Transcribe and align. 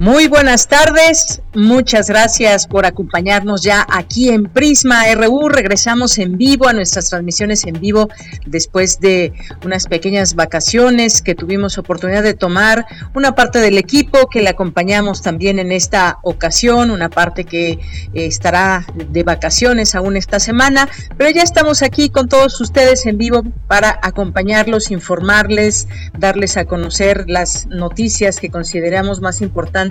Muy 0.00 0.28
buenas 0.28 0.66
tardes, 0.66 1.42
muchas 1.52 2.08
gracias 2.08 2.66
por 2.66 2.86
acompañarnos 2.86 3.60
ya 3.60 3.86
aquí 3.86 4.30
en 4.30 4.44
Prisma 4.44 5.02
RU. 5.14 5.50
Regresamos 5.50 6.16
en 6.16 6.38
vivo 6.38 6.66
a 6.68 6.72
nuestras 6.72 7.10
transmisiones 7.10 7.66
en 7.66 7.78
vivo 7.78 8.08
después 8.46 8.98
de 9.00 9.34
unas 9.62 9.86
pequeñas 9.88 10.36
vacaciones 10.36 11.20
que 11.20 11.34
tuvimos 11.34 11.76
oportunidad 11.76 12.22
de 12.22 12.32
tomar. 12.32 12.86
Una 13.14 13.34
parte 13.34 13.58
del 13.58 13.76
equipo 13.76 14.26
que 14.30 14.40
le 14.40 14.48
acompañamos 14.48 15.20
también 15.20 15.58
en 15.58 15.70
esta 15.70 16.16
ocasión, 16.22 16.90
una 16.90 17.10
parte 17.10 17.44
que 17.44 17.72
eh, 17.72 17.78
estará 18.14 18.86
de 18.94 19.22
vacaciones 19.22 19.94
aún 19.94 20.16
esta 20.16 20.40
semana, 20.40 20.88
pero 21.18 21.28
ya 21.28 21.42
estamos 21.42 21.82
aquí 21.82 22.08
con 22.08 22.26
todos 22.26 22.58
ustedes 22.62 23.04
en 23.04 23.18
vivo 23.18 23.42
para 23.68 24.00
acompañarlos, 24.02 24.90
informarles, 24.90 25.88
darles 26.18 26.56
a 26.56 26.64
conocer 26.64 27.26
las 27.28 27.66
noticias 27.66 28.40
que 28.40 28.48
consideramos 28.48 29.20
más 29.20 29.42
importantes 29.42 29.89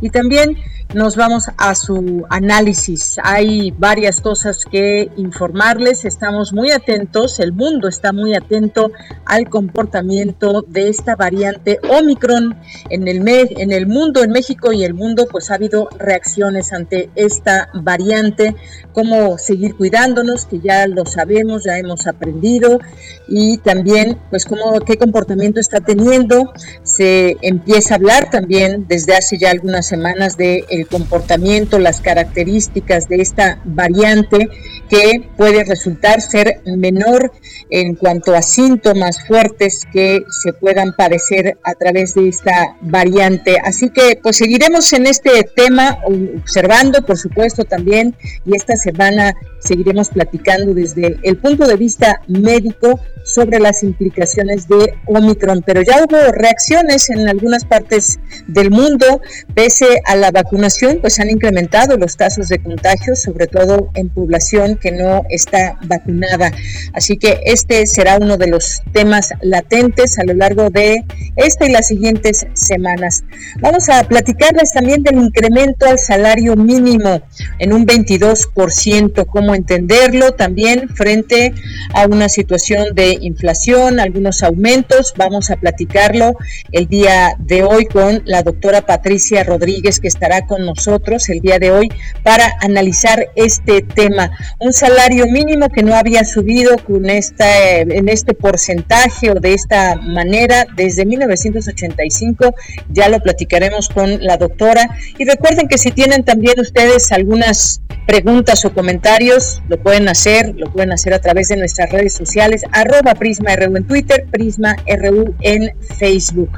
y 0.00 0.10
también 0.10 0.56
nos 0.94 1.14
vamos 1.14 1.46
a 1.56 1.74
su 1.74 2.26
análisis. 2.30 3.16
Hay 3.22 3.70
varias 3.70 4.20
cosas 4.20 4.64
que 4.64 5.08
informarles, 5.16 6.04
estamos 6.04 6.52
muy 6.52 6.72
atentos, 6.72 7.38
el 7.38 7.52
mundo 7.52 7.86
está 7.86 8.12
muy 8.12 8.34
atento 8.34 8.90
al 9.24 9.48
comportamiento 9.48 10.62
de 10.66 10.88
esta 10.88 11.14
variante 11.14 11.78
Omicron 11.88 12.56
en 12.88 13.06
el, 13.06 13.26
en 13.28 13.72
el 13.72 13.86
mundo, 13.86 14.24
en 14.24 14.32
México 14.32 14.72
y 14.72 14.82
el 14.82 14.94
mundo, 14.94 15.28
pues 15.30 15.50
ha 15.50 15.54
habido 15.54 15.88
reacciones 15.96 16.72
ante 16.72 17.10
esta 17.14 17.68
variante, 17.74 18.56
cómo 18.92 19.38
seguir 19.38 19.76
cuidándonos, 19.76 20.46
que 20.46 20.58
ya 20.58 20.86
lo 20.88 21.06
sabemos, 21.06 21.64
ya 21.64 21.78
hemos 21.78 22.06
aprendido, 22.08 22.80
y 23.28 23.58
también 23.58 24.18
pues 24.30 24.44
cómo, 24.44 24.80
qué 24.80 24.96
comportamiento 24.96 25.60
está 25.60 25.80
teniendo. 25.80 26.52
Se 26.82 27.36
empieza 27.42 27.94
a 27.94 27.96
hablar 27.98 28.30
también 28.30 28.86
desde 28.88 29.14
hace 29.14 29.38
ya 29.40 29.50
algunas 29.50 29.86
semanas 29.86 30.36
del 30.36 30.64
el 30.68 30.86
comportamiento, 30.86 31.78
las 31.78 32.00
características 32.00 33.08
de 33.08 33.22
esta 33.22 33.60
variante 33.64 34.48
que 34.88 35.28
puede 35.36 35.64
resultar 35.64 36.20
ser 36.20 36.60
menor 36.64 37.32
en 37.70 37.94
cuanto 37.94 38.34
a 38.34 38.42
síntomas 38.42 39.26
fuertes 39.26 39.82
que 39.92 40.22
se 40.42 40.52
puedan 40.52 40.94
padecer 40.94 41.58
a 41.62 41.74
través 41.74 42.14
de 42.14 42.28
esta 42.28 42.76
variante. 42.82 43.56
Así 43.64 43.90
que 43.90 44.18
pues 44.22 44.36
seguiremos 44.36 44.92
en 44.92 45.06
este 45.06 45.30
tema 45.56 45.98
observando, 46.04 47.02
por 47.02 47.16
supuesto, 47.16 47.64
también 47.64 48.14
y 48.44 48.54
esta 48.54 48.76
semana 48.76 49.34
seguiremos 49.60 50.08
platicando 50.08 50.74
desde 50.74 51.18
el 51.22 51.36
punto 51.36 51.66
de 51.66 51.76
vista 51.76 52.20
médico 52.28 53.00
sobre 53.24 53.60
las 53.60 53.82
implicaciones 53.82 54.68
de 54.68 54.94
Omicron, 55.06 55.62
pero 55.64 55.82
ya 55.82 56.02
hubo 56.02 56.32
reacciones 56.32 57.10
en 57.10 57.28
algunas 57.28 57.64
partes 57.64 58.18
del 58.46 58.70
mundo, 58.70 59.20
pese 59.54 60.00
a 60.04 60.16
la 60.16 60.30
vacunación, 60.30 60.98
pues 61.00 61.18
han 61.20 61.30
incrementado 61.30 61.96
los 61.96 62.16
casos 62.16 62.48
de 62.48 62.58
contagio, 62.58 63.16
sobre 63.16 63.46
todo 63.46 63.90
en 63.94 64.08
población 64.08 64.76
que 64.76 64.92
no 64.92 65.24
está 65.28 65.78
vacunada. 65.86 66.52
Así 66.92 67.16
que 67.16 67.40
este 67.44 67.86
será 67.86 68.18
uno 68.18 68.36
de 68.36 68.48
los 68.48 68.82
temas 68.92 69.30
latentes 69.40 70.18
a 70.18 70.24
lo 70.24 70.34
largo 70.34 70.70
de 70.70 71.04
esta 71.36 71.66
y 71.66 71.70
las 71.70 71.88
siguientes 71.88 72.46
semanas. 72.54 73.24
Vamos 73.60 73.88
a 73.88 74.04
platicarles 74.04 74.72
también 74.72 75.02
del 75.02 75.16
incremento 75.16 75.86
al 75.86 75.98
salario 75.98 76.56
mínimo 76.56 77.22
en 77.58 77.72
un 77.72 77.86
22%, 77.86 79.26
cómo 79.26 79.54
entenderlo 79.54 80.32
también 80.32 80.88
frente 80.88 81.54
a 81.94 82.06
una 82.06 82.28
situación 82.28 82.94
de 82.94 83.18
inflación, 83.20 84.00
algunos 84.00 84.42
aumentos. 84.42 85.14
Vamos 85.16 85.50
a 85.50 85.56
platicarlo 85.56 86.34
el 86.72 86.86
día 86.88 87.34
de 87.38 87.62
hoy 87.62 87.86
con 87.86 88.22
la 88.24 88.42
doctora 88.42 88.82
Patricia 88.82 89.19
Rodríguez, 89.44 90.00
que 90.00 90.08
estará 90.08 90.46
con 90.46 90.64
nosotros 90.64 91.28
el 91.28 91.40
día 91.40 91.58
de 91.58 91.70
hoy 91.70 91.88
para 92.22 92.56
analizar 92.60 93.28
este 93.36 93.82
tema. 93.82 94.30
Un 94.58 94.72
salario 94.72 95.26
mínimo 95.26 95.68
que 95.68 95.82
no 95.82 95.94
había 95.94 96.24
subido 96.24 96.76
con 96.78 97.08
esta, 97.08 97.78
en 97.78 98.08
este 98.08 98.34
porcentaje 98.34 99.30
o 99.30 99.34
de 99.34 99.54
esta 99.54 99.96
manera 99.96 100.66
desde 100.76 101.04
1985. 101.04 102.54
Ya 102.90 103.08
lo 103.08 103.20
platicaremos 103.20 103.88
con 103.88 104.22
la 104.24 104.36
doctora. 104.36 104.88
Y 105.18 105.24
recuerden 105.24 105.68
que 105.68 105.78
si 105.78 105.90
tienen 105.90 106.24
también 106.24 106.58
ustedes 106.58 107.12
algunas 107.12 107.80
preguntas 108.06 108.64
o 108.64 108.72
comentarios, 108.72 109.62
lo 109.68 109.80
pueden 109.80 110.08
hacer, 110.08 110.54
lo 110.56 110.72
pueden 110.72 110.92
hacer 110.92 111.14
a 111.14 111.20
través 111.20 111.46
de 111.46 111.56
nuestras 111.56 111.90
redes 111.90 112.12
sociales, 112.12 112.62
arroba 112.72 113.14
Prisma 113.14 113.54
en 113.54 113.84
Twitter, 113.84 114.26
Prisma 114.30 114.74
RU 114.98 115.34
en 115.42 115.72
Facebook. 115.96 116.50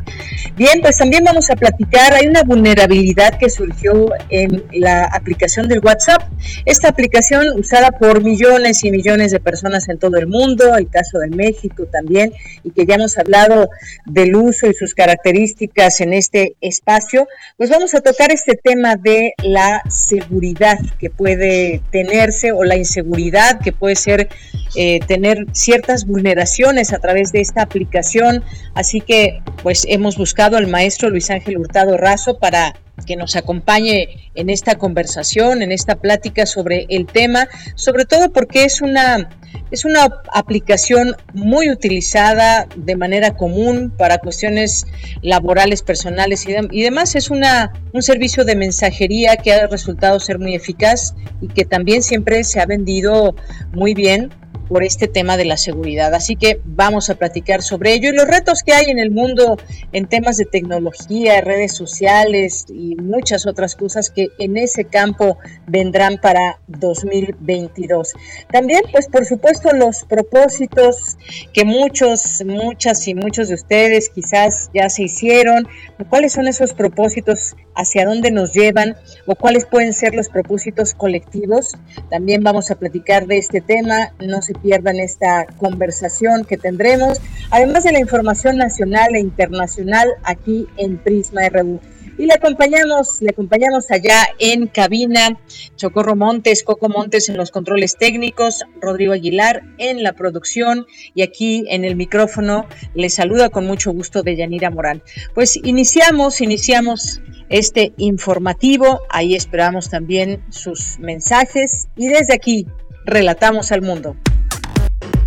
Bien, 0.57 0.81
pues 0.81 0.97
también 0.97 1.25
vamos 1.25 1.51
a 1.51 1.57
platicar, 1.57 2.15
hay 2.15 2.27
una 2.27 2.43
vulnerabilidad 2.53 3.39
que 3.39 3.49
surgió 3.49 4.11
en 4.29 4.63
la 4.73 5.05
aplicación 5.05 5.69
del 5.69 5.81
WhatsApp. 5.81 6.23
Esta 6.67 6.89
aplicación 6.89 7.59
usada 7.59 7.93
por 7.93 8.23
millones 8.23 8.85
y 8.85 8.91
millones 8.91 9.33
de 9.33 9.41
personas 9.41 9.89
en 9.89 9.99
todo 9.99 10.19
el 10.19 10.27
mundo, 10.27 10.77
el 10.77 10.91
caso 10.91 11.19
de 11.19 11.29
México 11.29 11.87
también, 11.91 12.35
y 12.63 12.71
que 12.71 12.85
ya 12.85 12.97
hemos 12.97 13.17
hablado 13.17 13.71
del 14.05 14.37
uso 14.37 14.67
y 14.67 14.75
sus 14.75 14.95
características 14.95 16.03
en 16.03 16.13
este 16.13 16.57
espacio, 16.61 17.27
pues 17.57 17.71
vamos 17.71 17.95
a 17.95 18.03
tocar 18.03 18.31
este 18.31 18.55
tema 18.55 18.97
de 18.97 19.33
la 19.43 19.81
seguridad 19.89 20.79
que 20.99 21.09
puede 21.09 21.81
tenerse 21.91 22.53
o 22.53 22.65
la 22.65 22.77
inseguridad 22.77 23.61
que 23.61 23.73
puede 23.73 23.97
ser 23.97 24.29
eh, 24.75 25.01
tener 25.07 25.47
ciertas 25.53 26.07
vulneraciones 26.07 26.93
a 26.93 26.99
través 26.99 27.33
de 27.33 27.41
esta 27.41 27.63
aplicación. 27.63 28.45
Así 28.75 29.01
que 29.01 29.43
pues 29.63 29.87
hemos 29.89 30.17
buscado 30.17 30.57
al 30.57 30.67
maestro 30.67 31.09
Luis 31.09 31.31
Ángel 31.31 31.59
Hurtado 31.59 31.97
Razo 31.97 32.39
para 32.43 32.75
que 33.07 33.15
nos 33.15 33.37
acompañe 33.37 34.33
en 34.35 34.51
esta 34.51 34.75
conversación, 34.75 35.63
en 35.63 35.71
esta 35.71 35.95
plática 35.95 36.45
sobre 36.45 36.87
el 36.89 37.07
tema, 37.07 37.47
sobre 37.77 38.05
todo 38.05 38.33
porque 38.33 38.65
es 38.65 38.83
una 38.83 39.31
es 39.71 39.85
una 39.85 40.09
aplicación 40.35 41.15
muy 41.35 41.71
utilizada 41.71 42.67
de 42.75 42.97
manera 42.97 43.37
común 43.37 43.93
para 43.97 44.19
cuestiones 44.19 44.87
laborales, 45.23 45.83
personales 45.83 46.47
y, 46.47 46.83
demás. 46.83 47.15
Es 47.15 47.31
una, 47.31 47.73
un 47.93 48.03
servicio 48.03 48.45
de 48.45 48.57
mensajería 48.57 49.37
que 49.37 49.53
ha 49.53 49.67
resultado 49.69 50.19
ser 50.21 50.39
muy 50.39 50.55
eficaz 50.55 51.15
y 51.41 51.49
que 51.49 51.65
también 51.65 52.03
siempre 52.03 52.45
se 52.45 52.61
ha 52.61 52.67
vendido 52.67 53.35
muy 53.73 53.95
bien 53.95 54.31
por 54.73 54.83
este 54.85 55.07
tema 55.07 55.37
de 55.37 55.45
la 55.45 55.59
seguridad. 55.59 56.15
Así 56.15 56.35
que 56.35 56.59
vamos 56.65 57.11
a 57.11 57.17
platicar 57.17 57.61
sobre 57.61 57.93
ello 57.93 58.09
y 58.09 58.17
los 58.17 58.27
retos 58.27 58.63
que 58.63 58.73
hay 58.73 58.87
en 58.87 58.99
el 58.99 59.11
mundo 59.11 59.59
en 59.93 60.07
temas 60.07 60.39
de 60.39 60.47
tecnología, 60.47 61.43
redes 61.43 61.77
sociales 61.77 62.65
y 62.71 62.97
muchas 62.97 63.47
otras 63.47 63.77
cosas 63.77 64.09
que 64.09 64.29
en 64.39 64.57
ese 64.57 64.87
campo 64.87 65.37
vendrán 65.67 66.17
para 66.23 66.59
2022. 66.69 68.15
También, 68.51 68.81
pues 68.91 69.09
por 69.09 69.27
supuesto, 69.27 69.73
los 69.75 70.05
propósitos 70.05 71.19
que 71.53 71.67
muchos, 71.67 72.43
muchas 72.47 73.07
y 73.07 73.15
muchos 73.15 73.49
de 73.49 73.55
ustedes 73.57 74.09
quizás 74.09 74.71
ya 74.73 74.89
se 74.89 75.03
hicieron. 75.03 75.69
¿Cuáles 76.09 76.33
son 76.33 76.49
esos 76.49 76.73
propósitos? 76.73 77.57
¿Hacia 77.75 78.05
dónde 78.05 78.31
nos 78.31 78.53
llevan? 78.53 78.97
¿O 79.27 79.35
cuáles 79.35 79.67
pueden 79.67 79.93
ser 79.93 80.15
los 80.15 80.29
propósitos 80.29 80.95
colectivos? 80.95 81.73
También 82.11 82.43
vamos 82.43 82.71
a 82.71 82.75
platicar 82.75 83.27
de 83.27 83.39
este 83.39 83.61
tema. 83.61 84.15
No 84.19 84.43
se 84.43 84.55
pierdan 84.63 85.01
esta 85.01 85.47
conversación 85.59 86.45
que 86.45 86.57
tendremos, 86.57 87.21
además 87.51 87.85
de 87.85 87.93
la 87.93 88.01
información 88.01 88.57
nacional 88.57 89.15
e 89.15 89.21
internacional 89.21 90.09
aquí 90.25 90.67
en 90.77 90.99
Prisma 90.99 91.49
RU. 91.49 91.81
Y 92.19 92.27
le 92.27 92.35
acompañamos, 92.35 93.23
le 93.23 93.31
acompañamos 93.31 93.91
allá 93.91 94.29
en 94.39 94.67
cabina, 94.67 95.41
Chocorro 95.77 96.15
Montes, 96.15 96.63
Coco 96.63 96.89
Montes 96.89 97.29
en 97.29 97.37
los 97.37 97.51
controles 97.51 97.97
técnicos, 97.97 98.65
Rodrigo 98.81 99.15
Aguilar 99.15 99.63
en 99.79 100.03
la 100.03 100.13
producción 100.13 100.87
y 101.15 101.23
aquí 101.23 101.65
en 101.69 101.85
el 101.85 101.97
micrófono 101.97 102.67
le 102.95 103.09
saluda 103.09 103.49
con 103.49 103.67
mucho 103.67 103.93
gusto 103.93 104.23
de 104.23 104.37
Yanira 104.37 104.71
Morán. 104.71 105.03
Pues 105.35 105.57
iniciamos, 105.65 106.41
iniciamos 106.41 107.23
este 107.49 107.93
informativo, 107.97 109.01
ahí 109.09 109.35
esperamos 109.35 109.89
también 109.89 110.45
sus 110.51 110.99
mensajes 110.99 111.89
y 111.97 112.09
desde 112.09 112.35
aquí 112.35 112.67
relatamos 113.05 113.73
al 113.73 113.83
mundo. 113.83 114.17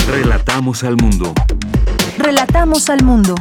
Relatamos 0.08 0.84
al 0.84 0.98
mundo. 0.98 1.34
Relatamos 2.20 2.90
al 2.90 3.04
mundo. 3.04 3.34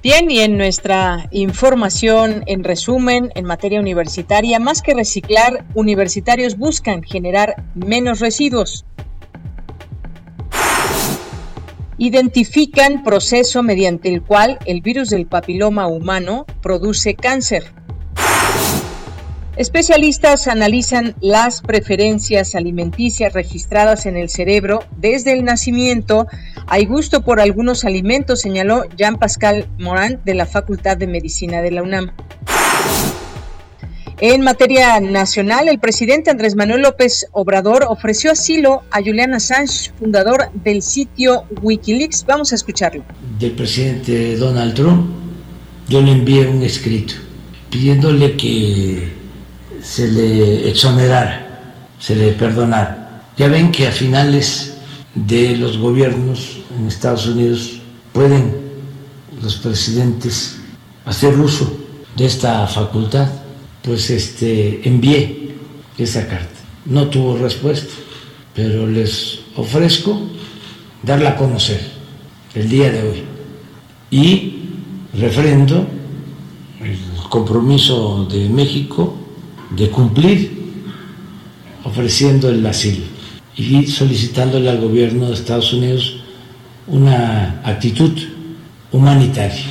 Bien, 0.00 0.30
y 0.30 0.38
en 0.38 0.56
nuestra 0.56 1.26
información, 1.32 2.44
en 2.46 2.62
resumen, 2.62 3.32
en 3.34 3.44
materia 3.44 3.80
universitaria, 3.80 4.60
más 4.60 4.80
que 4.80 4.94
reciclar, 4.94 5.66
universitarios 5.74 6.56
buscan 6.56 7.02
generar 7.02 7.64
menos 7.74 8.20
residuos. 8.20 8.84
Identifican 11.98 13.02
proceso 13.02 13.64
mediante 13.64 14.14
el 14.14 14.22
cual 14.22 14.60
el 14.66 14.82
virus 14.82 15.10
del 15.10 15.26
papiloma 15.26 15.88
humano 15.88 16.46
produce 16.62 17.16
cáncer. 17.16 17.72
Especialistas 19.56 20.48
analizan 20.48 21.14
las 21.22 21.62
preferencias 21.62 22.54
alimenticias 22.54 23.32
registradas 23.32 24.04
en 24.04 24.18
el 24.18 24.28
cerebro 24.28 24.80
desde 24.98 25.32
el 25.32 25.44
nacimiento. 25.44 26.26
Hay 26.66 26.84
gusto 26.84 27.22
por 27.22 27.40
algunos 27.40 27.86
alimentos, 27.86 28.42
señaló 28.42 28.84
Jean-Pascal 28.98 29.66
Morán 29.78 30.20
de 30.26 30.34
la 30.34 30.44
Facultad 30.44 30.98
de 30.98 31.06
Medicina 31.06 31.62
de 31.62 31.70
la 31.70 31.82
UNAM. 31.82 32.12
En 34.20 34.42
materia 34.42 35.00
nacional, 35.00 35.68
el 35.68 35.78
presidente 35.78 36.30
Andrés 36.30 36.54
Manuel 36.54 36.82
López 36.82 37.26
Obrador 37.32 37.86
ofreció 37.88 38.32
asilo 38.32 38.82
a 38.90 39.00
Julian 39.00 39.32
Assange, 39.32 39.90
fundador 39.98 40.50
del 40.52 40.82
sitio 40.82 41.44
Wikileaks. 41.62 42.26
Vamos 42.26 42.52
a 42.52 42.56
escucharlo. 42.56 43.04
Del 43.38 43.52
presidente 43.52 44.36
Donald 44.36 44.74
Trump, 44.74 45.06
yo 45.88 46.02
le 46.02 46.12
envié 46.12 46.46
un 46.46 46.62
escrito 46.62 47.14
pidiéndole 47.70 48.36
que 48.36 49.25
se 49.86 50.08
le 50.10 50.68
exonerara, 50.68 51.70
se 52.00 52.16
le 52.16 52.32
perdonara. 52.32 53.22
Ya 53.38 53.48
ven 53.48 53.70
que 53.70 53.86
a 53.86 53.92
finales 53.92 54.74
de 55.14 55.56
los 55.56 55.78
gobiernos 55.78 56.58
en 56.76 56.88
Estados 56.88 57.26
Unidos 57.28 57.80
pueden 58.12 58.56
los 59.40 59.56
presidentes 59.56 60.58
hacer 61.04 61.38
uso 61.38 61.72
de 62.16 62.26
esta 62.26 62.66
facultad, 62.66 63.28
pues 63.82 64.10
este 64.10 64.86
envié 64.88 65.54
esa 65.96 66.26
carta. 66.26 66.60
No 66.84 67.08
tuvo 67.08 67.36
respuesta, 67.38 67.92
pero 68.54 68.86
les 68.88 69.40
ofrezco 69.54 70.20
darla 71.02 71.30
a 71.30 71.36
conocer 71.36 71.80
el 72.54 72.68
día 72.68 72.90
de 72.90 73.02
hoy 73.08 73.22
y 74.10 74.62
refrendo 75.14 75.86
el 76.80 76.98
compromiso 77.28 78.26
de 78.26 78.48
México 78.48 79.25
de 79.70 79.90
cumplir 79.90 80.66
ofreciendo 81.84 82.48
el 82.48 82.64
asilo 82.66 83.04
y 83.56 83.86
solicitándole 83.86 84.68
al 84.70 84.80
gobierno 84.80 85.28
de 85.28 85.34
Estados 85.34 85.72
Unidos 85.72 86.22
una 86.86 87.60
actitud 87.64 88.12
humanitaria. 88.92 89.64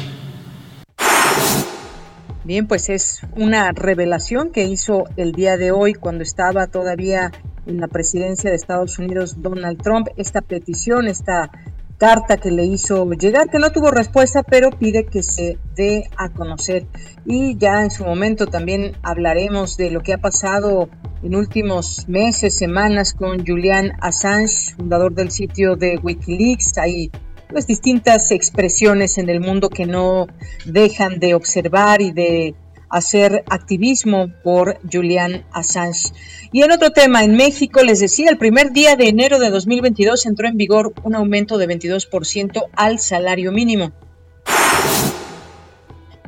Bien, 2.44 2.68
pues 2.68 2.90
es 2.90 3.22
una 3.36 3.72
revelación 3.72 4.52
que 4.52 4.66
hizo 4.66 5.06
el 5.18 5.32
día 5.32 5.58
de 5.58 5.72
hoy 5.72 5.94
cuando 5.94 6.24
estaba 6.24 6.68
todavía 6.68 7.32
en 7.66 7.80
la 7.80 7.88
presidencia 7.88 8.52
de 8.52 8.56
Estados 8.56 9.00
Unidos 9.00 9.42
Donald 9.42 9.82
Trump, 9.82 10.08
esta 10.16 10.42
petición, 10.42 11.08
esta 11.08 11.50
carta 11.98 12.38
que 12.38 12.52
le 12.52 12.66
hizo 12.66 13.10
llegar, 13.12 13.50
que 13.50 13.60
no 13.60 13.72
tuvo 13.72 13.92
respuesta, 13.92 14.44
pero 14.44 14.72
pide 14.72 15.06
que 15.06 15.24
se 15.24 15.58
dé 15.76 16.10
a 16.18 16.30
conocer. 16.30 16.86
Y 17.26 17.58
ya 17.58 17.84
en 17.84 17.92
su 17.92 18.04
momento 18.04 18.48
también 18.48 18.94
hablaremos 19.02 19.78
de 19.78 19.92
lo 19.92 20.02
que 20.02 20.14
ha 20.14 20.18
pasado 20.18 20.90
en 21.24 21.36
últimos 21.36 22.08
meses, 22.08 22.58
semanas 22.58 23.14
con 23.14 23.46
Julian 23.46 23.94
Assange, 24.02 24.76
fundador 24.76 25.14
del 25.14 25.32
sitio 25.32 25.76
de 25.76 25.98
Wikileaks. 26.02 26.78
Hay 26.78 27.12
pues 27.50 27.68
distintas 27.68 28.32
expresiones 28.32 29.18
en 29.18 29.30
el 29.30 29.40
mundo 29.40 29.70
que 29.70 29.86
no 29.86 30.28
dejan 30.66 31.20
de 31.20 31.36
observar 31.36 32.02
y 32.02 32.12
de 32.12 32.56
hacer 32.90 33.44
activismo 33.50 34.32
por 34.44 34.80
Julian 34.92 35.46
Assange. 35.52 36.12
Y 36.52 36.64
en 36.64 36.72
otro 36.72 36.92
tema, 36.92 37.24
en 37.24 37.36
México, 37.36 37.84
les 37.84 38.00
decía, 38.00 38.30
el 38.30 38.38
primer 38.38 38.72
día 38.72 38.96
de 38.96 39.10
enero 39.10 39.40
de 39.40 39.50
2022 39.50 40.26
entró 40.26 40.48
en 40.48 40.58
vigor 40.58 40.94
un 41.04 41.16
aumento 41.16 41.58
de 41.58 41.68
22% 41.68 42.66
al 42.76 43.00
salario 43.00 43.52
mínimo. 43.52 43.92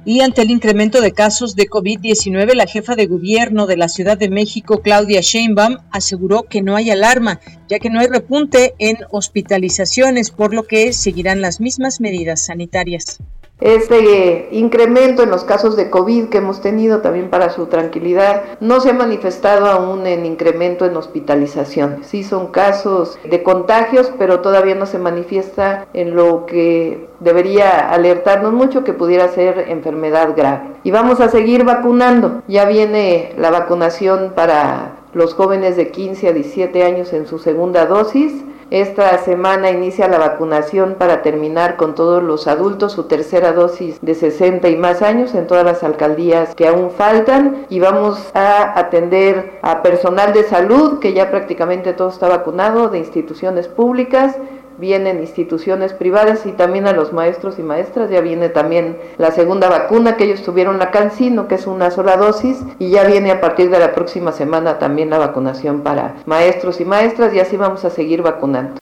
Y 0.08 0.22
ante 0.22 0.42
el 0.42 0.52
incremento 0.52 1.02
de 1.02 1.12
casos 1.12 1.58
de 1.58 1.68
COVID-19, 1.68 2.54
la 2.54 2.66
jefa 2.66 2.96
de 2.96 3.08
gobierno 3.08 3.68
de 3.68 3.76
la 3.76 3.90
Ciudad 3.90 4.18
de 4.18 4.30
México, 4.30 4.82
Claudia 4.82 5.20
Sheinbaum, 5.20 5.80
aseguró 5.92 6.44
que 6.44 6.62
no 6.62 6.78
hay 6.78 6.92
alarma, 6.92 7.42
ya 7.68 7.78
que 7.80 7.90
no 7.90 8.00
hay 8.00 8.08
repunte 8.08 8.74
en 8.80 9.00
hospitalizaciones, 9.12 10.32
por 10.32 10.54
lo 10.54 10.64
que 10.64 10.94
seguirán 10.94 11.42
las 11.42 11.60
mismas 11.60 12.00
medidas 12.00 12.46
sanitarias. 12.46 13.20
Este 13.60 14.50
incremento 14.52 15.24
en 15.24 15.32
los 15.32 15.44
casos 15.44 15.76
de 15.76 15.90
COVID 15.90 16.30
que 16.30 16.38
hemos 16.38 16.62
tenido 16.62 17.02
también 17.02 17.32
para 17.32 17.50
su 17.50 17.66
tranquilidad 17.66 18.44
no 18.60 18.80
se 18.80 18.92
ha 18.92 18.94
manifestado 18.94 19.66
aún 19.66 20.06
en 20.06 20.28
incremento 20.28 20.86
en 20.86 20.96
hospitalizaciones. 20.96 22.06
Sí 22.06 22.24
son 22.24 22.48
casos 22.48 23.18
de 23.28 23.42
contagios, 23.42 24.14
pero 24.20 24.42
todavía 24.42 24.76
no 24.76 24.86
se 24.86 25.00
manifiesta 25.00 25.88
en 25.94 26.16
lo 26.16 26.46
que 26.46 27.10
debería 27.20 27.90
alertarnos 27.90 28.54
mucho 28.54 28.84
que 28.84 28.94
pudiera 28.94 29.28
ser 29.30 29.66
enfermedad 29.70 30.36
grave. 30.36 30.76
Y 30.84 30.92
vamos 30.92 31.20
a 31.20 31.30
seguir 31.30 31.64
vacunando. 31.64 32.44
Ya 32.48 32.66
viene 32.66 33.34
la 33.40 33.50
vacunación 33.50 34.34
para 34.36 34.98
los 35.14 35.34
jóvenes 35.34 35.76
de 35.78 35.90
15 35.90 36.28
a 36.28 36.34
17 36.34 36.84
años 36.84 37.12
en 37.12 37.26
su 37.26 37.40
segunda 37.40 37.88
dosis 37.88 38.34
esta 38.70 39.18
semana 39.20 39.72
inicia 39.72 40.10
la 40.10 40.18
vacunación 40.18 40.96
para 40.96 41.22
terminar 41.22 41.78
con 41.78 41.96
todos 41.96 42.22
los 42.22 42.48
adultos 42.48 42.92
su 42.92 43.04
tercera 43.04 43.54
dosis 43.54 44.00
de 44.02 44.14
60 44.14 44.68
y 44.70 44.76
más 44.76 45.02
años 45.02 45.34
en 45.36 45.48
todas 45.48 45.64
las 45.64 45.84
alcaldías 45.84 46.54
que 46.54 46.68
aún 46.68 46.92
faltan. 46.92 47.66
Y 47.70 47.80
vamos 47.80 48.30
a 48.34 48.78
atender 48.78 49.60
a 49.62 49.82
personal 49.82 50.34
de 50.34 50.44
salud 50.44 51.00
que 51.00 51.14
ya 51.14 51.32
prácticamente 51.32 51.94
todo 51.94 52.10
está 52.10 52.28
vacunado 52.28 52.90
de 52.90 53.00
instituciones 53.00 53.70
públicas 53.70 54.36
vienen 54.78 55.20
instituciones 55.20 55.94
privadas 55.94 56.46
y 56.46 56.52
también 56.52 56.88
a 56.88 56.94
los 56.94 57.14
maestros 57.14 57.60
y 57.60 57.64
maestras. 57.64 58.10
Ya 58.10 58.22
viene 58.22 58.50
también 58.50 58.98
la 59.18 59.32
segunda 59.32 59.70
vacuna 59.70 60.18
que 60.18 60.26
ellos 60.26 60.44
tuvieron 60.44 60.80
la 60.80 60.92
Cancino, 60.92 61.48
que 61.48 61.56
es 61.56 61.68
una 61.68 61.92
sola 61.92 62.18
dosis, 62.18 62.64
y 62.80 62.90
ya 62.90 63.04
viene 63.04 63.32
a 63.32 63.42
partir 63.42 63.70
de 63.70 63.80
la 63.80 63.94
próxima 63.94 64.32
semana 64.32 64.80
también 64.80 65.10
la 65.10 65.18
vacunación 65.18 65.82
para 65.82 66.16
maestros 66.26 66.80
y 66.80 66.86
maestras 66.86 67.34
y 67.34 67.40
así 67.40 67.58
vamos 67.58 67.86
a 67.86 67.90
seguir 67.90 68.22
vacunando. 68.22 68.80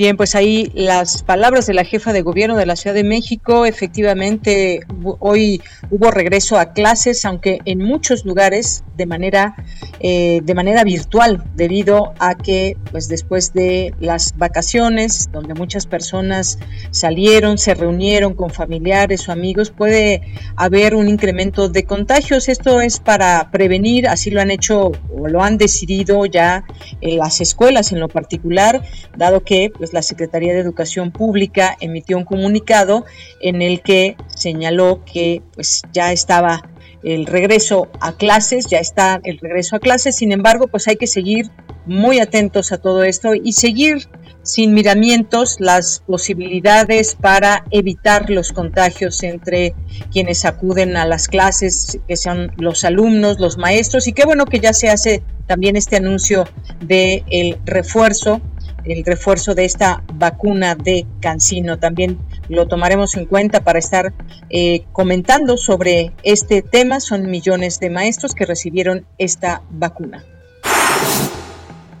Bien, 0.00 0.16
pues 0.16 0.34
ahí 0.34 0.72
las 0.72 1.22
palabras 1.22 1.66
de 1.66 1.74
la 1.74 1.84
jefa 1.84 2.14
de 2.14 2.22
gobierno 2.22 2.56
de 2.56 2.64
la 2.64 2.74
Ciudad 2.74 2.94
de 2.94 3.04
México. 3.04 3.66
Efectivamente, 3.66 4.80
hoy 5.18 5.60
hubo 5.90 6.10
regreso 6.10 6.58
a 6.58 6.72
clases, 6.72 7.26
aunque 7.26 7.58
en 7.66 7.80
muchos 7.80 8.24
lugares 8.24 8.82
de 8.96 9.04
manera, 9.04 9.56
eh, 10.00 10.40
de 10.42 10.54
manera 10.54 10.84
virtual, 10.84 11.44
debido 11.54 12.14
a 12.18 12.34
que, 12.34 12.78
pues 12.90 13.08
después 13.08 13.52
de 13.52 13.94
las 14.00 14.38
vacaciones, 14.38 15.28
donde 15.32 15.52
muchas 15.52 15.86
personas 15.86 16.58
salieron, 16.92 17.58
se 17.58 17.74
reunieron 17.74 18.32
con 18.32 18.48
familiares 18.48 19.28
o 19.28 19.32
amigos, 19.32 19.70
puede 19.70 20.22
haber 20.56 20.94
un 20.94 21.08
incremento 21.08 21.68
de 21.68 21.84
contagios. 21.84 22.48
Esto 22.48 22.80
es 22.80 23.00
para 23.00 23.50
prevenir, 23.50 24.08
así 24.08 24.30
lo 24.30 24.40
han 24.40 24.50
hecho 24.50 24.92
o 25.14 25.28
lo 25.28 25.42
han 25.42 25.58
decidido 25.58 26.24
ya 26.24 26.64
las 27.02 27.42
escuelas 27.42 27.92
en 27.92 28.00
lo 28.00 28.08
particular, 28.08 28.82
dado 29.14 29.42
que 29.44 29.70
pues, 29.76 29.89
la 29.92 30.02
Secretaría 30.02 30.52
de 30.52 30.60
Educación 30.60 31.10
Pública 31.10 31.76
emitió 31.80 32.16
un 32.16 32.24
comunicado 32.24 33.04
en 33.40 33.62
el 33.62 33.82
que 33.82 34.16
señaló 34.34 35.04
que 35.04 35.42
pues 35.54 35.82
ya 35.92 36.12
estaba 36.12 36.68
el 37.02 37.26
regreso 37.26 37.88
a 38.00 38.12
clases, 38.12 38.66
ya 38.66 38.78
está 38.78 39.20
el 39.24 39.38
regreso 39.38 39.76
a 39.76 39.80
clases, 39.80 40.16
sin 40.16 40.32
embargo, 40.32 40.68
pues 40.68 40.86
hay 40.88 40.96
que 40.96 41.06
seguir 41.06 41.50
muy 41.86 42.18
atentos 42.18 42.72
a 42.72 42.78
todo 42.78 43.04
esto 43.04 43.34
y 43.34 43.52
seguir 43.52 44.08
sin 44.42 44.72
miramientos 44.72 45.56
las 45.60 46.02
posibilidades 46.06 47.14
para 47.14 47.64
evitar 47.70 48.30
los 48.30 48.52
contagios 48.52 49.22
entre 49.22 49.74
quienes 50.12 50.44
acuden 50.44 50.96
a 50.96 51.04
las 51.04 51.28
clases, 51.28 51.98
que 52.06 52.16
sean 52.16 52.52
los 52.56 52.84
alumnos, 52.84 53.38
los 53.38 53.58
maestros, 53.58 54.08
y 54.08 54.12
qué 54.12 54.24
bueno 54.24 54.46
que 54.46 54.60
ya 54.60 54.72
se 54.72 54.88
hace 54.88 55.22
también 55.46 55.76
este 55.76 55.96
anuncio 55.96 56.44
de 56.80 57.24
el 57.30 57.58
refuerzo 57.64 58.40
el 58.84 59.04
refuerzo 59.04 59.54
de 59.54 59.64
esta 59.64 60.02
vacuna 60.14 60.74
de 60.74 61.06
Cancino. 61.20 61.78
También 61.78 62.18
lo 62.48 62.66
tomaremos 62.66 63.16
en 63.16 63.26
cuenta 63.26 63.62
para 63.62 63.78
estar 63.78 64.12
eh, 64.48 64.84
comentando 64.92 65.56
sobre 65.56 66.12
este 66.22 66.62
tema. 66.62 67.00
Son 67.00 67.30
millones 67.30 67.80
de 67.80 67.90
maestros 67.90 68.34
que 68.34 68.46
recibieron 68.46 69.06
esta 69.18 69.62
vacuna. 69.70 70.24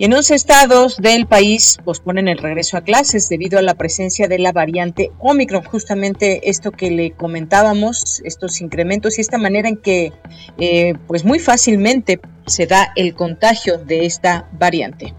Y 0.00 0.06
en 0.06 0.14
11 0.14 0.34
estados 0.34 0.96
del 0.96 1.26
país 1.26 1.76
posponen 1.84 2.26
el 2.26 2.38
regreso 2.38 2.78
a 2.78 2.80
clases 2.80 3.28
debido 3.28 3.58
a 3.58 3.62
la 3.62 3.74
presencia 3.74 4.28
de 4.28 4.38
la 4.38 4.50
variante 4.50 5.12
Omicron. 5.18 5.62
Justamente 5.62 6.48
esto 6.48 6.72
que 6.72 6.90
le 6.90 7.10
comentábamos, 7.10 8.22
estos 8.24 8.62
incrementos 8.62 9.18
y 9.18 9.20
esta 9.20 9.36
manera 9.36 9.68
en 9.68 9.76
que 9.76 10.14
eh, 10.58 10.94
pues 11.06 11.26
muy 11.26 11.38
fácilmente 11.38 12.18
se 12.46 12.66
da 12.66 12.92
el 12.96 13.12
contagio 13.12 13.76
de 13.76 14.06
esta 14.06 14.48
variante. 14.52 15.12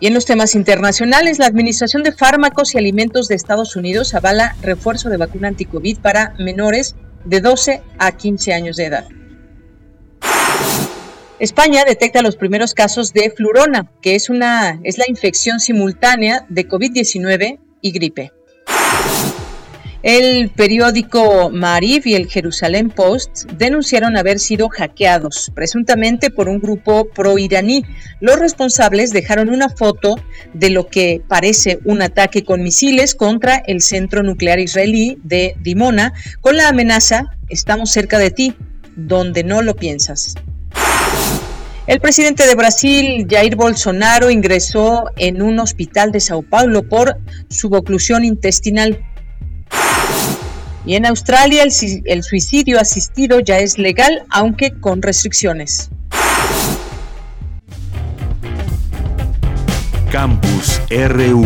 Y 0.00 0.06
en 0.06 0.14
los 0.14 0.26
temas 0.26 0.54
internacionales, 0.54 1.38
la 1.38 1.46
Administración 1.46 2.02
de 2.02 2.12
Fármacos 2.12 2.74
y 2.74 2.78
Alimentos 2.78 3.26
de 3.26 3.34
Estados 3.34 3.74
Unidos 3.74 4.14
avala 4.14 4.56
refuerzo 4.62 5.08
de 5.08 5.16
vacuna 5.16 5.48
anticovid 5.48 5.98
para 5.98 6.34
menores 6.38 6.94
de 7.24 7.40
12 7.40 7.82
a 7.98 8.12
15 8.12 8.52
años 8.52 8.76
de 8.76 8.86
edad. 8.86 9.08
España 11.40 11.84
detecta 11.84 12.22
los 12.22 12.36
primeros 12.36 12.74
casos 12.74 13.12
de 13.12 13.30
flurona, 13.30 13.92
que 14.02 14.14
es, 14.14 14.28
una, 14.28 14.80
es 14.82 14.98
la 14.98 15.04
infección 15.08 15.60
simultánea 15.60 16.46
de 16.48 16.68
COVID-19 16.68 17.60
y 17.80 17.92
gripe. 17.92 18.32
El 20.10 20.48
periódico 20.48 21.50
Marif 21.50 22.06
y 22.06 22.14
el 22.14 22.30
Jerusalén 22.30 22.88
Post 22.88 23.44
denunciaron 23.58 24.16
haber 24.16 24.38
sido 24.38 24.70
hackeados, 24.70 25.52
presuntamente 25.54 26.30
por 26.30 26.48
un 26.48 26.60
grupo 26.60 27.10
pro-iraní. 27.10 27.84
Los 28.18 28.38
responsables 28.38 29.12
dejaron 29.12 29.50
una 29.50 29.68
foto 29.68 30.14
de 30.54 30.70
lo 30.70 30.86
que 30.86 31.20
parece 31.28 31.80
un 31.84 32.00
ataque 32.00 32.42
con 32.42 32.62
misiles 32.62 33.14
contra 33.14 33.56
el 33.56 33.82
centro 33.82 34.22
nuclear 34.22 34.58
israelí 34.60 35.18
de 35.24 35.56
Dimona, 35.60 36.14
con 36.40 36.56
la 36.56 36.68
amenaza, 36.68 37.36
estamos 37.50 37.90
cerca 37.90 38.18
de 38.18 38.30
ti, 38.30 38.54
donde 38.96 39.44
no 39.44 39.60
lo 39.60 39.76
piensas. 39.76 40.36
El 41.88 42.00
presidente 42.00 42.46
de 42.46 42.54
Brasil, 42.54 43.26
Jair 43.30 43.56
Bolsonaro, 43.56 44.30
ingresó 44.30 45.04
en 45.16 45.40
un 45.40 45.58
hospital 45.58 46.12
de 46.12 46.20
Sao 46.20 46.42
Paulo 46.42 46.82
por 46.82 47.16
suboclusión 47.48 48.26
intestinal. 48.26 49.06
Y 50.88 50.96
en 50.96 51.04
Australia 51.04 51.64
el, 51.64 52.22
suicidio 52.22 52.80
asistido 52.80 53.40
ya 53.40 53.58
es 53.58 53.76
legal, 53.76 54.24
aunque 54.30 54.72
con 54.80 55.02
restricciones. 55.02 55.90
Campus 60.10 60.80
RU. 60.88 61.44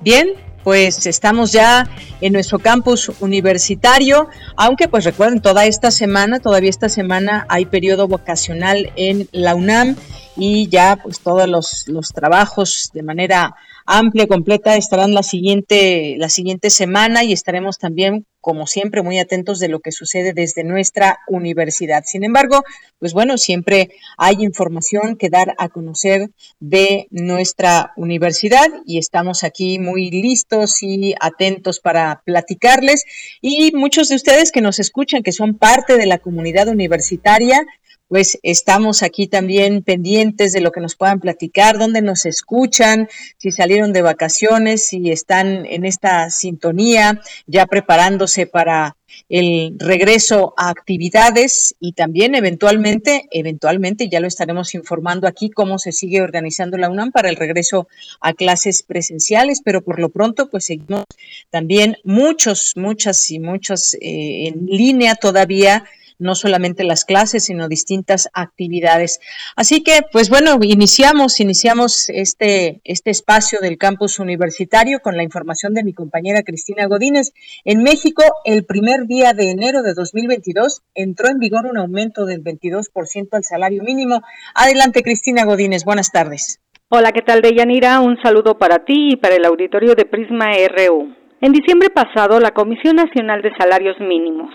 Bien, 0.00 0.28
pues 0.62 1.06
estamos 1.06 1.50
ya 1.50 1.90
en 2.20 2.32
nuestro 2.32 2.58
campus 2.58 3.10
universitario, 3.20 4.28
aunque 4.56 4.88
pues 4.88 5.04
recuerden, 5.04 5.40
toda 5.40 5.66
esta 5.66 5.90
semana, 5.90 6.40
todavía 6.40 6.70
esta 6.70 6.88
semana 6.88 7.46
hay 7.48 7.66
periodo 7.66 8.08
vocacional 8.08 8.92
en 8.96 9.28
la 9.32 9.54
UNAM 9.54 9.96
y 10.36 10.68
ya 10.68 10.98
pues 11.02 11.20
todos 11.20 11.48
los, 11.48 11.88
los 11.88 12.08
trabajos 12.12 12.90
de 12.92 13.02
manera 13.02 13.56
amplia, 13.90 14.28
completa, 14.28 14.76
estarán 14.76 15.14
la 15.14 15.22
siguiente, 15.22 16.14
la 16.18 16.28
siguiente 16.28 16.70
semana 16.70 17.24
y 17.24 17.32
estaremos 17.32 17.78
también, 17.78 18.24
como 18.40 18.66
siempre, 18.66 19.02
muy 19.02 19.18
atentos 19.18 19.58
de 19.58 19.68
lo 19.68 19.80
que 19.80 19.90
sucede 19.90 20.32
desde 20.32 20.62
nuestra 20.62 21.18
universidad. 21.26 22.04
Sin 22.06 22.22
embargo, 22.22 22.62
pues 23.00 23.12
bueno, 23.12 23.36
siempre 23.36 23.90
hay 24.16 24.44
información 24.44 25.16
que 25.16 25.28
dar 25.28 25.54
a 25.58 25.68
conocer 25.68 26.30
de 26.60 27.08
nuestra 27.10 27.92
universidad 27.96 28.68
y 28.86 28.98
estamos 28.98 29.42
aquí 29.42 29.80
muy 29.80 30.10
listos 30.10 30.82
y 30.82 31.14
atentos 31.20 31.80
para 31.80 32.22
platicarles. 32.24 33.04
Y 33.40 33.72
muchos 33.74 34.08
de 34.08 34.14
ustedes 34.14 34.52
que 34.52 34.60
nos 34.60 34.78
escuchan, 34.78 35.24
que 35.24 35.32
son 35.32 35.58
parte 35.58 35.96
de 35.96 36.06
la 36.06 36.18
comunidad 36.18 36.68
universitaria, 36.68 37.66
pues 38.10 38.40
estamos 38.42 39.04
aquí 39.04 39.28
también 39.28 39.84
pendientes 39.84 40.52
de 40.52 40.60
lo 40.60 40.72
que 40.72 40.80
nos 40.80 40.96
puedan 40.96 41.20
platicar, 41.20 41.78
dónde 41.78 42.02
nos 42.02 42.26
escuchan, 42.26 43.08
si 43.38 43.52
salieron 43.52 43.92
de 43.92 44.02
vacaciones, 44.02 44.84
si 44.84 45.12
están 45.12 45.64
en 45.64 45.84
esta 45.84 46.28
sintonía, 46.30 47.22
ya 47.46 47.66
preparándose 47.66 48.48
para 48.48 48.96
el 49.28 49.76
regreso 49.78 50.54
a 50.56 50.70
actividades 50.70 51.76
y 51.78 51.92
también 51.92 52.34
eventualmente, 52.34 53.28
eventualmente 53.30 54.08
ya 54.08 54.18
lo 54.18 54.26
estaremos 54.26 54.74
informando 54.74 55.28
aquí 55.28 55.48
cómo 55.48 55.78
se 55.78 55.92
sigue 55.92 56.20
organizando 56.20 56.76
la 56.78 56.90
UNAM 56.90 57.12
para 57.12 57.28
el 57.28 57.36
regreso 57.36 57.86
a 58.20 58.32
clases 58.32 58.82
presenciales, 58.82 59.60
pero 59.64 59.82
por 59.82 60.00
lo 60.00 60.08
pronto 60.08 60.50
pues 60.50 60.64
seguimos 60.64 61.04
también 61.50 61.96
muchos, 62.02 62.72
muchas 62.74 63.30
y 63.30 63.38
muchos 63.38 63.94
eh, 63.94 64.48
en 64.48 64.66
línea 64.66 65.14
todavía 65.14 65.84
no 66.20 66.34
solamente 66.34 66.84
las 66.84 67.04
clases, 67.04 67.44
sino 67.44 67.68
distintas 67.68 68.28
actividades. 68.32 69.20
Así 69.56 69.82
que, 69.82 70.02
pues 70.12 70.30
bueno, 70.30 70.58
iniciamos, 70.62 71.40
iniciamos 71.40 72.08
este, 72.10 72.80
este 72.84 73.10
espacio 73.10 73.58
del 73.60 73.78
campus 73.78 74.18
universitario 74.18 75.00
con 75.00 75.16
la 75.16 75.22
información 75.22 75.74
de 75.74 75.82
mi 75.82 75.92
compañera 75.92 76.42
Cristina 76.42 76.86
Godínez. 76.86 77.32
En 77.64 77.82
México, 77.82 78.22
el 78.44 78.64
primer 78.64 79.06
día 79.06 79.32
de 79.32 79.50
enero 79.50 79.82
de 79.82 79.94
2022 79.94 80.82
entró 80.94 81.28
en 81.28 81.38
vigor 81.38 81.66
un 81.66 81.78
aumento 81.78 82.26
del 82.26 82.44
22% 82.44 83.28
al 83.32 83.44
salario 83.44 83.82
mínimo. 83.82 84.22
Adelante, 84.54 85.02
Cristina 85.02 85.44
Godínez, 85.44 85.84
buenas 85.84 86.12
tardes. 86.12 86.60
Hola, 86.90 87.12
¿qué 87.12 87.22
tal, 87.22 87.40
Deyanira? 87.40 88.00
Un 88.00 88.20
saludo 88.20 88.58
para 88.58 88.84
ti 88.84 89.12
y 89.12 89.16
para 89.16 89.36
el 89.36 89.44
auditorio 89.44 89.94
de 89.94 90.04
Prisma 90.04 90.50
RU. 90.68 91.14
En 91.40 91.52
diciembre 91.52 91.88
pasado, 91.88 92.40
la 92.40 92.50
Comisión 92.50 92.96
Nacional 92.96 93.40
de 93.42 93.52
Salarios 93.56 93.96
Mínimos 94.00 94.50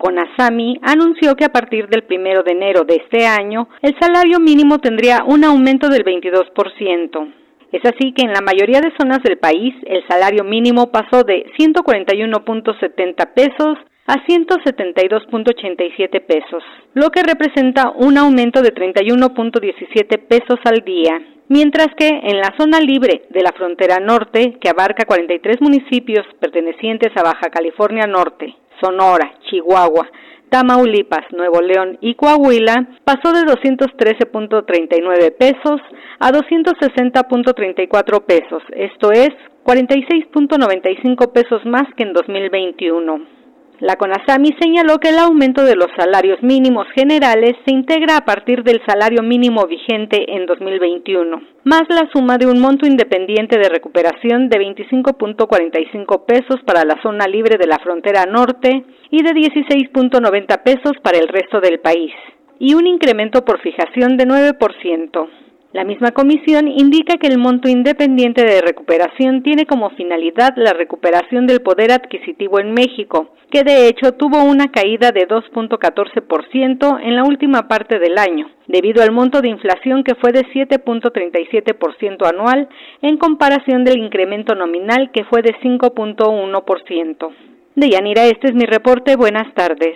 CONASAMI 0.00 0.80
anunció 0.82 1.36
que 1.36 1.44
a 1.44 1.52
partir 1.52 1.88
del 1.88 2.04
primero 2.04 2.42
de 2.42 2.52
enero 2.52 2.84
de 2.84 2.96
este 2.96 3.26
año 3.26 3.68
el 3.82 3.94
salario 4.00 4.40
mínimo 4.40 4.78
tendría 4.78 5.22
un 5.24 5.44
aumento 5.44 5.88
del 5.88 6.04
22%. 6.04 7.34
Es 7.70 7.84
así 7.84 8.12
que 8.12 8.22
en 8.24 8.32
la 8.32 8.40
mayoría 8.40 8.80
de 8.80 8.92
zonas 8.98 9.22
del 9.22 9.38
país 9.38 9.74
el 9.86 10.02
salario 10.08 10.42
mínimo 10.42 10.90
pasó 10.90 11.22
de 11.22 11.44
141.70 11.56 13.32
pesos 13.32 13.78
a 14.06 14.16
172.87 14.26 16.20
pesos, 16.26 16.64
lo 16.94 17.10
que 17.10 17.22
representa 17.22 17.92
un 17.94 18.18
aumento 18.18 18.60
de 18.60 18.74
31.17 18.74 20.18
pesos 20.26 20.58
al 20.64 20.82
día, 20.84 21.22
mientras 21.48 21.94
que 21.96 22.08
en 22.08 22.38
la 22.38 22.52
zona 22.58 22.80
libre 22.80 23.22
de 23.30 23.42
la 23.42 23.52
frontera 23.52 24.00
norte, 24.00 24.56
que 24.60 24.68
abarca 24.68 25.04
43 25.04 25.60
municipios 25.60 26.26
pertenecientes 26.40 27.16
a 27.16 27.22
Baja 27.22 27.50
California 27.52 28.08
Norte, 28.08 28.56
Sonora, 28.80 29.32
Chihuahua, 29.48 30.08
Tamaulipas, 30.50 31.24
Nuevo 31.32 31.60
León 31.60 31.98
y 32.00 32.14
Coahuila 32.14 32.88
pasó 33.04 33.32
de 33.32 33.42
213.39 33.42 35.36
pesos 35.36 35.80
a 36.18 36.32
260.34 36.32 38.24
pesos, 38.24 38.62
esto 38.74 39.12
es 39.12 39.30
46.95 39.64 41.32
pesos 41.32 41.64
más 41.66 41.84
que 41.96 42.02
en 42.02 42.12
2021. 42.12 43.39
La 43.80 43.96
CONASAMI 43.96 44.56
señaló 44.60 44.98
que 44.98 45.08
el 45.08 45.18
aumento 45.18 45.64
de 45.64 45.74
los 45.74 45.88
salarios 45.96 46.42
mínimos 46.42 46.86
generales 46.94 47.56
se 47.64 47.72
integra 47.72 48.18
a 48.18 48.26
partir 48.26 48.62
del 48.62 48.82
salario 48.86 49.22
mínimo 49.22 49.66
vigente 49.66 50.36
en 50.36 50.44
2021, 50.44 51.40
más 51.64 51.84
la 51.88 52.06
suma 52.12 52.36
de 52.36 52.46
un 52.46 52.60
monto 52.60 52.86
independiente 52.86 53.58
de 53.58 53.70
recuperación 53.70 54.50
de 54.50 54.58
25.45 54.58 56.26
pesos 56.26 56.60
para 56.66 56.84
la 56.84 57.00
zona 57.00 57.26
libre 57.26 57.56
de 57.56 57.66
la 57.66 57.78
frontera 57.78 58.26
norte 58.26 58.84
y 59.10 59.22
de 59.22 59.30
16.90 59.30 60.62
pesos 60.62 60.92
para 61.02 61.16
el 61.16 61.28
resto 61.28 61.62
del 61.62 61.80
país, 61.80 62.12
y 62.58 62.74
un 62.74 62.86
incremento 62.86 63.46
por 63.46 63.62
fijación 63.62 64.18
de 64.18 64.26
9%. 64.26 65.49
La 65.72 65.84
misma 65.84 66.10
comisión 66.10 66.66
indica 66.66 67.16
que 67.16 67.28
el 67.28 67.38
monto 67.38 67.68
independiente 67.68 68.44
de 68.44 68.60
recuperación 68.60 69.44
tiene 69.44 69.66
como 69.66 69.90
finalidad 69.90 70.54
la 70.56 70.72
recuperación 70.72 71.46
del 71.46 71.62
poder 71.62 71.92
adquisitivo 71.92 72.58
en 72.58 72.72
México, 72.72 73.28
que 73.52 73.62
de 73.62 73.86
hecho 73.86 74.14
tuvo 74.14 74.42
una 74.42 74.72
caída 74.72 75.12
de 75.12 75.28
2.14% 75.28 77.00
en 77.04 77.14
la 77.14 77.22
última 77.22 77.68
parte 77.68 78.00
del 78.00 78.18
año, 78.18 78.50
debido 78.66 79.00
al 79.00 79.12
monto 79.12 79.40
de 79.42 79.48
inflación 79.48 80.02
que 80.02 80.16
fue 80.16 80.32
de 80.32 80.44
7.37% 80.46 82.26
anual 82.28 82.68
en 83.00 83.16
comparación 83.16 83.84
del 83.84 83.98
incremento 83.98 84.56
nominal 84.56 85.12
que 85.12 85.22
fue 85.22 85.40
de 85.42 85.54
5.1%. 85.62 87.30
De 87.76 87.88
Yanira, 87.88 88.26
este 88.26 88.48
es 88.48 88.54
mi 88.54 88.66
reporte. 88.66 89.14
Buenas 89.14 89.54
tardes. 89.54 89.94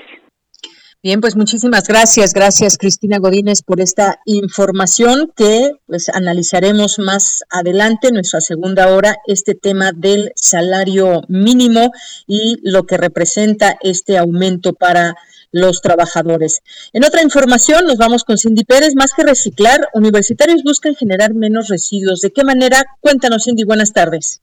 Bien, 1.05 1.21
pues 1.21 1.37
muchísimas 1.37 1.87
gracias, 1.87 2.33
gracias 2.33 2.79
Cristina 2.79 3.19
Godínez 3.19 3.61
por 3.61 3.83
esta 3.83 4.21
información 4.25 5.31
que 5.37 5.73
pues 5.87 6.09
analizaremos 6.09 6.99
más 6.99 7.45
adelante 7.51 8.09
en 8.09 8.15
nuestra 8.15 8.41
segunda 8.41 8.89
hora 8.89 9.19
este 9.27 9.55
tema 9.55 9.93
del 9.95 10.33
salario 10.35 11.21
mínimo 11.29 11.93
y 12.27 12.57
lo 12.63 12.85
que 12.87 12.97
representa 12.97 13.77
este 13.83 14.17
aumento 14.17 14.73
para 14.73 15.15
los 15.53 15.83
trabajadores. 15.83 16.63
En 16.95 17.05
otra 17.05 17.23
información 17.23 17.85
nos 17.85 17.99
vamos 17.99 18.25
con 18.25 18.39
Cindy 18.39 18.65
Pérez, 18.65 18.95
más 18.95 19.13
que 19.13 19.25
reciclar, 19.25 19.87
universitarios 19.93 20.63
buscan 20.63 20.95
generar 20.95 21.35
menos 21.35 21.69
residuos. 21.69 22.23
¿De 22.23 22.33
qué 22.33 22.45
manera? 22.45 22.83
Cuéntanos 23.03 23.45
Cindy, 23.45 23.65
buenas 23.65 23.93
tardes. 23.93 24.41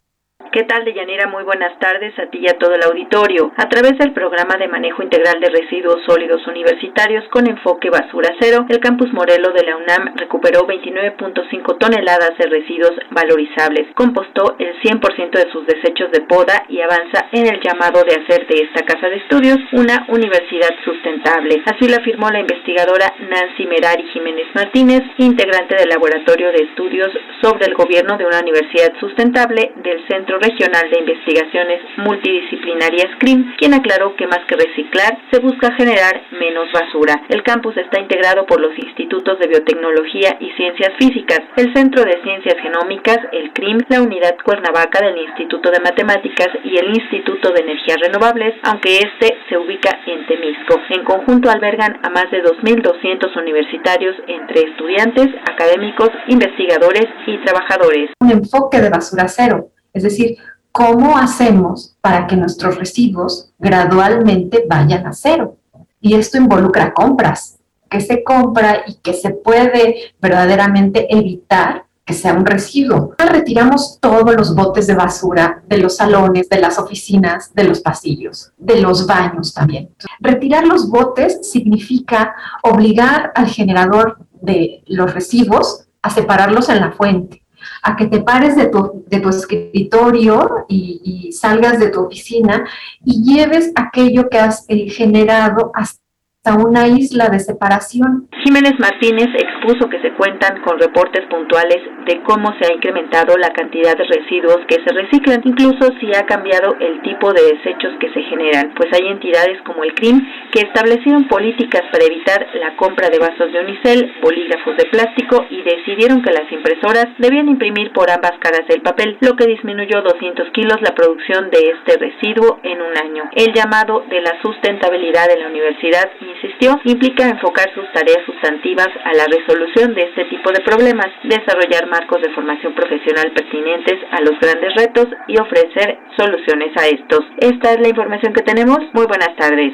¿Qué 0.52 0.64
tal, 0.64 0.84
Deyanira? 0.84 1.28
Muy 1.28 1.46
buenas 1.46 1.80
tardes 1.80 2.12
a 2.20 2.26
ti 2.26 2.40
y 2.40 2.50
a 2.50 2.58
todo 2.60 2.76
el 2.76 2.84
auditorio. 2.84 3.54
A 3.56 3.70
través 3.70 3.98
del 3.98 4.12
programa 4.12 4.58
de 4.58 4.68
manejo 4.68 5.02
integral 5.02 5.40
de 5.40 5.48
residuos 5.48 6.04
sólidos 6.06 6.46
universitarios 6.46 7.24
con 7.30 7.48
enfoque 7.48 7.90
basura 7.90 8.36
cero, 8.38 8.66
el 8.68 8.82
campus 8.82 9.14
Morelo 9.14 9.54
de 9.54 9.64
la 9.64 9.78
UNAM 9.78 10.14
recuperó 10.18 10.68
29.5 10.68 11.78
toneladas 11.78 12.38
de 12.38 12.50
residuos 12.50 12.92
valorizables, 13.12 13.96
compostó 13.96 14.58
el 14.60 14.76
100% 14.82 15.32
de 15.32 15.50
sus 15.54 15.66
desechos 15.66 16.12
de 16.12 16.20
poda 16.20 16.66
y 16.68 16.82
avanza 16.82 17.30
en 17.32 17.48
el 17.48 17.62
llamado 17.62 18.04
de 18.04 18.20
hacer 18.20 18.46
de 18.48 18.64
esta 18.64 18.84
casa 18.84 19.08
de 19.08 19.24
estudios 19.24 19.58
una 19.72 20.04
universidad 20.10 20.76
sustentable. 20.84 21.64
Así 21.66 21.88
lo 21.88 21.96
afirmó 21.96 22.28
la 22.30 22.42
investigadora 22.42 23.08
Nancy 23.22 23.68
Merari 23.68 24.04
Jiménez 24.12 24.48
Martínez, 24.54 25.04
integrante 25.18 25.78
del 25.78 25.88
Laboratorio 25.88 26.52
de 26.52 26.66
Estudios 26.66 27.08
sobre 27.42 27.68
el 27.68 27.74
Gobierno 27.74 28.18
de 28.18 28.26
una 28.26 28.42
Universidad 28.42 28.92
Sustentable 29.00 29.72
del 29.78 30.06
Centro 30.10 30.41
Regional 30.42 30.90
de 30.90 31.00
Investigaciones 31.00 31.82
Multidisciplinarias 31.98 33.14
CRIM, 33.20 33.54
quien 33.58 33.76
aclaró 33.76 34.16
que 34.16 34.26
más 34.26 34.40
que 34.48 34.56
reciclar, 34.56 35.20
se 35.32 35.40
busca 35.40 35.72
generar 35.76 36.24
menos 36.32 36.72
basura. 36.74 37.22
El 37.30 37.44
campus 37.44 37.78
está 37.78 38.00
integrado 38.00 38.48
por 38.48 38.60
los 38.60 38.76
institutos 38.78 39.38
de 39.38 39.48
biotecnología 39.48 40.38
y 40.40 40.50
ciencias 40.58 40.94
físicas, 40.98 41.42
el 41.58 41.72
Centro 41.76 42.04
de 42.04 42.20
Ciencias 42.24 42.56
Genómicas, 42.60 43.20
el 43.32 43.54
CRIM, 43.54 43.78
la 43.90 44.02
unidad 44.02 44.36
Cuernavaca 44.44 45.06
del 45.06 45.18
Instituto 45.18 45.70
de 45.70 45.80
Matemáticas 45.80 46.50
y 46.64 46.76
el 46.76 46.90
Instituto 46.90 47.52
de 47.54 47.62
Energías 47.62 48.00
Renovables, 48.02 48.56
aunque 48.64 48.98
este 48.98 49.38
se 49.48 49.58
ubica 49.58 50.00
en 50.08 50.26
Temisco. 50.26 50.82
En 50.90 51.04
conjunto 51.04 51.52
albergan 51.52 52.00
a 52.02 52.10
más 52.10 52.32
de 52.32 52.44
2.200 52.44 53.38
universitarios 53.38 54.16
entre 54.28 54.62
estudiantes, 54.62 55.28
académicos, 55.46 56.10
investigadores 56.28 57.06
y 57.28 57.38
trabajadores. 57.46 58.10
Un 58.20 58.32
enfoque 58.32 58.82
de 58.82 58.90
basura 58.90 59.28
cero 59.28 59.70
es 59.94 60.04
decir, 60.04 60.38
¿cómo 60.72 61.18
hacemos 61.18 61.96
para 62.02 62.28
que 62.28 62.36
nuestros 62.36 62.78
residuos 62.78 63.52
gradualmente 63.60 64.66
vayan 64.70 65.06
a 65.08 65.14
cero? 65.14 65.58
Y 66.00 66.16
esto 66.16 66.38
involucra 66.38 66.94
compras, 66.94 67.60
que 67.90 68.02
se 68.02 68.24
compra 68.24 68.84
y 68.88 68.96
que 68.96 69.14
se 69.14 69.32
puede 69.32 70.14
verdaderamente 70.22 71.14
evitar 71.14 71.86
que 72.06 72.14
sea 72.14 72.34
un 72.34 72.46
residuo. 72.46 73.14
Retiramos 73.18 74.00
todos 74.00 74.36
los 74.36 74.56
botes 74.56 74.88
de 74.88 74.96
basura 74.96 75.62
de 75.68 75.78
los 75.78 75.98
salones, 75.98 76.50
de 76.50 76.60
las 76.60 76.80
oficinas, 76.80 77.54
de 77.54 77.66
los 77.66 77.82
pasillos, 77.82 78.52
de 78.58 78.82
los 78.82 79.06
baños 79.06 79.54
también. 79.54 79.94
Retirar 80.20 80.66
los 80.66 80.90
botes 80.90 81.52
significa 81.52 82.34
obligar 82.64 83.32
al 83.36 83.48
generador 83.48 84.18
de 84.42 84.84
los 84.88 85.14
residuos 85.14 85.86
a 86.02 86.10
separarlos 86.10 86.70
en 86.70 86.80
la 86.80 86.92
fuente 86.94 87.41
a 87.82 87.96
que 87.96 88.08
te 88.08 88.20
pares 88.22 88.56
de 88.56 88.68
tu, 88.68 89.04
de 89.08 89.20
tu 89.20 89.30
escritorio 89.30 90.66
y, 90.68 91.32
salgas 91.32 91.80
de 91.80 91.88
tu 91.88 92.02
oficina 92.02 92.66
y 93.06 93.24
lleves 93.24 93.72
aquello 93.76 94.30
que 94.30 94.38
has 94.38 94.66
eh, 94.68 94.90
generado 94.90 95.72
hasta 95.74 96.01
a 96.44 96.56
una 96.56 96.88
isla 96.88 97.30
de 97.30 97.40
separación. 97.40 98.28
Jiménez 98.44 98.74
Martínez 98.80 99.30
expuso 99.38 99.88
que 99.90 100.02
se 100.02 100.12
cuentan 100.14 100.60
con 100.62 100.80
reportes 100.80 101.24
puntuales 101.30 101.78
de 102.08 102.24
cómo 102.24 102.52
se 102.58 102.66
ha 102.66 102.74
incrementado 102.74 103.38
la 103.38 103.54
cantidad 103.54 103.96
de 103.96 104.06
residuos 104.06 104.58
que 104.68 104.82
se 104.82 104.92
reciclan, 104.92 105.42
incluso 105.46 105.94
si 106.00 106.10
ha 106.16 106.26
cambiado 106.26 106.76
el 106.80 107.00
tipo 107.04 107.32
de 107.32 107.44
desechos 107.44 107.94
que 108.00 108.12
se 108.12 108.24
generan, 108.24 108.74
pues 108.76 108.90
hay 108.92 109.08
entidades 109.08 109.62
como 109.62 109.84
el 109.84 109.94
CRIM 109.94 110.20
que 110.52 110.62
establecieron 110.62 111.28
políticas 111.28 111.84
para 111.92 112.06
evitar 112.06 112.48
la 112.56 112.76
compra 112.76 113.10
de 113.10 113.20
vasos 113.20 113.54
de 113.54 113.60
unicel, 113.60 114.12
bolígrafos 114.24 114.78
de 114.78 114.86
plástico 114.86 115.46
y 115.48 115.62
decidieron 115.62 116.24
que 116.24 116.34
las 116.34 116.52
impresoras 116.52 117.06
debían 117.20 117.50
imprimir 117.50 117.94
por 117.94 118.10
ambas 118.10 118.34
caras 118.40 118.68
del 118.68 118.82
papel, 118.82 119.16
lo 119.22 119.36
que 119.36 119.46
disminuyó 119.46 120.02
200 120.02 120.50
kilos 120.54 120.82
la 120.82 120.96
producción 120.96 121.52
de 121.52 121.60
este 121.78 122.00
residuo 122.00 122.60
en 122.64 122.82
un 122.82 122.98
año. 122.98 123.30
El 123.36 123.54
llamado 123.54 124.06
de 124.10 124.22
la 124.22 124.42
sustentabilidad 124.42 125.28
de 125.28 125.40
la 125.40 125.48
universidad 125.48 126.10
insistió, 126.36 126.80
implica 126.86 127.30
enfocar 127.30 127.74
sus 127.74 127.86
tareas 127.94 128.20
sustantivas 128.26 128.90
a 129.06 129.14
la 129.14 129.26
resolución 129.26 129.94
de 129.94 130.04
este 130.04 130.26
tipo 130.26 130.52
de 130.52 130.62
problemas, 130.62 131.08
desarrollar 131.24 131.88
marcos 131.88 132.22
de 132.22 132.34
formación 132.34 132.74
profesional 132.76 133.32
pertinentes 133.34 134.00
a 134.12 134.22
los 134.22 134.40
grandes 134.40 134.74
retos 134.76 135.08
y 135.28 135.40
ofrecer 135.40 135.98
soluciones 136.18 136.72
a 136.78 136.88
estos. 136.88 137.22
Esta 137.38 137.74
es 137.74 137.80
la 137.82 137.90
información 137.90 138.34
que 138.34 138.42
tenemos. 138.42 138.80
Muy 138.94 139.06
buenas 139.06 139.36
tardes. 139.38 139.74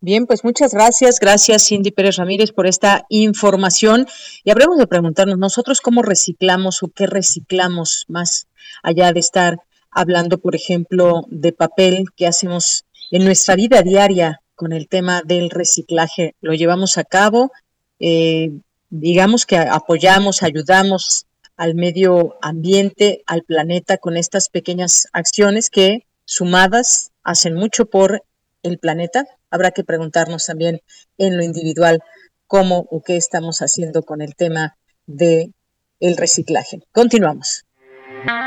Bien, 0.00 0.26
pues 0.26 0.44
muchas 0.44 0.72
gracias. 0.72 1.18
Gracias, 1.20 1.66
Cindy 1.66 1.90
Pérez 1.90 2.16
Ramírez, 2.16 2.52
por 2.52 2.66
esta 2.66 3.04
información. 3.08 4.06
Y 4.44 4.50
habremos 4.50 4.78
de 4.78 4.86
preguntarnos 4.86 5.38
nosotros 5.38 5.80
cómo 5.80 6.02
reciclamos 6.02 6.82
o 6.82 6.88
qué 6.94 7.06
reciclamos 7.06 8.04
más 8.08 8.46
allá 8.82 9.12
de 9.12 9.20
estar 9.20 9.56
hablando, 9.90 10.38
por 10.38 10.54
ejemplo, 10.54 11.22
de 11.28 11.52
papel 11.52 12.04
que 12.16 12.28
hacemos 12.28 12.84
en 13.10 13.24
nuestra 13.24 13.56
vida 13.56 13.82
diaria 13.82 14.40
con 14.58 14.72
el 14.72 14.88
tema 14.88 15.22
del 15.24 15.50
reciclaje. 15.50 16.34
Lo 16.40 16.52
llevamos 16.52 16.98
a 16.98 17.04
cabo, 17.04 17.52
eh, 18.00 18.50
digamos 18.90 19.46
que 19.46 19.56
apoyamos, 19.56 20.42
ayudamos 20.42 21.26
al 21.56 21.76
medio 21.76 22.36
ambiente, 22.42 23.22
al 23.26 23.44
planeta 23.44 23.98
con 23.98 24.16
estas 24.16 24.48
pequeñas 24.48 25.06
acciones 25.12 25.70
que 25.70 26.06
sumadas 26.24 27.12
hacen 27.22 27.54
mucho 27.54 27.86
por 27.86 28.24
el 28.64 28.78
planeta. 28.80 29.26
Habrá 29.48 29.70
que 29.70 29.84
preguntarnos 29.84 30.46
también 30.46 30.80
en 31.18 31.36
lo 31.36 31.44
individual 31.44 32.00
cómo 32.48 32.88
o 32.90 33.00
qué 33.00 33.16
estamos 33.16 33.60
haciendo 33.60 34.02
con 34.02 34.22
el 34.22 34.34
tema 34.34 34.76
de 35.06 35.52
el 36.00 36.16
reciclaje. 36.16 36.80
Continuamos. 36.90 37.67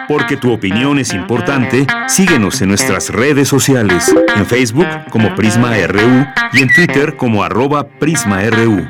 Porque 0.07 0.37
tu 0.37 0.51
opinión 0.51 0.99
es 0.99 1.13
importante, 1.13 1.85
síguenos 2.07 2.61
en 2.61 2.69
nuestras 2.69 3.09
redes 3.09 3.47
sociales, 3.47 4.13
en 4.35 4.45
Facebook 4.45 4.87
como 5.09 5.35
Prisma 5.35 5.75
RU 5.87 6.25
y 6.53 6.61
en 6.61 6.73
Twitter 6.73 7.15
como 7.17 7.43
arroba 7.43 7.87
PrismaRU. 7.99 8.87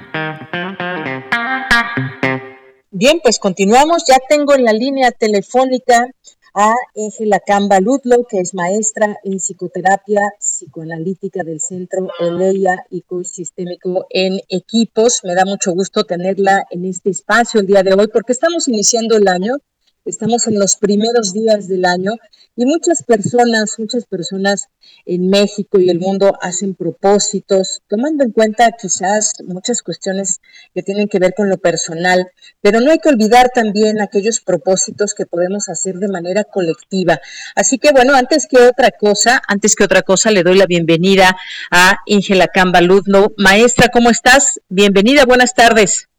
Bien, 2.91 3.19
pues 3.23 3.39
continuamos. 3.39 4.03
Ya 4.07 4.17
tengo 4.27 4.53
en 4.53 4.63
la 4.63 4.73
línea 4.73 5.11
telefónica 5.11 6.07
a 6.53 6.73
Ángela 6.95 7.39
Camba 7.39 7.79
Ludlow, 7.79 8.25
que 8.29 8.39
es 8.39 8.53
maestra 8.53 9.17
en 9.23 9.39
psicoterapia 9.39 10.21
psicoanalítica 10.39 11.43
del 11.43 11.61
Centro 11.61 12.09
Eleia 12.19 12.85
y 12.89 13.01
Coach 13.01 13.27
Sistémico 13.27 14.05
en 14.09 14.39
Equipos. 14.49 15.21
Me 15.23 15.35
da 15.35 15.45
mucho 15.45 15.71
gusto 15.71 16.03
tenerla 16.03 16.65
en 16.69 16.85
este 16.85 17.09
espacio 17.09 17.61
el 17.61 17.67
día 17.67 17.83
de 17.83 17.93
hoy 17.93 18.07
porque 18.07 18.33
estamos 18.33 18.67
iniciando 18.67 19.15
el 19.15 19.27
año 19.27 19.55
Estamos 20.03 20.47
en 20.47 20.57
los 20.57 20.77
primeros 20.77 21.31
días 21.31 21.67
del 21.67 21.85
año 21.85 22.13
y 22.55 22.65
muchas 22.65 23.03
personas, 23.03 23.75
muchas 23.77 24.05
personas 24.05 24.67
en 25.05 25.29
México 25.29 25.79
y 25.79 25.91
el 25.91 25.99
mundo 25.99 26.33
hacen 26.41 26.73
propósitos, 26.73 27.81
tomando 27.87 28.23
en 28.23 28.31
cuenta 28.31 28.71
quizás 28.71 29.33
muchas 29.45 29.83
cuestiones 29.83 30.41
que 30.73 30.81
tienen 30.81 31.07
que 31.07 31.19
ver 31.19 31.35
con 31.35 31.49
lo 31.49 31.59
personal, 31.59 32.31
pero 32.61 32.79
no 32.79 32.89
hay 32.89 32.97
que 32.97 33.09
olvidar 33.09 33.51
también 33.53 34.01
aquellos 34.01 34.39
propósitos 34.39 35.13
que 35.13 35.27
podemos 35.27 35.69
hacer 35.69 35.99
de 35.99 36.07
manera 36.07 36.45
colectiva. 36.45 37.21
Así 37.55 37.77
que 37.77 37.91
bueno, 37.91 38.15
antes 38.15 38.47
que 38.47 38.57
otra 38.57 38.89
cosa, 38.89 39.39
antes 39.47 39.75
que 39.75 39.83
otra 39.83 40.01
cosa, 40.01 40.31
le 40.31 40.41
doy 40.41 40.57
la 40.57 40.65
bienvenida 40.65 41.37
a 41.69 41.99
Ingela 42.07 42.47
Camba 42.47 42.81
Ludlow. 42.81 43.35
Maestra, 43.37 43.89
¿cómo 43.89 44.09
estás? 44.09 44.61
Bienvenida, 44.67 45.25
buenas 45.25 45.53
tardes. 45.53 46.10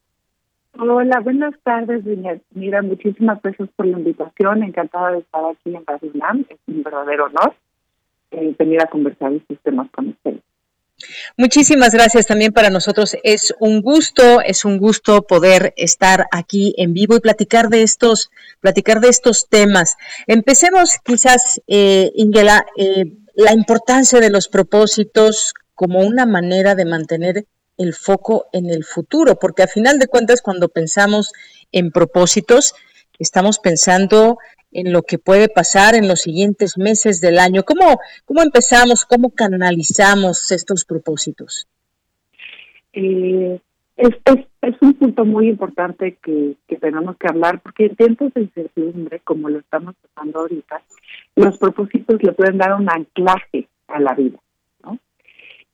Hola, 0.78 1.20
buenas 1.20 1.54
tardes, 1.62 2.02
Mira, 2.50 2.82
muchísimas 2.82 3.40
gracias 3.42 3.68
por 3.76 3.86
la 3.86 3.98
invitación. 3.98 4.62
Encantada 4.62 5.12
de 5.12 5.18
estar 5.18 5.42
aquí 5.44 5.74
en 5.74 5.84
Radio 5.86 6.10
Es 6.48 6.58
un 6.66 6.82
verdadero 6.82 7.26
honor 7.26 7.54
eh, 8.30 8.54
venir 8.58 8.80
a 8.80 8.86
conversar 8.86 9.32
estos 9.32 9.58
temas 9.62 9.90
con 9.90 10.08
ustedes. 10.08 10.40
Muchísimas 11.36 11.92
gracias 11.92 12.26
también 12.26 12.52
para 12.52 12.70
nosotros. 12.70 13.16
Es 13.22 13.54
un 13.60 13.82
gusto, 13.82 14.40
es 14.40 14.64
un 14.64 14.78
gusto 14.78 15.22
poder 15.22 15.74
estar 15.76 16.26
aquí 16.30 16.74
en 16.78 16.94
vivo 16.94 17.16
y 17.16 17.20
platicar 17.20 17.68
de 17.68 17.82
estos, 17.82 18.30
platicar 18.60 19.00
de 19.00 19.08
estos 19.08 19.48
temas. 19.48 19.96
Empecemos 20.26 20.98
quizás, 21.04 21.60
eh, 21.66 22.12
Ingela, 22.14 22.64
eh, 22.76 23.12
la 23.34 23.52
importancia 23.52 24.20
de 24.20 24.30
los 24.30 24.48
propósitos 24.48 25.54
como 25.74 26.00
una 26.00 26.26
manera 26.26 26.74
de 26.74 26.84
mantener 26.84 27.44
el 27.78 27.94
foco 27.94 28.46
en 28.52 28.70
el 28.70 28.84
futuro, 28.84 29.38
porque 29.38 29.62
a 29.62 29.68
final 29.68 29.98
de 29.98 30.06
cuentas 30.06 30.42
cuando 30.42 30.68
pensamos 30.68 31.32
en 31.72 31.90
propósitos, 31.90 32.74
estamos 33.18 33.58
pensando 33.58 34.38
en 34.72 34.92
lo 34.92 35.02
que 35.02 35.18
puede 35.18 35.48
pasar 35.48 35.94
en 35.94 36.08
los 36.08 36.22
siguientes 36.22 36.78
meses 36.78 37.20
del 37.20 37.38
año. 37.38 37.62
¿Cómo, 37.62 37.98
cómo 38.24 38.42
empezamos, 38.42 39.04
cómo 39.04 39.30
canalizamos 39.30 40.50
estos 40.50 40.84
propósitos? 40.84 41.66
eh, 42.92 43.60
es, 43.96 44.10
es, 44.24 44.46
es, 44.62 44.74
un 44.80 44.94
punto 44.94 45.24
muy 45.24 45.48
importante 45.48 46.18
que, 46.22 46.54
que 46.66 46.76
tenemos 46.76 47.16
que 47.16 47.28
hablar, 47.28 47.60
porque 47.60 47.86
en 47.86 47.96
tiempos 47.96 48.32
de 48.34 48.42
incertidumbre, 48.42 49.20
como 49.20 49.48
lo 49.48 49.58
estamos 49.58 49.94
pasando 50.14 50.40
ahorita, 50.40 50.82
los 51.36 51.58
propósitos 51.58 52.22
le 52.22 52.32
pueden 52.32 52.58
dar 52.58 52.74
un 52.74 52.88
anclaje 52.90 53.68
a 53.88 54.00
la 54.00 54.14
vida. 54.14 54.38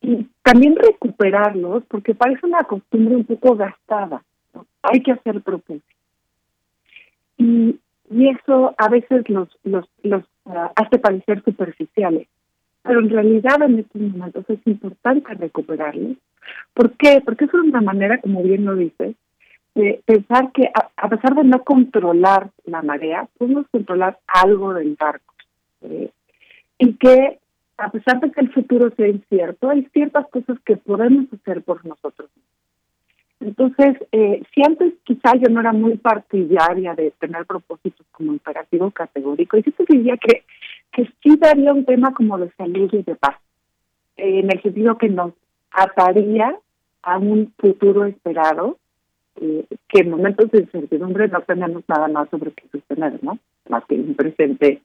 Y 0.01 0.29
también 0.43 0.77
recuperarlos, 0.77 1.85
porque 1.89 2.15
parece 2.15 2.47
una 2.47 2.63
costumbre 2.65 3.17
un 3.17 3.25
poco 3.25 3.57
gastada. 3.57 4.23
Hay 4.83 5.03
que 5.03 5.13
hacer 5.13 5.41
propósitos. 5.43 5.97
Y, 7.37 7.79
y 8.11 8.29
eso 8.29 8.75
a 8.79 8.89
veces 8.89 9.29
los, 9.29 9.49
los, 9.65 9.89
los 10.03 10.25
uh, 10.45 10.71
hace 10.75 10.99
parecer 10.99 11.43
superficiales, 11.45 12.27
pero 12.83 13.01
en 13.01 13.11
realidad 13.11 13.63
en 13.63 13.81
estos 13.81 14.01
momentos 14.01 14.45
es 14.49 14.59
importante 14.67 15.35
recuperarlos. 15.35 16.17
¿Por 16.75 16.93
qué? 16.93 17.21
Porque 17.25 17.45
es 17.45 17.55
una 17.55 17.81
manera, 17.81 18.19
como 18.21 18.43
bien 18.43 18.65
lo 18.65 18.75
dices, 18.75 19.15
de 19.75 20.03
pensar 20.07 20.51
que 20.53 20.71
a, 20.97 21.09
pesar 21.09 21.35
de 21.35 21.45
no 21.45 21.63
controlar 21.63 22.51
la 22.65 22.83
marea, 22.83 23.29
podemos 23.37 23.67
controlar 23.71 24.19
algo 24.27 24.75
del 24.75 24.97
barco. 24.99 25.35
Y 26.79 26.95
que 26.95 27.39
a 27.79 27.91
pesar 27.91 28.21
de 28.21 28.31
que 28.31 28.41
el 28.41 28.53
futuro 28.53 28.91
sea 28.97 29.09
incierto, 29.09 29.71
hay 29.71 29.85
ciertas 29.93 30.29
cosas 30.29 30.59
que 30.65 30.77
podemos 30.77 31.27
hacer 31.33 31.63
por 31.63 31.85
nosotros 31.87 32.29
entonces, 33.41 33.97
eh, 34.11 34.43
si 34.53 34.63
antes 34.67 34.95
quizá 35.05 35.35
yo 35.37 35.49
no 35.49 35.61
era 35.61 35.73
muy 35.73 35.97
partidaria 35.97 36.95
de 36.95 37.13
tener 37.21 37.47
propósitos 37.47 38.05
como 38.11 38.33
imperativo 38.33 38.91
categórico, 38.91 39.57
y 39.57 39.63
sí 39.63 39.71
te 39.71 39.85
diría 39.89 40.17
que, 40.17 40.45
que 40.93 41.09
sí 41.23 41.37
daría 41.37 41.73
un 41.73 41.85
tema 41.85 42.13
como 42.13 42.37
de 42.39 42.51
salud 42.57 42.91
y 42.93 43.03
de 43.03 43.15
paz, 43.15 43.37
eh, 44.17 44.41
en 44.41 44.51
el 44.51 44.61
sentido 44.61 44.99
que 44.99 45.09
nos 45.09 45.33
ataría 45.71 46.57
a 47.03 47.19
un 47.19 47.53
futuro 47.59 48.07
esperado, 48.07 48.77
eh, 49.41 49.65
que 49.89 50.01
en 50.01 50.11
momentos 50.11 50.51
de 50.51 50.61
incertidumbre 50.61 51.29
no 51.29 51.41
tenemos 51.43 51.85
nada 51.87 52.09
más 52.09 52.29
sobre 52.31 52.51
qué 52.51 52.67
sostener, 52.73 53.23
¿no? 53.23 53.39
Más 53.69 53.85
que 53.85 53.95
un 53.95 54.15
presente 54.15 54.83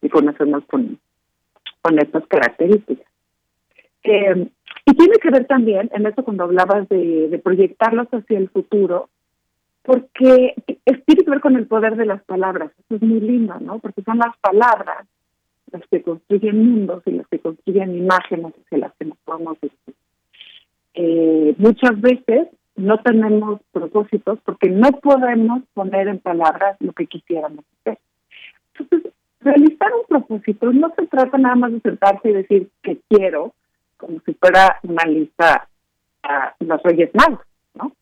y 0.00 0.08
conocernos 0.08 0.64
con, 0.64 0.98
con 1.82 1.98
estas 1.98 2.26
características. 2.26 3.06
Eh, 4.04 4.48
y 4.86 4.94
tiene 4.94 5.16
que 5.18 5.30
ver 5.30 5.46
también, 5.46 5.90
en 5.92 6.06
eso 6.06 6.24
cuando 6.24 6.44
hablabas 6.44 6.88
de, 6.88 7.28
de 7.28 7.38
proyectarlos 7.38 8.08
hacia 8.08 8.38
el 8.38 8.48
futuro, 8.48 9.08
porque 9.82 10.54
tiene 11.06 11.24
que 11.24 11.30
ver 11.30 11.40
con 11.40 11.56
el 11.56 11.66
poder 11.66 11.96
de 11.96 12.06
las 12.06 12.22
palabras. 12.24 12.70
Eso 12.78 12.96
es 12.96 13.02
muy 13.02 13.20
lindo, 13.20 13.58
¿no? 13.60 13.78
Porque 13.78 14.02
son 14.02 14.18
las 14.18 14.36
palabras 14.38 15.06
las 15.72 15.82
que 15.88 16.02
construyen 16.02 16.64
mundos 16.64 17.02
y 17.06 17.12
las 17.12 17.26
que 17.28 17.38
construyen 17.38 17.96
imágenes 17.96 18.52
hacia 18.64 18.78
las 18.78 18.92
que 18.94 19.06
nos 19.06 19.18
podemos 19.18 19.60
decir. 19.60 19.94
Eh, 20.94 21.54
muchas 21.58 22.00
veces 22.00 22.48
no 22.76 22.98
tenemos 23.00 23.60
propósitos 23.72 24.38
porque 24.44 24.68
no 24.68 24.90
podemos 24.92 25.62
poner 25.72 26.08
en 26.08 26.18
palabras 26.18 26.76
lo 26.80 26.92
que 26.92 27.06
quisiéramos 27.06 27.64
hacer. 27.80 27.98
Entonces, 28.78 29.12
realizar 29.44 29.90
un 29.94 30.06
propósito 30.08 30.72
no 30.72 30.92
se 30.96 31.06
trata 31.06 31.38
nada 31.38 31.54
más 31.54 31.72
de 31.72 31.80
sentarse 31.80 32.30
y 32.30 32.32
decir 32.32 32.68
que 32.82 32.98
quiero, 33.08 33.54
como 33.96 34.20
si 34.24 34.34
fuera 34.34 34.78
una 34.82 35.04
lista 35.04 35.68
a 36.22 36.54
los 36.60 36.82
Reyes 36.82 37.10
Magos, 37.14 37.44
¿no? 37.74 37.92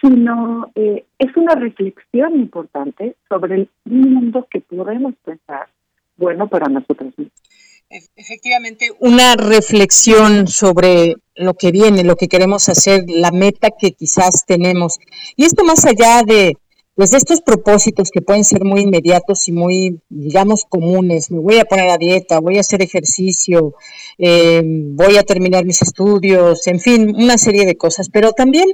Sino 0.00 0.70
eh, 0.74 1.04
es 1.18 1.36
una 1.36 1.54
reflexión 1.54 2.36
importante 2.36 3.16
sobre 3.28 3.54
el 3.54 3.70
mundo 3.84 4.46
que 4.50 4.60
podemos 4.60 5.14
pensar 5.24 5.68
bueno 6.16 6.48
para 6.48 6.68
nosotros 6.68 7.12
mismos. 7.16 7.32
Efectivamente, 7.88 8.90
una 8.98 9.36
reflexión 9.36 10.48
sobre 10.48 11.14
lo 11.36 11.54
que 11.54 11.70
viene, 11.70 12.02
lo 12.02 12.16
que 12.16 12.26
queremos 12.26 12.68
hacer, 12.68 13.04
la 13.06 13.30
meta 13.30 13.68
que 13.78 13.92
quizás 13.92 14.44
tenemos. 14.44 14.98
Y 15.36 15.44
esto 15.44 15.64
más 15.64 15.84
allá 15.84 16.22
de 16.26 16.56
pues 16.96 17.12
estos 17.12 17.42
propósitos 17.42 18.10
que 18.10 18.22
pueden 18.22 18.42
ser 18.42 18.64
muy 18.64 18.80
inmediatos 18.80 19.46
y 19.48 19.52
muy, 19.52 20.00
digamos, 20.08 20.64
comunes, 20.64 21.30
me 21.30 21.38
voy 21.38 21.58
a 21.58 21.66
poner 21.66 21.90
a 21.90 21.98
dieta, 21.98 22.40
voy 22.40 22.56
a 22.56 22.60
hacer 22.60 22.80
ejercicio, 22.80 23.74
eh, 24.16 24.62
voy 24.64 25.18
a 25.18 25.22
terminar 25.22 25.66
mis 25.66 25.82
estudios, 25.82 26.66
en 26.66 26.80
fin, 26.80 27.14
una 27.14 27.36
serie 27.36 27.66
de 27.66 27.76
cosas, 27.76 28.08
pero 28.10 28.32
también 28.32 28.64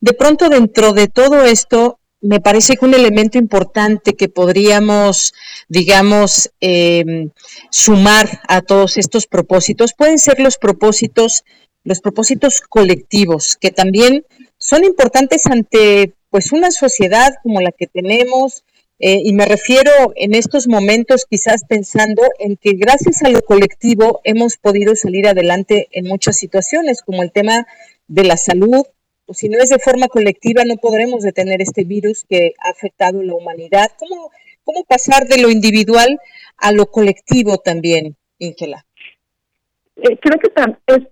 de 0.00 0.12
pronto 0.12 0.48
dentro 0.48 0.92
de 0.92 1.08
todo 1.08 1.44
esto, 1.44 1.98
me 2.20 2.38
parece 2.38 2.76
que 2.76 2.84
un 2.84 2.94
elemento 2.94 3.36
importante 3.36 4.12
que 4.12 4.28
podríamos, 4.28 5.34
digamos, 5.68 6.52
eh, 6.60 7.30
sumar 7.68 8.42
a 8.46 8.60
todos 8.60 8.96
estos 8.96 9.26
propósitos 9.26 9.92
pueden 9.92 10.20
ser 10.20 10.38
los 10.38 10.56
propósitos, 10.56 11.42
los 11.82 12.00
propósitos 12.00 12.60
colectivos, 12.60 13.56
que 13.60 13.72
también 13.72 14.24
son 14.56 14.84
importantes 14.84 15.46
ante 15.46 16.14
pues 16.32 16.50
una 16.50 16.70
sociedad 16.70 17.34
como 17.42 17.60
la 17.60 17.72
que 17.72 17.86
tenemos, 17.86 18.64
eh, 18.98 19.20
y 19.22 19.34
me 19.34 19.44
refiero 19.44 19.92
en 20.16 20.34
estos 20.34 20.66
momentos 20.66 21.26
quizás 21.28 21.64
pensando 21.68 22.22
en 22.38 22.56
que 22.56 22.72
gracias 22.72 23.22
a 23.22 23.28
lo 23.28 23.42
colectivo 23.42 24.22
hemos 24.24 24.56
podido 24.56 24.96
salir 24.96 25.28
adelante 25.28 25.88
en 25.92 26.06
muchas 26.06 26.38
situaciones, 26.38 27.02
como 27.02 27.22
el 27.22 27.32
tema 27.32 27.66
de 28.08 28.24
la 28.24 28.38
salud, 28.38 28.82
pues 29.26 29.38
si 29.38 29.50
no 29.50 29.58
es 29.62 29.68
de 29.68 29.78
forma 29.78 30.08
colectiva 30.08 30.64
no 30.64 30.76
podremos 30.76 31.22
detener 31.22 31.60
este 31.60 31.84
virus 31.84 32.24
que 32.26 32.54
ha 32.64 32.70
afectado 32.70 33.20
a 33.20 33.24
la 33.24 33.34
humanidad. 33.34 33.90
¿Cómo, 33.98 34.30
cómo 34.64 34.84
pasar 34.84 35.28
de 35.28 35.36
lo 35.36 35.50
individual 35.50 36.18
a 36.56 36.72
lo 36.72 36.86
colectivo 36.86 37.58
también, 37.58 38.16
Ingela? 38.38 38.86
Eh, 39.96 40.18
creo 40.20 40.38
que 40.38 40.50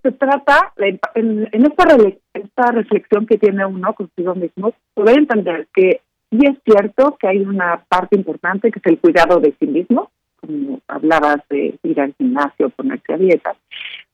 se 0.01 0.11
trata, 0.13 0.73
en, 1.13 1.47
esta, 1.53 1.97
esta 2.33 2.71
reflexión 2.71 3.27
que 3.27 3.37
tiene 3.37 3.65
uno 3.65 3.93
consigo 3.93 4.33
mismo, 4.33 4.73
poder 4.93 5.19
entender 5.19 5.67
que 5.73 6.01
sí 6.31 6.39
es 6.45 6.57
cierto 6.65 7.17
que 7.19 7.27
hay 7.27 7.39
una 7.39 7.83
parte 7.87 8.15
importante 8.15 8.71
que 8.71 8.79
es 8.79 8.85
el 8.85 8.99
cuidado 8.99 9.39
de 9.39 9.53
sí 9.59 9.67
mismo, 9.67 10.09
como 10.39 10.79
hablabas 10.87 11.37
de 11.49 11.77
ir 11.83 12.01
al 12.01 12.15
gimnasio, 12.17 12.69
ponerse 12.71 13.13
a 13.13 13.17
dieta, 13.17 13.55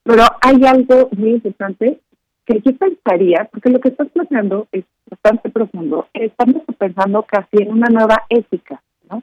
pero 0.02 0.24
hay 0.42 0.64
algo 0.66 1.08
muy 1.16 1.30
importante 1.30 2.00
que 2.44 2.60
yo 2.64 2.76
pensaría, 2.76 3.48
porque 3.50 3.70
lo 3.70 3.80
que 3.80 3.88
estás 3.88 4.08
planteando 4.08 4.68
es 4.72 4.84
bastante 5.10 5.48
profundo, 5.50 6.08
estamos 6.12 6.62
pensando 6.78 7.22
casi 7.22 7.62
en 7.62 7.72
una 7.72 7.88
nueva 7.88 8.24
ética, 8.28 8.82
¿no? 9.10 9.22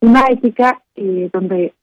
Una 0.00 0.26
ética 0.28 0.82
eh, 0.96 1.30
donde 1.32 1.74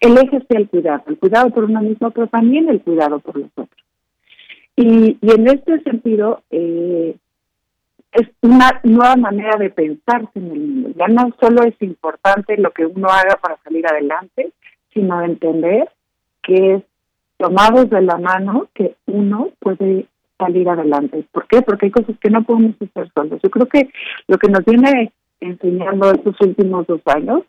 el, 0.00 0.18
eje 0.18 0.44
sea 0.48 0.58
el 0.58 0.68
cuidado, 0.68 1.02
el 1.06 1.18
cuidado 1.18 1.50
por 1.50 1.64
uno 1.64 1.80
mismo, 1.80 2.10
pero 2.10 2.26
también 2.26 2.68
el 2.68 2.80
cuidado 2.80 3.18
por 3.20 3.36
los 3.36 3.50
otros. 3.54 3.84
Y, 4.76 5.18
y 5.20 5.30
en 5.30 5.48
este 5.48 5.80
sentido, 5.82 6.42
eh, 6.50 7.16
es 8.12 8.28
una 8.42 8.80
nueva 8.82 9.16
manera 9.16 9.56
de 9.56 9.70
pensarse 9.70 10.30
en 10.34 10.50
el 10.50 10.58
mundo. 10.58 10.90
Ya 10.96 11.06
no 11.08 11.34
solo 11.40 11.62
es 11.62 11.80
importante 11.80 12.56
lo 12.56 12.72
que 12.72 12.86
uno 12.86 13.08
haga 13.08 13.36
para 13.40 13.56
salir 13.62 13.86
adelante, 13.86 14.52
sino 14.92 15.22
entender 15.22 15.88
que 16.42 16.74
es 16.74 16.82
tomados 17.38 17.88
de 17.90 18.02
la 18.02 18.18
mano 18.18 18.68
que 18.74 18.96
uno 19.06 19.50
puede 19.60 20.06
salir 20.38 20.68
adelante. 20.68 21.24
¿Por 21.30 21.46
qué? 21.46 21.62
Porque 21.62 21.86
hay 21.86 21.92
cosas 21.92 22.16
que 22.20 22.30
no 22.30 22.42
podemos 22.42 22.74
hacer 22.80 23.10
solos. 23.14 23.40
Yo 23.42 23.50
creo 23.50 23.66
que 23.66 23.90
lo 24.26 24.38
que 24.38 24.48
nos 24.48 24.64
viene 24.64 25.12
enseñando 25.40 26.10
estos 26.10 26.36
últimos 26.40 26.86
dos 26.86 27.00
años 27.06 27.42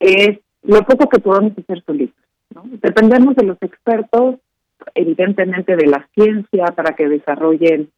es 0.00 0.38
lo 0.66 0.82
poco 0.82 1.08
que 1.08 1.20
podemos 1.20 1.52
hacer 1.58 1.82
solitos. 1.84 2.22
¿no? 2.54 2.62
Dependemos 2.82 3.34
de 3.36 3.44
los 3.44 3.58
expertos, 3.60 4.36
evidentemente 4.94 5.76
de 5.76 5.86
la 5.86 6.06
ciencia 6.14 6.66
para 6.66 6.94
que 6.94 7.08
desarrollen 7.08 7.90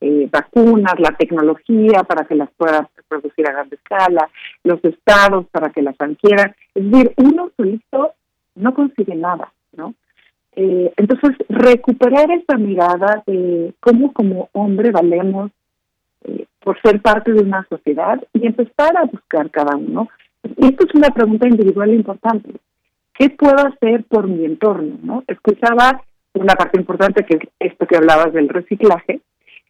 eh, 0.00 0.28
vacunas, 0.30 0.94
la 0.98 1.16
tecnología 1.16 2.02
para 2.02 2.26
que 2.26 2.34
las 2.34 2.50
puedan 2.56 2.86
producir 3.08 3.48
a 3.48 3.52
gran 3.52 3.68
escala, 3.72 4.28
los 4.62 4.84
estados 4.84 5.46
para 5.46 5.70
que 5.70 5.82
las 5.82 5.96
adquieran. 5.98 6.54
Es 6.74 6.90
decir, 6.90 7.12
uno 7.16 7.50
solito 7.56 8.12
no 8.56 8.74
consigue 8.74 9.14
nada, 9.14 9.52
¿no? 9.76 9.94
Eh, 10.54 10.92
entonces, 10.96 11.36
recuperar 11.48 12.30
esa 12.30 12.56
mirada 12.56 13.22
de 13.26 13.74
cómo 13.80 14.12
como 14.12 14.48
hombre 14.52 14.90
valemos 14.90 15.50
eh, 16.24 16.46
por 16.60 16.80
ser 16.80 17.00
parte 17.00 17.32
de 17.32 17.42
una 17.42 17.66
sociedad 17.68 18.22
y 18.32 18.46
empezar 18.46 18.96
a 18.96 19.04
buscar 19.04 19.50
cada 19.50 19.76
uno 19.76 20.08
esto 20.56 20.86
es 20.86 20.94
una 20.94 21.10
pregunta 21.10 21.48
individual 21.48 21.92
importante. 21.92 22.50
¿Qué 23.14 23.30
puedo 23.30 23.56
hacer 23.58 24.04
por 24.04 24.26
mi 24.26 24.44
entorno? 24.44 24.98
¿no? 25.02 25.24
Escuchaba 25.26 26.02
una 26.34 26.54
parte 26.54 26.78
importante 26.78 27.24
que 27.24 27.36
es 27.36 27.72
esto 27.72 27.86
que 27.86 27.96
hablabas 27.96 28.32
del 28.32 28.48
reciclaje, 28.48 29.20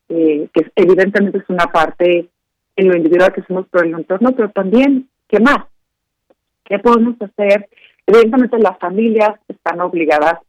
eh, 0.08 0.48
que 0.52 0.70
evidentemente 0.74 1.38
es 1.38 1.48
una 1.48 1.66
parte 1.66 2.28
en 2.76 2.88
lo 2.88 2.96
individual 2.96 3.32
que 3.32 3.40
hacemos 3.40 3.66
por 3.68 3.86
el 3.86 3.94
entorno, 3.94 4.32
pero 4.32 4.50
también, 4.50 5.08
¿qué 5.28 5.40
más? 5.40 5.64
¿Qué 6.64 6.78
podemos 6.78 7.14
hacer? 7.22 7.68
Evidentemente 8.06 8.58
las 8.58 8.78
familias 8.78 9.38
están 9.48 9.80
obligadas, 9.80 10.40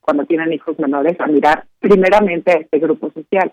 cuando 0.00 0.24
tienen 0.24 0.52
hijos 0.52 0.78
menores, 0.78 1.20
a 1.20 1.26
mirar 1.26 1.66
primeramente 1.78 2.50
a 2.50 2.54
este 2.54 2.78
grupo 2.78 3.10
social. 3.10 3.52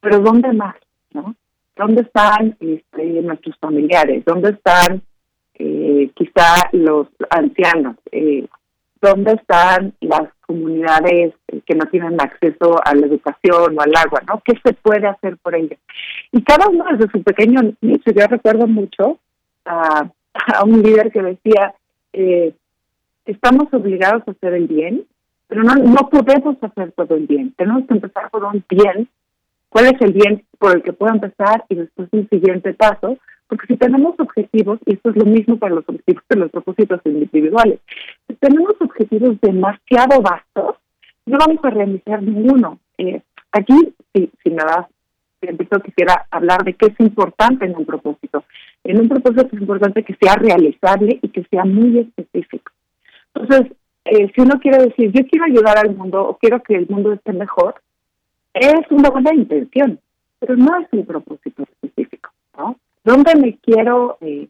Pero 0.00 0.20
¿dónde 0.20 0.52
más? 0.52 0.76
¿no? 1.12 1.34
¿Dónde 1.76 2.02
están 2.02 2.56
este, 2.60 3.04
nuestros 3.22 3.56
familiares? 3.58 4.24
¿Dónde 4.24 4.50
están 4.50 5.02
eh, 5.58 6.10
quizá 6.14 6.68
los 6.72 7.08
ancianos, 7.30 7.96
eh, 8.12 8.46
dónde 9.00 9.32
están 9.32 9.92
las 10.00 10.28
comunidades 10.46 11.34
que 11.66 11.74
no 11.74 11.86
tienen 11.86 12.20
acceso 12.20 12.76
a 12.84 12.94
la 12.94 13.06
educación 13.06 13.78
o 13.78 13.80
al 13.80 13.92
agua, 13.96 14.22
¿no? 14.26 14.40
¿Qué 14.44 14.54
se 14.64 14.72
puede 14.74 15.06
hacer 15.06 15.36
por 15.38 15.54
ellos? 15.54 15.78
Y 16.32 16.42
cada 16.42 16.68
uno 16.68 16.84
desde 16.90 17.10
su 17.10 17.22
pequeño 17.22 17.60
nicho, 17.80 18.10
yo 18.12 18.26
recuerdo 18.26 18.66
mucho 18.66 19.18
a, 19.64 20.10
un 20.64 20.82
líder 20.82 21.10
que 21.10 21.22
decía, 21.22 21.74
eh, 22.12 22.54
estamos 23.26 23.72
obligados 23.72 24.22
a 24.26 24.30
hacer 24.30 24.54
el 24.54 24.66
bien, 24.66 25.04
pero 25.48 25.62
no, 25.62 25.74
no 25.74 26.08
podemos 26.08 26.56
hacer 26.62 26.92
todo 26.92 27.16
el 27.16 27.26
bien, 27.26 27.52
tenemos 27.56 27.86
que 27.86 27.94
empezar 27.94 28.30
por 28.30 28.44
un 28.44 28.64
bien, 28.68 29.08
cuál 29.68 29.86
es 29.86 30.00
el 30.00 30.12
bien 30.12 30.44
por 30.58 30.76
el 30.76 30.82
que 30.82 30.92
puedo 30.92 31.12
empezar 31.12 31.64
y 31.68 31.74
después 31.74 32.08
un 32.12 32.28
siguiente 32.28 32.72
paso, 32.74 33.18
porque 33.48 33.66
si 33.66 33.76
tenemos 33.76 34.14
objetivos, 34.18 34.78
y 34.86 34.94
esto 34.94 35.10
es 35.10 35.16
lo 35.16 35.24
mismo 35.24 35.58
para 35.58 35.74
los 35.74 35.88
objetivos 35.88 36.22
de 36.28 36.36
los 36.36 36.50
propósitos 36.50 37.00
individuales, 37.04 37.80
si 38.26 38.34
tenemos 38.34 38.74
objetivos 38.80 39.40
demasiado 39.40 40.20
vastos, 40.20 40.76
no 41.26 41.38
vamos 41.38 41.64
a 41.64 41.70
realizar 41.70 42.22
ninguno. 42.22 42.78
Eh, 42.98 43.22
aquí, 43.52 43.94
si, 44.12 44.30
si 44.42 44.50
me 44.50 44.62
das 44.62 44.86
quisiera 45.84 46.26
hablar 46.30 46.64
de 46.64 46.74
qué 46.74 46.86
es 46.86 47.00
importante 47.00 47.64
en 47.64 47.76
un 47.76 47.86
propósito. 47.86 48.44
En 48.84 49.00
un 49.00 49.08
propósito 49.08 49.46
es 49.46 49.60
importante 49.60 50.02
que 50.02 50.16
sea 50.20 50.34
realizable 50.34 51.18
y 51.22 51.28
que 51.28 51.44
sea 51.44 51.64
muy 51.64 51.98
específico. 51.98 52.72
Entonces, 53.34 53.72
eh, 54.04 54.30
si 54.34 54.40
uno 54.40 54.58
quiere 54.60 54.78
decir, 54.84 55.12
yo 55.12 55.26
quiero 55.26 55.44
ayudar 55.44 55.78
al 55.78 55.94
mundo 55.94 56.22
o 56.22 56.38
quiero 56.38 56.62
que 56.62 56.74
el 56.74 56.88
mundo 56.88 57.12
esté 57.12 57.32
mejor, 57.32 57.76
es 58.54 58.90
una 58.90 59.10
buena 59.10 59.34
intención, 59.34 60.00
pero 60.40 60.56
no 60.56 60.80
es 60.80 60.88
un 60.92 61.06
propósito 61.06 61.62
específico. 61.62 62.30
¿no? 62.56 62.76
¿Dónde 63.04 63.34
me 63.36 63.58
quiero, 63.58 64.18
eh, 64.20 64.48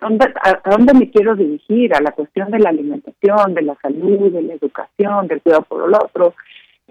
dónde, 0.00 0.26
a, 0.42 0.70
dónde 0.70 0.94
me 0.94 1.10
quiero 1.10 1.36
dirigir? 1.36 1.94
A 1.94 2.00
la 2.00 2.12
cuestión 2.12 2.50
de 2.50 2.58
la 2.58 2.70
alimentación, 2.70 3.54
de 3.54 3.62
la 3.62 3.76
salud, 3.82 4.32
de 4.32 4.42
la 4.42 4.54
educación, 4.54 5.26
del 5.28 5.40
cuidado 5.42 5.62
por 5.62 5.88
el 5.88 5.94
otro, 5.94 6.34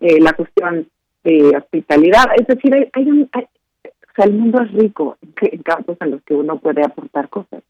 eh, 0.01 0.19
la 0.19 0.33
cuestión 0.33 0.87
de 1.23 1.57
hospitalidad. 1.57 2.25
Es 2.39 2.47
decir, 2.47 2.89
hay, 2.93 3.09
un, 3.09 3.29
el 4.17 4.33
mundo 4.33 4.61
es 4.61 4.71
rico 4.73 5.17
en, 5.41 5.61
campos 5.63 5.97
en 6.01 6.11
los 6.11 6.21
que 6.23 6.33
uno 6.33 6.57
puede 6.59 6.83
aportar 6.83 7.29
cosas. 7.29 7.63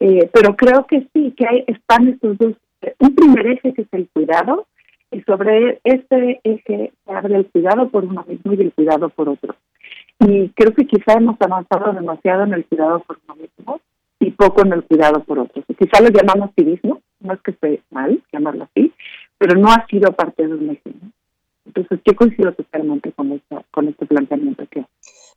Eh, 0.00 0.28
pero 0.32 0.54
creo 0.56 0.86
que 0.86 1.06
sí, 1.12 1.34
que 1.36 1.46
hay, 1.48 1.64
están 1.66 2.08
estos 2.08 2.36
dos. 2.38 2.54
Un 2.98 3.14
primer 3.14 3.46
eje 3.46 3.72
que 3.72 3.82
es 3.82 3.88
el 3.92 4.08
cuidado, 4.12 4.66
y 5.10 5.22
sobre 5.22 5.80
este 5.84 6.40
eje 6.44 6.92
se 7.04 7.12
abre 7.12 7.36
el 7.36 7.46
cuidado 7.46 7.88
por 7.88 8.04
uno 8.04 8.24
mismo 8.28 8.52
y 8.52 8.60
el 8.60 8.72
cuidado 8.72 9.08
por 9.08 9.28
otro. 9.28 9.54
Y 10.20 10.48
creo 10.50 10.74
que 10.74 10.86
quizá 10.86 11.14
hemos 11.14 11.36
avanzado 11.40 11.92
demasiado 11.92 12.44
en 12.44 12.54
el 12.54 12.64
cuidado 12.66 13.00
por 13.00 13.18
uno 13.24 13.36
mismo 13.36 13.80
y 14.18 14.30
poco 14.30 14.62
en 14.64 14.72
el 14.72 14.84
cuidado 14.84 15.22
por 15.24 15.38
otros. 15.38 15.64
Quizá 15.78 16.00
lo 16.00 16.08
llamamos 16.08 16.50
civismo, 16.56 17.02
no 17.20 17.34
es 17.34 17.40
que 17.42 17.50
esté 17.50 17.82
mal 17.90 18.22
llamarlo 18.32 18.64
así, 18.64 18.92
pero 19.38 19.58
no 19.58 19.68
ha 19.68 19.86
sido 19.86 20.12
parte 20.12 20.46
de 20.46 20.54
un 20.54 20.70
eje. 20.70 20.92
Entonces, 21.66 22.00
yo 22.04 22.14
coincido 22.14 22.52
totalmente 22.54 23.12
con, 23.12 23.32
esta, 23.32 23.62
con 23.72 23.88
este 23.88 24.06
planteamiento 24.06 24.64
que 24.70 24.84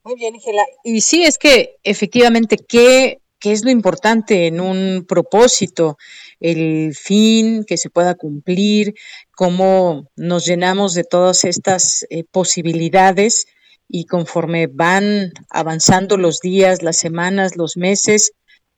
Muy 0.04 0.16
bien, 0.16 0.36
Ángela. 0.36 0.62
Y 0.84 1.02
sí, 1.02 1.24
es 1.24 1.38
que 1.38 1.76
efectivamente, 1.84 2.58
¿qué, 2.58 3.20
¿qué 3.40 3.52
es 3.52 3.66
lo 3.66 3.72
importante 3.72 4.48
en 4.48 4.62
un 4.62 5.06
propósito? 5.08 5.98
El 6.40 6.94
fin 6.94 7.66
que 7.66 7.78
se 7.78 7.90
pueda 7.90 8.16
cumplir, 8.16 8.94
cómo 9.36 10.08
nos 10.16 10.46
llenamos 10.46 10.94
de 10.94 11.04
todas 11.04 11.44
estas 11.44 12.06
eh, 12.10 12.24
posibilidades 12.32 13.48
y 13.90 14.06
conforme 14.06 14.68
van 14.68 15.34
avanzando 15.50 16.16
los 16.16 16.40
días, 16.40 16.84
las 16.84 16.98
semanas, 16.98 17.58
los 17.58 17.76
meses, 17.76 18.32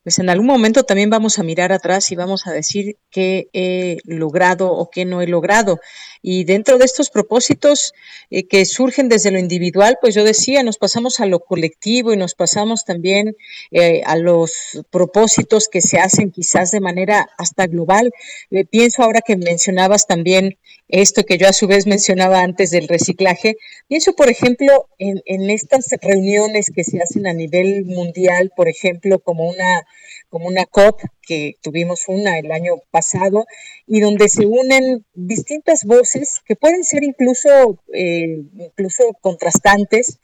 pues 0.04 0.18
en 0.18 0.30
algún 0.30 0.48
momento 0.48 0.84
también 0.84 1.10
vamos 1.10 1.38
a 1.38 1.44
mirar 1.44 1.72
atrás 1.72 2.12
y 2.12 2.16
vamos 2.16 2.48
a 2.48 2.52
decir 2.52 2.98
qué 3.12 3.50
he 3.54 3.98
logrado 4.06 4.72
o 4.72 4.90
qué 4.90 5.06
no 5.06 5.22
he 5.22 5.28
logrado. 5.28 5.80
Y 6.24 6.44
dentro 6.44 6.78
de 6.78 6.86
estos 6.86 7.10
propósitos 7.10 7.94
eh, 8.30 8.48
que 8.48 8.66
surgen 8.66 9.10
desde 9.10 9.32
lo 9.32 9.38
individual, 9.40 9.98
pues 10.02 10.16
yo 10.16 10.24
decía, 10.24 10.64
nos 10.64 10.78
pasamos 10.78 11.20
a 11.20 11.26
lo 11.28 11.40
colectivo 11.40 12.14
y 12.14 12.18
nos 12.18 12.34
pasamos 12.34 12.84
también 12.86 13.36
eh, 13.72 14.02
a 14.06 14.18
los 14.18 14.84
propósitos 14.90 15.68
que 15.68 15.82
se 15.82 16.00
hacen 16.00 16.32
quizás 16.32 16.72
de 16.72 16.80
manera 16.80 17.30
hasta 17.38 17.68
global. 17.68 18.12
Eh, 18.50 18.66
pienso 18.66 19.04
ahora 19.04 19.22
que 19.22 19.36
mencionabas 19.36 20.08
también 20.08 20.58
esto 20.88 21.24
que 21.24 21.38
yo 21.38 21.48
a 21.48 21.54
su 21.54 21.68
vez 21.68 21.88
mencionaba 21.88 22.42
antes 22.42 22.70
del 22.72 22.88
reciclaje, 22.88 23.56
pienso 23.88 24.14
por 24.14 24.30
ejemplo 24.30 24.90
en, 24.98 25.22
en 25.26 25.50
estas 25.50 25.86
reuniones 26.02 26.70
que 26.74 26.84
se 26.84 27.02
hacen 27.02 27.28
a 27.28 27.34
nivel 27.34 27.86
mundial, 27.86 28.52
por 28.56 28.68
ejemplo, 28.68 29.20
como 29.20 29.48
una 29.48 29.86
como 30.32 30.48
una 30.48 30.65
COP, 30.65 31.02
que 31.22 31.58
tuvimos 31.62 32.08
una 32.08 32.39
el 32.39 32.52
año 32.52 32.76
pasado, 32.89 33.46
y 33.86 34.00
donde 34.00 34.30
se 34.30 34.46
unen 34.46 35.06
distintas 35.13 35.84
voces 35.84 36.39
que 36.46 36.56
pueden 36.56 36.84
ser 36.86 37.04
incluso, 37.04 37.84
eh, 37.94 38.41
incluso 38.58 39.04
contrastantes, 39.22 40.20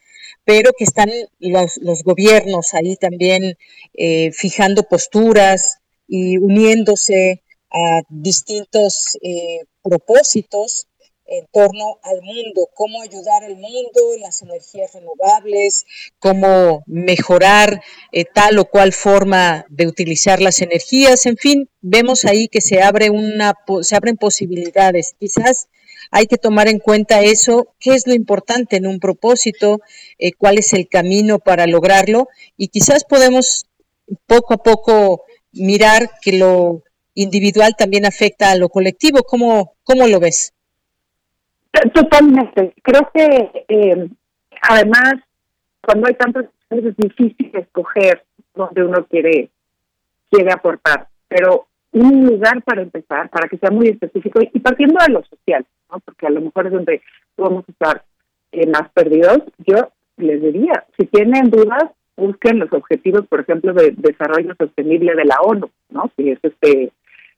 pero 0.46 0.72
que 0.78 0.86
están 0.86 1.12
los, 1.40 1.78
los 1.78 2.04
gobiernos 2.04 2.74
ahí 2.74 2.96
también 2.96 3.58
eh, 3.94 4.32
fijando 4.32 4.84
posturas 4.84 5.80
y 6.08 6.38
uniéndose 6.38 7.44
a 7.70 8.02
distintos 8.10 9.18
eh, 9.22 9.66
propósitos 9.84 10.88
en 11.28 11.46
torno 11.52 12.00
al 12.04 12.22
mundo, 12.22 12.70
cómo 12.74 13.02
ayudar 13.02 13.44
al 13.44 13.56
mundo 13.56 14.14
en 14.16 14.22
las 14.22 14.42
energías 14.42 14.94
renovables, 14.94 15.86
cómo 16.20 16.84
mejorar 16.88 17.82
eh, 18.12 18.26
tal 18.26 18.60
o 18.60 18.66
cual 18.66 18.94
forma 18.94 19.66
de 19.70 19.88
utilizar 19.88 20.42
las 20.42 20.62
energías, 20.62 21.26
en 21.26 21.38
fin, 21.38 21.70
vemos 21.82 22.26
ahí 22.26 22.48
que 22.48 22.62
se 22.62 22.82
abre 22.82 23.10
una 23.10 23.54
se 23.82 23.96
abren 23.96 24.18
posibilidades. 24.18 25.16
Quizás 25.20 25.68
hay 26.12 26.28
que 26.28 26.38
tomar 26.38 26.68
en 26.68 26.80
cuenta 26.80 27.22
eso, 27.22 27.76
qué 27.80 27.94
es 27.94 28.08
lo 28.08 28.14
importante 28.14 28.78
en 28.78 28.88
un 28.88 29.00
propósito, 29.00 29.82
eh, 30.18 30.32
cuál 30.34 30.58
es 30.58 30.74
el 30.74 30.88
camino 30.88 31.40
para 31.40 31.68
lograrlo 31.68 32.28
y 32.56 32.70
quizás 32.70 33.04
podemos 33.04 33.66
poco 34.26 34.54
a 34.54 34.58
poco 34.58 35.24
mirar 35.52 36.10
que 36.22 36.34
lo 36.34 36.84
individual 37.14 37.76
también 37.78 38.06
afecta 38.06 38.52
a 38.52 38.56
lo 38.56 38.70
colectivo. 38.70 39.24
¿Cómo, 39.24 39.74
cómo 39.84 40.08
lo 40.08 40.20
ves? 40.20 40.54
Totalmente. 41.94 42.74
Creo 42.82 43.10
que 43.14 43.66
eh, 43.68 44.10
además, 44.62 45.16
cuando 45.82 46.08
hay 46.08 46.16
tantas 46.16 46.46
es 46.70 46.98
difícil 46.98 47.52
escoger 47.54 48.24
donde 48.54 48.84
uno 48.84 49.06
quiere, 49.06 49.50
quiere 50.30 50.52
aportar, 50.52 51.08
pero 51.28 51.68
un 51.94 52.26
lugar 52.26 52.62
para 52.64 52.82
empezar, 52.82 53.30
para 53.30 53.48
que 53.48 53.58
sea 53.58 53.72
muy 53.72 53.88
específico 53.88 54.40
y 54.42 54.60
partiendo 54.60 54.98
de 55.06 55.14
lo 55.14 55.24
social, 55.24 55.66
¿no? 55.90 56.00
porque 56.00 56.28
a 56.28 56.30
lo 56.30 56.42
mejor 56.42 56.68
es 56.68 56.74
donde 56.74 57.02
podemos 57.36 57.68
estar 57.70 58.04
eh, 58.52 58.68
más 58.68 58.90
perdidos, 58.94 59.44
yo 59.66 59.92
les 60.18 60.42
diría, 60.42 60.86
si 60.98 61.06
tienen 61.06 61.50
dudas, 61.50 61.86
busquen 62.16 62.60
los 62.60 62.72
objetivos, 62.74 63.26
por 63.28 63.42
ejemplo, 63.42 63.74
de 63.74 63.92
desarrollo 63.92 64.56
sostenible 64.58 65.16
de 65.16 65.26
la 65.26 65.38
ONU, 65.42 65.70
¿no? 65.90 66.12
Si 66.18 66.32
es 66.32 66.40
este 66.42 66.92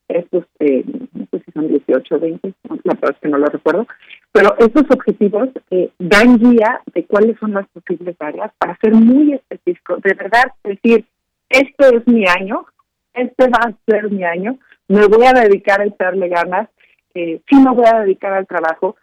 estos, 0.10 0.43
eh, 0.60 0.84
no 1.13 1.26
sé 1.32 1.43
si 1.45 1.52
son 1.52 1.67
18 1.67 2.15
o 2.15 2.19
20, 2.19 2.54
la 2.84 2.93
verdad 2.95 3.12
es 3.12 3.17
que 3.22 3.30
no 3.30 3.38
lo 3.38 3.45
recuerdo, 3.45 3.88
pero 4.32 4.56
estos 4.58 4.84
objetivos 4.89 5.50
eh, 5.69 5.91
dan 6.00 6.38
guía 6.38 6.82
de 6.93 7.06
cuáles 7.06 7.38
son 7.39 7.54
las 7.54 7.67
posibles 7.69 8.15
áreas 8.19 8.52
para 8.58 8.78
ser 8.78 8.93
muy 8.93 9.34
específicos, 9.34 10.02
de 10.02 10.13
verdad 10.15 10.52
decir, 10.63 11.06
este 11.50 11.95
es 11.95 12.08
mi 12.08 12.26
año, 12.28 12.65
este 13.13 13.48
va 13.48 13.69
a 13.69 13.74
ser 13.86 14.12
mi 14.12 14.24
año, 14.24 14.58
me 14.88 15.06
voy 15.06 15.26
a 15.26 15.34
dedicar 15.34 15.80
a 15.82 15.86
echarle 15.86 16.28
ganas, 16.28 16.69
eh, 17.13 17.41
sí 17.48 17.56
me 17.56 17.72
voy 17.72 17.86
a 17.86 18.02
dedicar 18.02 18.34
al 18.34 18.48
trabajo, 18.48 18.95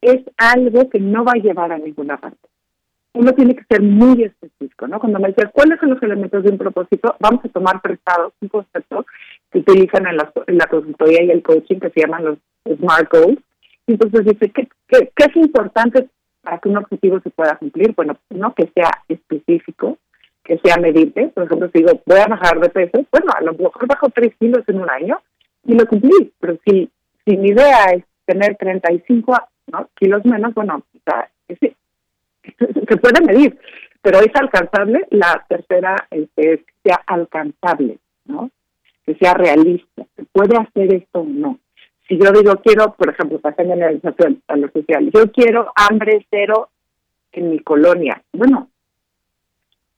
es 0.00 0.22
algo 0.36 0.90
que 0.90 1.00
no 1.00 1.24
va 1.24 1.32
a 1.32 1.40
llevar 1.40 1.72
a 1.72 1.78
ninguna 1.78 2.18
parte 2.18 2.53
uno 3.14 3.32
tiene 3.32 3.54
que 3.54 3.64
ser 3.64 3.80
muy 3.80 4.24
específico, 4.24 4.88
¿no? 4.88 4.98
Cuando 4.98 5.20
me 5.20 5.28
dice 5.28 5.48
cuáles 5.52 5.78
son 5.78 5.90
los 5.90 6.02
elementos 6.02 6.42
de 6.42 6.50
un 6.50 6.58
propósito, 6.58 7.16
vamos 7.20 7.44
a 7.44 7.48
tomar 7.48 7.80
prestados 7.80 8.32
un 8.40 8.48
concepto 8.48 9.06
que 9.52 9.60
utilizan 9.60 10.06
en 10.06 10.16
la, 10.16 10.32
en 10.46 10.58
la 10.58 10.66
consultoría 10.66 11.22
y 11.22 11.30
el 11.30 11.42
coaching 11.42 11.78
que 11.78 11.90
se 11.90 12.00
llaman 12.00 12.24
los 12.24 12.38
SMART 12.76 13.10
Goals. 13.10 13.38
Entonces 13.86 14.24
dice, 14.24 14.50
¿qué, 14.50 14.68
qué, 14.88 15.12
qué 15.14 15.24
es 15.24 15.36
importante 15.36 16.08
para 16.42 16.58
que 16.58 16.68
un 16.68 16.76
objetivo 16.76 17.20
se 17.20 17.30
pueda 17.30 17.56
cumplir? 17.56 17.94
Bueno, 17.94 18.16
no 18.30 18.52
que 18.52 18.68
sea 18.74 18.90
específico, 19.08 19.98
que 20.42 20.58
sea 20.58 20.76
medible. 20.78 21.28
Por 21.28 21.44
ejemplo, 21.44 21.70
si 21.72 21.78
digo, 21.78 22.02
voy 22.06 22.18
a 22.18 22.26
bajar 22.26 22.58
de 22.58 22.68
peso, 22.68 23.06
bueno, 23.12 23.32
a 23.36 23.42
lo 23.42 23.52
mejor 23.52 23.86
bajo 23.86 24.08
tres 24.10 24.34
kilos 24.40 24.64
en 24.66 24.80
un 24.80 24.90
año 24.90 25.20
y 25.64 25.74
lo 25.74 25.86
cumplí. 25.86 26.32
Pero 26.40 26.58
si, 26.66 26.90
si 27.24 27.36
mi 27.36 27.50
idea 27.50 27.84
es 27.94 28.02
tener 28.26 28.56
35 28.56 29.36
¿no? 29.68 29.88
kilos 29.94 30.24
menos, 30.24 30.52
bueno, 30.54 30.78
o 30.78 30.98
sea, 31.04 31.30
es, 31.46 31.58
se 32.88 32.96
puede 32.96 33.24
medir, 33.24 33.58
pero 34.02 34.18
es 34.18 34.34
alcanzable. 34.34 35.06
La 35.10 35.44
tercera 35.48 35.96
es 36.10 36.28
que 36.36 36.64
sea 36.84 37.00
alcanzable, 37.06 37.98
¿no? 38.26 38.50
Que 39.06 39.14
sea 39.16 39.34
realista. 39.34 40.04
¿Se 40.16 40.24
puede 40.24 40.56
hacer 40.56 40.94
esto 40.94 41.20
o 41.20 41.24
no? 41.24 41.58
Si 42.08 42.18
yo 42.18 42.30
digo, 42.32 42.56
quiero, 42.62 42.94
por 42.94 43.10
ejemplo, 43.10 43.40
hacer 43.42 43.66
generalización 43.66 44.42
a 44.48 44.56
lo 44.56 44.70
social, 44.70 45.10
yo 45.12 45.32
quiero 45.32 45.72
hambre 45.74 46.26
cero 46.30 46.68
en 47.32 47.50
mi 47.50 47.60
colonia. 47.60 48.22
Bueno, 48.32 48.68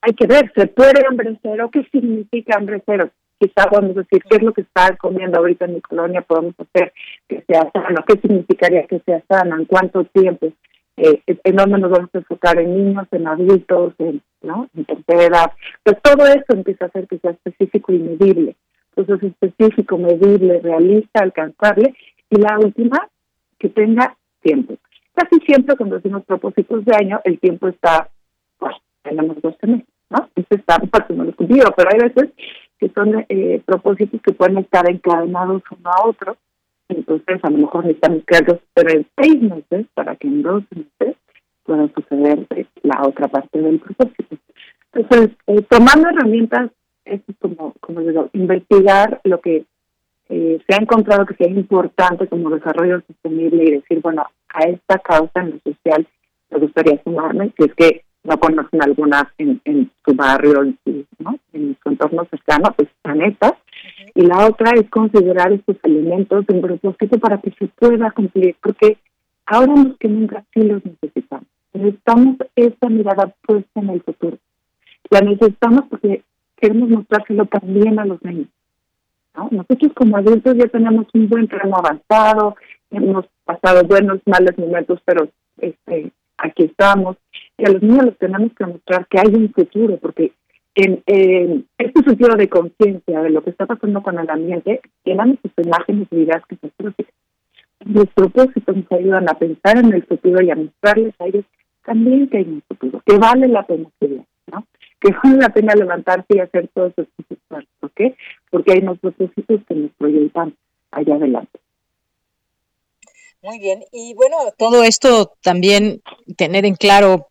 hay 0.01 0.15
que 0.15 0.27
ver, 0.27 0.53
¿se 0.55 0.69
puede 0.69 1.05
hambre 1.07 1.37
cero? 1.43 1.69
¿Qué 1.73 1.83
significa 1.91 2.57
hambre 2.57 2.83
cero? 2.87 3.11
quizá 3.39 3.69
podemos 3.69 3.97
decir 3.97 4.23
qué 4.29 4.37
es 4.37 4.43
lo 4.43 4.53
que 4.53 4.63
está 4.63 4.97
comiendo 4.97 5.39
ahorita 5.39 5.67
en 5.67 5.75
mi 5.75 5.81
colonia, 5.81 6.23
podemos 6.23 6.55
hacer 6.59 6.93
que 7.29 7.43
sea 7.43 7.71
sano, 7.73 8.05
qué 8.07 8.19
significaría 8.21 8.87
que 8.87 9.01
sea 9.01 9.23
sano, 9.29 9.57
en 9.57 9.65
cuánto 9.67 10.05
tiempo, 10.05 10.53
eh, 10.97 11.23
en 11.27 11.57
dónde 11.57 11.79
nos 11.79 11.91
vamos 11.91 12.11
a 12.13 12.19
enfocar 12.19 12.59
en 12.59 12.75
niños, 12.75 13.07
en 13.13 13.29
adultos, 13.29 13.95
en, 13.99 14.23
¿no? 14.43 14.69
en 14.75 14.85
tercera 14.85 15.25
edad. 15.25 15.53
Pues 15.83 15.97
todo 16.03 16.27
eso 16.27 16.45
empieza 16.49 16.87
a 16.87 16.89
hacer 16.89 17.07
que 17.07 17.19
sea 17.19 17.33
específico 17.33 17.93
y 17.93 17.99
medible. 17.99 18.57
Entonces, 18.95 19.33
específico, 19.33 19.99
medible, 19.99 20.61
realista, 20.61 21.23
alcanzable. 21.23 21.95
Y 22.31 22.41
la 22.41 22.59
última, 22.59 23.09
que 23.59 23.69
tenga 23.69 24.17
tiempo. 24.41 24.77
Casi 25.15 25.39
siempre 25.47 25.77
cuando 25.77 25.97
decimos 25.97 26.25
propósitos 26.25 26.85
de 26.85 26.95
año, 26.95 27.21
el 27.25 27.39
tiempo 27.39 27.69
está, 27.69 28.09
pues, 28.59 28.75
tenemos 29.03 29.41
12 29.41 29.67
meses, 29.67 29.87
¿no? 30.11 30.29
Este 30.35 30.57
está 30.57 30.79
parte 30.79 31.15
no 31.15 31.25
lo 31.25 31.35
cumplido, 31.35 31.73
pero 31.77 31.91
hay 31.93 32.09
veces 32.09 32.33
que 32.79 32.91
son 32.91 33.25
eh, 33.29 33.63
propósitos 33.65 34.21
que 34.23 34.33
pueden 34.33 34.59
estar 34.59 34.89
encadenados 34.91 35.63
uno 35.71 35.91
a 35.91 36.07
otro. 36.07 36.37
Entonces, 36.89 37.39
a 37.43 37.51
lo 37.51 37.59
mejor 37.59 37.85
necesitamos 37.85 38.23
crearlos 38.25 38.61
en 38.77 39.07
seis 39.17 39.43
meses 39.43 39.87
para 39.95 40.17
que 40.17 40.29
en 40.29 40.43
dos 40.43 40.63
meses 40.71 41.17
pueda 41.65 41.89
suceder 41.95 42.47
la 42.83 43.03
otra 43.03 43.29
parte 43.29 43.61
del 43.61 43.81
propósito. 43.81 44.37
Entonces, 44.93 45.37
eh, 45.47 45.63
tomando 45.69 46.09
herramientas, 46.09 46.71
es 47.05 47.21
como, 47.41 47.75
como 47.81 48.01
digo, 48.01 48.31
investigar 48.33 49.21
lo 49.25 49.41
que 49.41 49.65
eh, 50.29 50.61
se 50.67 50.75
ha 50.75 50.83
encontrado 50.83 51.27
que 51.27 51.35
sea 51.35 51.49
importante 51.49 52.27
como 52.27 52.51
desarrollo 52.51 53.03
sostenible 53.07 53.65
y 53.65 53.71
decir, 53.73 54.01
bueno, 54.01 54.25
a 54.49 54.61
esta 54.69 54.99
causa 54.99 55.41
en 55.41 55.51
lo 55.65 55.73
social 55.73 56.07
me 56.51 56.59
gustaría 56.59 57.03
sumarme, 57.03 57.51
que 57.51 57.65
es 57.65 57.75
que 57.75 58.05
no 58.27 58.39
conocen 58.39 58.83
algunas 58.83 59.25
en, 59.39 59.61
en 59.65 59.91
su 60.05 60.15
barrio, 60.15 60.63
en 60.63 60.79
su, 60.85 61.05
¿no? 61.19 61.39
en 61.53 61.77
su 61.83 61.89
entorno 61.89 62.27
cercano, 62.31 62.75
pues 62.77 62.89
están 62.89 63.23
estas. 63.23 63.55
Y 64.15 64.23
la 64.23 64.47
otra 64.47 64.73
es 64.73 64.89
considerar 64.91 65.53
estos 65.53 65.77
elementos 65.83 66.47
de 66.47 66.55
un 66.55 66.61
propósito 66.61 67.19
para 67.19 67.39
que 67.39 67.53
se 67.53 67.67
pueda 67.69 68.11
cumplir, 68.11 68.57
porque 68.63 68.99
ahora 69.47 69.75
más 69.75 69.97
que 69.99 70.09
nunca 70.09 70.45
sí 70.53 70.63
los 70.63 70.85
necesitamos. 70.85 71.47
Necesitamos 71.73 72.37
esta 72.57 72.89
mirada 72.89 73.35
puesta 73.47 73.81
en 73.81 73.91
el 73.91 74.03
futuro. 74.03 74.39
La 75.11 75.21
necesitamos 75.21 75.85
porque 75.91 76.23
queremos 76.57 76.89
mostrárselo 76.89 77.47
también 77.47 77.99
a 77.99 78.07
los 78.07 78.23
niños. 78.23 78.49
¿no? 79.37 79.49
Nosotros 79.51 79.93
como 79.95 80.17
adultos 80.17 80.57
ya 80.57 80.67
tenemos 80.67 81.07
un 81.15 81.29
buen 81.29 81.47
tramo 81.47 81.77
avanzado, 81.77 82.57
hemos 82.91 83.27
pasado 83.45 83.85
buenos, 83.85 84.21
malos 84.27 84.57
momentos, 84.59 85.01
pero 85.05 85.29
este 85.59 86.11
aquí 86.39 86.65
estamos. 86.65 87.17
Y 87.59 87.67
a 87.67 87.73
los 87.73 87.83
niños 87.83 88.07
les 88.07 88.19
tenemos 88.19 88.53
que 88.55 88.67
mostrar 88.67 89.07
que 89.09 89.19
hay 89.19 89.35
un 89.35 89.53
futuro, 89.53 89.97
porque 89.99 90.33
en, 90.75 91.03
este 91.79 92.03
sentido 92.03 92.37
de 92.37 92.49
conciencia 92.49 93.23
de 93.23 93.31
lo 93.31 93.43
que 93.43 93.51
está 93.51 93.67
pasando 93.67 94.03
con 94.03 94.19
el 94.19 94.29
ambiente, 94.29 94.81
tienen 95.03 95.39
sus 95.43 95.53
imágenes 95.65 96.07
y 96.11 96.17
ideas 96.17 96.43
que 96.47 96.57
se 96.57 96.71
Los 97.87 98.07
propósitos 98.15 98.77
nos 98.77 98.93
ayudan 98.93 99.29
a 99.29 99.39
pensar 99.39 99.79
en 99.79 99.93
el 99.93 100.05
futuro 100.05 100.43
y 100.43 100.51
a 100.51 100.57
mostrarles 100.57 101.15
a 101.19 101.27
ellos 101.27 101.45
también 101.85 102.29
que 102.29 102.39
hay 102.39 102.45
un 102.45 102.63
futuro, 102.69 103.01
que 103.07 103.17
vale 103.17 103.49
la 103.49 103.63
pena 103.63 103.89
estudiar, 103.89 104.27
¿no? 104.53 104.67
que 105.01 105.13
vale 105.23 105.39
la 105.39 105.49
pena 105.51 105.75
levantarse 105.75 106.27
y 106.31 106.41
hacer 106.41 106.69
todos 106.75 106.93
esos 106.97 107.09
esfuerzos. 107.31 107.71
¿Por 107.81 107.91
qué? 107.93 108.17
Porque 108.51 108.73
hay 108.73 108.81
unos 108.81 108.99
propósitos 108.99 109.61
que 109.69 109.75
nos 109.75 109.93
proyectan 109.93 110.55
allá 110.91 111.15
adelante. 111.15 111.61
Muy 113.43 113.59
bien, 113.59 113.85
y 113.93 114.15
bueno, 114.15 114.37
todo 114.59 114.83
esto 114.83 115.35
también 115.43 116.03
tener 116.37 116.65
en 116.65 116.75
claro 116.75 117.29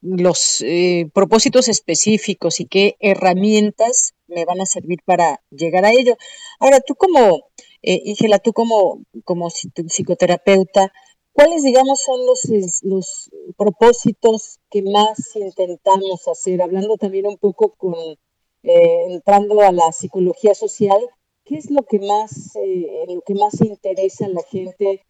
los 0.00 0.60
eh, 0.62 1.08
propósitos 1.14 1.68
específicos 1.68 2.60
y 2.60 2.66
qué 2.66 2.96
herramientas 3.00 4.14
me 4.26 4.44
van 4.44 4.60
a 4.60 4.66
servir 4.66 5.00
para 5.04 5.42
llegar 5.50 5.84
a 5.84 5.92
ello. 5.92 6.16
Ahora, 6.58 6.80
tú 6.80 6.94
como, 6.94 7.48
eh, 7.82 8.00
Íngela, 8.04 8.38
tú 8.38 8.52
como, 8.52 9.02
como 9.24 9.48
psicoterapeuta, 9.50 10.92
¿cuáles, 11.32 11.62
digamos, 11.62 12.00
son 12.00 12.26
los, 12.26 12.40
los 12.82 13.30
propósitos 13.56 14.58
que 14.70 14.82
más 14.82 15.36
intentamos 15.36 16.26
hacer? 16.28 16.62
Hablando 16.62 16.96
también 16.96 17.26
un 17.26 17.38
poco 17.38 17.74
con, 17.76 17.94
eh, 18.62 19.04
entrando 19.08 19.60
a 19.60 19.72
la 19.72 19.92
psicología 19.92 20.54
social, 20.54 21.00
¿qué 21.44 21.56
es 21.56 21.70
lo 21.70 21.82
que 21.82 21.98
más, 21.98 22.56
eh, 22.56 23.04
lo 23.08 23.20
que 23.22 23.34
más 23.34 23.60
interesa 23.60 24.26
a 24.26 24.28
la 24.28 24.42
gente 24.42 25.02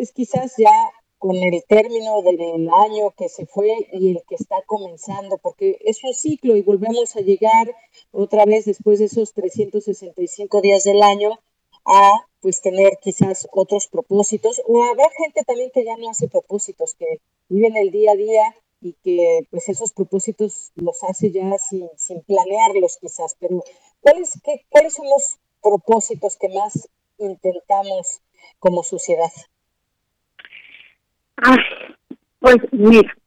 pues 0.00 0.12
quizás 0.12 0.54
ya 0.56 0.72
con 1.18 1.36
el 1.36 1.62
término 1.68 2.22
del 2.22 2.70
año 2.70 3.10
que 3.18 3.28
se 3.28 3.44
fue 3.44 3.68
y 3.92 4.12
el 4.12 4.22
que 4.26 4.36
está 4.36 4.56
comenzando, 4.64 5.36
porque 5.36 5.76
es 5.84 6.02
un 6.02 6.14
ciclo 6.14 6.56
y 6.56 6.62
volvemos 6.62 7.16
a 7.16 7.20
llegar 7.20 7.76
otra 8.10 8.46
vez 8.46 8.64
después 8.64 8.98
de 8.98 9.04
esos 9.04 9.34
365 9.34 10.62
días 10.62 10.84
del 10.84 11.02
año 11.02 11.38
a 11.84 12.12
pues 12.40 12.62
tener 12.62 12.98
quizás 13.02 13.46
otros 13.52 13.88
propósitos 13.88 14.62
o 14.66 14.82
habrá 14.84 15.04
gente 15.18 15.44
también 15.44 15.70
que 15.70 15.84
ya 15.84 15.98
no 15.98 16.08
hace 16.08 16.28
propósitos, 16.28 16.94
que 16.94 17.20
viven 17.50 17.76
el 17.76 17.90
día 17.90 18.12
a 18.12 18.16
día 18.16 18.56
y 18.80 18.94
que 19.04 19.40
pues 19.50 19.68
esos 19.68 19.92
propósitos 19.92 20.72
los 20.76 20.96
hace 21.02 21.30
ya 21.30 21.58
sin, 21.58 21.90
sin 21.98 22.22
planearlos 22.22 22.96
quizás, 22.96 23.36
pero 23.38 23.62
¿cuáles, 24.00 24.40
¿cuáles 24.70 24.94
son 24.94 25.10
los 25.10 25.36
propósitos 25.62 26.38
que 26.38 26.48
más 26.48 26.88
intentamos 27.18 28.22
como 28.60 28.82
sociedad? 28.82 29.30
Ay, 31.42 31.58
pues 32.38 32.56
mira, 32.72 33.14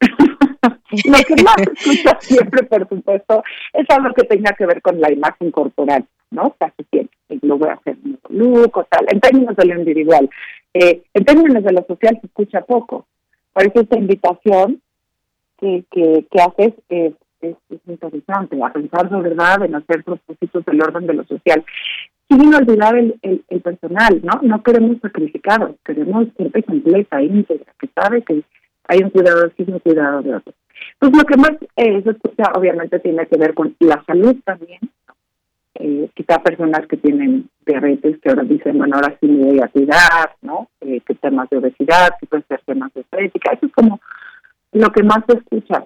lo 0.60 1.18
que 1.26 1.42
más 1.42 1.56
escucha 1.58 2.16
siempre, 2.20 2.64
por 2.64 2.88
supuesto, 2.88 3.42
es 3.72 3.88
algo 3.90 4.14
que 4.14 4.24
tenga 4.24 4.52
que 4.52 4.66
ver 4.66 4.82
con 4.82 5.00
la 5.00 5.12
imagen 5.12 5.50
corporal, 5.50 6.06
¿no? 6.30 6.54
Casi 6.58 6.84
siempre. 6.90 7.16
Lo 7.42 7.58
voy 7.58 7.68
a 7.68 7.74
hacer 7.74 7.96
un 8.04 8.18
look 8.28 8.76
o 8.76 8.84
tal, 8.84 9.06
en 9.08 9.20
términos 9.20 9.56
de 9.56 9.64
lo 9.66 9.78
individual. 9.78 10.28
Eh, 10.72 11.02
en 11.12 11.24
términos 11.24 11.64
de 11.64 11.72
lo 11.72 11.84
social 11.86 12.18
se 12.20 12.26
escucha 12.26 12.60
poco. 12.62 13.06
Por 13.52 13.64
eso 13.64 13.80
esta 13.80 13.98
invitación 13.98 14.82
que, 15.58 15.84
que, 15.90 16.26
que 16.30 16.40
haces 16.40 16.74
es, 17.50 17.56
es, 17.70 17.80
interesante, 17.86 18.58
a 18.62 18.72
pensar 18.72 19.08
de 19.08 19.20
verdad 19.20 19.64
en 19.64 19.74
hacer 19.74 20.04
propósitos 20.04 20.64
del 20.64 20.82
orden 20.82 21.06
de 21.06 21.14
lo 21.14 21.24
social 21.24 21.64
sin 22.28 22.54
olvidar 22.54 22.96
el, 22.96 23.40
personal, 23.62 24.20
¿no? 24.22 24.40
No 24.42 24.62
queremos 24.62 24.98
sacrificados, 25.00 25.76
queremos 25.84 26.26
gente 26.36 26.62
completa, 26.62 27.22
íntegra, 27.22 27.72
que 27.78 27.88
sabe 27.94 28.22
que 28.22 28.42
hay 28.88 28.98
un 29.02 29.10
cuidado 29.10 29.50
sí 29.56 29.64
un 29.66 29.78
cuidado 29.78 30.22
de 30.22 30.34
otros. 30.34 30.54
Pues 30.98 31.16
lo 31.16 31.24
que 31.24 31.36
más 31.36 31.52
eh, 31.76 32.02
se 32.02 32.10
escucha 32.10 32.52
obviamente 32.54 32.98
tiene 33.00 33.26
que 33.26 33.38
ver 33.38 33.54
con 33.54 33.74
la 33.80 34.02
salud 34.04 34.36
también. 34.44 34.80
Eh, 35.76 36.08
quizá 36.14 36.40
personas 36.42 36.86
que 36.86 36.96
tienen 36.96 37.48
diabetes 37.66 38.20
que 38.20 38.28
ahora 38.28 38.44
dicen, 38.44 38.78
bueno, 38.78 38.96
ahora 38.96 39.16
sí 39.20 39.26
me 39.26 39.46
voy 39.46 39.60
a 39.60 39.68
cuidar, 39.68 40.36
¿no? 40.42 40.68
Eh, 40.80 41.00
que 41.00 41.14
temas 41.14 41.50
de 41.50 41.58
obesidad, 41.58 42.10
que 42.20 42.26
pueden 42.26 42.46
ser 42.46 42.60
temas 42.64 42.92
de 42.94 43.00
estética, 43.00 43.52
eso 43.52 43.66
es 43.66 43.72
como 43.72 44.00
lo 44.72 44.90
que 44.90 45.02
más 45.02 45.18
se 45.26 45.38
escucha. 45.38 45.84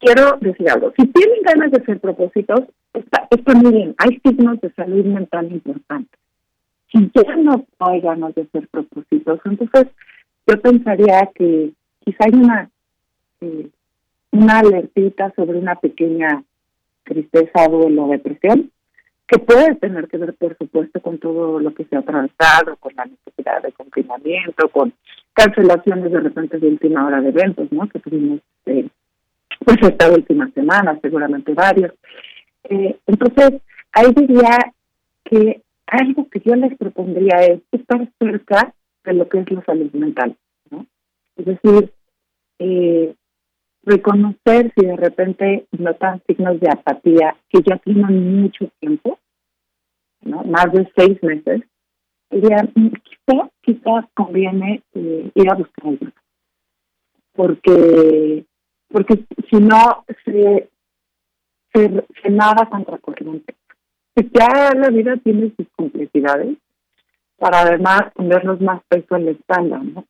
Quiero 0.00 0.38
decir 0.40 0.68
algo, 0.70 0.92
si 0.96 1.06
tienen 1.08 1.42
ganas 1.42 1.70
de 1.70 1.82
hacer 1.82 2.00
propósitos, 2.00 2.60
está, 2.94 3.28
está 3.30 3.54
muy 3.54 3.70
bien, 3.70 3.94
hay 3.98 4.18
signos 4.24 4.58
de 4.62 4.72
salud 4.72 5.04
mental 5.04 5.52
importantes. 5.52 6.18
Si 6.90 7.10
ya 7.14 7.36
no 7.36 7.66
hay 7.78 8.00
ganas 8.00 8.34
de 8.34 8.42
hacer 8.42 8.66
propósitos, 8.68 9.40
entonces 9.44 9.88
yo 10.46 10.60
pensaría 10.60 11.28
que 11.34 11.72
quizá 12.02 12.24
hay 12.24 12.32
una, 12.32 12.70
eh, 13.42 13.68
una 14.32 14.60
alertita 14.60 15.32
sobre 15.36 15.58
una 15.58 15.74
pequeña 15.74 16.44
tristeza, 17.04 17.68
duelo 17.68 18.08
depresión, 18.08 18.70
que 19.26 19.38
puede 19.38 19.74
tener 19.76 20.08
que 20.08 20.16
ver, 20.16 20.34
por 20.34 20.56
supuesto, 20.56 21.00
con 21.02 21.18
todo 21.18 21.60
lo 21.60 21.74
que 21.74 21.84
se 21.84 21.94
ha 21.94 22.00
atravesado, 22.00 22.76
con 22.76 22.94
la 22.96 23.04
necesidad 23.04 23.62
de 23.62 23.72
confinamiento, 23.72 24.68
con 24.70 24.94
cancelaciones 25.34 26.10
de 26.10 26.20
repente 26.20 26.58
de 26.58 26.68
última 26.68 27.06
hora 27.06 27.20
de 27.20 27.28
eventos, 27.28 27.70
¿no? 27.70 27.86
Que 27.88 28.00
tuvimos 28.00 28.40
eh, 28.64 28.88
pues 29.64 29.78
esta 29.82 30.10
última 30.10 30.50
semana, 30.52 30.98
seguramente 31.00 31.54
varios. 31.54 31.92
Eh, 32.64 32.96
entonces, 33.06 33.60
ahí 33.92 34.12
diría 34.14 34.58
que 35.24 35.62
algo 35.86 36.28
que 36.30 36.40
yo 36.44 36.54
les 36.56 36.76
propondría 36.76 37.44
es 37.44 37.60
estar 37.72 38.08
cerca 38.18 38.74
de 39.04 39.14
lo 39.14 39.28
que 39.28 39.40
es 39.40 39.50
la 39.50 39.64
salud 39.64 39.90
mental. 39.92 40.36
Es 41.36 41.46
decir, 41.46 41.92
eh, 42.58 43.14
reconocer 43.82 44.72
si 44.76 44.86
de 44.86 44.96
repente 44.96 45.66
notan 45.72 46.22
signos 46.26 46.60
de 46.60 46.68
apatía 46.70 47.36
que 47.48 47.60
ya 47.62 47.78
tienen 47.78 48.42
mucho 48.42 48.70
tiempo, 48.78 49.18
¿no? 50.22 50.42
Más 50.44 50.70
de 50.72 50.86
seis 50.96 51.22
meses, 51.22 51.62
diría, 52.30 52.68
mm, 52.74 52.88
quizá, 52.88 53.50
quizá 53.62 54.08
conviene 54.14 54.82
eh, 54.94 55.30
ir 55.34 55.50
a 55.50 55.54
buscar 55.54 55.86
ayuda. 55.86 56.12
Porque, 57.32 58.44
porque 58.90 59.24
si 59.48 59.56
no, 59.56 60.04
se, 60.24 60.68
se, 61.72 62.04
se 62.22 62.30
nada 62.30 62.68
contra 62.68 62.98
corriente. 62.98 63.54
Ya 64.16 64.72
la 64.74 64.88
vida 64.88 65.16
tiene 65.18 65.52
sus 65.56 65.66
complejidades 65.76 66.56
para 67.38 67.60
además 67.60 68.12
ponernos 68.14 68.60
más 68.60 68.82
peso 68.88 69.16
en 69.16 69.26
la 69.26 69.30
espalda, 69.30 69.78
¿no? 69.78 70.04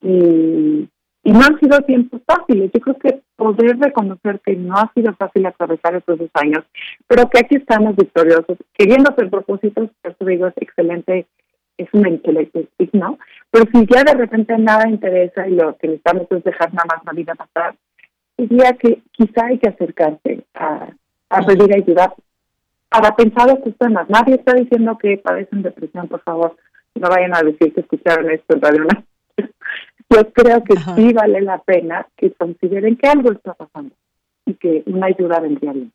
Y, 0.00 0.88
y 1.24 1.32
no 1.32 1.40
han 1.40 1.58
sido 1.60 1.80
tiempos 1.82 2.22
fáciles. 2.26 2.70
Yo 2.72 2.80
creo 2.80 2.98
que 2.98 3.20
poder 3.36 3.78
reconocer 3.78 4.40
que 4.40 4.56
no 4.56 4.74
ha 4.76 4.90
sido 4.94 5.14
fácil 5.14 5.46
atravesar 5.46 5.94
estos 5.96 6.18
dos 6.18 6.30
años, 6.34 6.64
pero 7.06 7.28
que 7.28 7.40
aquí 7.40 7.56
estamos 7.56 7.96
victoriosos, 7.96 8.56
queriendo 8.72 9.10
hacer 9.10 9.30
propósitos, 9.30 9.90
eso 10.02 10.24
digo, 10.24 10.46
es 10.46 10.54
excelente, 10.56 11.26
es 11.76 11.88
un 11.92 12.06
excelente 12.06 12.68
signo, 12.78 13.18
pero 13.50 13.64
si 13.72 13.86
ya 13.86 14.04
de 14.04 14.14
repente 14.14 14.56
nada 14.58 14.88
interesa 14.88 15.46
y 15.46 15.54
lo 15.54 15.76
que 15.76 15.88
necesitamos 15.88 16.26
es 16.30 16.44
dejar 16.44 16.72
nada 16.72 16.86
más 16.88 17.04
la 17.04 17.12
vida 17.12 17.34
pasar, 17.34 17.74
diría 18.36 18.72
que 18.74 19.02
quizá 19.12 19.46
hay 19.46 19.58
que 19.58 19.68
acercarse 19.68 20.44
a, 20.54 20.88
a 21.30 21.42
pedir 21.46 21.74
ayuda 21.74 22.14
para 22.88 23.14
pensar 23.16 23.48
estos 23.50 23.76
temas. 23.78 24.08
Nadie 24.08 24.34
está 24.34 24.54
diciendo 24.54 24.98
que 24.98 25.18
padecen 25.18 25.62
depresión, 25.62 26.08
por 26.08 26.22
favor, 26.22 26.56
no 26.94 27.08
vayan 27.08 27.34
a 27.34 27.42
decir 27.42 27.72
que 27.72 27.80
escucharon 27.80 28.30
esto 28.30 28.54
en 28.54 28.60
Radio 28.60 28.86
Yo 30.10 30.30
creo 30.32 30.62
que 30.62 30.74
sí 30.76 31.12
vale 31.12 31.40
la 31.40 31.58
pena 31.58 32.06
que 32.16 32.32
consideren 32.32 32.96
que 32.96 33.08
algo 33.08 33.32
está 33.32 33.54
pasando 33.54 33.94
y 34.44 34.54
que 34.54 34.82
una 34.86 35.06
ayuda 35.06 35.40
vendría 35.40 35.72
bien. 35.72 35.92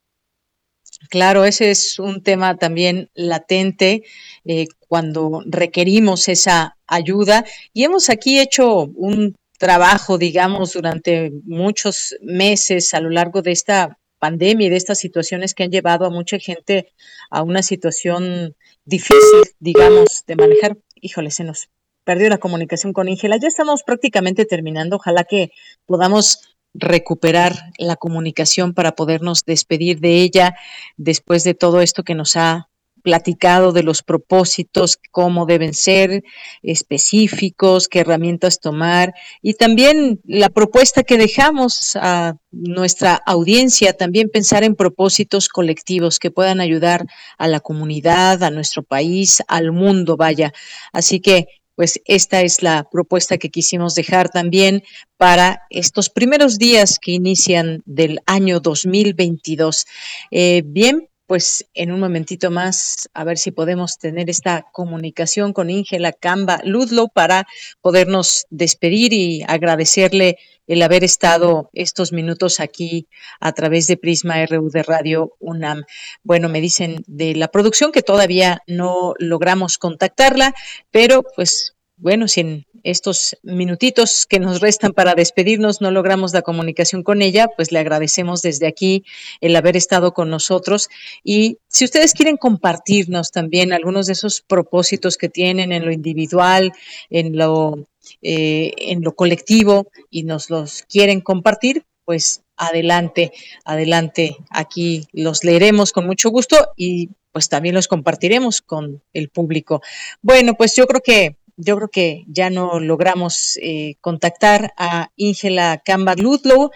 Claro, 1.10 1.46
ese 1.46 1.70
es 1.70 2.00
un 2.00 2.24
tema 2.24 2.58
también 2.58 3.10
latente 3.14 4.04
eh, 4.46 4.66
cuando 4.88 5.44
requerimos 5.46 6.28
esa 6.28 6.78
ayuda 6.88 7.46
y 7.74 7.84
hemos 7.84 8.10
aquí 8.10 8.40
hecho 8.40 8.86
un 8.96 9.36
trabajo, 9.58 10.18
digamos, 10.18 10.74
durante 10.74 11.32
muchos 11.44 12.16
meses 12.22 12.94
a 12.94 13.02
lo 13.02 13.10
largo 13.10 13.42
de 13.42 13.52
esta 13.52 13.98
pandemia 14.20 14.68
y 14.68 14.70
de 14.70 14.78
estas 14.78 15.00
situaciones 15.00 15.54
que 15.54 15.64
han 15.64 15.72
llevado 15.72 16.06
a 16.06 16.10
mucha 16.10 16.40
gente 16.40 16.94
a 17.30 17.44
una 17.44 17.62
situación 17.62 18.56
difícil, 18.86 19.44
digamos, 19.60 20.24
de 20.26 20.36
manejar. 20.36 20.78
Híjole, 20.96 21.32
se 21.32 21.44
nos 21.44 21.70
perdió 22.04 22.30
la 22.30 22.38
comunicación 22.38 22.94
con 22.94 23.10
Íngela. 23.10 23.38
Ya 23.38 23.48
estamos 23.48 23.84
prácticamente 23.84 24.46
terminando. 24.46 24.96
Ojalá 24.96 25.24
que 25.24 25.52
podamos 25.86 26.56
recuperar 26.74 27.54
la 27.78 27.96
comunicación 27.96 28.74
para 28.74 28.94
podernos 28.94 29.44
despedir 29.46 30.00
de 30.00 30.22
ella 30.22 30.56
después 30.96 31.44
de 31.44 31.54
todo 31.54 31.82
esto 31.82 32.04
que 32.04 32.16
nos 32.16 32.36
ha 32.36 32.70
platicado 33.08 33.72
de 33.72 33.84
los 33.84 34.04
propósitos, 34.04 35.00
cómo 35.12 35.46
deben 35.46 35.74
ser 35.74 36.26
específicos, 36.62 37.88
qué 37.88 38.02
herramientas 38.02 38.60
tomar 38.60 39.14
y 39.42 39.54
también 39.54 40.20
la 40.26 40.50
propuesta 40.50 41.04
que 41.04 41.18
dejamos 41.18 41.96
a 41.96 42.36
nuestra 42.52 43.16
audiencia, 43.26 43.94
también 43.94 44.28
pensar 44.28 44.66
en 44.66 44.76
propósitos 44.76 45.48
colectivos 45.48 46.20
que 46.20 46.32
puedan 46.32 46.60
ayudar 46.60 47.06
a 47.38 47.48
la 47.48 47.62
comunidad, 47.62 48.44
a 48.44 48.52
nuestro 48.52 48.84
país, 48.84 49.42
al 49.48 49.72
mundo, 49.72 50.18
vaya. 50.18 50.52
Así 50.92 51.22
que 51.22 51.48
pues 51.76 52.02
esta 52.04 52.42
es 52.42 52.62
la 52.62 52.90
propuesta 52.92 53.38
que 53.38 53.52
quisimos 53.52 53.96
dejar 53.96 54.28
también 54.28 54.84
para 55.16 55.62
estos 55.70 56.10
primeros 56.10 56.58
días 56.58 57.00
que 57.00 57.12
inician 57.12 57.84
del 57.86 58.20
año 58.26 58.60
2022. 58.60 59.86
Eh, 60.32 60.64
bien, 60.66 61.08
pues 61.28 61.70
en 61.74 61.92
un 61.92 62.00
momentito 62.00 62.50
más 62.50 63.10
a 63.14 63.24
ver 63.26 63.38
si 63.38 63.52
podemos 63.52 64.00
tener 64.00 64.30
esta 64.30 64.66
comunicación 64.72 65.54
con 65.54 65.70
Íngela 65.70 66.14
Camba 66.14 66.62
Ludlow 66.64 67.10
para 67.10 67.46
podernos 67.82 68.48
despedir 68.50 69.14
y 69.14 69.44
agradecerle 69.44 70.38
el 70.68 70.82
haber 70.82 71.04
estado 71.04 71.70
estos 71.74 72.12
minutos 72.12 72.60
aquí 72.60 73.08
a 73.40 73.52
través 73.54 73.88
de 73.88 73.98
Prisma 73.98 74.46
RU 74.46 74.70
de 74.70 74.84
Radio 74.84 75.36
UNAM. 75.40 75.84
Bueno, 76.24 76.50
me 76.50 76.62
dicen 76.62 77.04
de 77.08 77.36
la 77.36 77.48
producción 77.50 77.92
que 77.92 78.02
todavía 78.02 78.62
no 78.68 79.14
logramos 79.18 79.78
contactarla, 79.78 80.54
pero 80.92 81.24
pues 81.36 81.77
bueno, 81.98 82.28
si 82.28 82.42
en 82.42 82.66
estos 82.84 83.38
minutitos 83.42 84.26
que 84.28 84.40
nos 84.40 84.62
restan 84.62 84.94
para 84.94 85.16
despedirnos 85.16 85.82
no 85.82 85.92
logramos 85.92 86.32
la 86.32 86.44
comunicación 86.44 87.04
con 87.04 87.22
ella, 87.22 87.48
pues 87.56 87.72
le 87.72 87.80
agradecemos 87.80 88.42
desde 88.42 88.68
aquí 88.68 89.04
el 89.42 89.56
haber 89.56 89.76
estado 89.76 90.14
con 90.14 90.30
nosotros. 90.30 90.90
Y 91.24 91.58
si 91.68 91.86
ustedes 91.86 92.14
quieren 92.14 92.38
compartirnos 92.38 93.32
también 93.32 93.74
algunos 93.74 94.06
de 94.06 94.14
esos 94.14 94.42
propósitos 94.42 95.18
que 95.18 95.28
tienen 95.28 95.72
en 95.72 95.86
lo 95.86 95.92
individual, 95.92 96.72
en 97.10 97.36
lo, 97.36 97.88
eh, 98.22 98.74
en 98.78 99.02
lo 99.02 99.16
colectivo 99.16 99.88
y 100.12 100.24
nos 100.24 100.50
los 100.50 100.84
quieren 100.84 101.22
compartir, 101.22 101.84
pues 102.06 102.44
adelante, 102.58 103.32
adelante. 103.66 104.38
Aquí 104.50 105.08
los 105.14 105.44
leeremos 105.44 105.92
con 105.92 106.06
mucho 106.06 106.30
gusto 106.30 106.56
y 106.78 107.10
pues 107.32 107.50
también 107.50 107.76
los 107.76 107.88
compartiremos 107.88 108.62
con 108.62 109.04
el 109.14 109.30
público. 109.30 109.82
Bueno, 110.22 110.56
pues 110.56 110.76
yo 110.76 110.88
creo 110.88 111.02
que 111.02 111.36
yo 111.58 111.76
creo 111.76 111.90
que 111.90 112.24
ya 112.28 112.50
no 112.50 112.80
logramos 112.80 113.58
eh, 113.62 113.96
contactar 114.02 114.74
a 114.78 115.12
Ingela 115.16 115.82
Cambar 115.84 116.20
Ludlow, 116.20 116.72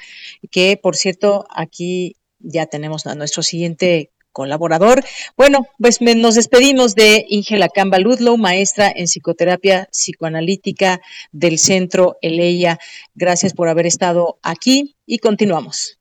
que 0.49 0.77
por 0.81 0.95
cierto 0.95 1.45
aquí 1.49 2.17
ya 2.39 2.65
tenemos 2.65 3.05
a 3.07 3.15
nuestro 3.15 3.43
siguiente 3.43 4.11
colaborador. 4.31 5.03
Bueno, 5.37 5.67
pues 5.77 6.01
nos 6.01 6.35
despedimos 6.35 6.95
de 6.95 7.25
Ingela 7.29 7.69
Camba 7.69 7.99
Ludlow, 7.99 8.37
maestra 8.37 8.91
en 8.93 9.05
psicoterapia 9.05 9.87
psicoanalítica 9.91 11.01
del 11.31 11.59
Centro 11.59 12.17
Eleia. 12.21 12.79
Gracias 13.13 13.53
por 13.53 13.67
haber 13.67 13.85
estado 13.85 14.39
aquí 14.41 14.95
y 15.05 15.19
continuamos. 15.19 16.00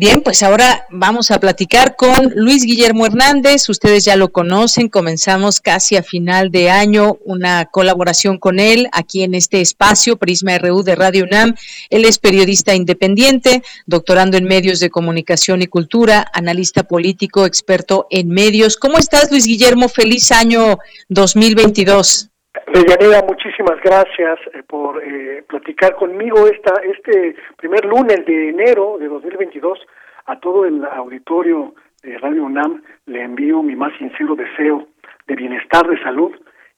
Bien, 0.00 0.22
pues 0.22 0.42
ahora 0.42 0.86
vamos 0.88 1.30
a 1.30 1.38
platicar 1.40 1.94
con 1.94 2.32
Luis 2.34 2.64
Guillermo 2.64 3.04
Hernández. 3.04 3.68
Ustedes 3.68 4.02
ya 4.02 4.16
lo 4.16 4.32
conocen, 4.32 4.88
comenzamos 4.88 5.60
casi 5.60 5.94
a 5.98 6.02
final 6.02 6.50
de 6.50 6.70
año 6.70 7.18
una 7.26 7.66
colaboración 7.66 8.38
con 8.38 8.60
él 8.60 8.88
aquí 8.92 9.24
en 9.24 9.34
este 9.34 9.60
espacio 9.60 10.16
Prisma 10.16 10.56
RU 10.56 10.82
de 10.84 10.96
Radio 10.96 11.24
UNAM. 11.24 11.54
Él 11.90 12.06
es 12.06 12.18
periodista 12.18 12.74
independiente, 12.74 13.62
doctorando 13.84 14.38
en 14.38 14.44
medios 14.44 14.80
de 14.80 14.88
comunicación 14.88 15.60
y 15.60 15.66
cultura, 15.66 16.26
analista 16.32 16.84
político, 16.84 17.44
experto 17.44 18.06
en 18.08 18.30
medios. 18.30 18.78
¿Cómo 18.78 18.96
estás, 18.96 19.30
Luis 19.30 19.44
Guillermo? 19.44 19.90
Feliz 19.90 20.32
año 20.32 20.78
2022. 21.10 22.30
Deyanira, 22.72 23.22
muchísimas 23.22 23.49
gracias 23.82 24.38
eh, 24.54 24.62
por 24.66 25.02
eh, 25.02 25.44
platicar 25.48 25.94
conmigo 25.96 26.46
esta, 26.46 26.74
este 26.82 27.36
primer 27.56 27.84
lunes 27.84 28.24
de 28.26 28.50
enero 28.50 28.96
de 28.98 29.08
2022. 29.08 29.78
A 30.26 30.38
todo 30.38 30.64
el 30.64 30.84
auditorio 30.84 31.74
de 32.02 32.18
Radio 32.18 32.44
UNAM 32.44 32.82
le 33.06 33.22
envío 33.22 33.62
mi 33.62 33.76
más 33.76 33.92
sincero 33.98 34.34
deseo 34.34 34.86
de 35.26 35.34
bienestar, 35.34 35.86
de 35.88 36.02
salud 36.02 36.32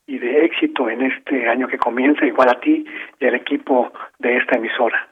y 0.07 0.18
de 0.18 0.45
éxito 0.45 0.89
en 0.89 1.03
este 1.03 1.49
año 1.49 1.68
que 1.68 1.78
comienza, 1.78 2.26
igual 2.26 2.49
a 2.49 2.61
ti 2.61 2.85
y 3.20 3.26
al 3.26 3.35
equipo 3.35 3.93
de 4.18 4.37
esta 4.37 4.57
emisora. 4.57 5.12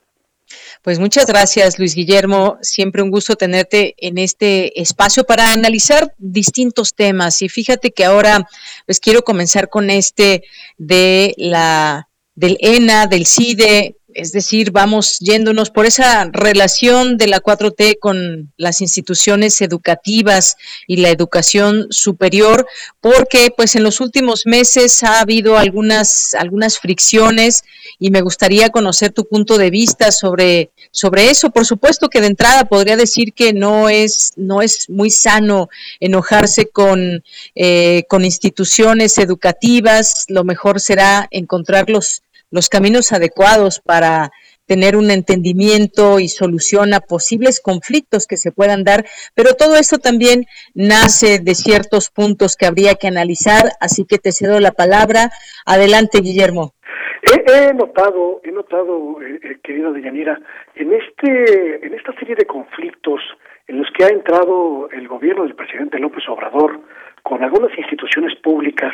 Pues 0.82 0.98
muchas 0.98 1.26
gracias, 1.26 1.78
Luis 1.78 1.94
Guillermo. 1.94 2.58
Siempre 2.62 3.02
un 3.02 3.10
gusto 3.10 3.36
tenerte 3.36 3.94
en 3.98 4.18
este 4.18 4.80
espacio 4.80 5.24
para 5.24 5.52
analizar 5.52 6.14
distintos 6.18 6.94
temas. 6.94 7.42
Y 7.42 7.48
fíjate 7.48 7.92
que 7.92 8.04
ahora, 8.04 8.46
pues 8.86 9.00
quiero 9.00 9.22
comenzar 9.22 9.68
con 9.68 9.90
este 9.90 10.44
de 10.78 11.34
la 11.36 12.08
del 12.34 12.56
ENA, 12.60 13.06
del 13.06 13.26
CIDE, 13.26 13.96
es 14.14 14.32
decir, 14.32 14.70
vamos 14.70 15.18
yéndonos 15.20 15.70
por 15.70 15.86
esa 15.86 16.28
relación 16.32 17.16
de 17.16 17.26
la 17.26 17.40
4T 17.40 17.98
con 17.98 18.52
las 18.56 18.80
instituciones 18.80 19.60
educativas 19.60 20.56
y 20.86 20.96
la 20.96 21.10
educación 21.10 21.86
superior, 21.90 22.66
porque 23.00 23.52
pues 23.56 23.76
en 23.76 23.82
los 23.82 24.00
últimos 24.00 24.46
meses 24.46 25.02
ha 25.02 25.20
habido 25.20 25.58
algunas 25.58 26.34
algunas 26.34 26.78
fricciones 26.78 27.62
y 27.98 28.10
me 28.10 28.22
gustaría 28.22 28.70
conocer 28.70 29.12
tu 29.12 29.26
punto 29.26 29.58
de 29.58 29.70
vista 29.70 30.12
sobre 30.12 30.70
sobre 30.90 31.30
eso. 31.30 31.50
Por 31.50 31.66
supuesto 31.66 32.08
que 32.08 32.20
de 32.20 32.28
entrada 32.28 32.64
podría 32.64 32.96
decir 32.96 33.32
que 33.32 33.52
no 33.52 33.88
es 33.88 34.32
no 34.36 34.62
es 34.62 34.88
muy 34.88 35.10
sano 35.10 35.68
enojarse 36.00 36.66
con 36.66 37.22
eh, 37.54 38.04
con 38.08 38.24
instituciones 38.24 39.18
educativas. 39.18 40.24
Lo 40.28 40.44
mejor 40.44 40.80
será 40.80 41.28
encontrar 41.30 41.90
los 41.90 42.22
los 42.50 42.68
caminos 42.68 43.12
adecuados 43.12 43.80
para 43.80 44.30
tener 44.66 44.96
un 44.96 45.10
entendimiento 45.10 46.20
y 46.20 46.28
solución 46.28 46.94
a 46.94 47.00
posibles 47.00 47.60
conflictos 47.60 48.28
que 48.28 48.36
se 48.36 48.52
puedan 48.52 48.84
dar, 48.84 49.04
pero 49.34 49.54
todo 49.54 49.76
esto 49.76 49.98
también 49.98 50.44
nace 50.74 51.40
de 51.40 51.54
ciertos 51.56 52.08
puntos 52.10 52.54
que 52.56 52.66
habría 52.66 52.94
que 52.94 53.08
analizar, 53.08 53.70
así 53.80 54.04
que 54.04 54.18
te 54.18 54.30
cedo 54.30 54.60
la 54.60 54.70
palabra. 54.70 55.30
Adelante, 55.66 56.20
Guillermo. 56.20 56.74
He, 57.22 57.74
notado, 57.74 58.40
he 58.44 58.52
notado, 58.52 59.20
eh, 59.20 59.40
eh, 59.42 59.58
querida 59.62 59.90
Deyanira, 59.90 60.40
en 60.76 60.92
este, 60.92 61.86
en 61.86 61.94
esta 61.94 62.12
serie 62.14 62.36
de 62.36 62.46
conflictos 62.46 63.20
en 63.66 63.78
los 63.78 63.88
que 63.90 64.04
ha 64.04 64.08
entrado 64.08 64.88
el 64.90 65.06
gobierno 65.08 65.44
del 65.44 65.54
presidente 65.54 65.98
López 65.98 66.24
Obrador 66.28 66.80
con 67.22 67.42
algunas 67.42 67.76
instituciones 67.76 68.34
públicas 68.40 68.92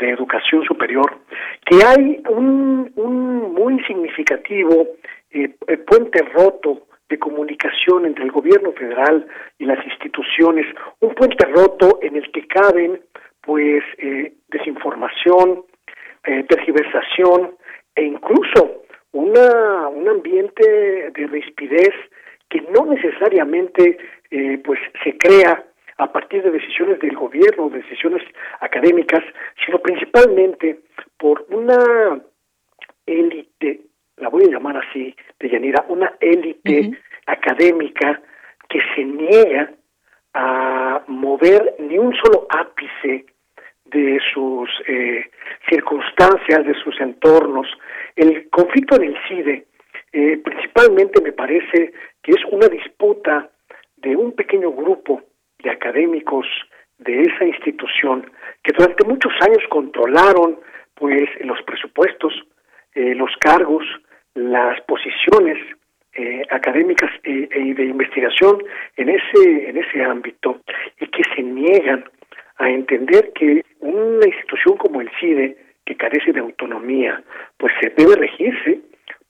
de 0.00 0.10
educación 0.10 0.64
superior, 0.64 1.18
que 1.66 1.76
hay 1.84 2.22
un, 2.28 2.90
un 2.96 3.54
muy 3.54 3.82
significativo 3.84 4.88
eh, 5.30 5.48
puente 5.86 6.22
roto 6.22 6.86
de 7.10 7.18
comunicación 7.18 8.06
entre 8.06 8.24
el 8.24 8.30
gobierno 8.30 8.72
federal 8.72 9.26
y 9.58 9.64
las 9.64 9.84
instituciones, 9.84 10.64
un 11.00 11.14
puente 11.14 11.44
roto 11.46 11.98
en 12.00 12.16
el 12.16 12.30
que 12.32 12.46
caben 12.46 13.00
pues 13.42 13.82
eh, 13.98 14.32
desinformación, 14.48 15.64
eh, 16.24 16.44
tergiversación 16.48 17.52
e 17.94 18.04
incluso 18.04 18.82
una, 19.12 19.88
un 19.88 20.08
ambiente 20.08 21.10
de 21.10 21.26
rispidez 21.26 21.94
que 22.48 22.62
no 22.62 22.86
necesariamente 22.86 23.98
eh, 24.30 24.60
pues 24.64 24.78
se 25.02 25.16
crea 25.16 25.64
a 26.00 26.10
partir 26.10 26.42
de 26.42 26.50
decisiones 26.50 26.98
del 27.00 27.14
gobierno, 27.14 27.68
decisiones 27.68 28.22
académicas, 28.60 29.22
sino 29.64 29.78
principalmente 29.80 30.80
por 31.18 31.44
una 31.50 32.20
élite, 33.04 33.82
la 34.16 34.30
voy 34.30 34.44
a 34.44 34.50
llamar 34.50 34.78
así, 34.78 35.14
de 35.38 35.48
Yanira, 35.50 35.84
una 35.88 36.14
élite 36.18 36.98
académica 37.26 38.20
que 38.68 38.80
se 38.94 39.04
niega 39.04 39.72
a 40.32 41.02
mover 41.06 41.74
ni 41.80 41.98
un 41.98 42.14
solo 42.16 42.46
ápice 42.48 43.26
de 43.84 44.20
sus 44.32 44.70
eh, 44.86 45.30
circunstancias, 45.68 46.64
de 46.64 46.74
sus 46.82 46.98
entornos. 47.00 47.66
El 48.16 48.48
conflicto 48.48 48.96
en 48.96 49.02
el 49.02 49.18
CIDE 49.28 49.66
eh, 50.12 50.38
principalmente 50.38 51.20
me 51.20 51.32
parece 51.32 51.92
que 52.22 52.32
es 52.32 52.44
una 52.50 52.68
disputa 52.68 53.50
de 53.96 54.16
un 54.16 54.32
pequeño 54.32 54.72
grupo 54.72 55.22
de 55.62 55.70
académicos 55.70 56.46
de 56.98 57.22
esa 57.22 57.44
institución 57.44 58.30
que 58.62 58.72
durante 58.76 59.04
muchos 59.04 59.32
años 59.40 59.62
controlaron 59.70 60.58
pues 60.94 61.28
los 61.40 61.60
presupuestos, 61.62 62.32
eh, 62.94 63.14
los 63.14 63.30
cargos, 63.40 63.84
las 64.34 64.80
posiciones 64.82 65.58
eh, 66.12 66.42
académicas 66.50 67.10
y 67.24 67.72
de 67.72 67.84
investigación 67.84 68.62
en 68.96 69.08
ese 69.08 69.68
en 69.68 69.76
ese 69.78 70.02
ámbito 70.02 70.60
y 71.00 71.06
que 71.06 71.22
se 71.34 71.42
niegan 71.42 72.04
a 72.56 72.68
entender 72.68 73.32
que 73.32 73.64
una 73.78 74.26
institución 74.26 74.76
como 74.76 75.00
el 75.00 75.10
CIDE 75.18 75.56
que 75.86 75.96
carece 75.96 76.32
de 76.32 76.40
autonomía 76.40 77.22
pues 77.56 77.72
se 77.80 77.90
debe 77.90 78.16
regirse 78.16 78.80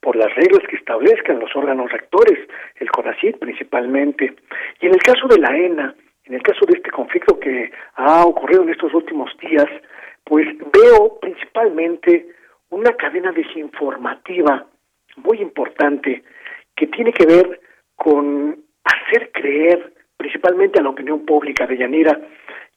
por 0.01 0.17
las 0.17 0.35
reglas 0.35 0.67
que 0.69 0.77
establezcan 0.77 1.39
los 1.39 1.55
órganos 1.55 1.93
rectores, 1.93 2.39
el 2.77 2.91
CONACYT 2.91 3.39
principalmente. 3.39 4.35
Y 4.81 4.87
en 4.87 4.95
el 4.95 5.03
caso 5.03 5.27
de 5.29 5.39
la 5.39 5.57
ENA, 5.57 5.95
en 6.31 6.37
el 6.37 6.43
caso 6.45 6.65
de 6.65 6.75
este 6.77 6.93
conflicto 6.93 7.41
que 7.41 7.73
ha 7.97 8.25
ocurrido 8.25 8.63
en 8.63 8.69
estos 8.69 8.95
últimos 8.95 9.37
días, 9.39 9.67
pues 10.23 10.47
veo 10.73 11.19
principalmente 11.21 12.29
una 12.69 12.93
cadena 12.93 13.33
desinformativa 13.33 14.65
muy 15.17 15.39
importante 15.39 16.23
que 16.77 16.87
tiene 16.87 17.13
que 17.13 17.27
ver 17.27 17.61
con 17.97 18.57
hacer 18.85 19.33
creer 19.33 19.93
principalmente 20.17 20.79
a 20.79 20.85
la 20.85 20.91
opinión 20.91 21.27
pública 21.27 21.67
de 21.67 21.79
Yanira 21.79 22.21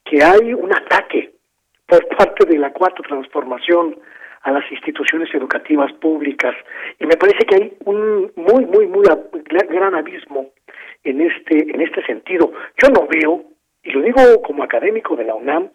que 0.04 0.24
hay 0.24 0.52
un 0.56 0.76
ataque 0.76 1.36
por 1.86 2.08
parte 2.08 2.48
de 2.48 2.58
la 2.58 2.74
cuarta 2.74 3.04
transformación 3.04 4.00
a 4.42 4.52
las 4.52 4.70
instituciones 4.72 5.30
educativas 5.32 5.94
públicas. 5.94 6.56
Y 7.00 7.06
me 7.06 7.18
parece 7.18 7.46
que 7.46 7.56
hay 7.56 7.78
un 7.86 8.32
muy 8.36 8.66
muy 8.66 8.88
muy 8.88 9.06
gran 9.70 9.94
abismo 9.94 10.50
en 11.04 11.22
este 11.22 11.58
en 11.74 11.82
este 11.82 12.06
sentido. 12.06 12.52
Yo 12.82 12.90
no 12.90 13.08
veo 13.08 13.46
y 13.84 13.92
lo 13.92 14.02
digo 14.02 14.42
como 14.42 14.64
académico 14.64 15.16
de 15.16 15.26
la 15.26 15.36
UNAM 15.36 15.70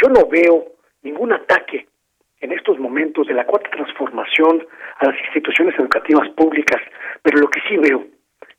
yo 0.00 0.08
no 0.08 0.26
veo 0.28 0.66
ningún 1.02 1.32
ataque 1.32 1.86
en 2.40 2.52
estos 2.52 2.78
momentos 2.78 3.26
de 3.26 3.34
la 3.34 3.44
cuarta 3.44 3.68
transformación 3.70 4.66
a 4.98 5.06
las 5.06 5.18
instituciones 5.26 5.78
educativas 5.78 6.28
públicas 6.30 6.80
pero 7.22 7.38
lo 7.38 7.48
que 7.48 7.60
sí 7.68 7.76
veo 7.76 8.06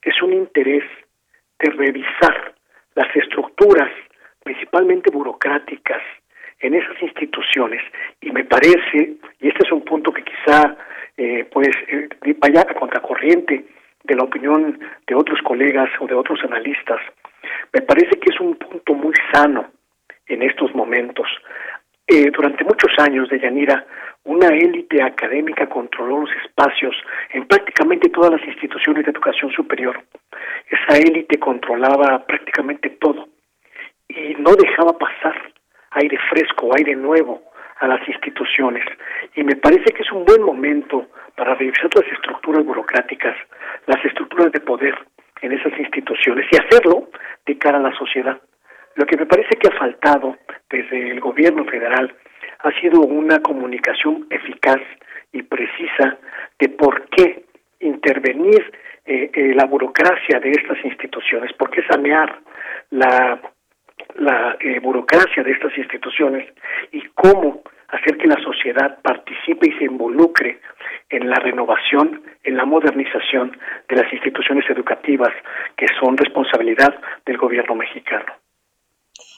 es 0.04 0.22
un 0.22 0.34
interés 0.34 0.84
de 1.60 1.72
revisar 1.72 2.54
las 2.96 3.16
estructuras 3.16 3.90
principalmente 4.44 5.12
burocráticas 5.12 6.02
en 6.60 6.76
esas 6.76 7.02
instituciones. 7.02 7.82
Y 8.22 8.32
me 8.32 8.44
parece, 8.46 9.18
y 9.40 9.48
este 9.48 9.66
es 9.66 9.72
un 9.72 9.84
punto 9.84 10.12
que 10.12 10.24
quizá 10.24 10.78
eh, 11.18 11.48
pues 11.52 11.70
eh, 11.88 12.08
vaya 12.38 12.62
a 12.62 12.74
contracorriente 12.74 13.66
de 14.04 14.16
la 14.16 14.24
opinión 14.24 14.80
de 15.08 15.16
otros 15.16 15.40
colegas 15.44 15.90
o 16.00 16.08
de 16.08 16.16
otros 16.16 16.40
analistas, 16.44 17.00
me 17.74 17.82
parece 17.82 18.20
que 18.20 18.34
es 18.34 18.40
un 18.40 18.56
punto 18.56 18.94
muy 18.94 19.14
sano 19.34 19.72
en 20.28 20.42
estos 20.44 20.74
momentos. 20.76 21.28
Eh, 22.08 22.30
durante 22.32 22.64
muchos 22.64 22.92
años 23.00 23.30
de 23.30 23.40
Yanira, 23.40 23.86
una 24.24 24.48
élite 24.48 25.02
académica 25.02 25.68
controló 25.68 26.22
los 26.22 26.30
espacios 26.46 26.96
en 27.32 27.48
prácticamente 27.48 28.10
todas 28.10 28.32
las 28.32 28.46
instituciones 28.46 29.06
de 29.06 29.12
educación 29.12 29.52
superior. 29.52 30.00
Esa 30.70 30.98
élite 30.98 31.40
controlaba 31.40 32.26
prácticamente 32.26 32.90
todo 32.92 33.28
y 34.08 34.36
no 34.36 34.56
dejaba 34.56 34.98
pasar 34.98 35.54
aire 35.92 36.18
fresco, 36.30 36.70
aire 36.78 36.96
nuevo 36.96 37.51
a 37.82 37.88
las 37.88 38.08
instituciones. 38.08 38.86
Y 39.36 39.44
me 39.44 39.56
parece 39.56 39.92
que 39.92 40.04
es 40.04 40.12
un 40.12 40.24
buen 40.24 40.44
momento 40.44 41.08
para 41.36 41.56
revisar 41.56 41.90
las 41.96 42.06
estructuras 42.12 42.64
burocráticas, 42.64 43.36
las 43.88 44.04
estructuras 44.06 44.52
de 44.52 44.60
poder 44.60 44.96
en 45.42 45.52
esas 45.52 45.78
instituciones 45.78 46.46
y 46.52 46.58
hacerlo 46.58 47.10
de 47.46 47.58
cara 47.58 47.80
a 47.80 47.82
la 47.82 47.94
sociedad. 47.98 48.40
Lo 48.96 49.06
que 49.06 49.18
me 49.18 49.26
parece 49.26 49.58
que 49.58 49.68
ha 49.68 49.78
faltado 49.78 50.38
desde 50.70 51.10
el 51.10 51.20
gobierno 51.20 51.66
federal 51.66 52.16
ha 52.60 52.72
sido 52.80 53.02
una 53.02 53.40
comunicación 53.40 54.28
eficaz 54.30 54.82
y 55.32 55.42
precisa 55.42 56.18
de 56.60 56.70
por 56.70 57.10
qué 57.10 57.46
intervenir 57.80 58.72
eh, 59.06 59.32
eh, 59.34 59.54
la 59.56 59.66
burocracia 59.66 60.40
de 60.40 60.52
estas 60.52 60.78
instituciones, 60.86 61.52
por 61.54 61.72
qué 61.72 61.82
sanear 61.84 62.40
la 62.92 63.42
la 64.16 64.58
eh, 64.60 64.80
burocracia 64.80 65.44
de 65.44 65.52
estas 65.52 65.78
instituciones 65.78 66.48
y 66.92 67.02
cómo 67.16 67.62
hacer 67.90 68.18
que 68.18 68.28
la 68.28 68.42
sociedad 68.42 69.00
participe 69.02 69.68
y 69.68 69.78
se 69.78 69.86
involucre 69.86 70.60
en 71.10 71.30
la 71.30 71.36
renovación, 71.36 72.24
en 72.44 72.56
la 72.56 72.66
modernización 72.66 73.58
de 73.90 73.96
las 73.96 74.12
instituciones 74.14 74.64
educativas 74.70 75.32
que 75.76 75.86
son 76.00 76.18
responsabilidad 76.18 76.94
del 77.26 77.38
gobierno 77.38 77.76
mexicano. 77.76 78.34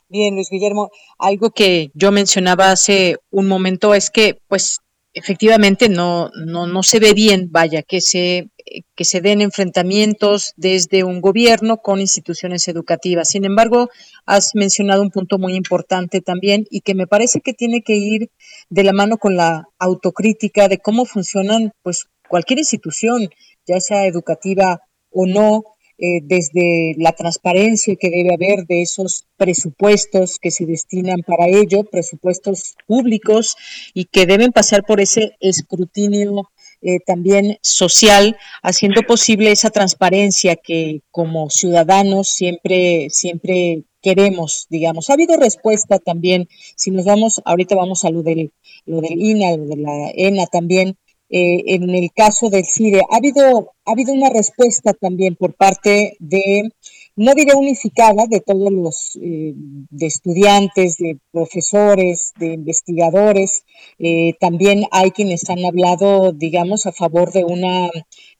Bien, 0.08 0.36
Luis 0.36 0.50
Guillermo, 0.52 0.92
algo 1.18 1.50
que 1.50 1.90
yo 1.96 2.12
mencionaba 2.12 2.72
hace 2.72 3.18
un 3.32 3.48
momento 3.48 3.96
es 3.96 4.12
que, 4.12 4.36
pues, 4.48 4.82
efectivamente 5.14 5.90
no, 5.90 6.30
no, 6.46 6.68
no 6.68 6.84
se 6.84 7.00
ve 7.00 7.14
bien, 7.16 7.48
vaya, 7.52 7.82
que 7.82 8.02
se 8.02 8.50
que 8.96 9.06
se 9.06 9.22
den 9.22 9.42
enfrentamientos 9.42 10.54
desde 10.58 11.04
un 11.04 11.22
gobierno 11.22 11.78
con 11.78 12.00
instituciones 12.00 12.68
educativas. 12.68 13.30
Sin 13.30 13.46
embargo, 13.46 13.90
has 14.26 14.52
mencionado 14.56 15.02
un 15.02 15.12
punto 15.12 15.38
muy 15.38 15.56
importante 15.56 16.22
también 16.22 16.66
y 16.70 16.82
que 16.82 16.96
me 16.96 17.08
parece 17.08 17.42
que 17.42 17.54
tiene 17.54 17.82
que 17.82 17.96
ir 17.96 18.30
de 18.70 18.84
la 18.84 18.94
mano 18.94 19.18
con 19.18 19.36
la 19.36 19.68
autocrítica 19.80 20.68
de 20.68 20.80
cómo 20.80 21.06
funcionan 21.06 21.74
pues 21.82 22.08
cualquier 22.28 22.60
institución, 22.60 23.30
ya 23.66 23.80
sea 23.80 24.06
educativa 24.06 24.82
o 25.12 25.26
no, 25.26 25.64
eh, 26.00 26.22
desde 26.24 26.96
la 26.98 27.12
transparencia 27.12 27.96
que 27.96 28.10
debe 28.10 28.34
haber 28.34 28.66
de 28.66 28.82
esos 28.82 29.26
presupuestos 29.38 30.40
que 30.40 30.50
se 30.50 30.66
destinan 30.66 31.22
para 31.22 31.48
ello, 31.48 31.84
presupuestos 31.84 32.76
públicos 32.88 33.56
y 33.94 34.06
que 34.06 34.26
deben 34.26 34.52
pasar 34.52 34.84
por 34.84 35.00
ese 35.00 35.38
escrutinio 35.40 36.50
eh, 36.84 37.00
también 37.06 37.58
social, 37.62 38.38
haciendo 38.62 39.02
posible 39.04 39.52
esa 39.52 39.70
transparencia 39.70 40.56
que 40.56 41.02
como 41.12 41.50
ciudadanos 41.50 42.30
siempre, 42.30 43.10
siempre 43.10 43.84
queremos, 44.02 44.68
digamos. 44.70 45.10
Ha 45.10 45.14
habido 45.14 45.38
respuesta 45.38 45.98
también, 45.98 46.48
si 46.76 46.92
nos 46.92 47.06
vamos, 47.06 47.42
ahorita 47.46 47.76
vamos 47.76 48.04
a 48.04 48.10
lo 48.10 48.22
del, 48.22 48.52
lo 48.86 49.02
del 49.02 49.22
INA, 49.22 49.58
lo 49.58 49.66
de 49.66 49.78
la 49.78 50.12
ENA 50.14 50.46
también, 50.48 50.98
eh, 51.30 51.64
en 51.74 51.90
el 51.90 52.12
caso 52.14 52.50
del 52.50 52.66
CIDE, 52.66 53.02
ha 53.10 53.16
habido, 53.16 53.74
ha 53.86 53.92
habido 53.92 54.14
una 54.14 54.30
respuesta 54.30 54.94
también 54.94 55.36
por 55.36 55.56
parte 55.56 56.16
de 56.20 56.70
no 57.16 57.36
diré 57.36 57.54
unificada, 57.56 58.26
de 58.28 58.40
todos 58.42 58.72
los 58.72 59.20
eh, 59.22 59.54
de 59.56 60.06
estudiantes, 60.06 60.98
de 60.98 61.18
profesores, 61.32 62.34
de 62.40 62.54
investigadores. 62.54 63.66
Eh, 64.00 64.34
también 64.40 64.86
hay 64.92 65.12
quienes 65.12 65.48
han 65.50 65.64
hablado, 65.64 66.32
digamos, 66.32 66.86
a 66.88 66.92
favor 66.92 67.32
de 67.32 67.44
una 67.44 67.90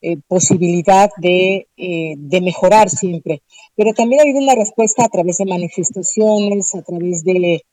eh, 0.02 0.18
posibilidad 0.28 1.12
de, 1.18 1.68
de, 1.78 2.42
mejorar 2.42 2.90
siempre. 2.90 3.44
Pero 3.76 3.94
también 3.94 4.20
ha 4.20 4.24
habido 4.24 4.40
una 4.40 4.56
respuesta 4.56 5.06
a 5.06 5.10
través 5.10 5.38
de 5.38 5.46
manifestaciones, 5.46 6.74
a 6.76 6.82
través 6.82 7.24
de 7.24 7.64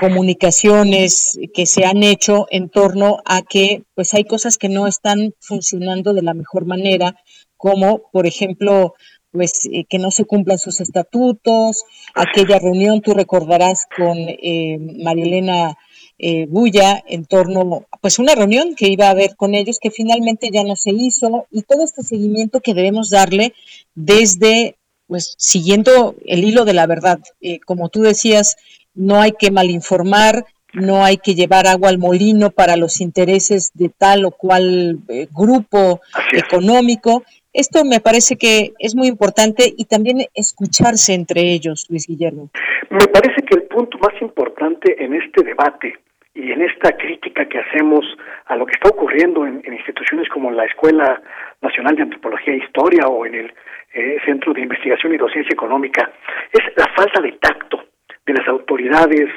comunicaciones 0.00 1.38
que 1.52 1.66
se 1.66 1.84
han 1.84 2.02
hecho 2.02 2.46
en 2.50 2.70
torno 2.70 3.18
a 3.24 3.42
que 3.42 3.82
pues 3.94 4.14
hay 4.14 4.24
cosas 4.24 4.58
que 4.58 4.68
no 4.68 4.86
están 4.86 5.34
funcionando 5.40 6.14
de 6.14 6.22
la 6.22 6.34
mejor 6.34 6.66
manera, 6.66 7.14
como 7.56 8.00
por 8.10 8.26
ejemplo 8.26 8.94
pues 9.32 9.68
eh, 9.72 9.84
que 9.88 9.98
no 9.98 10.10
se 10.10 10.24
cumplan 10.24 10.58
sus 10.58 10.80
estatutos, 10.80 11.84
aquella 12.14 12.58
reunión, 12.58 13.00
tú 13.00 13.14
recordarás 13.14 13.86
con 13.96 14.16
eh, 14.18 14.78
Marilena 15.02 15.76
eh, 16.18 16.46
bulla 16.48 17.02
en 17.08 17.24
torno 17.24 17.86
pues 18.00 18.20
una 18.20 18.36
reunión 18.36 18.76
que 18.76 18.88
iba 18.88 19.08
a 19.08 19.10
haber 19.10 19.34
con 19.34 19.56
ellos 19.56 19.78
que 19.80 19.90
finalmente 19.90 20.50
ya 20.52 20.62
no 20.62 20.76
se 20.76 20.90
hizo 20.92 21.48
y 21.50 21.62
todo 21.62 21.82
este 21.82 22.04
seguimiento 22.04 22.60
que 22.60 22.74
debemos 22.74 23.10
darle 23.10 23.54
desde 23.96 24.76
pues 25.08 25.34
siguiendo 25.36 26.14
el 26.24 26.44
hilo 26.44 26.64
de 26.64 26.74
la 26.74 26.86
verdad. 26.86 27.18
Eh, 27.40 27.58
como 27.66 27.88
tú 27.88 28.02
decías, 28.02 28.56
no 28.94 29.20
hay 29.20 29.32
que 29.32 29.50
malinformar, 29.50 30.46
no 30.72 31.04
hay 31.04 31.18
que 31.18 31.34
llevar 31.34 31.66
agua 31.66 31.88
al 31.88 31.98
molino 31.98 32.50
para 32.50 32.76
los 32.76 33.00
intereses 33.00 33.72
de 33.74 33.88
tal 33.88 34.24
o 34.24 34.30
cual 34.30 35.00
eh, 35.08 35.28
grupo 35.30 36.00
económico. 36.32 37.24
Esto 37.52 37.84
me 37.84 38.00
parece 38.00 38.36
que 38.36 38.72
es 38.78 38.94
muy 38.94 39.08
importante 39.08 39.64
y 39.76 39.84
también 39.84 40.26
escucharse 40.34 41.12
entre 41.12 41.42
ellos, 41.52 41.86
Luis 41.90 42.06
Guillermo. 42.06 42.48
Me 42.90 43.06
parece 43.08 43.42
que 43.42 43.56
el 43.56 43.64
punto 43.64 43.98
más 43.98 44.20
importante 44.22 45.02
en 45.04 45.14
este 45.14 45.44
debate 45.44 45.98
y 46.34 46.50
en 46.50 46.62
esta 46.62 46.96
crítica 46.96 47.46
que 47.46 47.58
hacemos 47.58 48.06
a 48.46 48.56
lo 48.56 48.64
que 48.64 48.72
está 48.72 48.88
ocurriendo 48.88 49.46
en, 49.46 49.62
instituciones 49.70 50.28
como 50.30 50.50
la 50.50 50.64
Escuela 50.64 51.20
Nacional 51.60 51.96
de 51.96 52.02
Antropología 52.02 52.54
e 52.54 52.64
Historia 52.64 53.06
o 53.06 53.26
en 53.26 53.34
el 53.34 53.54
eh, 53.92 54.16
Centro 54.24 54.54
de 54.54 54.62
Investigación 54.62 55.12
y 55.12 55.18
Docencia 55.18 55.52
Económica 55.52 56.10
es 56.50 56.62
la 56.76 56.86
falta 56.94 57.20
de 57.20 57.32
tacto 57.32 57.84
de 58.24 58.32
las 58.32 58.48
autoridades 58.48 59.28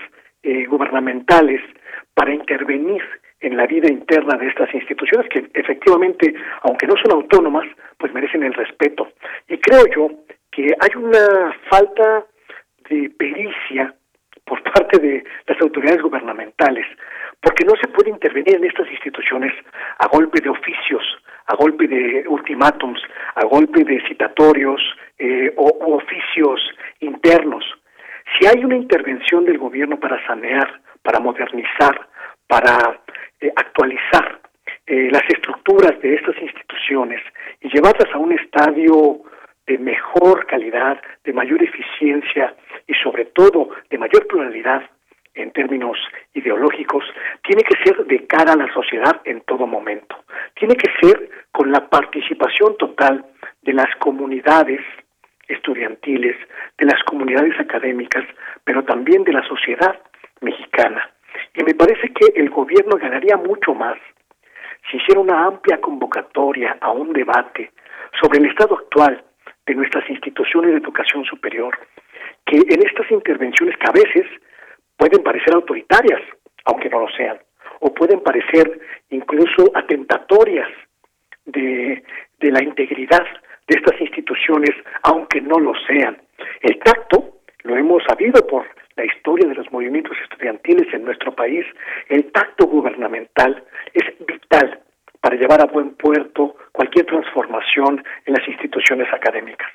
eh, 0.42 0.66
gubernamentales 0.66 1.62
para 2.14 2.34
intervenir 2.34 3.02
en 3.46 3.58
la 3.58 3.68
vida 3.68 3.88
interna 3.88 4.38
de 4.38 4.48
estas 4.48 4.74
instituciones 4.74 5.30
que 5.30 5.50
efectivamente, 5.54 6.34
aunque 6.62 6.88
no 6.88 6.96
son 6.98 7.12
autónomas, 7.14 7.66
pues 7.98 8.12
merecen 8.14 8.44
el 8.44 8.54
respeto. 8.54 9.10
Y 9.48 9.58
creo 9.60 9.86
yo 9.96 10.10
que 10.52 10.76
hay 10.80 10.96
una 10.96 11.56
falta 11.70 12.26
de 12.90 13.10
pericia 13.12 13.94
por 14.46 14.62
parte 14.64 15.00
de 15.00 15.24
las 15.48 15.62
autoridades 15.62 16.02
gubernamentales, 16.02 16.86
porque 17.42 17.66
no 17.66 17.74
se 17.82 17.88
puede 17.88 18.10
intervenir 18.10 18.56
en 18.56 18.66
estas 18.66 18.90
instituciones 18.90 19.54
a 20.00 20.08
golpe 20.08 20.42
de 20.42 20.50
oficios, 20.50 21.04
a 21.48 21.56
golpe 21.56 21.88
de 21.88 22.26
ultimátums, 22.28 23.02
a 23.36 23.46
golpe 23.46 23.84
de 23.84 24.02
citatorios 24.08 24.82
eh, 25.18 25.54
o 25.56 25.96
oficios 25.96 26.62
internos. 27.00 27.64
Si 28.40 28.48
hay 28.48 28.64
una 28.64 28.76
intervención 28.76 29.46
del 29.46 29.58
gobierno 29.58 30.00
para 30.00 30.26
sanear, 30.26 30.82
para 31.04 31.20
modernizar, 31.20 32.08
para 32.48 33.02
eh, 33.40 33.52
actualizar 33.56 34.40
eh, 34.88 35.10
las 35.12 35.24
estructuras 35.30 36.00
de 36.02 36.16
estas 36.16 36.38
instituciones 36.42 37.22
y 37.62 37.70
llevarlas 37.70 38.14
a 38.14 38.18
un 38.18 38.32
estadio 38.34 39.22
de 39.66 39.78
mejor 39.78 40.46
calidad, 40.46 41.02
de 41.24 41.34
mayor 41.34 41.64
eficiencia 41.64 42.56
y 42.88 42.94
sobre 42.96 43.26
todo 43.26 43.70
de 43.90 43.98
mayor 43.98 44.28
pluralidad 44.28 44.84
en 45.34 45.52
términos 45.52 45.98
ideológicos, 46.34 47.04
tiene 47.44 47.64
que 47.64 47.84
ser 47.84 48.06
de 48.06 48.26
cara 48.26 48.54
a 48.54 48.56
la 48.56 48.72
sociedad 48.74 49.22
en 49.26 49.42
todo 49.42 49.68
momento. 49.68 50.24
Tiene 50.54 50.76
que 50.76 50.92
ser 51.02 51.30
con 51.52 51.72
la 51.72 51.90
participación 51.90 52.78
total 52.78 53.26
de 53.64 53.74
las 53.74 53.94
comunidades 53.98 54.82
estudiantiles, 55.48 56.38
de 56.78 56.86
las 56.86 57.04
comunidades 57.04 57.60
académicas, 57.60 58.24
pero 58.64 58.84
también 58.84 59.24
de 59.24 59.34
la 59.34 59.46
sociedad 59.48 60.00
mexicana. 60.42 61.10
Y 61.56 61.64
me 61.64 61.74
parece 61.74 62.10
que 62.14 62.40
el 62.40 62.50
gobierno 62.50 62.98
ganaría 62.98 63.38
mucho 63.38 63.74
más 63.74 63.98
si 64.90 64.98
hiciera 64.98 65.20
una 65.20 65.46
amplia 65.46 65.80
convocatoria 65.82 66.78
a 66.80 66.92
un 66.92 67.12
debate 67.14 67.72
sobre 68.22 68.40
el 68.40 68.46
estado 68.46 68.76
actual 68.76 69.24
de 69.66 69.76
nuestras 69.76 70.08
instituciones 70.10 70.72
de 70.72 70.78
educación 70.78 71.26
superior, 71.26 71.76
que 72.46 72.58
en 72.58 72.86
estas 72.86 73.10
intervenciones 73.10 73.76
que 73.78 73.88
a 73.88 73.92
veces 73.92 74.28
pueden 74.96 75.24
parecer 75.24 75.54
autoritarias, 75.54 76.22
aunque 76.66 76.90
no 76.90 77.00
lo 77.00 77.10
sean, 77.10 77.38
o 77.80 77.94
pueden 77.94 78.22
parecer 78.22 78.80
incluso 79.10 79.72
atentatorias 79.74 80.70
de, 81.46 82.04
de 82.40 82.52
la 82.52 82.64
integridad 82.64 83.26
de 83.68 83.78
estas 83.78 84.00
instituciones, 84.00 84.72
aunque 85.04 85.42
no 85.42 85.60
lo 85.60 85.74
sean. 85.88 86.18
El 86.62 86.78
tacto, 86.80 87.40
lo 87.64 87.76
hemos 87.76 88.04
sabido 88.04 88.46
por 88.46 88.66
la 88.96 89.06
historia 89.06 89.48
de 89.48 89.56
los 89.56 89.72
movimientos 89.72 90.16
estudiantiles 90.24 90.94
en 90.94 91.04
nuestro 91.04 91.36
país, 91.36 91.66
el 92.10 92.32
tacto 92.32 92.68
gubernamental 92.68 93.64
es 93.94 94.04
vital 94.26 94.80
para 95.22 95.36
llevar 95.36 95.62
a 95.62 95.66
buen 95.66 95.96
puerto 95.96 96.56
cualquier 96.72 97.06
transformación 97.06 98.04
en 98.26 98.34
las 98.34 98.48
instituciones 98.48 99.08
académicas. 99.14 99.68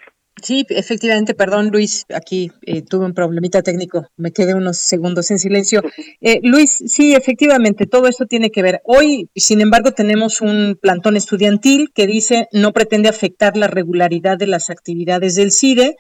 Sí, 0.43 0.65
efectivamente, 0.71 1.35
perdón 1.35 1.69
Luis, 1.71 2.07
aquí 2.15 2.51
eh, 2.63 2.83
tuve 2.83 3.05
un 3.05 3.13
problemita 3.13 3.63
técnico, 3.63 4.07
me 4.17 4.33
quedé 4.33 4.55
unos 4.55 4.79
segundos 4.79 5.31
en 5.31 5.39
silencio. 5.39 5.83
Eh, 6.23 6.41
Luis, 6.43 6.83
sí, 6.87 7.15
efectivamente, 7.15 7.87
todo 7.87 8.07
esto 8.07 8.27
tiene 8.27 8.51
que 8.51 8.63
ver. 8.63 8.81
Hoy, 8.85 9.29
sin 9.35 9.61
embargo, 9.61 9.93
tenemos 9.93 10.41
un 10.41 10.79
plantón 10.81 11.17
estudiantil 11.17 11.91
que 11.95 12.07
dice 12.07 12.49
no 12.53 12.73
pretende 12.73 13.09
afectar 13.09 13.57
la 13.57 13.67
regularidad 13.67 14.39
de 14.39 14.47
las 14.47 14.71
actividades 14.71 15.35
del 15.35 15.51
CIDE, 15.51 15.97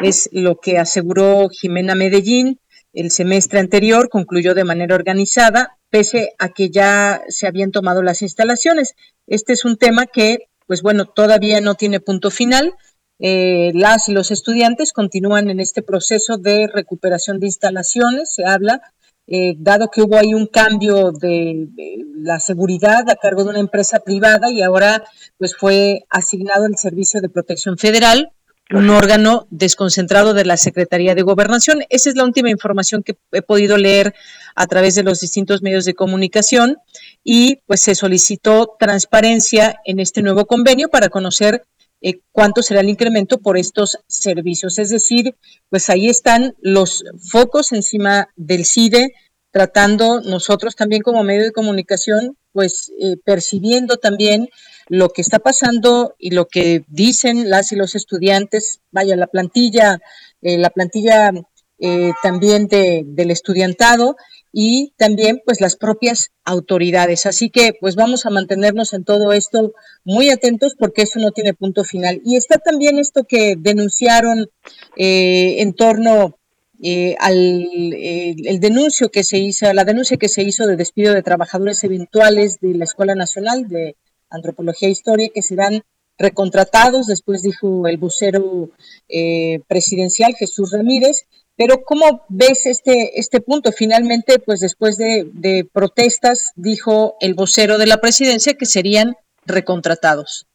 es 0.00 0.28
lo 0.32 0.56
que 0.56 0.78
aseguró 0.78 1.48
Jimena 1.48 1.94
Medellín, 1.94 2.58
el 2.94 3.10
semestre 3.10 3.58
anterior 3.58 4.08
concluyó 4.08 4.54
de 4.54 4.64
manera 4.64 4.94
organizada, 4.94 5.76
pese 5.90 6.34
a 6.38 6.48
que 6.48 6.70
ya 6.70 7.22
se 7.28 7.46
habían 7.46 7.72
tomado 7.72 8.02
las 8.02 8.22
instalaciones. 8.22 8.94
Este 9.26 9.52
es 9.52 9.64
un 9.64 9.76
tema 9.76 10.06
que, 10.06 10.48
pues 10.66 10.82
bueno, 10.82 11.06
todavía 11.06 11.60
no 11.60 11.74
tiene 11.74 12.00
punto 12.00 12.30
final. 12.30 12.74
Eh, 13.18 13.72
las 13.74 14.08
y 14.08 14.12
los 14.12 14.30
estudiantes 14.30 14.92
continúan 14.92 15.50
en 15.50 15.60
este 15.60 15.82
proceso 15.82 16.36
de 16.36 16.68
recuperación 16.72 17.38
de 17.38 17.46
instalaciones, 17.46 18.34
se 18.34 18.44
habla, 18.44 18.82
eh, 19.26 19.54
dado 19.56 19.88
que 19.88 20.02
hubo 20.02 20.16
ahí 20.16 20.34
un 20.34 20.46
cambio 20.46 21.12
de, 21.12 21.68
de, 21.70 22.04
la 22.16 22.40
seguridad 22.40 23.08
a 23.08 23.16
cargo 23.16 23.44
de 23.44 23.50
una 23.50 23.60
empresa 23.60 24.00
privada 24.00 24.50
y 24.50 24.62
ahora 24.62 25.04
pues 25.38 25.56
fue 25.56 26.04
asignado 26.10 26.66
el 26.66 26.76
Servicio 26.76 27.20
de 27.20 27.28
Protección 27.30 27.78
Federal 27.78 28.32
un 28.70 28.88
órgano 28.90 29.46
desconcentrado 29.50 30.32
de 30.32 30.44
la 30.44 30.56
Secretaría 30.56 31.14
de 31.14 31.22
Gobernación. 31.22 31.82
Esa 31.90 32.08
es 32.08 32.16
la 32.16 32.24
última 32.24 32.50
información 32.50 33.02
que 33.02 33.16
he 33.32 33.42
podido 33.42 33.76
leer 33.76 34.14
a 34.54 34.66
través 34.66 34.94
de 34.94 35.02
los 35.02 35.20
distintos 35.20 35.62
medios 35.62 35.84
de 35.84 35.94
comunicación 35.94 36.78
y 37.22 37.56
pues 37.66 37.82
se 37.82 37.94
solicitó 37.94 38.74
transparencia 38.78 39.80
en 39.84 40.00
este 40.00 40.22
nuevo 40.22 40.46
convenio 40.46 40.88
para 40.88 41.10
conocer 41.10 41.64
eh, 42.00 42.20
cuánto 42.32 42.62
será 42.62 42.80
el 42.80 42.88
incremento 42.88 43.38
por 43.38 43.58
estos 43.58 43.98
servicios. 44.06 44.78
Es 44.78 44.90
decir, 44.90 45.36
pues 45.68 45.90
ahí 45.90 46.08
están 46.08 46.54
los 46.60 47.04
focos 47.30 47.72
encima 47.72 48.28
del 48.36 48.64
CIDE, 48.64 49.14
tratando 49.50 50.20
nosotros 50.20 50.74
también 50.74 51.02
como 51.02 51.22
medio 51.22 51.44
de 51.44 51.52
comunicación, 51.52 52.36
pues 52.52 52.92
eh, 53.00 53.16
percibiendo 53.24 53.98
también 53.98 54.48
lo 54.88 55.08
que 55.08 55.22
está 55.22 55.38
pasando 55.38 56.14
y 56.18 56.30
lo 56.30 56.46
que 56.46 56.84
dicen 56.88 57.50
las 57.50 57.72
y 57.72 57.76
los 57.76 57.94
estudiantes, 57.94 58.80
vaya, 58.90 59.16
la 59.16 59.26
plantilla, 59.26 60.00
eh, 60.42 60.58
la 60.58 60.70
plantilla 60.70 61.32
eh, 61.78 62.12
también 62.22 62.68
de, 62.68 63.02
del 63.04 63.30
estudiantado 63.30 64.16
y 64.52 64.94
también 64.96 65.42
pues 65.44 65.60
las 65.60 65.76
propias 65.76 66.30
autoridades. 66.44 67.26
Así 67.26 67.50
que 67.50 67.72
pues 67.80 67.96
vamos 67.96 68.24
a 68.24 68.30
mantenernos 68.30 68.92
en 68.92 69.04
todo 69.04 69.32
esto 69.32 69.72
muy 70.04 70.30
atentos 70.30 70.76
porque 70.78 71.02
eso 71.02 71.18
no 71.18 71.32
tiene 71.32 71.52
punto 71.52 71.82
final. 71.82 72.20
Y 72.24 72.36
está 72.36 72.58
también 72.58 72.98
esto 72.98 73.24
que 73.24 73.56
denunciaron 73.58 74.46
eh, 74.96 75.56
en 75.58 75.74
torno 75.74 76.38
eh, 76.82 77.16
al 77.18 77.34
el 77.92 78.60
denuncio 78.60 79.10
que 79.10 79.24
se 79.24 79.38
hizo, 79.38 79.72
la 79.72 79.84
denuncia 79.84 80.16
que 80.16 80.28
se 80.28 80.42
hizo 80.42 80.66
de 80.66 80.76
despido 80.76 81.12
de 81.12 81.22
trabajadores 81.22 81.82
eventuales 81.82 82.60
de 82.60 82.74
la 82.74 82.84
Escuela 82.84 83.14
Nacional 83.14 83.68
de 83.68 83.96
Antropología 84.30 84.88
e 84.88 84.92
Historia, 84.92 85.28
que 85.34 85.42
serán 85.42 85.82
recontratados, 86.18 87.06
después 87.06 87.42
dijo 87.42 87.86
el 87.88 87.96
vocero 87.96 88.70
eh, 89.08 89.60
presidencial 89.68 90.34
Jesús 90.34 90.72
Ramírez. 90.72 91.26
Pero 91.56 91.82
¿cómo 91.84 92.24
ves 92.28 92.66
este, 92.66 93.18
este 93.18 93.40
punto? 93.40 93.70
Finalmente, 93.70 94.40
pues 94.44 94.60
después 94.60 94.98
de, 94.98 95.64
protestas, 95.72 96.52
dijo 96.56 97.14
el 97.20 97.34
vocero 97.34 97.78
de 97.78 97.86
la 97.86 97.98
presidencia 97.98 98.54
que 98.58 98.66
serían 98.66 99.14
recontratados. 99.46 100.48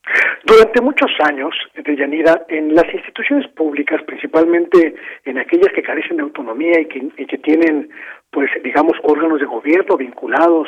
Durante 0.45 0.81
muchos 0.81 1.11
años, 1.23 1.53
de 1.75 1.95
Yanira, 1.95 2.45
en 2.49 2.75
las 2.75 2.85
instituciones 2.93 3.47
públicas, 3.51 4.01
principalmente 4.05 4.95
en 5.23 5.37
aquellas 5.37 5.71
que 5.73 5.83
carecen 5.83 6.17
de 6.17 6.23
autonomía 6.23 6.81
y 6.81 6.85
que, 6.87 7.07
y 7.17 7.25
que 7.25 7.37
tienen, 7.37 7.89
pues, 8.31 8.49
digamos, 8.63 8.93
órganos 9.03 9.39
de 9.39 9.45
gobierno 9.45 9.95
vinculados 9.95 10.67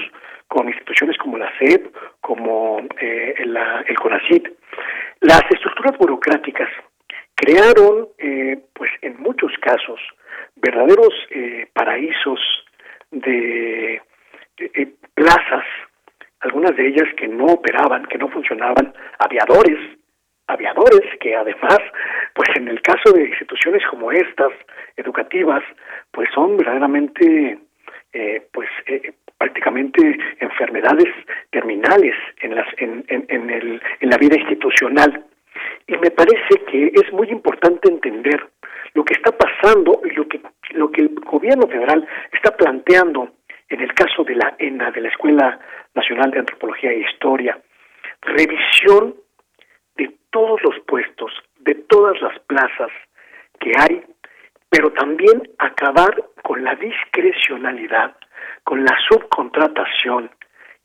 con 0.52 0.68
instituciones 0.68 1.18
como 1.18 1.38
la 1.38 1.50
SEP, 1.58 1.96
como 2.20 2.82
eh, 3.00 3.36
la, 3.46 3.86
el 3.88 3.96
CONACIT, 3.96 4.50
las 5.22 5.44
estructuras 5.50 5.98
burocráticas 5.98 6.70
crearon, 7.36 8.10
eh, 8.18 8.60
pues 8.74 8.92
en 9.02 9.18
muchos 9.22 9.54
casos, 9.62 10.02
verdaderos 10.58 11.14
eh, 11.30 11.68
paraísos 11.72 12.42
de 13.12 14.02
eh, 14.58 14.94
plazas, 15.14 15.64
algunas 16.42 16.76
de 16.76 16.86
ellas 16.86 17.08
que 17.16 17.30
no 17.30 17.46
operaban, 17.46 18.06
que 18.08 18.18
no 18.18 18.28
funcionaban, 18.28 18.94
aviadores, 19.20 19.80
aviadores 20.48 21.18
que 21.22 21.34
además, 21.34 21.80
pues 22.34 22.50
en 22.58 22.68
el 22.68 22.82
caso 22.82 23.14
de 23.14 23.24
instituciones 23.30 23.84
como 23.90 24.12
estas, 24.12 24.52
educativas, 24.98 25.64
pues 26.12 26.28
son 26.36 26.58
verdaderamente, 26.58 27.58
eh, 28.12 28.46
pues 28.52 28.68
eh, 28.88 29.14
prácticamente 29.42 30.20
enfermedades 30.40 31.10
terminales 31.50 32.14
en, 32.42 32.54
las, 32.54 32.68
en, 32.78 33.04
en, 33.08 33.50
el, 33.50 33.82
en 34.00 34.10
la 34.10 34.18
vida 34.18 34.36
institucional. 34.40 35.26
Y 35.88 35.98
me 35.98 36.12
parece 36.12 36.64
que 36.70 36.92
es 36.94 37.12
muy 37.12 37.28
importante 37.30 37.90
entender 37.90 38.40
lo 38.94 39.04
que 39.04 39.16
está 39.16 39.32
pasando 39.32 40.00
y 40.06 40.12
lo 40.12 40.28
que, 40.28 40.42
lo 40.74 40.92
que 40.92 41.02
el 41.02 41.16
gobierno 41.26 41.68
federal 41.68 42.08
está 42.32 42.56
planteando 42.56 43.32
en 43.70 43.82
el 43.82 43.92
caso 43.96 44.24
de 44.24 44.36
la 44.36 44.54
ENA, 44.60 44.92
de 44.92 45.02
la 45.02 45.10
Escuela 45.10 45.60
Nacional 45.96 46.30
de 46.30 46.40
Antropología 46.40 46.92
e 46.92 47.00
Historia. 47.00 47.60
Revisión 48.22 49.16
de 49.98 50.18
todos 50.30 50.62
los 50.62 50.80
puestos, 50.86 51.32
de 51.62 51.74
todas 51.90 52.22
las 52.22 52.38
plazas 52.42 52.92
que 53.60 53.72
hay, 53.76 54.04
pero 54.72 54.90
también 54.94 55.44
acabar 55.60 56.16
con 56.42 56.64
la 56.64 56.76
discrecionalidad, 56.76 58.16
con 58.64 58.84
la 58.86 58.98
subcontratación 59.10 60.32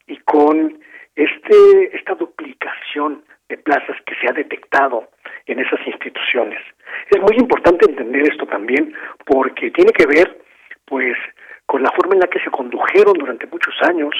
y 0.08 0.16
con 0.18 0.80
este 1.14 1.96
esta 1.96 2.16
duplicación 2.16 3.24
de 3.48 3.56
plazas 3.58 3.96
que 4.04 4.16
se 4.16 4.28
ha 4.28 4.32
detectado 4.32 5.08
en 5.46 5.60
esas 5.60 5.80
instituciones. 5.86 6.60
Es 7.10 7.20
muy 7.20 7.36
importante 7.38 7.88
entender 7.88 8.22
esto 8.28 8.44
también 8.46 8.92
porque 9.24 9.70
tiene 9.70 9.92
que 9.92 10.06
ver 10.06 10.36
pues 10.84 11.16
con 11.64 11.82
la 11.82 11.92
forma 11.92 12.14
en 12.14 12.20
la 12.20 12.26
que 12.26 12.40
se 12.40 12.50
condujeron 12.50 13.14
durante 13.14 13.46
muchos 13.46 13.74
años 13.82 14.14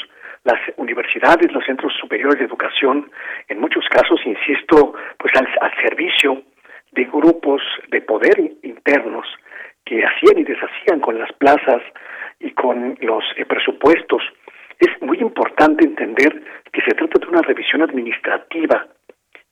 las 0.44 0.60
universidades, 0.76 1.52
los 1.52 1.64
centros 1.64 1.92
superiores 2.00 2.38
de 2.38 2.44
educación, 2.44 3.10
en 3.48 3.58
muchos 3.58 3.84
casos, 3.88 4.20
insisto, 4.24 4.94
pues 5.18 5.32
al, 5.34 5.74
servicio 5.82 6.42
de 6.92 7.04
grupos 7.04 7.62
de 7.88 8.00
poder 8.00 8.38
internos 8.62 9.26
que 9.86 10.04
hacían 10.04 10.38
y 10.38 10.44
deshacían 10.44 11.00
con 11.00 11.18
las 11.18 11.32
plazas 11.34 11.80
y 12.40 12.50
con 12.50 12.98
los 13.00 13.24
eh, 13.36 13.46
presupuestos. 13.46 14.22
Es 14.78 14.90
muy 15.00 15.18
importante 15.20 15.86
entender 15.86 16.42
que 16.70 16.82
se 16.82 16.90
trata 16.90 17.18
de 17.18 17.28
una 17.28 17.40
revisión 17.40 17.80
administrativa 17.80 18.86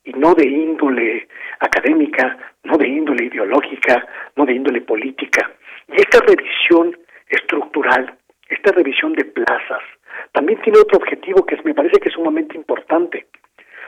y 0.05 0.13
no 0.13 0.35
de 0.35 0.47
índole 0.47 1.29
académica, 1.61 2.37
no 2.65 2.77
de 2.77 2.89
índole 2.89 3.25
ideológica, 3.25 4.07
no 4.37 4.45
de 4.45 4.53
índole 4.53 4.83
política. 4.83 5.51
Y 5.89 5.97
esta 5.97 6.19
revisión 6.21 6.99
estructural, 7.29 8.19
esta 8.49 8.73
revisión 8.73 9.15
de 9.15 9.25
plazas, 9.25 9.83
también 10.33 10.61
tiene 10.61 10.79
otro 10.79 10.99
objetivo 10.99 11.47
que 11.47 11.57
me 11.65 11.75
parece 11.75 12.01
que 12.01 12.09
es 12.09 12.15
sumamente 12.15 12.57
importante, 12.57 13.29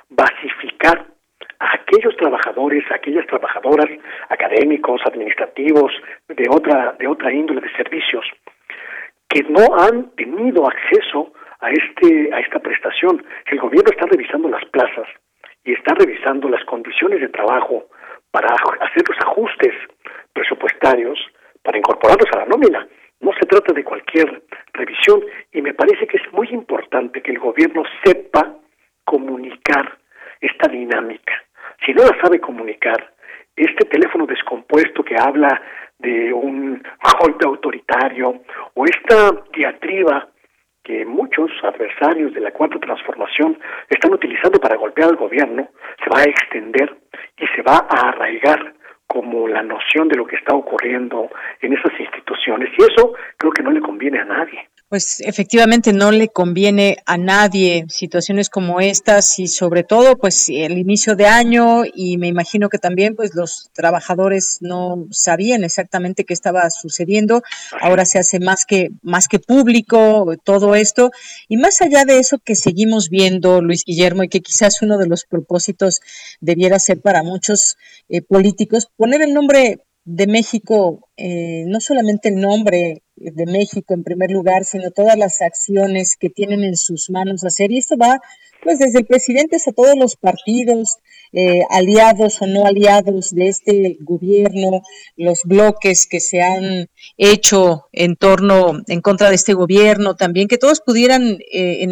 basificar 0.09 1.07
a 1.59 1.75
aquellos 1.75 2.17
trabajadores, 2.17 2.85
a 2.91 2.97
aquellas 2.97 3.27
trabajadoras, 3.27 3.89
académicos, 4.29 5.01
administrativos, 5.07 5.93
de 6.29 6.47
otra, 6.51 6.95
de 6.99 7.07
otra 7.07 7.33
índole 7.33 7.61
de 7.61 7.73
servicios, 7.77 8.27
que 9.29 9.43
no 9.45 9.77
han 9.79 10.11
tenido 10.17 10.67
acceso 10.67 11.33
a 11.61 11.71
este, 11.71 12.31
a 12.33 12.41
esta 12.41 12.59
prestación. 12.59 13.25
El 13.47 13.59
gobierno 13.59 13.91
está 13.91 14.07
revisando 14.07 14.49
las 14.49 14.65
plazas 14.67 15.09
y 15.65 15.73
está 15.73 15.95
revisando 15.95 16.49
las 16.49 16.65
condiciones 16.65 17.21
de 17.21 17.29
trabajo 17.29 17.87
para 18.31 18.55
hacer 18.55 19.03
los 19.09 19.19
ajustes 19.25 19.75
presupuestarios 20.33 21.19
para 21.63 21.79
incorporarlos 21.79 22.29
a 22.33 22.39
la 22.39 22.47
nómina. 22.47 22.87
No 23.21 23.33
se 23.33 23.47
trata 23.47 23.73
de 23.73 23.83
cualquier 23.83 24.43
revisión 24.73 25.25
y 25.53 25.63
me 25.63 25.75
parece 25.75 26.07
que 26.07 26.19
es 26.19 26.33
muy 26.33 26.49
importante 26.51 27.23
que 27.23 27.33
el 27.33 27.39
gobierno 27.39 27.83
sepa 28.05 28.55
comunicar 29.05 29.99
esta 30.41 30.69
dinámica. 30.69 31.33
Si 31.85 31.93
no 31.93 32.03
la 32.03 32.21
sabe 32.21 32.41
comunicar, 32.41 33.13
este 33.55 33.87
teléfono 33.87 34.27
descompuesto 34.27 35.03
que 35.03 35.17
habla 35.19 35.63
de 35.99 36.33
un 36.33 36.83
golpe 37.21 37.47
autoritario 37.47 38.43
o 38.75 38.85
esta 38.85 39.31
diatriba 39.53 40.29
que 40.83 41.05
muchos 41.05 41.51
adversarios 41.63 42.33
de 42.35 42.41
la 42.41 42.53
cuarta 42.53 42.79
transformación 42.79 43.59
están 43.89 44.13
utilizando 44.13 44.61
para 44.61 44.77
golpear 44.77 45.09
al 45.09 45.17
gobierno, 45.17 45.69
se 46.03 46.11
va 46.11 46.21
a 46.21 46.25
extender 46.25 46.97
y 47.39 47.47
se 47.49 47.63
va 47.63 47.87
a 47.89 48.11
arraigar 48.11 48.75
como 49.07 49.49
la 49.49 49.63
noción 49.63 50.09
de 50.09 50.17
lo 50.17 50.27
que 50.27 50.37
está 50.37 50.55
ocurriendo 50.55 51.31
en 51.61 51.73
esas 51.73 51.99
instituciones. 51.99 52.71
Y 52.79 52.83
eso 52.83 53.15
creo 53.37 53.53
que 53.53 53.63
no 53.63 53.71
le 53.71 53.81
conviene 53.81 54.21
a 54.21 54.25
nadie 54.25 54.69
pues 54.89 55.21
efectivamente 55.21 55.93
no 55.93 56.13
le 56.13 56.29
conviene 56.29 56.99
a 57.07 57.19
nadie 57.19 57.87
situaciones 57.89 58.49
como 58.49 58.81
estas 58.81 59.39
y 59.41 59.49
sobre 59.49 59.83
todo 59.83 60.17
pues 60.17 60.49
el 60.49 60.79
inicio 60.79 61.17
de 61.17 61.27
año 61.27 61.83
y 61.93 62.19
me 62.19 62.29
imagino 62.29 62.69
que 62.69 62.79
también 62.79 63.17
pues 63.17 63.35
los 63.35 63.69
trabajadores 63.73 64.59
no 64.61 65.07
sabían 65.11 65.65
exactamente 65.65 66.25
qué 66.25 66.33
estaba 66.33 66.71
sucediendo. 66.71 67.43
Ahora 67.81 68.05
se 68.05 68.21
hace 68.21 68.39
más 68.39 68.65
que 68.65 68.91
más 69.03 69.27
que 69.27 69.41
público 69.41 70.33
todo 70.45 70.77
esto 70.77 71.11
y 71.49 71.57
más 71.57 71.83
allá 71.83 72.05
de 72.05 72.21
eso 72.21 72.39
que 72.39 72.55
seguimos 72.55 73.11
viendo 73.11 73.61
Luis 73.63 73.83
Guillermo 73.85 74.23
y 74.23 74.29
que 74.29 74.41
quizás 74.41 74.83
uno 74.83 74.99
de 74.99 75.09
los 75.09 75.25
propósitos 75.25 76.01
debiera 76.41 76.79
ser 76.79 77.01
para 77.01 77.25
muchos 77.25 77.77
eh, 78.09 78.23
políticos 78.23 78.89
poner 78.97 79.21
el 79.23 79.35
nombre 79.35 79.81
de 80.07 80.29
México, 80.29 81.09
eh, 81.17 81.65
no 81.67 81.81
solamente 81.81 82.29
el 82.29 82.37
nombre 82.37 83.03
de 83.17 83.47
México 83.47 83.93
en 83.93 84.05
primer 84.05 84.31
lugar, 84.31 84.65
sino 84.65 84.93
todas 84.93 85.19
las 85.19 85.43
acciones 85.43 86.17
que 86.19 86.31
tienen 86.31 86.63
en 86.63 86.77
sus 86.77 87.11
manos 87.11 87.45
hacer. 87.45 87.73
Y 87.73 87.79
esto 87.79 87.97
va, 87.97 88.21
pues, 88.63 88.79
desde 88.79 89.01
el 89.01 89.07
presidente 89.07 89.57
hasta 89.57 89.73
todos 89.73 89.97
los 89.99 90.15
partidos, 90.15 90.99
eh, 91.33 91.63
aliados 91.71 92.41
o 92.41 92.47
no 92.47 92.67
aliados 92.67 93.35
de 93.35 93.49
este 93.49 93.97
gobierno, 94.01 94.81
los 95.17 95.41
bloques 95.43 96.07
que 96.07 96.21
se 96.21 96.41
han 96.41 96.89
hecho 97.17 97.87
en 97.91 98.15
torno, 98.15 98.83
en 98.87 99.01
contra 99.01 99.29
de 99.31 99.35
este 99.35 99.55
gobierno, 99.55 100.15
también 100.15 100.47
que 100.47 100.57
todos 100.57 100.81
pudieran, 100.83 101.39
eh, 101.53 101.85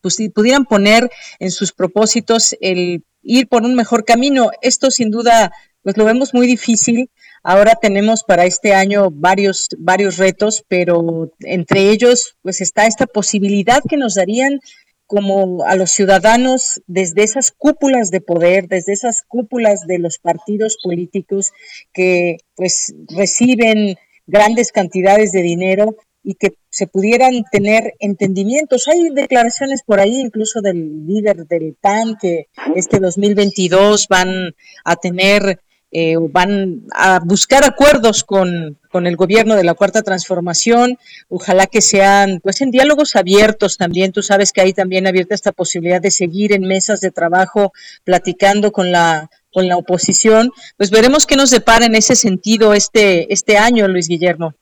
pues, 0.00 0.18
pudieran 0.32 0.64
poner 0.64 1.10
en 1.40 1.50
sus 1.50 1.72
propósitos 1.72 2.56
el 2.60 3.02
ir 3.22 3.48
por 3.48 3.64
un 3.64 3.74
mejor 3.74 4.04
camino. 4.04 4.50
Esto 4.62 4.92
sin 4.92 5.10
duda, 5.10 5.50
pues 5.82 5.96
lo 5.96 6.04
vemos 6.04 6.34
muy 6.34 6.46
difícil 6.46 7.10
Ahora 7.50 7.76
tenemos 7.80 8.24
para 8.24 8.44
este 8.44 8.74
año 8.74 9.08
varios, 9.10 9.68
varios 9.78 10.18
retos, 10.18 10.66
pero 10.68 11.32
entre 11.40 11.88
ellos 11.88 12.36
pues 12.42 12.60
está 12.60 12.86
esta 12.86 13.06
posibilidad 13.06 13.80
que 13.88 13.96
nos 13.96 14.16
darían 14.16 14.60
como 15.06 15.64
a 15.64 15.74
los 15.74 15.90
ciudadanos 15.90 16.82
desde 16.86 17.22
esas 17.22 17.50
cúpulas 17.50 18.10
de 18.10 18.20
poder, 18.20 18.68
desde 18.68 18.92
esas 18.92 19.22
cúpulas 19.26 19.86
de 19.86 19.98
los 19.98 20.18
partidos 20.18 20.76
políticos 20.82 21.52
que 21.94 22.36
pues 22.54 22.94
reciben 23.16 23.96
grandes 24.26 24.70
cantidades 24.70 25.32
de 25.32 25.40
dinero 25.40 25.96
y 26.22 26.34
que 26.34 26.58
se 26.68 26.86
pudieran 26.86 27.44
tener 27.50 27.94
entendimientos. 27.98 28.88
Hay 28.88 29.08
declaraciones 29.08 29.82
por 29.86 30.00
ahí 30.00 30.20
incluso 30.20 30.60
del 30.60 31.06
líder 31.06 31.46
del 31.46 31.74
PAN 31.80 32.18
que 32.20 32.48
este 32.76 33.00
2022 33.00 34.06
van 34.08 34.54
a 34.84 34.96
tener 34.96 35.62
eh, 35.90 36.16
van 36.18 36.82
a 36.92 37.18
buscar 37.24 37.64
acuerdos 37.64 38.22
con, 38.22 38.76
con, 38.90 39.06
el 39.06 39.16
gobierno 39.16 39.56
de 39.56 39.64
la 39.64 39.72
Cuarta 39.72 40.02
Transformación, 40.02 40.98
ojalá 41.28 41.66
que 41.66 41.80
sean 41.80 42.40
pues 42.42 42.60
en 42.60 42.70
diálogos 42.70 43.16
abiertos 43.16 43.78
también, 43.78 44.12
tú 44.12 44.20
sabes 44.20 44.52
que 44.52 44.60
hay 44.60 44.74
también 44.74 45.06
abierta 45.06 45.34
esta 45.34 45.52
posibilidad 45.52 46.02
de 46.02 46.10
seguir 46.10 46.52
en 46.52 46.68
mesas 46.68 47.00
de 47.00 47.10
trabajo 47.10 47.72
platicando 48.04 48.70
con 48.70 48.92
la 48.92 49.30
con 49.50 49.66
la 49.66 49.78
oposición, 49.78 50.50
pues 50.76 50.90
veremos 50.90 51.26
qué 51.26 51.34
nos 51.34 51.50
depara 51.50 51.86
en 51.86 51.94
ese 51.94 52.16
sentido 52.16 52.74
este 52.74 53.32
este 53.32 53.56
año, 53.56 53.88
Luis 53.88 54.08
Guillermo. 54.08 54.52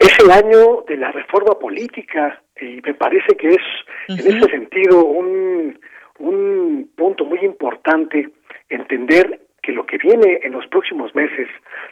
Es 0.00 0.18
el 0.18 0.32
año 0.32 0.84
de 0.88 0.96
la 0.96 1.12
reforma 1.12 1.56
política 1.60 2.42
y 2.60 2.80
me 2.84 2.94
parece 2.94 3.36
que 3.36 3.50
es 3.50 3.62
en 4.08 4.18
ese 4.18 4.50
sentido 4.50 5.04
un, 5.04 5.78
un 6.18 6.90
punto 6.96 7.24
muy 7.24 7.38
importante 7.44 8.30
entender 8.68 9.40
que 9.62 9.72
lo 9.72 9.86
que 9.86 9.96
viene 9.96 10.40
en 10.42 10.52
los 10.52 10.66
próximos 10.66 11.14
meses, 11.14 11.48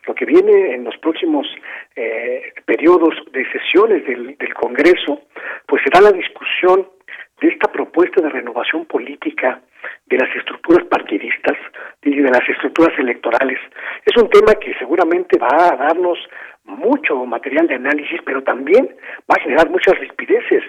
lo 0.07 0.15
que 0.15 0.25
viene 0.25 0.75
en 0.75 0.85
los 0.85 0.97
próximos 0.99 1.47
eh, 1.95 2.53
periodos 2.67 3.15
de 3.33 3.47
sesiones 3.53 4.05
del, 4.05 4.37
Congreso, 4.55 5.23
pues 5.67 5.83
será 5.85 6.01
la 6.01 6.13
discusión 6.13 6.89
de 7.41 7.49
esta 7.49 7.73
propuesta 7.73 8.21
de 8.21 8.29
renovación 8.29 8.85
política 8.85 9.63
de 10.07 10.19
las 10.19 10.35
estructuras 10.37 10.85
partidistas 10.87 11.57
y 12.03 12.17
de 12.17 12.31
las 12.31 12.47
estructuras 12.47 12.99
electorales. 12.99 13.59
Es 14.05 14.21
un 14.21 14.29
tema 14.29 14.55
que 14.55 14.75
seguramente 14.75 15.39
va 15.39 15.73
a 15.73 15.77
darnos 15.77 16.19
mucho 16.65 17.25
material 17.25 17.69
de 17.69 17.77
análisis, 17.77 18.21
pero 18.25 18.43
también 18.43 18.97
va 19.31 19.37
a 19.39 19.43
generar 19.43 19.71
muchas 19.71 19.99
rispideces. 19.99 20.65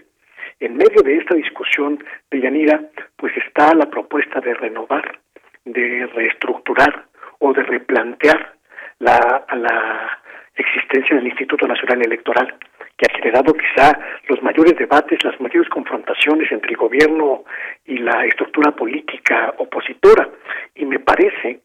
En 0.60 0.78
medio 0.78 1.02
de 1.04 1.18
esta 1.18 1.36
discusión 1.36 2.02
de 2.30 2.40
Yanira, 2.40 2.80
pues 3.18 3.36
está 3.36 3.74
la 3.74 3.90
propuesta 3.90 4.40
de 4.40 4.54
renovar 4.54 5.20
de 5.66 6.08
reestructurar 6.08 7.06
o 7.40 7.54
de 7.54 7.64
replantear 7.64 8.54
la, 9.00 9.46
la 9.54 10.20
existencia 10.56 11.16
del 11.16 11.28
Instituto 11.28 11.68
Nacional 11.68 12.02
Electoral, 12.06 12.56
que 12.98 13.06
ha 13.10 13.16
generado 13.16 13.54
quizá 13.54 13.98
los 14.28 14.42
mayores 14.44 14.76
debates, 14.78 15.24
las 15.24 15.40
mayores 15.40 15.70
confrontaciones 15.70 16.52
entre 16.52 16.72
el 16.72 16.78
gobierno 16.78 17.44
y 17.86 17.98
la 17.98 18.26
estructura 18.26 18.72
política 18.72 19.54
opositora. 19.58 20.30
Y 20.76 20.86
me 20.86 21.00
parece 21.00 21.62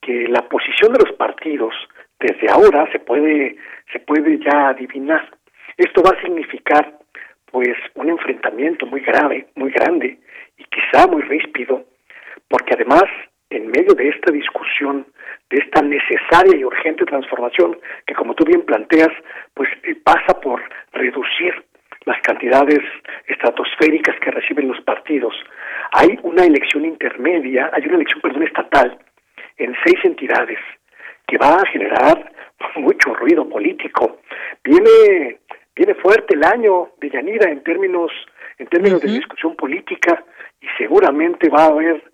que 0.00 0.26
la 0.28 0.48
posición 0.48 0.92
de 0.92 1.04
los 1.04 1.16
partidos 1.16 1.74
desde 2.18 2.50
ahora 2.50 2.90
se 2.92 2.98
puede, 2.98 3.56
se 3.92 4.00
puede 4.00 4.38
ya 4.38 4.68
adivinar. 4.68 5.30
Esto 5.76 6.02
va 6.02 6.16
a 6.16 6.22
significar 6.22 6.98
pues 7.50 7.76
un 7.94 8.10
enfrentamiento 8.10 8.86
muy 8.86 9.00
grave, 9.00 9.48
muy 9.54 9.70
grande 9.70 10.18
y 10.56 10.64
quizá 10.64 11.06
muy 11.06 11.22
ríspido, 11.22 11.84
porque 12.48 12.74
además 12.74 13.04
en 13.50 13.66
medio 13.66 13.94
de 13.94 14.08
esta 14.08 14.32
discusión, 14.32 15.06
de 15.50 15.58
esta 15.58 15.82
necesaria 15.82 16.56
y 16.56 16.64
urgente 16.64 17.04
transformación 17.04 17.78
que 18.06 18.14
como 18.14 18.34
tú 18.34 18.44
bien 18.44 18.62
planteas, 18.62 19.10
pues 19.54 19.68
eh, 19.82 19.96
pasa 20.02 20.40
por 20.40 20.62
reducir 20.92 21.64
las 22.04 22.20
cantidades 22.22 22.80
estratosféricas 23.26 24.18
que 24.20 24.30
reciben 24.30 24.68
los 24.68 24.80
partidos. 24.82 25.34
Hay 25.92 26.18
una 26.22 26.44
elección 26.44 26.84
intermedia, 26.84 27.70
hay 27.72 27.84
una 27.86 27.96
elección, 27.96 28.20
perdón, 28.20 28.44
estatal 28.44 28.98
en 29.58 29.74
seis 29.84 29.98
entidades 30.04 30.58
que 31.26 31.36
va 31.36 31.56
a 31.56 31.66
generar 31.66 32.32
mucho 32.76 33.14
ruido 33.14 33.48
político. 33.48 34.20
Viene 34.64 35.40
viene 35.74 35.94
fuerte 35.94 36.34
el 36.34 36.44
año 36.44 36.90
de 37.00 37.10
Yanira 37.10 37.50
en 37.50 37.62
términos 37.62 38.10
en 38.58 38.66
términos 38.66 39.00
de 39.00 39.08
discusión 39.08 39.56
política 39.56 40.22
y 40.60 40.66
seguramente 40.76 41.48
va 41.48 41.64
a 41.64 41.68
haber 41.68 42.09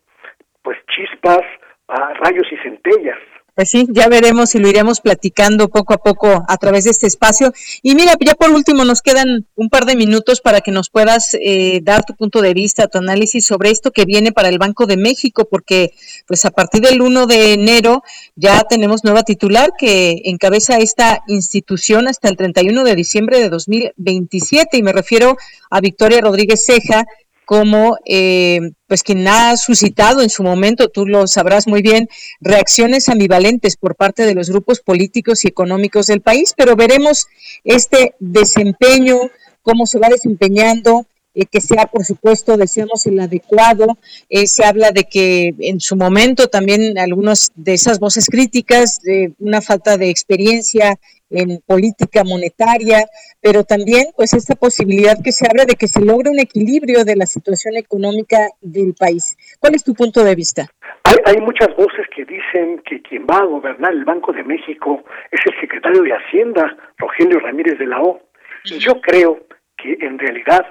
pues 0.67 0.79
chispas, 0.97 1.43
a 1.87 2.12
rayos 2.14 2.45
y 2.51 2.57
centellas. 2.57 3.19
Pues 3.55 3.71
sí, 3.71 3.87
ya 3.89 4.09
veremos 4.09 4.55
y 4.57 4.59
lo 4.59 4.69
iremos 4.69 5.01
platicando 5.01 5.69
poco 5.69 5.95
a 5.95 5.99
poco 5.99 6.45
a 6.47 6.57
través 6.59 6.85
de 6.85 6.91
este 6.91 7.07
espacio. 7.07 7.53
Y 7.83 7.95
mira, 7.95 8.14
ya 8.21 8.35
por 8.35 8.51
último 8.51 8.85
nos 8.85 9.01
quedan 9.01 9.47
un 9.55 9.71
par 9.71 9.85
de 9.87 9.95
minutos 9.95 10.41
para 10.41 10.61
que 10.61 10.73
nos 10.73 10.91
puedas 10.91 11.35
eh, 11.41 11.81
dar 11.83 12.05
tu 12.05 12.17
punto 12.17 12.43
de 12.43 12.53
vista, 12.53 12.89
tu 12.89 12.99
análisis 12.99 13.47
sobre 13.47 13.71
esto 13.71 13.93
que 13.93 14.05
viene 14.05 14.33
para 14.33 14.49
el 14.49 14.59
Banco 14.59 14.87
de 14.87 14.97
México, 14.97 15.47
porque 15.49 15.93
pues 16.27 16.45
a 16.45 16.51
partir 16.51 16.83
del 16.83 17.01
1 17.01 17.27
de 17.29 17.53
enero 17.53 18.03
ya 18.35 18.64
tenemos 18.69 19.05
nueva 19.05 19.23
titular 19.23 19.71
que 19.79 20.23
encabeza 20.25 20.79
esta 20.79 21.21
institución 21.29 22.09
hasta 22.09 22.29
el 22.29 22.37
31 22.37 22.83
de 22.83 22.95
diciembre 22.97 23.39
de 23.39 23.51
2027 23.51 24.77
y 24.77 24.83
me 24.83 24.93
refiero 24.93 25.37
a 25.71 25.81
Victoria 25.81 26.21
Rodríguez 26.21 26.67
Ceja, 26.67 27.07
como 27.47 27.97
eh, 28.05 28.72
pues 28.88 29.05
quien 29.05 29.26
ha 29.28 29.57
suscitado 29.57 30.20
en 30.20 30.28
su 30.28 30.42
momento, 30.42 30.88
tú 30.88 31.07
lo 31.07 31.26
sabrás 31.28 31.68
muy 31.68 31.80
bien, 31.80 32.09
reacciones 32.40 33.09
ambivalentes 33.09 33.76
por 33.76 33.94
parte 33.94 34.26
de 34.26 34.34
los 34.34 34.51
grupos 34.51 34.80
políticos 34.80 35.44
y 35.44 35.49
económicos 35.49 36.09
del 36.09 36.20
país, 36.20 36.53
pero 36.57 36.74
veremos 36.74 37.26
este 37.62 38.14
desempeño, 38.18 39.16
cómo 39.62 39.86
se 39.86 40.01
va 40.01 40.09
desempeñando, 40.09 41.07
eh, 41.36 41.44
que 41.47 41.61
sea, 41.61 41.86
por 41.86 42.05
supuesto, 42.05 42.57
deseamos 42.57 43.07
el 43.07 43.20
adecuado. 43.20 43.99
Eh, 44.28 44.47
se 44.47 44.64
habla 44.64 44.90
de 44.90 45.05
que 45.05 45.55
en 45.61 45.80
su 45.80 45.94
momento 45.94 46.49
también 46.49 46.99
algunas 46.99 47.53
de 47.55 47.74
esas 47.74 48.01
voces 48.01 48.26
críticas, 48.26 49.01
de 49.03 49.34
una 49.38 49.61
falta 49.61 49.99
de 49.99 50.09
experiencia 50.09 50.99
en 51.31 51.61
política 51.66 52.22
monetaria, 52.24 53.05
pero 53.41 53.64
también 53.64 54.07
pues 54.16 54.33
esta 54.35 54.55
posibilidad 54.55 55.16
que 55.22 55.33
se 55.33 55.47
abre 55.47 55.66
de 55.66 55.74
que 55.74 55.89
se 55.89 56.05
logre 56.05 56.31
un 56.31 56.39
equilibrio 56.39 57.05
de 57.05 57.16
la 57.16 57.27
situación 57.27 57.77
económica 57.77 58.39
del 58.61 58.95
país. 58.99 59.37
¿Cuál 59.61 59.74
es 59.74 59.85
tu 59.85 59.95
punto 59.95 60.22
de 60.22 60.35
vista? 60.35 60.66
Hay, 61.05 61.16
hay 61.24 61.41
muchas 61.41 61.74
voces 61.77 62.07
que 62.14 62.24
dicen 62.24 62.83
que 62.85 63.03
quien 63.03 63.27
va 63.27 63.39
a 63.39 63.45
gobernar 63.45 63.93
el 63.93 64.05
Banco 64.05 64.33
de 64.33 64.45
México 64.45 65.05
es 65.31 65.41
el 65.47 65.61
secretario 65.61 66.03
de 66.03 66.12
Hacienda, 66.12 66.77
Rogelio 66.99 67.41
Ramírez 67.41 67.79
de 67.79 67.87
la 67.87 68.01
O. 68.01 68.20
Y 68.64 68.79
yo 68.79 69.01
creo 69.01 69.47
que 69.77 69.97
en 70.01 70.18
realidad 70.18 70.66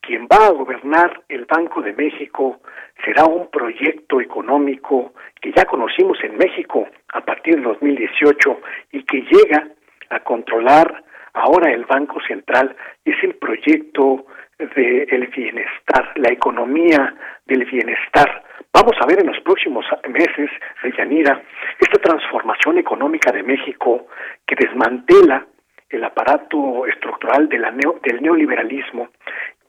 quien 0.00 0.26
va 0.26 0.46
a 0.46 0.50
gobernar 0.50 1.22
el 1.28 1.44
Banco 1.44 1.82
de 1.82 1.92
México 1.92 2.60
será 3.04 3.24
un 3.24 3.50
proyecto 3.50 4.20
económico 4.20 5.12
que 5.40 5.52
ya 5.52 5.64
conocimos 5.64 6.18
en 6.22 6.36
México 6.36 6.86
a 7.12 7.24
partir 7.24 7.56
de 7.56 7.62
2018 7.62 8.60
y 8.92 9.02
que 9.04 9.22
llega 9.22 9.68
a 10.10 10.20
controlar 10.20 11.04
ahora 11.32 11.72
el 11.72 11.84
Banco 11.84 12.20
Central 12.26 12.76
es 13.04 13.16
el 13.22 13.34
proyecto 13.36 14.26
del 14.58 15.26
bienestar, 15.28 16.12
la 16.16 16.30
economía 16.30 17.14
del 17.46 17.64
bienestar. 17.64 18.44
Vamos 18.72 18.94
a 19.00 19.06
ver 19.06 19.20
en 19.20 19.28
los 19.28 19.40
próximos 19.40 19.84
meses, 20.08 20.50
Yanira, 20.96 21.42
esta 21.78 22.00
transformación 22.00 22.78
económica 22.78 23.32
de 23.32 23.42
México 23.42 24.06
que 24.46 24.54
desmantela 24.56 25.46
el 25.88 26.04
aparato 26.04 26.86
estructural 26.86 27.48
de 27.48 27.58
la 27.58 27.72
del 27.72 28.22
neoliberalismo 28.22 29.08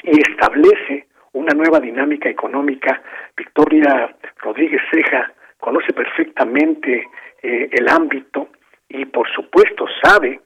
y 0.04 0.20
establece 0.20 1.08
una 1.34 1.54
nueva 1.54 1.80
dinámica 1.80 2.30
económica. 2.30 3.02
Victoria 3.36 4.14
Rodríguez 4.39 4.82
Ceja 4.92 5.32
conoce 5.58 5.94
perfectamente 5.94 7.08
eh, 7.42 7.70
el 7.72 7.88
ámbito 7.89 8.50
y 8.94 9.06
por 9.06 9.30
supuesto 9.34 9.86
sabe 10.04 10.42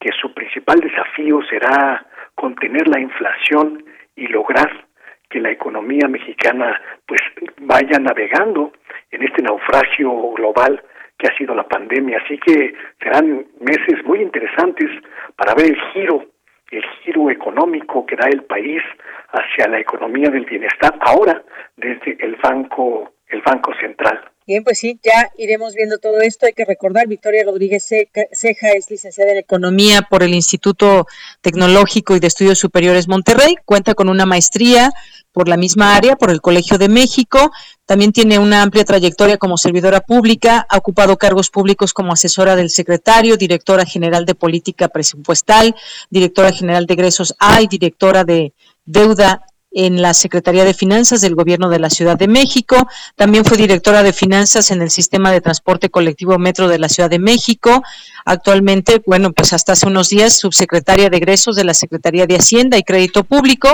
que 0.00 0.10
su 0.20 0.32
principal 0.34 0.80
desafío 0.80 1.40
será 1.48 2.06
contener 2.34 2.88
la 2.88 3.00
inflación 3.00 3.84
y 4.16 4.26
lograr 4.26 4.86
que 5.28 5.40
la 5.40 5.50
economía 5.50 6.08
mexicana 6.08 6.80
pues 7.06 7.20
vaya 7.60 7.98
navegando 7.98 8.72
en 9.10 9.22
este 9.22 9.42
naufragio 9.42 10.10
global 10.32 10.82
que 11.18 11.28
ha 11.28 11.36
sido 11.36 11.54
la 11.54 11.68
pandemia. 11.68 12.20
Así 12.24 12.38
que 12.38 12.74
serán 13.00 13.46
meses 13.60 14.04
muy 14.04 14.20
interesantes 14.20 14.90
para 15.36 15.54
ver 15.54 15.66
el 15.66 15.80
giro, 15.92 16.24
el 16.70 16.84
giro 17.02 17.30
económico 17.30 18.04
que 18.04 18.16
da 18.16 18.28
el 18.28 18.44
país 18.44 18.82
hacia 19.30 19.68
la 19.68 19.80
economía 19.80 20.30
del 20.30 20.44
bienestar 20.44 20.94
ahora 21.00 21.42
desde 21.76 22.16
el 22.24 22.36
banco 22.36 23.12
el 23.32 23.42
banco 23.42 23.72
central. 23.80 24.20
Bien, 24.44 24.64
pues 24.64 24.80
sí, 24.80 24.98
ya 25.04 25.30
iremos 25.38 25.74
viendo 25.74 25.98
todo 25.98 26.20
esto. 26.20 26.46
Hay 26.46 26.52
que 26.52 26.64
recordar, 26.64 27.06
Victoria 27.06 27.44
Rodríguez 27.44 27.86
Ceja 27.86 28.72
es 28.72 28.90
licenciada 28.90 29.30
en 29.30 29.38
Economía 29.38 30.02
por 30.02 30.24
el 30.24 30.34
Instituto 30.34 31.06
Tecnológico 31.40 32.16
y 32.16 32.20
de 32.20 32.26
Estudios 32.26 32.58
Superiores 32.58 33.06
Monterrey. 33.06 33.54
Cuenta 33.64 33.94
con 33.94 34.08
una 34.08 34.26
maestría 34.26 34.90
por 35.30 35.48
la 35.48 35.56
misma 35.56 35.94
área, 35.94 36.16
por 36.16 36.30
el 36.30 36.40
Colegio 36.40 36.76
de 36.76 36.88
México. 36.88 37.52
También 37.86 38.10
tiene 38.10 38.40
una 38.40 38.62
amplia 38.62 38.84
trayectoria 38.84 39.38
como 39.38 39.56
servidora 39.56 40.00
pública. 40.00 40.66
Ha 40.68 40.78
ocupado 40.78 41.16
cargos 41.18 41.48
públicos 41.48 41.94
como 41.94 42.12
asesora 42.12 42.56
del 42.56 42.70
secretario, 42.70 43.36
directora 43.36 43.86
general 43.86 44.26
de 44.26 44.34
política 44.34 44.88
presupuestal, 44.88 45.76
directora 46.10 46.50
general 46.50 46.86
de 46.86 46.94
egresos 46.94 47.36
A 47.38 47.62
y 47.62 47.68
directora 47.68 48.24
de 48.24 48.52
deuda 48.84 49.46
en 49.74 50.02
la 50.02 50.14
Secretaría 50.14 50.64
de 50.64 50.74
Finanzas 50.74 51.20
del 51.20 51.34
Gobierno 51.34 51.68
de 51.68 51.78
la 51.78 51.90
Ciudad 51.90 52.18
de 52.18 52.28
México. 52.28 52.88
También 53.16 53.44
fue 53.44 53.56
directora 53.56 54.02
de 54.02 54.12
Finanzas 54.12 54.70
en 54.70 54.82
el 54.82 54.90
Sistema 54.90 55.32
de 55.32 55.40
Transporte 55.40 55.90
Colectivo 55.90 56.38
Metro 56.38 56.68
de 56.68 56.78
la 56.78 56.88
Ciudad 56.88 57.10
de 57.10 57.18
México. 57.18 57.82
Actualmente, 58.24 59.02
bueno, 59.06 59.32
pues 59.32 59.52
hasta 59.52 59.72
hace 59.72 59.86
unos 59.86 60.08
días, 60.08 60.38
subsecretaria 60.38 61.10
de 61.10 61.16
egresos 61.16 61.56
de 61.56 61.64
la 61.64 61.74
Secretaría 61.74 62.26
de 62.26 62.36
Hacienda 62.36 62.78
y 62.78 62.82
Crédito 62.82 63.24
Público, 63.24 63.70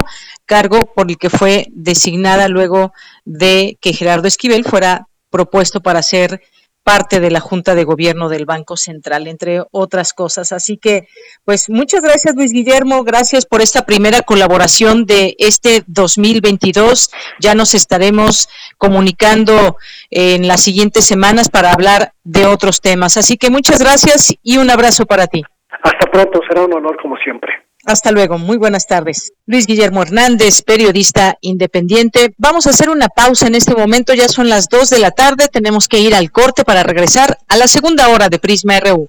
cargo 0.46 0.92
por 0.94 1.10
el 1.10 1.18
que 1.18 1.30
fue 1.30 1.66
designada 1.70 2.48
luego 2.48 2.92
de 3.24 3.78
que 3.80 3.92
Gerardo 3.92 4.28
Esquivel 4.28 4.64
fuera 4.64 5.08
propuesto 5.30 5.80
para 5.80 6.02
ser 6.02 6.40
parte 6.88 7.20
de 7.20 7.30
la 7.30 7.40
Junta 7.40 7.74
de 7.74 7.84
Gobierno 7.84 8.30
del 8.30 8.46
Banco 8.46 8.78
Central, 8.78 9.26
entre 9.26 9.62
otras 9.72 10.14
cosas. 10.14 10.52
Así 10.52 10.78
que, 10.78 11.06
pues 11.44 11.68
muchas 11.68 12.02
gracias 12.02 12.34
Luis 12.34 12.50
Guillermo, 12.50 13.04
gracias 13.04 13.44
por 13.44 13.60
esta 13.60 13.84
primera 13.84 14.22
colaboración 14.22 15.04
de 15.04 15.36
este 15.38 15.84
2022. 15.86 17.10
Ya 17.40 17.54
nos 17.54 17.74
estaremos 17.74 18.48
comunicando 18.78 19.76
en 20.08 20.48
las 20.48 20.62
siguientes 20.62 21.04
semanas 21.04 21.50
para 21.50 21.72
hablar 21.72 22.12
de 22.24 22.46
otros 22.46 22.80
temas. 22.80 23.18
Así 23.18 23.36
que 23.36 23.50
muchas 23.50 23.80
gracias 23.80 24.34
y 24.42 24.56
un 24.56 24.70
abrazo 24.70 25.04
para 25.04 25.26
ti. 25.26 25.42
Hasta 25.82 26.10
pronto, 26.10 26.40
será 26.48 26.62
un 26.62 26.72
honor 26.72 26.96
como 27.02 27.18
siempre. 27.18 27.67
Hasta 27.88 28.12
luego, 28.12 28.36
muy 28.36 28.58
buenas 28.58 28.86
tardes. 28.86 29.32
Luis 29.46 29.66
Guillermo 29.66 30.02
Hernández, 30.02 30.60
periodista 30.60 31.38
independiente. 31.40 32.34
Vamos 32.36 32.66
a 32.66 32.70
hacer 32.70 32.90
una 32.90 33.08
pausa 33.08 33.46
en 33.46 33.54
este 33.54 33.74
momento, 33.74 34.12
ya 34.12 34.28
son 34.28 34.50
las 34.50 34.68
2 34.68 34.90
de 34.90 34.98
la 34.98 35.10
tarde, 35.10 35.48
tenemos 35.50 35.88
que 35.88 35.98
ir 35.98 36.14
al 36.14 36.30
corte 36.30 36.64
para 36.64 36.82
regresar 36.82 37.38
a 37.48 37.56
la 37.56 37.66
segunda 37.66 38.08
hora 38.08 38.28
de 38.28 38.38
Prisma 38.38 38.78
RU. 38.78 39.08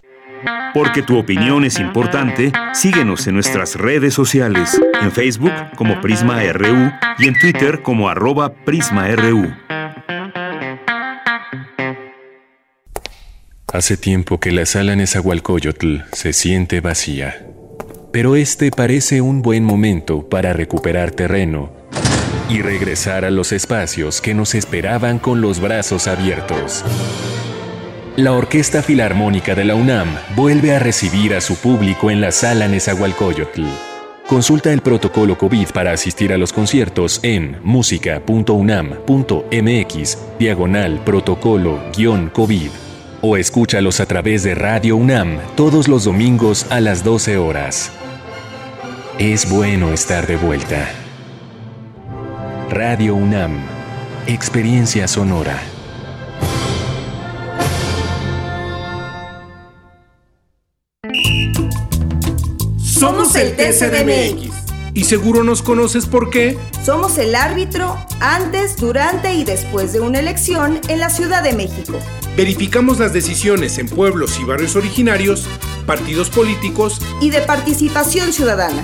Porque 0.73 1.01
tu 1.01 1.17
opinión 1.17 1.65
es 1.65 1.77
importante, 1.77 2.53
síguenos 2.73 3.27
en 3.27 3.33
nuestras 3.33 3.75
redes 3.75 4.13
sociales, 4.13 4.79
en 5.01 5.11
Facebook 5.11 5.51
como 5.75 5.99
Prisma 5.99 6.41
RU 6.53 6.89
y 7.17 7.27
en 7.27 7.37
Twitter 7.37 7.81
como 7.81 8.07
arroba 8.07 8.53
PrismaRU. 8.63 9.53
Hace 13.73 13.97
tiempo 13.97 14.39
que 14.39 14.53
la 14.53 14.65
sala 14.65 14.95
Nezahualcóyotl 14.95 15.97
se 16.13 16.31
siente 16.31 16.79
vacía 16.79 17.48
pero 18.11 18.35
este 18.35 18.71
parece 18.71 19.21
un 19.21 19.41
buen 19.41 19.63
momento 19.63 20.27
para 20.27 20.53
recuperar 20.53 21.11
terreno 21.11 21.69
y 22.49 22.61
regresar 22.61 23.25
a 23.25 23.29
los 23.29 23.51
espacios 23.51 24.21
que 24.21 24.33
nos 24.33 24.55
esperaban 24.55 25.19
con 25.19 25.41
los 25.41 25.59
brazos 25.59 26.07
abiertos. 26.07 26.83
La 28.15 28.33
Orquesta 28.33 28.81
Filarmónica 28.81 29.55
de 29.55 29.65
la 29.65 29.75
UNAM 29.75 30.07
vuelve 30.35 30.75
a 30.75 30.79
recibir 30.79 31.35
a 31.35 31.41
su 31.41 31.55
público 31.55 32.09
en 32.09 32.21
la 32.21 32.31
sala 32.31 32.67
Nezahualcóyotl. 32.67 33.65
Consulta 34.27 34.73
el 34.73 34.81
protocolo 34.81 35.37
COVID 35.37 35.69
para 35.69 35.91
asistir 35.91 36.33
a 36.33 36.37
los 36.37 36.51
conciertos 36.51 37.19
en 37.23 37.57
música.unam.mx 37.63 40.17
diagonal 40.37 41.03
protocolo-COVID 41.03 42.69
o 43.21 43.37
escúchalos 43.37 43.99
a 43.99 44.05
través 44.05 44.43
de 44.43 44.55
Radio 44.55 44.97
UNAM 44.97 45.39
todos 45.55 45.87
los 45.87 46.03
domingos 46.03 46.65
a 46.69 46.79
las 46.79 47.03
12 47.03 47.37
horas. 47.37 47.91
Es 49.19 49.49
bueno 49.49 49.91
estar 49.91 50.25
de 50.27 50.37
vuelta. 50.37 50.89
Radio 52.69 53.15
UNAM, 53.15 53.59
Experiencia 54.27 55.09
Sonora. 55.09 55.61
Somos 62.77 63.35
el 63.35 63.57
TCDMX. 63.57 64.53
Y 64.93 65.03
seguro 65.03 65.43
nos 65.43 65.61
conoces 65.61 66.05
por 66.05 66.29
qué. 66.29 66.57
Somos 66.85 67.17
el 67.17 67.35
árbitro 67.35 67.97
antes, 68.21 68.77
durante 68.77 69.33
y 69.33 69.43
después 69.43 69.91
de 69.91 69.99
una 69.99 70.19
elección 70.19 70.79
en 70.87 70.99
la 70.99 71.09
Ciudad 71.09 71.43
de 71.43 71.51
México. 71.51 71.99
Verificamos 72.37 72.99
las 72.99 73.11
decisiones 73.11 73.79
en 73.79 73.89
pueblos 73.89 74.39
y 74.39 74.45
barrios 74.45 74.77
originarios, 74.77 75.45
partidos 75.85 76.29
políticos 76.29 77.01
y 77.19 77.31
de 77.31 77.41
participación 77.41 78.31
ciudadana. 78.31 78.81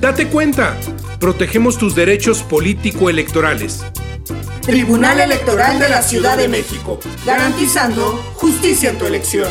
Date 0.00 0.28
cuenta, 0.28 0.76
protegemos 1.18 1.76
tus 1.76 1.96
derechos 1.96 2.44
político-electorales. 2.44 3.84
Tribunal 4.62 5.18
Electoral 5.18 5.80
de 5.80 5.88
la 5.88 6.02
Ciudad 6.02 6.36
de 6.36 6.46
México, 6.46 7.00
garantizando 7.26 8.12
justicia 8.34 8.90
en 8.90 8.98
tu 8.98 9.06
elección. 9.06 9.48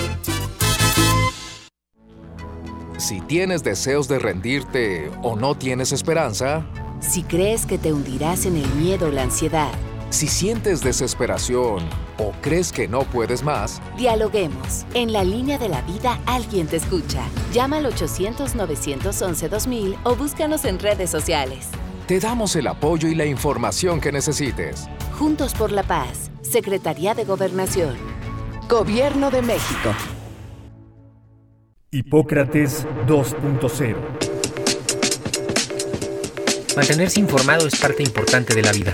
Si 2.98 3.20
tienes 3.22 3.62
deseos 3.66 4.08
de 4.08 4.20
rendirte 4.20 5.12
o 5.22 5.36
no 5.36 5.58
tienes 5.58 5.92
esperanza, 5.92 6.66
si 7.02 7.24
crees 7.24 7.66
que 7.66 7.78
te 7.78 7.92
hundirás 7.92 8.46
en 8.46 8.56
el 8.56 8.70
miedo 8.76 9.08
o 9.08 9.12
la 9.12 9.24
ansiedad, 9.24 9.72
si 10.12 10.30
sientes 10.30 10.82
desesperación 10.82 11.84
o 12.18 12.34
crees 12.42 12.72
que 12.72 12.88
no 12.88 13.02
puedes 13.02 13.44
más, 13.44 13.82
dialoguemos. 13.98 14.86
En 14.94 15.14
la 15.14 15.24
línea 15.24 15.58
de 15.58 15.70
la 15.70 15.82
vida 15.82 16.20
alguien 16.26 16.68
te 16.68 16.78
escucha. 16.78 17.24
Llama 17.54 17.78
al 17.78 17.86
800-911-2000 17.94 19.98
o 20.04 20.16
búscanos 20.16 20.66
en 20.66 20.80
redes 20.80 21.10
sociales. 21.10 21.70
Te 22.08 22.20
damos 22.20 22.56
el 22.56 22.68
apoyo 22.68 23.08
y 23.08 23.16
la 23.16 23.26
información 23.26 24.00
que 24.00 24.12
necesites. 24.12 24.88
Juntos 25.18 25.54
por 25.54 25.72
la 25.72 25.84
Paz, 25.84 26.32
Secretaría 26.42 27.14
de 27.14 27.26
Gobernación. 27.26 27.96
Gobierno 28.70 29.32
de 29.32 29.42
México. 29.42 29.94
Hipócrates 31.92 32.86
2.0 33.08 33.96
Mantenerse 36.78 37.20
informado 37.20 37.66
es 37.66 37.76
parte 37.80 38.04
importante 38.04 38.54
de 38.54 38.62
la 38.62 38.72
vida. 38.72 38.94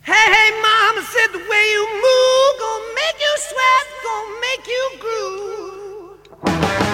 Hey, 0.00 0.26
hey, 0.32 0.50
mama 0.62 1.02
said 1.12 1.30
the 1.32 1.38
way 1.38 1.64
you 1.74 1.86
move 2.04 2.52
gonna 2.62 2.94
make 2.94 3.18
you 3.20 3.34
sweat, 3.44 3.86
gonna 4.06 4.40
make 4.40 4.64
you 4.74 4.84
groove. 5.02 6.85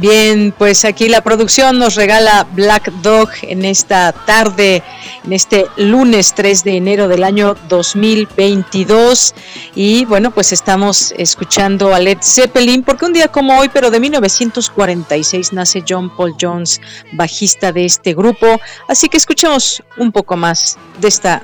Bien, 0.00 0.54
pues 0.56 0.86
aquí 0.86 1.10
la 1.10 1.20
producción 1.20 1.78
nos 1.78 1.94
regala 1.94 2.46
Black 2.54 2.90
Dog 3.02 3.28
en 3.42 3.66
esta 3.66 4.12
tarde, 4.12 4.82
en 5.26 5.34
este 5.34 5.66
lunes 5.76 6.32
3 6.34 6.64
de 6.64 6.76
enero 6.78 7.06
del 7.06 7.22
año 7.22 7.54
2022. 7.68 9.34
Y 9.74 10.06
bueno, 10.06 10.30
pues 10.30 10.52
estamos 10.52 11.12
escuchando 11.18 11.94
a 11.94 11.98
Led 11.98 12.16
Zeppelin, 12.22 12.82
porque 12.82 13.04
un 13.04 13.12
día 13.12 13.28
como 13.28 13.58
hoy, 13.58 13.68
pero 13.68 13.90
de 13.90 14.00
1946, 14.00 15.52
nace 15.52 15.84
John 15.86 16.08
Paul 16.16 16.34
Jones, 16.40 16.80
bajista 17.12 17.70
de 17.70 17.84
este 17.84 18.14
grupo. 18.14 18.58
Así 18.88 19.10
que 19.10 19.18
escuchemos 19.18 19.82
un 19.98 20.12
poco 20.12 20.34
más 20.34 20.78
de 20.98 21.08
esta 21.08 21.42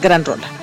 gran 0.00 0.24
rola. 0.24 0.57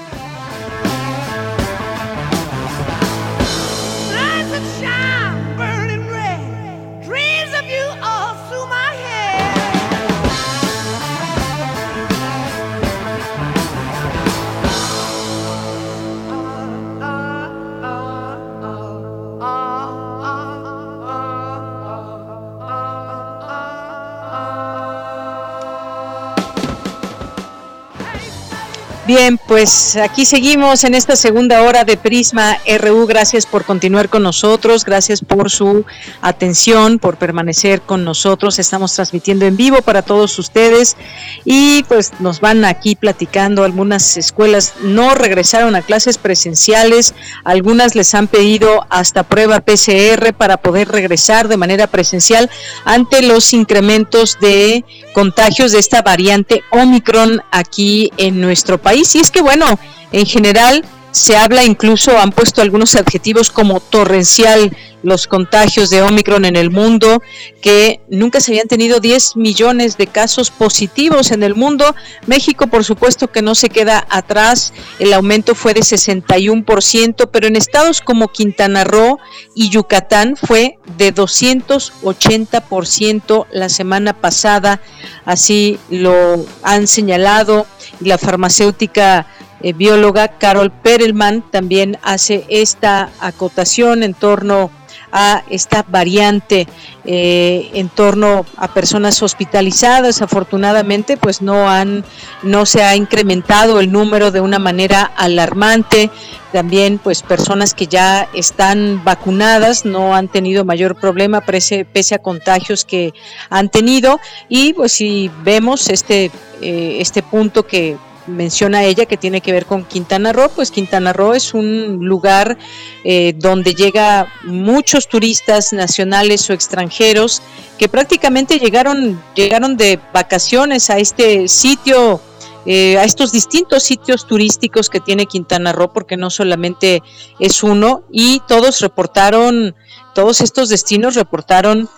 Bien, 29.18 29.38
pues 29.38 29.96
aquí 29.96 30.26
seguimos 30.26 30.84
en 30.84 30.94
esta 30.94 31.16
segunda 31.16 31.62
hora 31.62 31.86
de 31.86 31.96
Prisma 31.96 32.58
RU. 32.80 33.08
Gracias 33.08 33.46
por 33.46 33.64
continuar 33.64 34.10
con 34.10 34.24
nosotros, 34.24 34.84
gracias 34.84 35.22
por 35.22 35.50
su 35.50 35.86
atención, 36.20 37.00
por 37.00 37.16
permanecer 37.16 37.80
con 37.80 38.04
nosotros. 38.04 38.60
Estamos 38.60 38.94
transmitiendo 38.94 39.46
en 39.46 39.56
vivo 39.56 39.82
para 39.82 40.02
todos 40.02 40.38
ustedes 40.38 40.98
y 41.46 41.84
pues 41.84 42.12
nos 42.20 42.42
van 42.42 42.66
aquí 42.66 42.98
platicando. 42.98 43.64
Algunas 43.64 44.18
escuelas 44.18 44.74
no 44.82 45.16
regresaron 45.16 45.78
a 45.78 45.82
clases 45.82 46.18
presenciales, 46.18 47.16
algunas 47.46 47.96
les 47.96 48.14
han 48.16 48.28
pedido 48.28 48.86
hasta 48.90 49.24
prueba 49.24 49.62
PCR 49.62 50.34
para 50.34 50.58
poder 50.58 50.90
regresar 50.90 51.48
de 51.48 51.56
manera 51.56 51.88
presencial 51.88 52.50
ante 52.84 53.22
los 53.22 53.54
incrementos 53.54 54.38
de 54.42 54.84
contagios 55.14 55.72
de 55.72 55.80
esta 55.80 56.02
variante 56.02 56.64
Omicron 56.72 57.42
aquí 57.52 58.12
en 58.18 58.42
nuestro 58.42 58.78
país 58.78 59.05
y 59.14 59.20
es 59.20 59.30
que, 59.30 59.42
bueno, 59.42 59.66
en 60.12 60.26
general 60.26 60.84
se 61.16 61.36
habla 61.38 61.64
incluso, 61.64 62.20
han 62.20 62.34
puesto 62.34 62.62
algunos 62.62 62.96
adjetivos 62.96 63.50
como 63.50 63.80
torrencial 63.80 64.76
los 65.02 65.28
contagios 65.28 65.90
de 65.90 66.02
Omicron 66.02 66.44
en 66.44 66.58
el 66.58 66.72
mundo, 66.72 67.22
que 67.62 68.02
nunca 68.10 68.42
se 68.42 68.52
habían 68.52 68.68
tenido 68.68 69.00
10 69.00 69.38
millones 69.38 69.96
de 69.96 70.08
casos 70.08 70.52
positivos 70.52 71.32
en 71.32 71.44
el 71.44 71.56
mundo. 71.56 71.96
México, 72.28 72.68
por 72.68 72.84
supuesto, 72.84 73.32
que 73.32 73.42
no 73.42 73.56
se 73.56 73.70
queda 73.70 74.06
atrás, 74.10 74.74
el 75.00 75.14
aumento 75.14 75.56
fue 75.56 75.74
de 75.74 75.80
61%, 75.82 77.30
pero 77.32 77.48
en 77.48 77.56
estados 77.56 78.02
como 78.02 78.28
Quintana 78.28 78.84
Roo 78.84 79.18
y 79.56 79.70
Yucatán 79.70 80.36
fue 80.36 80.80
de 80.98 81.16
280% 81.16 83.46
la 83.54 83.70
semana 83.70 84.20
pasada, 84.20 84.82
así 85.24 85.80
lo 85.90 86.46
han 86.62 86.88
señalado 86.88 87.68
la 88.02 88.18
farmacéutica 88.18 89.28
eh, 89.66 89.74
bióloga 89.74 90.28
Carol 90.28 90.72
Perelman 90.72 91.42
también 91.42 91.98
hace 92.04 92.46
esta 92.50 93.10
acotación 93.20 94.04
en 94.04 94.14
torno 94.14 94.70
a 95.12 95.44
esta 95.50 95.84
variante 95.88 96.68
eh, 97.04 97.72
en 97.74 97.90
torno 97.90 98.46
a 98.58 98.68
personas 98.68 99.24
hospitalizadas. 99.24 100.22
Afortunadamente, 100.22 101.18
pues 101.18 101.42
no 101.42 101.68
han, 101.68 102.06
no 102.44 102.68
se 102.68 102.84
ha 102.84 102.96
incrementado 102.96 103.80
el 103.80 103.92
número 103.92 104.30
de 104.30 104.42
una 104.42 104.60
manera 104.60 105.02
alarmante. 105.18 106.12
También, 106.52 107.00
pues 107.00 107.24
personas 107.24 107.74
que 107.74 107.88
ya 107.88 108.30
están 108.36 109.04
vacunadas 109.04 109.84
no 109.84 110.14
han 110.14 110.28
tenido 110.28 110.64
mayor 110.64 110.96
problema 110.96 111.42
pese, 111.42 111.88
a 112.14 112.20
contagios 112.20 112.86
que 112.86 113.16
han 113.50 113.70
tenido. 113.70 114.20
Y 114.48 114.74
pues 114.74 114.92
si 114.92 115.32
vemos 115.44 115.90
este, 115.90 116.30
eh, 116.62 116.98
este 117.00 117.24
punto 117.24 117.66
que 117.66 117.98
menciona 118.28 118.84
ella 118.84 119.06
que 119.06 119.18
tiene 119.18 119.42
que 119.42 119.52
ver 119.52 119.66
con 119.66 119.86
Quintana 119.86 120.34
Roo, 120.34 120.50
pues 120.50 120.72
Quintana 120.72 121.14
Roo 121.14 121.34
es 121.34 121.54
un 121.54 122.06
lugar 122.06 122.58
eh, 123.04 123.34
donde 123.38 123.74
llega 123.74 124.28
muchos 124.44 125.08
turistas 125.08 125.74
nacionales 125.74 126.50
o 126.50 126.54
extranjeros 126.54 127.42
que 127.78 127.90
prácticamente 127.90 128.60
llegaron, 128.60 129.22
llegaron 129.36 129.78
de 129.78 130.00
vacaciones 130.14 130.90
a 130.90 130.98
este 130.98 131.48
sitio, 131.48 132.22
eh, 132.66 132.98
a 132.98 133.04
estos 133.04 133.32
distintos 133.32 133.84
sitios 133.84 134.26
turísticos 134.26 134.90
que 134.90 135.00
tiene 135.00 135.26
Quintana 135.26 135.72
Roo, 135.72 135.94
porque 135.94 136.18
no 136.18 136.30
solamente 136.30 137.04
es 137.40 137.64
uno, 137.64 138.04
y 138.12 138.42
todos 138.48 138.82
reportaron, 138.82 139.76
todos 140.14 140.42
estos 140.42 140.70
destinos 140.70 141.16
reportaron 141.16 141.90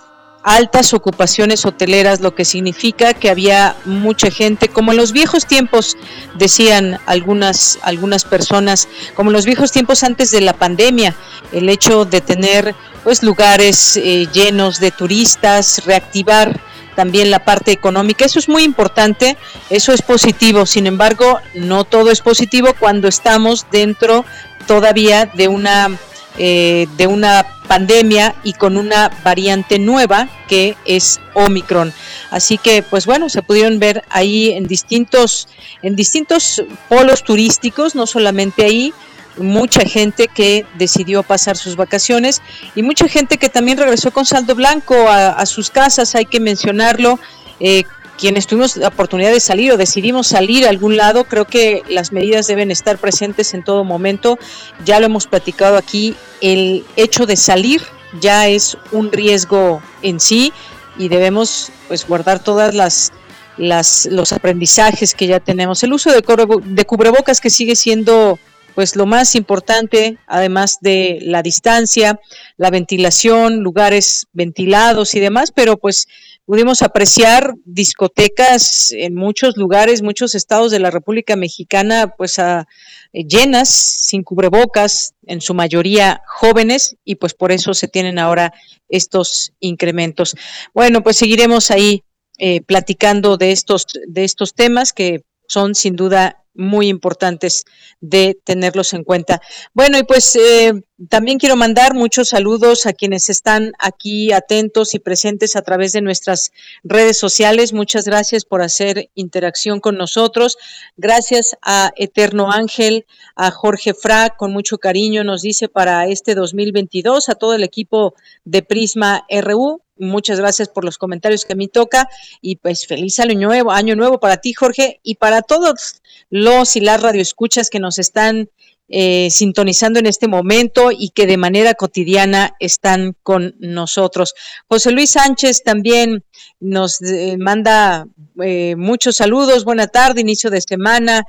altas 0.47 0.93
ocupaciones 0.93 1.65
hoteleras, 1.65 2.21
lo 2.21 2.33
que 2.33 2.45
significa 2.45 3.13
que 3.13 3.29
había 3.29 3.75
mucha 3.83 4.31
gente, 4.31 4.69
como 4.69 4.91
en 4.91 4.97
los 4.97 5.11
viejos 5.11 5.45
tiempos, 5.45 5.97
decían 6.35 7.01
algunas, 7.05 7.79
algunas 7.81 8.23
personas, 8.23 8.87
como 9.13 9.29
en 9.29 9.33
los 9.33 9.45
viejos 9.45 9.73
tiempos 9.73 10.03
antes 10.03 10.31
de 10.31 10.39
la 10.39 10.53
pandemia, 10.53 11.13
el 11.51 11.67
hecho 11.67 12.05
de 12.05 12.21
tener 12.21 12.73
pues 13.03 13.23
lugares 13.23 13.97
eh, 13.97 14.29
llenos 14.31 14.79
de 14.79 14.91
turistas, 14.91 15.83
reactivar 15.85 16.57
también 16.95 17.29
la 17.29 17.43
parte 17.43 17.73
económica. 17.73 18.23
Eso 18.23 18.39
es 18.39 18.47
muy 18.47 18.63
importante, 18.63 19.35
eso 19.69 19.91
es 19.91 20.01
positivo. 20.01 20.65
Sin 20.65 20.87
embargo, 20.87 21.41
no 21.55 21.83
todo 21.83 22.09
es 22.09 22.21
positivo 22.21 22.73
cuando 22.79 23.09
estamos 23.09 23.65
dentro 23.69 24.23
todavía 24.65 25.25
de 25.25 25.49
una 25.49 25.97
eh, 26.37 26.87
de 26.97 27.07
una 27.07 27.45
pandemia 27.67 28.35
y 28.43 28.53
con 28.53 28.77
una 28.77 29.11
variante 29.23 29.79
nueva 29.79 30.29
que 30.47 30.75
es 30.85 31.19
Omicron. 31.33 31.93
Así 32.31 32.57
que, 32.57 32.83
pues 32.83 33.05
bueno, 33.05 33.29
se 33.29 33.41
pudieron 33.41 33.79
ver 33.79 34.03
ahí 34.09 34.51
en 34.51 34.67
distintos, 34.67 35.47
en 35.81 35.95
distintos 35.95 36.63
polos 36.89 37.23
turísticos, 37.23 37.95
no 37.95 38.07
solamente 38.07 38.63
ahí, 38.63 38.93
mucha 39.37 39.81
gente 39.81 40.27
que 40.27 40.65
decidió 40.77 41.23
pasar 41.23 41.57
sus 41.57 41.75
vacaciones 41.75 42.41
y 42.75 42.83
mucha 42.83 43.07
gente 43.07 43.37
que 43.37 43.49
también 43.49 43.77
regresó 43.77 44.11
con 44.11 44.25
saldo 44.25 44.55
blanco 44.55 44.95
a, 45.09 45.45
sus 45.45 45.69
casas, 45.69 46.15
hay 46.15 46.25
que 46.25 46.39
mencionarlo. 46.39 47.19
Eh, 47.59 47.83
quienes 48.17 48.47
tuvimos 48.47 48.75
la 48.77 48.87
oportunidad 48.87 49.31
de 49.31 49.39
salir 49.39 49.71
o 49.71 49.77
decidimos 49.77 50.27
salir 50.27 50.65
a 50.65 50.69
algún 50.69 50.97
lado, 50.97 51.25
creo 51.25 51.45
que 51.45 51.83
las 51.87 52.11
medidas 52.11 52.47
deben 52.47 52.71
estar 52.71 52.97
presentes 52.97 53.53
en 53.53 53.63
todo 53.63 53.83
momento. 53.83 54.39
Ya 54.83 54.99
lo 54.99 55.05
hemos 55.05 55.27
platicado 55.27 55.77
aquí, 55.77 56.15
el 56.41 56.83
hecho 56.95 57.25
de 57.25 57.37
salir 57.37 57.81
ya 58.19 58.47
es 58.47 58.77
un 58.91 59.11
riesgo 59.11 59.81
en 60.01 60.19
sí 60.19 60.51
y 60.97 61.09
debemos 61.09 61.71
pues 61.87 62.07
guardar 62.07 62.43
todas 62.43 62.73
las, 62.73 63.13
las 63.57 64.07
los 64.07 64.33
aprendizajes 64.33 65.13
que 65.13 65.27
ya 65.27 65.39
tenemos. 65.39 65.83
El 65.83 65.93
uso 65.93 66.11
de, 66.11 66.23
de 66.63 66.85
cubrebocas 66.85 67.39
que 67.39 67.49
sigue 67.49 67.75
siendo 67.75 68.39
pues 68.77 68.95
lo 68.95 69.07
más 69.07 69.33
importante, 69.33 70.19
además 70.27 70.77
de 70.81 71.17
la 71.23 71.41
distancia, 71.41 72.19
la 72.57 72.69
ventilación, 72.69 73.63
lugares 73.63 74.27
ventilados 74.33 75.15
y 75.15 75.19
demás, 75.19 75.51
pero 75.51 75.77
pues 75.77 76.07
pudimos 76.45 76.83
apreciar 76.83 77.55
discotecas 77.65 78.91
en 78.91 79.15
muchos 79.15 79.57
lugares, 79.57 80.03
muchos 80.03 80.35
estados 80.35 80.69
de 80.69 80.77
la 80.77 80.91
República 80.91 81.35
Mexicana, 81.35 82.13
pues 82.15 82.37
eh, 82.37 82.65
llenas, 83.13 83.67
sin 83.67 84.21
cubrebocas, 84.21 85.15
en 85.25 85.41
su 85.41 85.55
mayoría 85.55 86.21
jóvenes, 86.27 86.97
y 87.03 87.15
pues 87.15 87.33
por 87.33 87.51
eso 87.51 87.73
se 87.73 87.87
tienen 87.87 88.19
ahora 88.19 88.53
estos 88.89 89.53
incrementos. 89.59 90.35
Bueno, 90.75 91.01
pues 91.01 91.17
seguiremos 91.17 91.71
ahí 91.71 92.03
eh, 92.37 92.61
platicando 92.61 93.37
de 93.37 93.53
estos, 93.53 93.87
de 94.07 94.23
estos 94.23 94.53
temas 94.53 94.93
que 94.93 95.23
son 95.47 95.75
sin 95.75 95.95
duda 95.95 96.43
muy 96.57 96.87
importantes 96.87 97.65
de 98.01 98.37
tenerlos 98.43 98.93
en 98.93 99.03
cuenta. 99.03 99.41
Bueno, 99.73 99.97
y 99.97 100.03
pues 100.03 100.35
eh, 100.35 100.73
también 101.09 101.37
quiero 101.37 101.55
mandar 101.55 101.93
muchos 101.93 102.29
saludos 102.29 102.85
a 102.85 102.93
quienes 102.93 103.29
están 103.29 103.71
aquí 103.79 104.33
atentos 104.33 104.95
y 104.95 104.99
presentes 104.99 105.55
a 105.55 105.61
través 105.61 105.93
de 105.93 106.01
nuestras 106.01 106.51
redes 106.83 107.17
sociales. 107.17 107.73
Muchas 107.73 108.05
gracias 108.05 108.43
por 108.43 108.61
hacer 108.61 109.09
interacción 109.13 109.79
con 109.79 109.97
nosotros. 109.97 110.57
Gracias 110.97 111.55
a 111.61 111.91
Eterno 111.95 112.51
Ángel, 112.51 113.05
a 113.35 113.51
Jorge 113.51 113.93
Fra, 113.93 114.33
con 114.35 114.51
mucho 114.51 114.79
cariño 114.79 115.23
nos 115.23 115.43
dice 115.43 115.69
para 115.69 116.07
este 116.07 116.33
2022, 116.33 117.29
a 117.29 117.35
todo 117.35 117.53
el 117.53 117.63
equipo 117.63 118.15
de 118.43 118.63
Prisma 118.63 119.25
RU. 119.29 119.81
Muchas 119.99 120.39
gracias 120.39 120.69
por 120.69 120.85
los 120.85 120.97
comentarios 120.97 121.45
que 121.45 121.55
mí 121.55 121.67
toca 121.67 122.09
y 122.41 122.57
pues 122.57 122.87
feliz 122.87 123.19
año 123.19 123.47
nuevo, 123.47 123.71
año 123.71 123.95
nuevo 123.95 124.19
para 124.19 124.37
ti 124.37 124.53
Jorge 124.53 124.99
y 125.03 125.15
para 125.15 125.41
todos 125.41 126.01
los 126.29 126.75
y 126.75 126.81
las 126.81 127.01
radioescuchas 127.01 127.69
que 127.69 127.79
nos 127.79 127.99
están 127.99 128.49
eh, 128.89 129.27
sintonizando 129.31 129.99
en 129.99 130.05
este 130.05 130.29
momento 130.29 130.91
y 130.97 131.09
que 131.09 131.27
de 131.27 131.35
manera 131.35 131.73
cotidiana 131.73 132.55
están 132.61 133.17
con 133.21 133.53
nosotros. 133.59 134.33
José 134.69 134.91
Luis 134.91 135.11
Sánchez 135.11 135.61
también 135.63 136.23
nos 136.61 137.01
eh, 137.01 137.35
manda 137.37 138.07
eh, 138.41 138.77
muchos 138.77 139.17
saludos, 139.17 139.65
buena 139.65 139.87
tarde, 139.87 140.21
inicio 140.21 140.49
de 140.49 140.61
semana, 140.61 141.25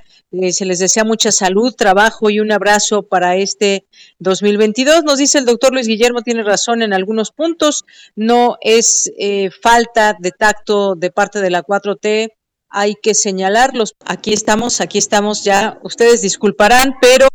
se 0.51 0.67
les 0.67 0.79
desea 0.79 1.03
mucha 1.03 1.33
salud, 1.33 1.75
trabajo 1.75 2.31
y 2.31 2.39
un 2.39 2.53
abrazo 2.53 3.03
para 3.03 3.35
este 3.35 3.87
2022. 4.21 5.03
Nos 5.03 5.19
dice 5.19 5.39
el 5.39 5.47
doctor 5.47 5.73
Luis 5.73 5.89
Guillermo, 5.89 6.23
tiene 6.23 6.45
razón 6.45 6.83
en 6.83 6.93
algunos 6.93 7.33
puntos, 7.33 7.85
no 8.15 8.57
es 8.61 9.11
falta 9.63 10.15
de 10.17 10.31
tacto 10.31 10.95
de 10.95 11.11
parte 11.11 11.41
de 11.41 11.51
la 11.51 11.65
4T 11.65 12.38
hay 12.71 12.95
que 13.03 13.15
señalarlos. 13.15 13.95
Aquí 14.05 14.33
estamos, 14.33 14.81
aquí 14.81 14.99
estamos 14.99 15.45
ya. 15.45 15.79
Ustedes 15.83 16.23
disculparán, 16.23 16.95
pero 17.01 17.29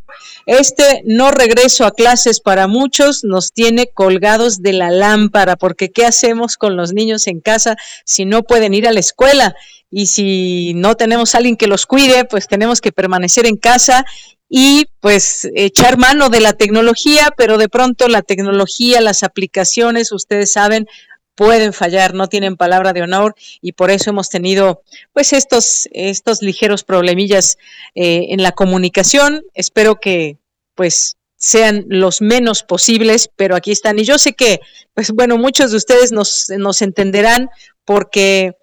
este 0.46 1.02
no 1.06 1.32
regreso 1.32 1.86
a 1.86 1.92
clases 1.92 2.40
para 2.40 2.68
muchos 2.68 3.24
nos 3.24 3.52
tiene 3.52 3.88
colgados 3.88 4.62
de 4.62 4.74
la 4.74 4.92
lámpara, 4.92 5.56
porque 5.56 5.90
¿qué 5.90 6.06
hacemos 6.06 6.58
con 6.58 6.76
los 6.76 6.94
niños 6.94 7.28
en 7.28 7.40
casa 7.40 7.76
si 8.06 8.26
no 8.26 8.44
pueden 8.44 8.74
ir 8.74 8.88
a 8.88 8.94
la 8.94 9.00
escuela? 9.00 9.56
Y 9.90 10.08
si 10.08 10.74
no 10.76 10.96
tenemos 10.96 11.36
alguien 11.36 11.56
que 11.56 11.68
los 11.68 11.86
cuide, 11.86 12.26
pues 12.26 12.48
tenemos 12.48 12.82
que 12.82 12.92
permanecer 12.92 13.46
en 13.46 13.58
casa 13.58 14.06
y 14.50 14.86
pues 15.00 15.50
echar 15.56 15.98
mano 15.98 16.30
de 16.30 16.40
la 16.40 16.54
tecnología, 16.54 17.34
pero 17.36 17.58
de 17.58 17.70
pronto 17.70 18.08
la 18.08 18.22
tecnología, 18.22 19.02
las 19.02 19.24
aplicaciones, 19.24 20.12
ustedes 20.12 20.52
saben, 20.52 20.88
pueden 21.36 21.74
fallar, 21.74 22.14
no 22.14 22.28
tienen 22.28 22.58
palabra 22.58 22.94
de 22.94 23.02
honor 23.02 23.36
y 23.62 23.74
por 23.74 23.92
eso 23.92 24.10
hemos 24.10 24.30
tenido 24.30 24.84
pues 25.14 25.34
estos, 25.34 25.90
estos 25.92 26.42
ligeros 26.42 26.84
problemillas 26.84 27.58
eh, 27.96 28.28
en 28.30 28.44
la 28.44 28.52
comunicación. 28.52 29.44
Espero 29.54 30.00
que 30.00 30.38
pues 30.76 31.18
sean 31.36 31.86
los 31.90 32.22
menos 32.22 32.64
posibles, 32.64 33.30
pero 33.36 33.56
aquí 33.56 33.72
están. 33.72 34.00
Y 34.00 34.06
yo 34.06 34.18
sé 34.18 34.34
que, 34.34 34.62
pues 34.94 35.12
bueno, 35.12 35.38
muchos 35.38 35.72
de 35.72 35.78
ustedes 35.78 36.12
nos, 36.14 36.50
nos 36.58 36.82
entenderán 36.82 37.50
porque 37.84 38.54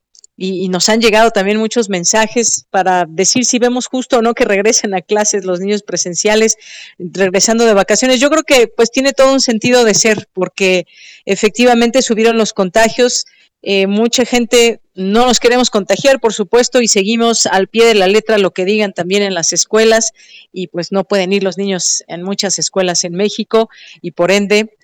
y, 0.43 0.71
nos 0.71 0.89
han 0.89 1.03
llegado 1.03 1.31
también 1.33 1.59
muchos 1.59 1.91
mensajes 1.91 2.65
para 2.71 3.05
decir 3.07 3.45
si 3.45 3.59
vemos 3.59 3.89
justo 3.89 4.19
o 4.19 4.23
no 4.23 4.33
que 4.33 4.47
regresen 4.47 4.95
a 4.95 5.03
clases 5.03 5.45
los 5.45 5.61
niños 5.61 5.83
presenciales, 5.83 6.57
regresando 6.99 7.67
de 7.67 7.75
vacaciones. 7.75 8.21
Yo 8.21 8.31
creo 8.31 8.43
que 8.43 8.67
pues 8.67 8.91
tiene 8.91 9.13
todo 9.13 9.35
un 9.35 9.43
sentido 9.43 9.85
de 9.85 9.93
ser, 9.93 10.31
porque 10.33 10.87
efectivamente 11.27 12.01
subieron 12.01 12.39
los 12.39 12.55
contagios. 12.55 13.27
Eh, 13.61 13.87
mucha 13.87 14.25
gente 14.25 14.81
no 14.95 15.27
nos 15.27 15.41
queremos 15.41 15.69
contagiar, 15.69 16.21
por 16.21 16.33
supuesto, 16.33 16.81
y 16.81 16.89
seguimos 16.89 17.45
al 17.45 17.69
pie 17.69 17.85
de 17.85 17.95
la 17.95 18.07
letra 18.07 18.39
lo 18.39 18.53
que 18.53 18.65
digan 18.65 18.95
también 18.95 19.23
en 19.23 19.35
las 19.35 19.53
escuelas, 19.53 20.13
y 20.53 20.69
pues 20.69 20.91
no 20.91 21.05
pueden 21.05 21.35
ir 21.35 21.45
los 21.45 21.59
niños 21.59 22.03
en 22.09 22.23
muchas 22.23 22.59
escuelas 22.59 23.05
en 23.05 23.13
México, 23.13 23.69
y 24.01 24.13
por 24.13 24.31
ende, 24.31 24.79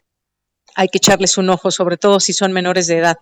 hay 0.77 0.89
que 0.89 0.99
echarles 0.99 1.39
un 1.39 1.49
ojo, 1.49 1.71
sobre 1.71 1.97
todo 1.97 2.21
si 2.21 2.35
son 2.35 2.53
menores 2.53 2.87
de 2.87 2.99
edad. 2.99 3.17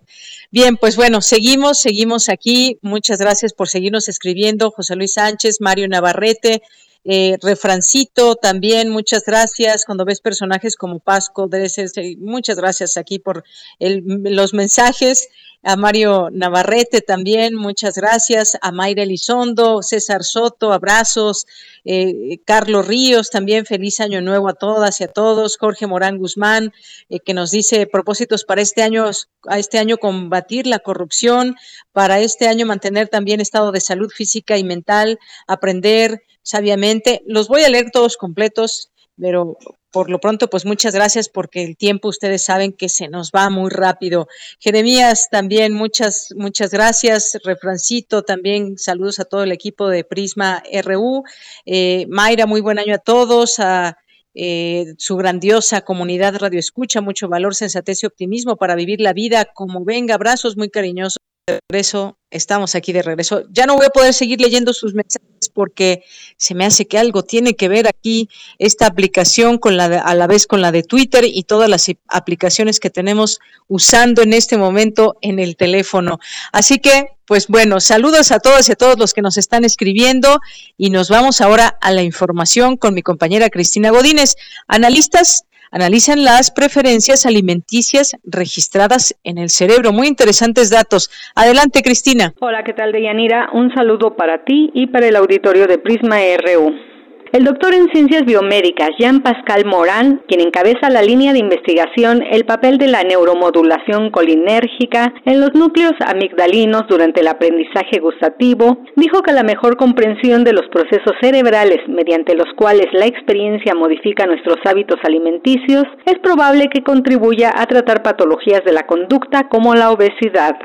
Bien, 0.51 0.75
pues 0.75 0.97
bueno, 0.97 1.21
seguimos, 1.21 1.79
seguimos 1.79 2.27
aquí. 2.27 2.77
Muchas 2.81 3.17
gracias 3.17 3.53
por 3.53 3.69
seguirnos 3.69 4.09
escribiendo. 4.09 4.71
José 4.71 4.97
Luis 4.97 5.13
Sánchez, 5.13 5.61
Mario 5.61 5.87
Navarrete, 5.87 6.61
eh, 7.05 7.37
Refrancito 7.41 8.35
también, 8.35 8.89
muchas 8.89 9.23
gracias. 9.25 9.85
Cuando 9.85 10.03
ves 10.03 10.19
personajes 10.19 10.75
como 10.75 10.99
Pasco, 10.99 11.47
Dresser, 11.47 11.89
muchas 12.17 12.57
gracias 12.57 12.97
aquí 12.97 13.19
por 13.19 13.43
los 13.79 14.53
mensajes. 14.53 15.29
A 15.65 15.75
Mario 15.77 16.29
Navarrete 16.31 17.01
también, 17.01 17.55
muchas 17.55 17.95
gracias, 17.95 18.55
a 18.61 18.71
Mayra 18.71 19.01
Elizondo, 19.01 19.81
César 19.81 20.23
Soto, 20.23 20.71
abrazos, 20.71 21.47
eh, 21.83 22.37
Carlos 22.45 22.87
Ríos 22.87 23.31
también, 23.31 23.65
feliz 23.65 23.99
año 23.99 24.21
nuevo 24.21 24.47
a 24.47 24.53
todas 24.53 25.01
y 25.01 25.05
a 25.05 25.07
todos, 25.07 25.57
Jorge 25.57 25.87
Morán 25.87 26.19
Guzmán, 26.19 26.71
eh, 27.09 27.19
que 27.19 27.33
nos 27.33 27.49
dice 27.49 27.87
propósitos 27.87 28.45
para 28.45 28.61
este 28.61 28.83
año, 28.83 29.09
a 29.47 29.57
este 29.57 29.79
año 29.79 29.97
combatir 29.97 30.67
la 30.67 30.77
corrupción, 30.77 31.55
para 31.91 32.19
este 32.19 32.47
año 32.47 32.67
mantener 32.67 33.07
también 33.07 33.41
estado 33.41 33.71
de 33.71 33.81
salud 33.81 34.11
física 34.11 34.59
y 34.59 34.63
mental, 34.63 35.17
aprender 35.47 36.21
sabiamente. 36.43 37.23
Los 37.25 37.47
voy 37.47 37.63
a 37.63 37.69
leer 37.69 37.89
todos 37.89 38.17
completos, 38.17 38.91
pero 39.19 39.57
por 39.95 40.09
lo 40.09 40.19
pronto, 40.19 40.49
pues 40.49 40.65
muchas 40.65 40.93
gracias 40.93 41.29
porque 41.29 41.63
el 41.63 41.77
tiempo 41.77 42.09
ustedes 42.09 42.43
saben 42.43 42.73
que 42.73 42.89
se 42.89 43.07
nos 43.07 43.31
va 43.31 43.49
muy 43.49 43.69
rápido. 43.69 44.27
Jeremías, 44.59 45.29
también 45.31 45.71
muchas, 45.71 46.33
muchas 46.35 46.71
gracias. 46.71 47.37
Refrancito, 47.45 48.21
también 48.23 48.77
saludos 48.77 49.21
a 49.21 49.23
todo 49.23 49.43
el 49.43 49.53
equipo 49.53 49.87
de 49.87 50.03
Prisma 50.03 50.61
RU. 50.83 51.23
Eh, 51.65 52.07
Mayra, 52.09 52.45
muy 52.45 52.59
buen 52.59 52.77
año 52.77 52.95
a 52.95 52.97
todos. 52.97 53.57
A 53.59 53.97
eh, 54.33 54.95
su 54.97 55.15
grandiosa 55.15 55.79
comunidad 55.79 56.35
Radio 56.39 56.59
Escucha, 56.59 56.99
mucho 56.99 57.29
valor, 57.29 57.55
sensatez 57.55 58.03
y 58.03 58.05
optimismo 58.05 58.57
para 58.57 58.75
vivir 58.75 58.99
la 58.99 59.13
vida 59.13 59.45
como 59.45 59.85
venga. 59.85 60.15
Abrazos 60.15 60.57
muy 60.57 60.69
cariñosos 60.69 61.19
de 61.47 61.59
regreso, 61.69 62.17
estamos 62.31 62.73
aquí 62.73 62.91
de 62.91 63.03
regreso. 63.03 63.43
Ya 63.51 63.67
no 63.67 63.75
voy 63.75 63.85
a 63.85 63.91
poder 63.91 64.15
seguir 64.15 64.41
leyendo 64.41 64.73
sus 64.73 64.95
mensajes 64.95 65.51
porque 65.53 66.03
se 66.37 66.55
me 66.55 66.65
hace 66.65 66.87
que 66.87 66.97
algo 66.97 67.21
tiene 67.21 67.53
que 67.53 67.69
ver 67.69 67.87
aquí 67.87 68.29
esta 68.57 68.87
aplicación 68.87 69.59
con 69.59 69.77
la 69.77 69.85
a 69.85 70.15
la 70.15 70.25
vez 70.25 70.47
con 70.47 70.59
la 70.59 70.71
de 70.71 70.81
Twitter 70.81 71.23
y 71.23 71.43
todas 71.43 71.69
las 71.69 71.85
aplicaciones 72.07 72.79
que 72.79 72.89
tenemos 72.89 73.39
usando 73.67 74.23
en 74.23 74.33
este 74.33 74.57
momento 74.57 75.17
en 75.21 75.37
el 75.37 75.55
teléfono. 75.55 76.17
Así 76.51 76.79
que, 76.79 77.09
pues 77.27 77.47
bueno, 77.47 77.79
saludos 77.79 78.31
a 78.31 78.39
todas 78.39 78.67
y 78.67 78.71
a 78.71 78.75
todos 78.75 78.97
los 78.97 79.13
que 79.13 79.21
nos 79.21 79.37
están 79.37 79.65
escribiendo 79.65 80.39
y 80.77 80.89
nos 80.89 81.09
vamos 81.09 81.41
ahora 81.41 81.77
a 81.79 81.91
la 81.91 82.01
información 82.01 82.75
con 82.75 82.95
mi 82.95 83.03
compañera 83.03 83.51
Cristina 83.51 83.91
Godínez. 83.91 84.35
Analistas 84.67 85.45
analizan 85.75 86.23
las 86.23 86.51
preferencias 86.51 87.25
alimenticias 87.25 88.15
registradas 88.23 89.13
en 89.25 89.37
el 89.37 89.49
cerebro. 89.49 89.91
Muy 89.91 90.07
interesantes 90.07 90.69
datos. 90.69 91.11
Adelante, 91.35 91.81
Cristina. 91.83 92.33
Hola, 92.39 92.63
¿qué 92.63 92.71
tal, 92.71 92.93
Deyanira? 92.93 93.49
Un 93.51 93.73
saludo 93.75 94.15
para 94.15 94.45
ti 94.45 94.71
y 94.73 94.87
para 94.87 95.07
el 95.07 95.17
auditorio 95.17 95.67
de 95.67 95.77
Prisma 95.77 96.15
RU. 96.37 96.94
El 97.31 97.43
doctor 97.43 97.73
en 97.73 97.89
ciencias 97.91 98.23
biomédicas 98.23 98.91
Jean-Pascal 98.97 99.65
Morán, 99.65 100.21
quien 100.27 100.41
encabeza 100.41 100.89
la 100.89 101.01
línea 101.01 101.33
de 101.33 101.39
investigación 101.39 102.23
el 102.31 102.45
papel 102.45 102.77
de 102.77 102.87
la 102.87 103.03
neuromodulación 103.03 104.09
colinérgica 104.11 105.13
en 105.25 105.41
los 105.41 105.53
núcleos 105.53 105.93
amigdalinos 106.05 106.83
durante 106.87 107.21
el 107.21 107.27
aprendizaje 107.27 107.99
gustativo, 107.99 108.77
dijo 108.95 109.21
que 109.21 109.33
la 109.33 109.43
mejor 109.43 109.75
comprensión 109.75 110.43
de 110.43 110.53
los 110.53 110.67
procesos 110.71 111.13
cerebrales 111.21 111.79
mediante 111.87 112.35
los 112.35 112.47
cuales 112.55 112.87
la 112.93 113.05
experiencia 113.05 113.73
modifica 113.75 114.25
nuestros 114.25 114.57
hábitos 114.65 114.99
alimenticios 115.03 115.83
es 116.05 116.19
probable 116.19 116.69
que 116.73 116.83
contribuya 116.83 117.51
a 117.55 117.65
tratar 117.65 118.03
patologías 118.03 118.63
de 118.63 118.71
la 118.71 118.85
conducta 118.85 119.49
como 119.49 119.73
la 119.73 119.91
obesidad. 119.91 120.55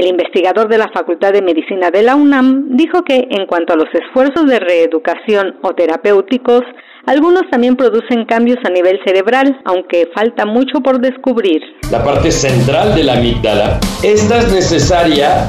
El 0.00 0.06
investigador 0.06 0.66
de 0.70 0.78
la 0.78 0.88
Facultad 0.94 1.30
de 1.34 1.42
Medicina 1.42 1.90
de 1.90 2.02
la 2.02 2.16
UNAM 2.16 2.74
dijo 2.74 3.04
que 3.04 3.28
en 3.30 3.44
cuanto 3.46 3.74
a 3.74 3.76
los 3.76 3.88
esfuerzos 3.92 4.46
de 4.46 4.58
reeducación 4.58 5.56
o 5.60 5.74
terapéuticos, 5.74 6.62
algunos 7.04 7.42
también 7.50 7.76
producen 7.76 8.24
cambios 8.24 8.56
a 8.64 8.70
nivel 8.70 8.98
cerebral, 9.04 9.60
aunque 9.66 10.08
falta 10.14 10.46
mucho 10.46 10.80
por 10.82 11.02
descubrir. 11.02 11.60
La 11.90 12.02
parte 12.02 12.32
central 12.32 12.94
de 12.94 13.04
la 13.04 13.18
amígdala, 13.18 13.78
esta 14.02 14.38
es 14.38 14.50
necesaria 14.50 15.46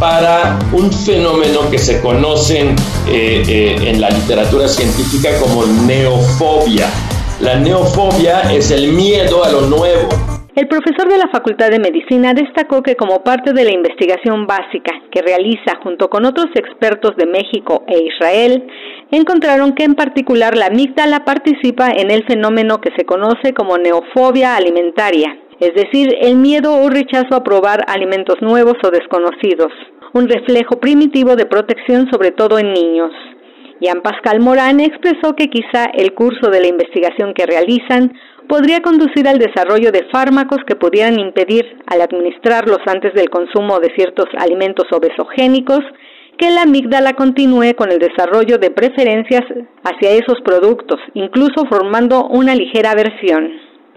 para 0.00 0.58
un 0.72 0.92
fenómeno 0.92 1.60
que 1.70 1.78
se 1.78 2.02
conoce 2.02 2.62
eh, 2.62 3.44
eh, 3.46 3.76
en 3.86 4.00
la 4.00 4.10
literatura 4.10 4.66
científica 4.66 5.38
como 5.38 5.64
neofobia. 5.86 6.90
La 7.40 7.54
neofobia 7.60 8.40
es 8.52 8.72
el 8.72 8.88
miedo 8.88 9.44
a 9.44 9.52
lo 9.52 9.60
nuevo, 9.60 10.08
el 10.54 10.68
profesor 10.68 11.08
de 11.08 11.16
la 11.16 11.28
Facultad 11.32 11.70
de 11.70 11.78
Medicina 11.78 12.34
destacó 12.34 12.82
que 12.82 12.94
como 12.94 13.24
parte 13.24 13.54
de 13.54 13.64
la 13.64 13.72
investigación 13.72 14.46
básica 14.46 14.92
que 15.10 15.22
realiza 15.22 15.80
junto 15.82 16.10
con 16.10 16.26
otros 16.26 16.48
expertos 16.54 17.16
de 17.16 17.26
México 17.26 17.84
e 17.86 18.02
Israel, 18.02 18.66
encontraron 19.10 19.72
que 19.72 19.84
en 19.84 19.94
particular 19.94 20.54
la 20.56 20.66
amígdala 20.66 21.24
participa 21.24 21.90
en 21.90 22.10
el 22.10 22.24
fenómeno 22.26 22.82
que 22.82 22.90
se 22.96 23.06
conoce 23.06 23.54
como 23.54 23.78
neofobia 23.78 24.56
alimentaria, 24.56 25.38
es 25.58 25.74
decir, 25.74 26.14
el 26.20 26.36
miedo 26.36 26.74
o 26.74 26.90
rechazo 26.90 27.34
a 27.34 27.44
probar 27.44 27.84
alimentos 27.86 28.36
nuevos 28.42 28.76
o 28.84 28.90
desconocidos, 28.90 29.72
un 30.12 30.28
reflejo 30.28 30.80
primitivo 30.80 31.34
de 31.34 31.46
protección 31.46 32.10
sobre 32.10 32.30
todo 32.30 32.58
en 32.58 32.74
niños. 32.74 33.12
Jean 33.80 34.02
Pascal 34.02 34.38
Morán 34.40 34.80
expresó 34.80 35.34
que 35.34 35.48
quizá 35.48 35.86
el 35.94 36.14
curso 36.14 36.50
de 36.50 36.60
la 36.60 36.68
investigación 36.68 37.34
que 37.34 37.46
realizan 37.46 38.12
podría 38.48 38.80
conducir 38.80 39.26
al 39.28 39.38
desarrollo 39.38 39.90
de 39.92 40.04
fármacos 40.12 40.58
que 40.66 40.76
pudieran 40.76 41.18
impedir, 41.18 41.64
al 41.86 42.00
administrarlos 42.00 42.80
antes 42.86 43.14
del 43.14 43.30
consumo 43.30 43.78
de 43.80 43.92
ciertos 43.94 44.26
alimentos 44.38 44.86
obesogénicos, 44.92 45.80
que 46.38 46.50
la 46.50 46.62
amígdala 46.62 47.14
continúe 47.14 47.74
con 47.76 47.92
el 47.92 47.98
desarrollo 47.98 48.58
de 48.58 48.70
preferencias 48.70 49.42
hacia 49.84 50.10
esos 50.10 50.40
productos, 50.44 50.98
incluso 51.14 51.66
formando 51.70 52.26
una 52.26 52.54
ligera 52.54 52.92
aversión. 52.92 53.50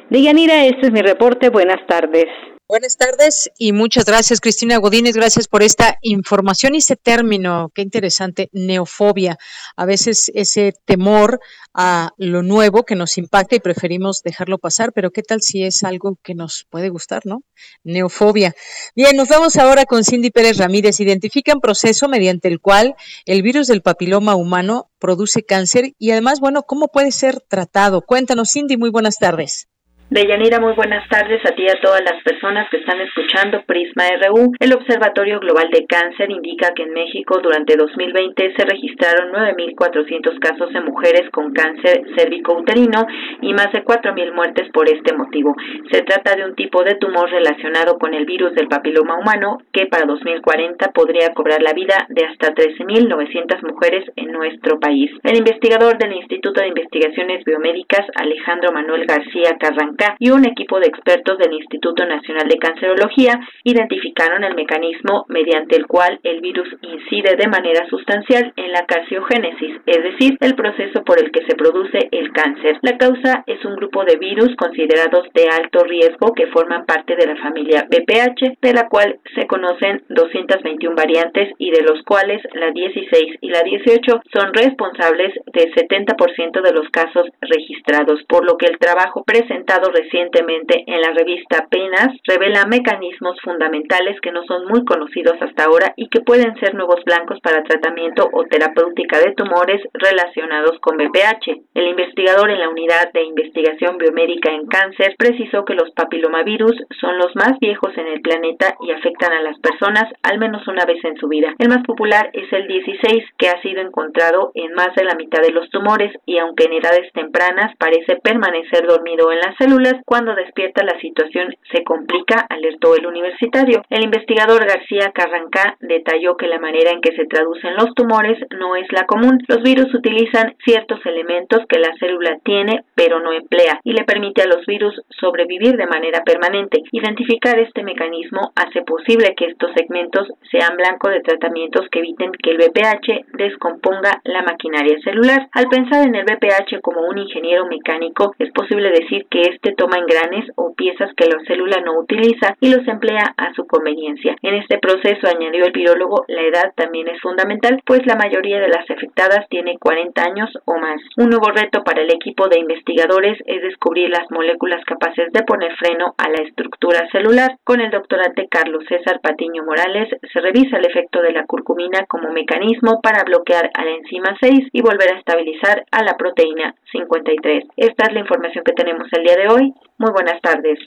Deyanira, 0.09 0.65
este 0.65 0.87
es 0.87 0.91
mi 0.91 1.01
reporte. 1.01 1.49
Buenas 1.49 1.85
tardes. 1.87 2.25
Buenas 2.67 2.97
tardes 2.97 3.51
y 3.59 3.73
muchas 3.73 4.05
gracias, 4.05 4.41
Cristina 4.41 4.77
Godínez. 4.77 5.15
Gracias 5.15 5.47
por 5.47 5.61
esta 5.61 5.99
información 6.01 6.73
y 6.73 6.79
ese 6.79 6.95
término, 6.95 7.69
qué 7.75 7.83
interesante, 7.83 8.49
neofobia. 8.53 9.37
A 9.75 9.85
veces 9.85 10.31
ese 10.33 10.73
temor 10.83 11.39
a 11.75 12.09
lo 12.17 12.41
nuevo 12.41 12.81
que 12.81 12.95
nos 12.95 13.19
impacta 13.19 13.55
y 13.55 13.59
preferimos 13.59 14.23
dejarlo 14.23 14.57
pasar, 14.57 14.93
pero 14.93 15.11
qué 15.11 15.21
tal 15.21 15.43
si 15.43 15.63
es 15.63 15.83
algo 15.83 16.17
que 16.23 16.33
nos 16.33 16.65
puede 16.67 16.89
gustar, 16.89 17.21
¿no? 17.27 17.43
Neofobia. 17.83 18.55
Bien, 18.95 19.15
nos 19.15 19.29
vamos 19.29 19.57
ahora 19.57 19.85
con 19.85 20.03
Cindy 20.03 20.31
Pérez 20.31 20.57
Ramírez. 20.57 20.99
Identifican 20.99 21.59
proceso 21.59 22.07
mediante 22.07 22.47
el 22.47 22.59
cual 22.59 22.95
el 23.27 23.43
virus 23.43 23.67
del 23.67 23.83
papiloma 23.83 24.33
humano 24.35 24.89
produce 24.97 25.43
cáncer 25.45 25.93
y 25.99 26.09
además, 26.09 26.39
bueno, 26.39 26.63
¿cómo 26.63 26.87
puede 26.87 27.11
ser 27.11 27.41
tratado? 27.41 28.01
Cuéntanos, 28.01 28.51
Cindy, 28.51 28.75
muy 28.75 28.89
buenas 28.89 29.17
tardes. 29.17 29.67
Deyanira, 30.07 30.59
muy 30.59 30.73
buenas 30.73 31.09
tardes 31.09 31.43
a 31.47 31.55
ti 31.55 31.63
y 31.63 31.67
a 31.67 31.81
todas 31.81 32.01
las 32.01 32.21
personas 32.21 32.69
que 32.69 32.77
están 32.77 33.01
escuchando 33.01 33.63
Prisma 33.65 34.03
RU. 34.21 34.53
El 34.59 34.73
Observatorio 34.73 35.39
Global 35.39 35.67
de 35.71 35.87
Cáncer 35.87 36.29
indica 36.29 36.75
que 36.75 36.83
en 36.83 36.93
México 36.93 37.39
durante 37.41 37.75
2020 37.75 38.53
se 38.55 38.65
registraron 38.65 39.33
9.400 39.33 40.37
casos 40.37 40.71
de 40.73 40.81
mujeres 40.81 41.27
con 41.31 41.53
cáncer 41.53 42.03
cérvico-uterino 42.15 43.07
y 43.41 43.53
más 43.53 43.71
de 43.73 43.83
4.000 43.83 44.31
muertes 44.31 44.69
por 44.71 44.87
este 44.87 45.11
motivo. 45.15 45.55
Se 45.91 46.03
trata 46.03 46.35
de 46.35 46.45
un 46.45 46.53
tipo 46.53 46.83
de 46.83 46.95
tumor 46.95 47.27
relacionado 47.31 47.97
con 47.97 48.13
el 48.13 48.27
virus 48.27 48.53
del 48.53 48.67
papiloma 48.67 49.17
humano 49.17 49.57
que 49.73 49.87
para 49.87 50.05
2040 50.05 50.91
podría 50.91 51.33
cobrar 51.33 51.63
la 51.63 51.73
vida 51.73 52.05
de 52.09 52.25
hasta 52.25 52.53
13.900 52.53 53.63
mujeres 53.63 54.05
en 54.15 54.31
nuestro 54.31 54.79
país. 54.79 55.09
El 55.23 55.37
investigador 55.37 55.97
del 55.97 56.13
Instituto 56.13 56.61
de 56.61 56.67
Investigaciones 56.67 57.43
Biomédicas, 57.43 58.05
Alejandro 58.13 58.71
Manuel 58.71 59.07
García 59.07 59.57
Carranca, 59.59 59.94
y 60.19 60.29
un 60.29 60.45
equipo 60.45 60.79
de 60.79 60.87
expertos 60.87 61.37
del 61.37 61.53
Instituto 61.53 62.05
Nacional 62.05 62.47
de 62.47 62.57
Cancerología 62.57 63.39
identificaron 63.63 64.43
el 64.43 64.55
mecanismo 64.55 65.25
mediante 65.29 65.75
el 65.75 65.87
cual 65.87 66.19
el 66.23 66.41
virus 66.41 66.67
incide 66.81 67.35
de 67.35 67.47
manera 67.47 67.87
sustancial 67.89 68.53
en 68.55 68.71
la 68.71 68.85
carciogénesis, 68.85 69.77
es 69.85 70.03
decir, 70.03 70.37
el 70.41 70.55
proceso 70.55 71.03
por 71.03 71.19
el 71.19 71.31
que 71.31 71.45
se 71.45 71.55
produce 71.55 72.09
el 72.11 72.31
cáncer. 72.31 72.77
La 72.81 72.97
causa 72.97 73.43
es 73.47 73.63
un 73.65 73.75
grupo 73.75 74.03
de 74.03 74.17
virus 74.17 74.55
considerados 74.55 75.27
de 75.33 75.47
alto 75.49 75.83
riesgo 75.83 76.33
que 76.33 76.47
forman 76.47 76.85
parte 76.85 77.15
de 77.15 77.27
la 77.27 77.35
familia 77.37 77.87
BPH, 77.89 78.57
de 78.61 78.73
la 78.73 78.87
cual 78.87 79.19
se 79.35 79.47
conocen 79.47 80.03
221 80.09 80.95
variantes 80.95 81.53
y 81.57 81.71
de 81.71 81.83
los 81.83 82.01
cuales 82.03 82.41
la 82.53 82.71
16 82.71 83.37
y 83.41 83.49
la 83.49 83.61
18 83.61 84.21
son 84.33 84.53
responsables 84.53 85.33
del 85.53 85.73
70% 85.73 86.61
de 86.61 86.73
los 86.73 86.89
casos 86.89 87.27
registrados, 87.41 88.23
por 88.27 88.45
lo 88.45 88.57
que 88.57 88.67
el 88.67 88.77
trabajo 88.77 89.23
presentado 89.23 89.84
recientemente 89.91 90.83
en 90.87 91.01
la 91.01 91.11
revista 91.11 91.67
Penas 91.69 92.09
revela 92.27 92.65
mecanismos 92.65 93.39
fundamentales 93.41 94.19
que 94.21 94.31
no 94.31 94.43
son 94.45 94.67
muy 94.67 94.85
conocidos 94.85 95.35
hasta 95.41 95.65
ahora 95.65 95.93
y 95.95 96.07
que 96.09 96.21
pueden 96.21 96.55
ser 96.59 96.75
nuevos 96.75 97.03
blancos 97.05 97.39
para 97.41 97.63
tratamiento 97.63 98.29
o 98.31 98.45
terapéutica 98.45 99.19
de 99.19 99.33
tumores 99.33 99.81
relacionados 99.93 100.79
con 100.79 100.97
BPH. 100.97 101.61
El 101.73 101.87
investigador 101.87 102.49
en 102.49 102.59
la 102.59 102.69
Unidad 102.69 103.11
de 103.13 103.23
Investigación 103.23 103.97
Biomédica 103.97 104.51
en 104.51 104.67
Cáncer 104.67 105.15
precisó 105.17 105.65
que 105.65 105.75
los 105.75 105.91
papilomavirus 105.91 106.75
son 106.99 107.17
los 107.17 107.35
más 107.35 107.59
viejos 107.59 107.97
en 107.97 108.07
el 108.07 108.21
planeta 108.21 108.75
y 108.81 108.91
afectan 108.91 109.33
a 109.33 109.41
las 109.41 109.59
personas 109.59 110.05
al 110.23 110.39
menos 110.39 110.67
una 110.67 110.85
vez 110.85 111.03
en 111.03 111.17
su 111.17 111.27
vida. 111.27 111.53
El 111.59 111.69
más 111.69 111.83
popular 111.83 112.29
es 112.33 112.51
el 112.51 112.67
16, 112.67 113.23
que 113.37 113.49
ha 113.49 113.61
sido 113.61 113.81
encontrado 113.81 114.51
en 114.53 114.73
más 114.73 114.93
de 114.95 115.03
la 115.03 115.15
mitad 115.15 115.41
de 115.41 115.51
los 115.51 115.69
tumores 115.69 116.11
y 116.25 116.37
aunque 116.37 116.65
en 116.65 116.73
edades 116.73 117.11
tempranas 117.13 117.75
parece 117.77 118.17
permanecer 118.17 118.87
dormido 118.87 119.31
en 119.31 119.39
la 119.39 119.55
célula, 119.57 119.74
células, 119.75 120.01
cuando 120.05 120.35
despierta 120.35 120.83
la 120.83 120.99
situación 120.99 121.53
se 121.71 121.83
complica, 121.83 122.45
alertó 122.49 122.95
el 122.95 123.05
universitario. 123.05 123.83
El 123.89 124.03
investigador 124.03 124.65
García 124.65 125.11
Carrancá 125.13 125.77
detalló 125.81 126.37
que 126.37 126.47
la 126.47 126.59
manera 126.59 126.91
en 126.91 127.01
que 127.01 127.15
se 127.15 127.25
traducen 127.25 127.75
los 127.75 127.93
tumores 127.95 128.37
no 128.57 128.75
es 128.75 128.91
la 128.91 129.05
común. 129.05 129.39
Los 129.47 129.61
virus 129.63 129.93
utilizan 129.93 130.55
ciertos 130.63 131.05
elementos 131.05 131.61
que 131.67 131.79
la 131.79 131.93
célula 131.99 132.37
tiene 132.43 132.83
pero 132.95 133.19
no 133.19 133.33
emplea 133.33 133.79
y 133.83 133.93
le 133.93 134.03
permite 134.03 134.43
a 134.43 134.47
los 134.47 134.65
virus 134.65 135.01
sobrevivir 135.09 135.75
de 135.75 135.87
manera 135.87 136.23
permanente. 136.23 136.81
Identificar 136.91 137.59
este 137.59 137.83
mecanismo 137.83 138.51
hace 138.55 138.81
posible 138.83 139.35
que 139.35 139.45
estos 139.45 139.71
segmentos 139.75 140.27
sean 140.51 140.77
blanco 140.77 141.09
de 141.09 141.21
tratamientos 141.21 141.87
que 141.91 141.99
eviten 141.99 142.31
que 142.31 142.51
el 142.51 142.57
VPH 142.57 143.37
descomponga 143.37 144.21
la 144.23 144.43
maquinaria 144.43 144.97
celular. 145.03 145.47
Al 145.51 145.67
pensar 145.67 146.07
en 146.07 146.15
el 146.15 146.25
VPH 146.25 146.81
como 146.81 147.01
un 147.01 147.17
ingeniero 147.17 147.65
mecánico, 147.65 148.33
es 148.39 148.51
posible 148.51 148.89
decir 148.91 149.25
que 149.29 149.41
este 149.41 149.64
toma 149.73 149.97
engranes 149.97 150.49
o 150.55 150.73
piezas 150.75 151.13
que 151.15 151.27
la 151.27 151.39
célula 151.47 151.81
no 151.83 151.99
utiliza 151.99 152.55
y 152.59 152.73
los 152.73 152.87
emplea 152.87 153.33
a 153.37 153.53
su 153.53 153.65
conveniencia. 153.65 154.35
En 154.41 154.55
este 154.55 154.77
proceso, 154.77 155.27
añadió 155.27 155.65
el 155.65 155.71
virólogo, 155.71 156.25
la 156.27 156.41
edad 156.41 156.73
también 156.75 157.07
es 157.07 157.21
fundamental, 157.21 157.81
pues 157.85 158.05
la 158.05 158.15
mayoría 158.15 158.59
de 158.59 158.69
las 158.69 158.89
afectadas 158.89 159.47
tiene 159.49 159.77
40 159.79 160.21
años 160.21 160.49
o 160.65 160.75
más. 160.77 161.01
Un 161.17 161.29
nuevo 161.29 161.49
reto 161.49 161.83
para 161.83 162.01
el 162.01 162.11
equipo 162.11 162.47
de 162.47 162.59
investigadores 162.59 163.37
es 163.45 163.61
descubrir 163.61 164.09
las 164.09 164.29
moléculas 164.31 164.83
capaces 164.85 165.31
de 165.31 165.43
poner 165.43 165.75
freno 165.75 166.13
a 166.17 166.29
la 166.29 166.43
estructura 166.43 167.07
celular. 167.11 167.57
Con 167.63 167.81
el 167.81 167.91
doctorante 167.91 168.47
Carlos 168.49 168.83
César 168.87 169.19
Patiño 169.21 169.63
Morales 169.63 170.09
se 170.31 170.41
revisa 170.41 170.77
el 170.77 170.85
efecto 170.85 171.21
de 171.21 171.31
la 171.31 171.45
curcumina 171.45 172.05
como 172.07 172.31
mecanismo 172.31 173.01
para 173.01 173.23
bloquear 173.23 173.69
a 173.73 173.85
la 173.85 173.91
enzima 173.91 174.35
6 174.39 174.69
y 174.71 174.81
volver 174.81 175.13
a 175.13 175.19
estabilizar 175.19 175.85
a 175.91 176.03
la 176.03 176.17
proteína 176.17 176.75
53. 176.91 177.63
Esta 177.77 178.05
es 178.07 178.13
la 178.13 178.19
información 178.19 178.63
que 178.63 178.73
tenemos 178.73 179.07
el 179.11 179.23
día 179.23 179.35
de 179.35 179.47
hoy. 179.47 179.54
Muy 179.61 180.11
buenas 180.11 180.41
tardes. 180.41 180.79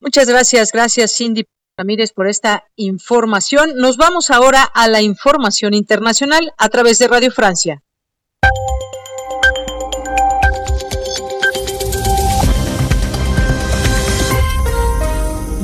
Muchas 0.00 0.28
gracias, 0.28 0.72
gracias 0.72 1.16
Cindy 1.16 1.44
Ramírez 1.76 2.12
por 2.12 2.28
esta 2.28 2.64
información. 2.76 3.72
Nos 3.76 3.96
vamos 3.96 4.30
ahora 4.30 4.62
a 4.62 4.88
la 4.88 5.00
información 5.00 5.74
internacional 5.74 6.52
a 6.58 6.68
través 6.68 6.98
de 6.98 7.08
Radio 7.08 7.30
Francia. 7.30 7.82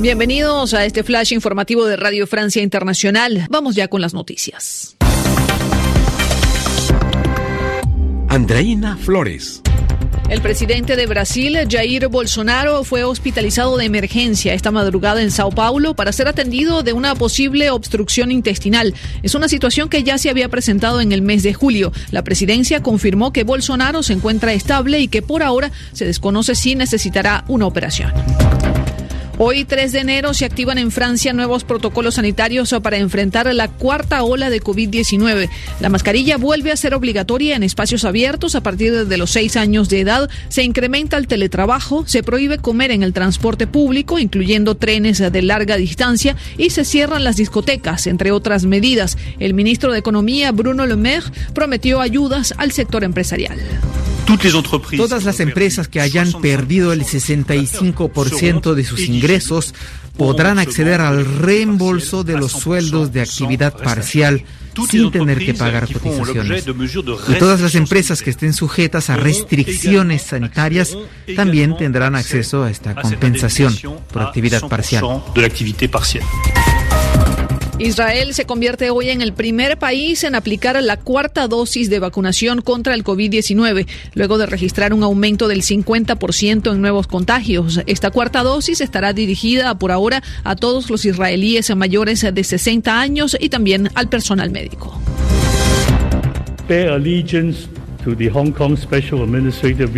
Bienvenidos 0.00 0.74
a 0.74 0.84
este 0.84 1.02
flash 1.02 1.32
informativo 1.32 1.84
de 1.84 1.96
Radio 1.96 2.26
Francia 2.28 2.62
Internacional. 2.62 3.46
Vamos 3.50 3.74
ya 3.74 3.88
con 3.88 4.00
las 4.00 4.14
noticias. 4.14 4.96
Andreina 8.28 8.96
Flores. 8.96 9.62
El 10.28 10.42
presidente 10.42 10.94
de 10.94 11.06
Brasil, 11.06 11.58
Jair 11.70 12.08
Bolsonaro, 12.08 12.84
fue 12.84 13.02
hospitalizado 13.02 13.78
de 13.78 13.86
emergencia 13.86 14.52
esta 14.52 14.70
madrugada 14.70 15.22
en 15.22 15.30
Sao 15.30 15.50
Paulo 15.50 15.94
para 15.94 16.12
ser 16.12 16.28
atendido 16.28 16.82
de 16.82 16.92
una 16.92 17.14
posible 17.14 17.70
obstrucción 17.70 18.30
intestinal. 18.30 18.94
Es 19.22 19.34
una 19.34 19.48
situación 19.48 19.88
que 19.88 20.02
ya 20.02 20.18
se 20.18 20.28
había 20.28 20.50
presentado 20.50 21.00
en 21.00 21.12
el 21.12 21.22
mes 21.22 21.42
de 21.42 21.54
julio. 21.54 21.92
La 22.10 22.24
presidencia 22.24 22.82
confirmó 22.82 23.32
que 23.32 23.44
Bolsonaro 23.44 24.02
se 24.02 24.12
encuentra 24.12 24.52
estable 24.52 25.00
y 25.00 25.08
que 25.08 25.22
por 25.22 25.42
ahora 25.42 25.72
se 25.94 26.04
desconoce 26.04 26.54
si 26.54 26.74
necesitará 26.74 27.44
una 27.48 27.66
operación. 27.66 28.12
Hoy, 29.40 29.64
3 29.64 29.92
de 29.92 30.00
enero, 30.00 30.34
se 30.34 30.44
activan 30.44 30.78
en 30.78 30.90
Francia 30.90 31.32
nuevos 31.32 31.62
protocolos 31.62 32.16
sanitarios 32.16 32.74
para 32.82 32.96
enfrentar 32.96 33.54
la 33.54 33.68
cuarta 33.68 34.24
ola 34.24 34.50
de 34.50 34.60
COVID-19. 34.60 35.48
La 35.78 35.88
mascarilla 35.88 36.36
vuelve 36.36 36.72
a 36.72 36.76
ser 36.76 36.92
obligatoria 36.92 37.54
en 37.54 37.62
espacios 37.62 38.04
abiertos 38.04 38.56
a 38.56 38.64
partir 38.64 39.06
de 39.06 39.16
los 39.16 39.30
6 39.30 39.56
años 39.56 39.88
de 39.88 40.00
edad. 40.00 40.28
Se 40.48 40.64
incrementa 40.64 41.16
el 41.16 41.28
teletrabajo, 41.28 42.04
se 42.04 42.24
prohíbe 42.24 42.58
comer 42.58 42.90
en 42.90 43.04
el 43.04 43.12
transporte 43.12 43.68
público, 43.68 44.18
incluyendo 44.18 44.76
trenes 44.76 45.18
de 45.18 45.42
larga 45.42 45.76
distancia, 45.76 46.34
y 46.56 46.70
se 46.70 46.84
cierran 46.84 47.22
las 47.22 47.36
discotecas, 47.36 48.08
entre 48.08 48.32
otras 48.32 48.64
medidas. 48.64 49.16
El 49.38 49.54
ministro 49.54 49.92
de 49.92 50.00
Economía, 50.00 50.50
Bruno 50.50 50.84
Le 50.84 50.96
Maire, 50.96 51.26
prometió 51.54 52.00
ayudas 52.00 52.54
al 52.56 52.72
sector 52.72 53.04
empresarial. 53.04 53.60
Todas 54.98 55.24
las 55.24 55.40
empresas 55.40 55.88
que 55.88 56.02
hayan 56.02 56.30
perdido 56.42 56.92
el 56.92 57.02
65% 57.02 58.74
de 58.74 58.84
sus 58.84 59.08
ingresos 59.28 59.74
podrán 60.16 60.58
acceder 60.58 61.00
al 61.00 61.24
reembolso 61.24 62.24
de 62.24 62.36
los 62.38 62.52
sueldos 62.52 63.12
de 63.12 63.20
actividad 63.20 63.76
parcial 63.76 64.42
sin 64.90 65.10
tener 65.10 65.38
que 65.38 65.54
pagar 65.54 65.86
cotizaciones. 65.92 66.64
Y 67.28 67.34
todas 67.34 67.60
las 67.60 67.74
empresas 67.74 68.22
que 68.22 68.30
estén 68.30 68.52
sujetas 68.52 69.10
a 69.10 69.16
restricciones 69.16 70.22
sanitarias 70.22 70.96
también 71.36 71.76
tendrán 71.76 72.14
acceso 72.14 72.64
a 72.64 72.70
esta 72.70 72.94
compensación 72.94 73.74
por 74.10 74.22
actividad 74.22 74.66
parcial. 74.68 75.04
Israel 77.78 78.34
se 78.34 78.44
convierte 78.44 78.90
hoy 78.90 79.10
en 79.10 79.22
el 79.22 79.32
primer 79.32 79.78
país 79.78 80.24
en 80.24 80.34
aplicar 80.34 80.82
la 80.82 80.96
cuarta 80.96 81.46
dosis 81.46 81.88
de 81.88 82.00
vacunación 82.00 82.60
contra 82.60 82.92
el 82.94 83.04
COVID-19, 83.04 83.86
luego 84.14 84.36
de 84.36 84.46
registrar 84.46 84.92
un 84.92 85.04
aumento 85.04 85.46
del 85.46 85.62
50% 85.62 86.72
en 86.72 86.80
nuevos 86.80 87.06
contagios. 87.06 87.80
Esta 87.86 88.10
cuarta 88.10 88.42
dosis 88.42 88.80
estará 88.80 89.12
dirigida 89.12 89.78
por 89.78 89.92
ahora 89.92 90.24
a 90.42 90.56
todos 90.56 90.90
los 90.90 91.04
israelíes 91.04 91.74
mayores 91.76 92.26
de 92.34 92.44
60 92.44 93.00
años 93.00 93.36
y 93.38 93.48
también 93.48 93.90
al 93.94 94.08
personal 94.08 94.50
médico. 94.50 95.00
allegiance 96.68 97.68
Hong 98.32 98.50
Kong 98.50 98.76
Special 98.76 99.22
Administrative 99.22 99.92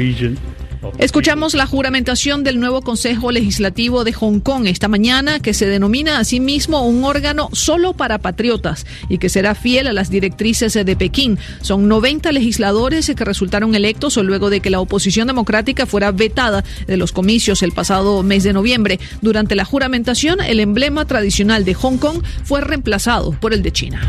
Escuchamos 0.99 1.55
la 1.55 1.67
juramentación 1.67 2.43
del 2.45 2.59
nuevo 2.59 2.81
Consejo 2.83 3.33
Legislativo 3.33 4.05
de 4.05 4.13
Hong 4.13 4.41
Kong 4.41 4.67
esta 4.67 4.89
mañana, 4.89 5.41
que 5.41 5.55
se 5.55 5.67
denomina 5.67 6.19
a 6.19 6.25
sí 6.25 6.41
mismo 6.41 6.87
un 6.87 7.05
órgano 7.05 7.49
solo 7.53 7.93
para 7.93 8.19
patriotas 8.19 8.87
y 9.09 9.19
que 9.19 9.29
será 9.29 9.55
fiel 9.55 9.87
a 9.87 9.93
las 9.93 10.11
directrices 10.11 10.73
de 10.73 10.97
Pekín. 10.97 11.39
Son 11.61 11.89
90 11.89 12.33
legisladores 12.33 13.13
que 13.15 13.25
resultaron 13.25 13.75
electos 13.75 14.17
luego 14.17 14.51
de 14.51 14.61
que 14.61 14.71
la 14.71 14.81
oposición 14.81 15.27
democrática 15.27 15.87
fuera 15.87 16.13
vetada 16.13 16.65
de 16.87 16.97
los 16.97 17.13
comicios 17.13 17.63
el 17.63 17.73
pasado 17.73 18.23
mes 18.23 18.45
de 18.45 18.53
noviembre. 18.53 19.01
Durante 19.21 19.55
la 19.55 19.65
juramentación, 19.65 20.41
el 20.41 20.61
emblema 20.61 21.05
tradicional 21.07 21.65
de 21.65 21.75
Hong 21.75 21.99
Kong 21.99 22.23
fue 22.45 22.61
reemplazado 22.61 23.33
por 23.33 23.53
el 23.53 23.63
de 23.63 23.73
China. 23.73 24.01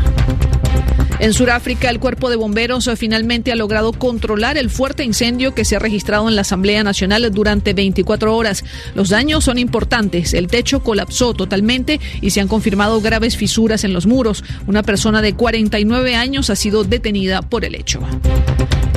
En 1.22 1.32
Sudáfrica, 1.32 1.88
el 1.88 2.00
cuerpo 2.00 2.30
de 2.30 2.34
bomberos 2.34 2.90
finalmente 2.96 3.52
ha 3.52 3.54
logrado 3.54 3.92
controlar 3.92 4.58
el 4.58 4.70
fuerte 4.70 5.04
incendio 5.04 5.54
que 5.54 5.64
se 5.64 5.76
ha 5.76 5.78
registrado 5.78 6.28
en 6.28 6.34
la 6.34 6.40
Asamblea 6.40 6.82
Nacional 6.82 7.30
durante 7.32 7.74
24 7.74 8.36
horas. 8.36 8.64
Los 8.96 9.10
daños 9.10 9.44
son 9.44 9.56
importantes. 9.56 10.34
El 10.34 10.48
techo 10.48 10.82
colapsó 10.82 11.32
totalmente 11.32 12.00
y 12.20 12.30
se 12.30 12.40
han 12.40 12.48
confirmado 12.48 13.00
graves 13.00 13.36
fisuras 13.36 13.84
en 13.84 13.92
los 13.92 14.04
muros. 14.04 14.42
Una 14.66 14.82
persona 14.82 15.22
de 15.22 15.34
49 15.34 16.16
años 16.16 16.50
ha 16.50 16.56
sido 16.56 16.82
detenida 16.82 17.40
por 17.40 17.64
el 17.64 17.76
hecho. 17.76 18.00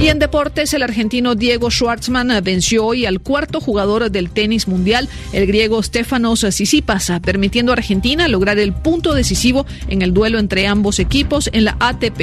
Y 0.01 0.09
en 0.09 0.19
deportes, 0.19 0.73
el 0.73 0.83
argentino 0.83 1.35
Diego 1.35 1.71
Schwartzman 1.71 2.43
venció 2.43 2.85
hoy 2.85 3.05
al 3.05 3.21
cuarto 3.21 3.61
jugador 3.61 4.11
del 4.11 4.29
tenis 4.29 4.67
mundial, 4.67 5.07
el 5.31 5.47
griego 5.47 5.81
Stefanos 5.81 6.41
Tsitsipas, 6.41 7.11
permitiendo 7.23 7.71
a 7.71 7.75
Argentina 7.75 8.27
lograr 8.27 8.59
el 8.59 8.73
punto 8.73 9.13
decisivo 9.13 9.65
en 9.87 10.01
el 10.01 10.13
duelo 10.13 10.37
entre 10.37 10.67
ambos 10.67 10.99
equipos 10.99 11.49
en 11.53 11.63
la 11.63 11.77
ATP 11.79 12.14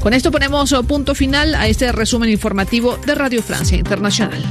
Con 0.00 0.12
esto 0.14 0.30
ponemos 0.30 0.74
punto 0.86 1.14
final 1.14 1.54
a 1.54 1.66
este 1.68 1.92
resumen 1.92 2.28
informativo 2.28 2.96
de 3.06 3.14
Radio 3.14 3.42
Francia 3.42 3.76
Internacional. 3.76 4.42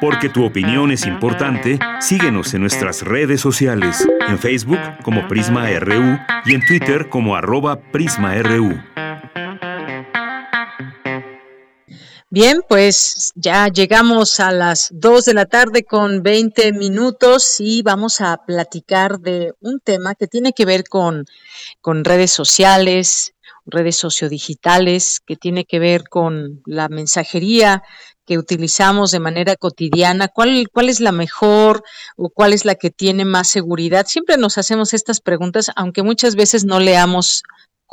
Porque 0.00 0.28
tu 0.28 0.44
opinión 0.44 0.90
es 0.90 1.06
importante, 1.06 1.78
síguenos 2.00 2.52
en 2.54 2.60
nuestras 2.60 3.02
redes 3.02 3.40
sociales, 3.40 4.06
en 4.28 4.38
Facebook 4.38 4.80
como 5.02 5.26
Prisma 5.28 5.68
RU 5.78 6.18
y 6.44 6.54
en 6.54 6.66
Twitter 6.66 7.08
como 7.08 7.36
arroba 7.36 7.80
PrismaRU. 7.80 9.03
Bien, 12.34 12.62
pues 12.68 13.30
ya 13.36 13.68
llegamos 13.68 14.40
a 14.40 14.50
las 14.50 14.88
2 14.90 15.24
de 15.26 15.34
la 15.34 15.46
tarde 15.46 15.84
con 15.84 16.24
20 16.24 16.72
minutos 16.72 17.60
y 17.60 17.82
vamos 17.82 18.20
a 18.20 18.38
platicar 18.44 19.20
de 19.20 19.52
un 19.60 19.78
tema 19.78 20.16
que 20.16 20.26
tiene 20.26 20.52
que 20.52 20.64
ver 20.64 20.82
con, 20.82 21.26
con 21.80 22.04
redes 22.04 22.32
sociales, 22.32 23.34
redes 23.66 23.94
sociodigitales, 23.94 25.20
que 25.24 25.36
tiene 25.36 25.64
que 25.64 25.78
ver 25.78 26.08
con 26.08 26.60
la 26.66 26.88
mensajería 26.88 27.84
que 28.26 28.36
utilizamos 28.36 29.12
de 29.12 29.20
manera 29.20 29.54
cotidiana, 29.54 30.26
cuál, 30.26 30.66
cuál 30.72 30.88
es 30.88 30.98
la 30.98 31.12
mejor 31.12 31.84
o 32.16 32.30
cuál 32.30 32.52
es 32.52 32.64
la 32.64 32.74
que 32.74 32.90
tiene 32.90 33.24
más 33.24 33.46
seguridad. 33.46 34.06
Siempre 34.08 34.38
nos 34.38 34.58
hacemos 34.58 34.92
estas 34.92 35.20
preguntas, 35.20 35.70
aunque 35.76 36.02
muchas 36.02 36.34
veces 36.34 36.64
no 36.64 36.80
leamos 36.80 37.44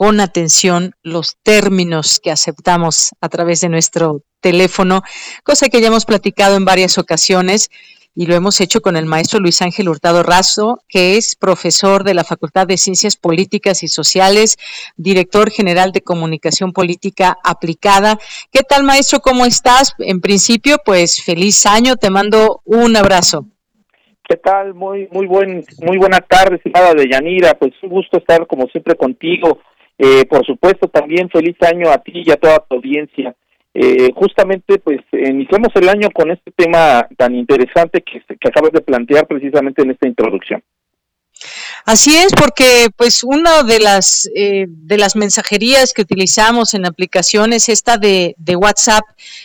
con 0.01 0.19
atención 0.19 0.95
los 1.03 1.37
términos 1.43 2.19
que 2.19 2.31
aceptamos 2.31 3.11
a 3.21 3.29
través 3.29 3.61
de 3.61 3.69
nuestro 3.69 4.23
teléfono, 4.39 5.03
cosa 5.43 5.69
que 5.69 5.79
ya 5.79 5.89
hemos 5.89 6.05
platicado 6.05 6.57
en 6.57 6.65
varias 6.65 6.97
ocasiones. 6.97 7.69
y 8.15 8.25
lo 8.25 8.33
hemos 8.33 8.59
hecho 8.61 8.81
con 8.81 8.97
el 8.97 9.05
maestro 9.05 9.39
Luis 9.39 9.61
Ángel 9.61 9.87
Hurtado 9.87 10.23
Razo, 10.23 10.79
que 10.89 11.17
es 11.17 11.35
profesor 11.35 12.03
de 12.03 12.15
la 12.15 12.23
Facultad 12.23 12.65
de 12.65 12.77
Ciencias 12.77 13.15
Políticas 13.15 13.83
y 13.83 13.87
Sociales, 13.87 14.57
director 14.97 15.51
general 15.51 15.91
de 15.91 16.01
Comunicación 16.01 16.73
Política 16.73 17.37
Aplicada. 17.43 18.17
¿Qué 18.51 18.63
tal, 18.63 18.83
maestro? 18.83 19.19
¿Cómo 19.19 19.45
estás? 19.45 19.93
En 19.99 20.19
principio, 20.19 20.77
pues 20.83 21.23
feliz 21.23 21.67
año, 21.67 21.95
te 21.95 22.09
mando 22.09 22.61
un 22.65 22.97
abrazo. 22.97 23.45
¿Qué 24.27 24.37
tal? 24.37 24.73
Muy 24.73 25.07
muy 25.11 25.27
buen 25.27 25.63
muy 25.79 25.97
buena 25.97 26.21
tarde, 26.21 26.55
estimada 26.55 26.95
de 26.95 27.07
Yanira. 27.07 27.53
Pues 27.53 27.73
un 27.83 27.89
gusto 27.89 28.17
estar 28.17 28.47
como 28.47 28.65
siempre 28.67 28.95
contigo. 28.95 29.59
Eh, 30.03 30.25
por 30.25 30.43
supuesto, 30.43 30.87
también 30.87 31.29
feliz 31.29 31.55
año 31.61 31.91
a 31.91 31.99
ti 31.99 32.23
y 32.25 32.31
a 32.31 32.35
toda 32.35 32.57
tu 32.57 32.75
audiencia. 32.75 33.35
Eh, 33.71 34.09
justamente, 34.15 34.79
pues 34.79 34.99
iniciamos 35.13 35.69
el 35.75 35.87
año 35.89 36.09
con 36.09 36.31
este 36.31 36.49
tema 36.55 37.07
tan 37.15 37.35
interesante 37.35 38.01
que, 38.01 38.19
que 38.19 38.49
acabas 38.49 38.71
de 38.71 38.81
plantear 38.81 39.27
precisamente 39.27 39.83
en 39.83 39.91
esta 39.91 40.07
introducción. 40.07 40.63
Así 41.85 42.15
es, 42.17 42.31
porque 42.33 42.89
pues 42.95 43.23
una 43.23 43.63
de 43.63 43.79
las 43.79 44.29
eh, 44.35 44.65
de 44.67 44.97
las 44.97 45.15
mensajerías 45.15 45.93
que 45.93 46.03
utilizamos 46.03 46.73
en 46.73 46.85
aplicaciones 46.85 47.69
esta 47.69 47.97
de, 47.97 48.35
de 48.37 48.55
WhatsApp. 48.55 49.03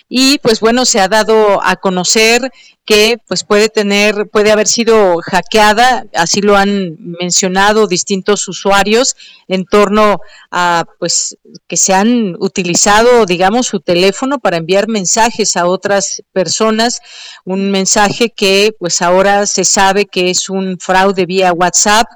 Y 0.08 0.38
pues 0.38 0.60
bueno 0.60 0.84
se 0.84 1.00
ha 1.00 1.08
dado 1.08 1.62
a 1.62 1.76
conocer 1.76 2.50
que 2.86 3.18
pues 3.26 3.42
puede 3.42 3.68
tener, 3.68 4.28
puede 4.30 4.52
haber 4.52 4.68
sido 4.68 5.16
hackeada, 5.20 6.06
así 6.14 6.40
lo 6.40 6.56
han 6.56 6.96
mencionado 7.20 7.88
distintos 7.88 8.46
usuarios 8.46 9.16
en 9.48 9.64
torno 9.64 10.20
a 10.52 10.84
pues 11.00 11.36
que 11.66 11.76
se 11.76 11.94
han 11.94 12.36
utilizado, 12.38 13.26
digamos, 13.26 13.66
su 13.66 13.80
teléfono 13.80 14.38
para 14.38 14.58
enviar 14.58 14.86
mensajes 14.86 15.56
a 15.56 15.66
otras 15.66 16.22
personas, 16.32 17.00
un 17.44 17.72
mensaje 17.72 18.30
que 18.30 18.72
pues 18.78 19.02
ahora 19.02 19.46
se 19.46 19.64
sabe 19.64 20.06
que 20.06 20.30
es 20.30 20.48
un 20.48 20.78
fraude 20.78 21.26
vía 21.26 21.52
WhatsApp 21.52 22.06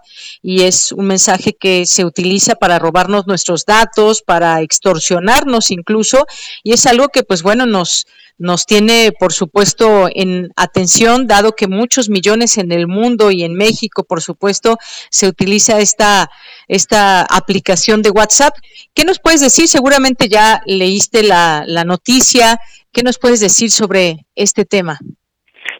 y 0.43 0.63
es 0.63 0.93
un 0.93 1.07
mensaje 1.07 1.55
que 1.59 1.87
se 1.87 2.05
utiliza 2.05 2.55
para 2.55 2.79
robarnos 2.79 3.27
nuestros 3.27 3.65
datos, 3.65 4.23
para 4.23 4.61
extorsionarnos 4.61 5.71
incluso, 5.71 6.27
y 6.63 6.73
es 6.73 6.87
algo 6.87 7.09
que 7.09 7.23
pues 7.23 7.43
bueno 7.43 7.67
nos 7.67 8.07
nos 8.41 8.65
tiene, 8.65 9.13
por 9.13 9.35
supuesto, 9.35 10.09
en 10.15 10.51
atención, 10.57 11.27
dado 11.27 11.53
que 11.53 11.69
muchos 11.69 12.09
millones 12.09 12.57
en 12.57 12.73
el 12.73 12.87
mundo 12.87 13.31
y 13.31 13.45
en 13.45 13.53
México, 13.53 14.03
por 14.03 14.23
supuesto, 14.23 14.79
se 15.11 15.29
utiliza 15.29 15.79
esta, 15.79 16.31
esta 16.67 17.21
aplicación 17.21 18.01
de 18.01 18.09
WhatsApp. 18.09 18.55
¿Qué 18.95 19.05
nos 19.05 19.19
puedes 19.19 19.43
decir? 19.43 19.69
Seguramente 19.69 20.31
ya 20.31 20.63
leíste 20.65 21.23
la, 21.23 21.65
la 21.67 21.85
noticia. 21.85 22.59
¿Qué 22.93 23.03
nos 23.03 23.19
puedes 23.19 23.41
decir 23.41 23.71
sobre 23.71 24.25
este 24.35 24.65
tema? 24.65 24.99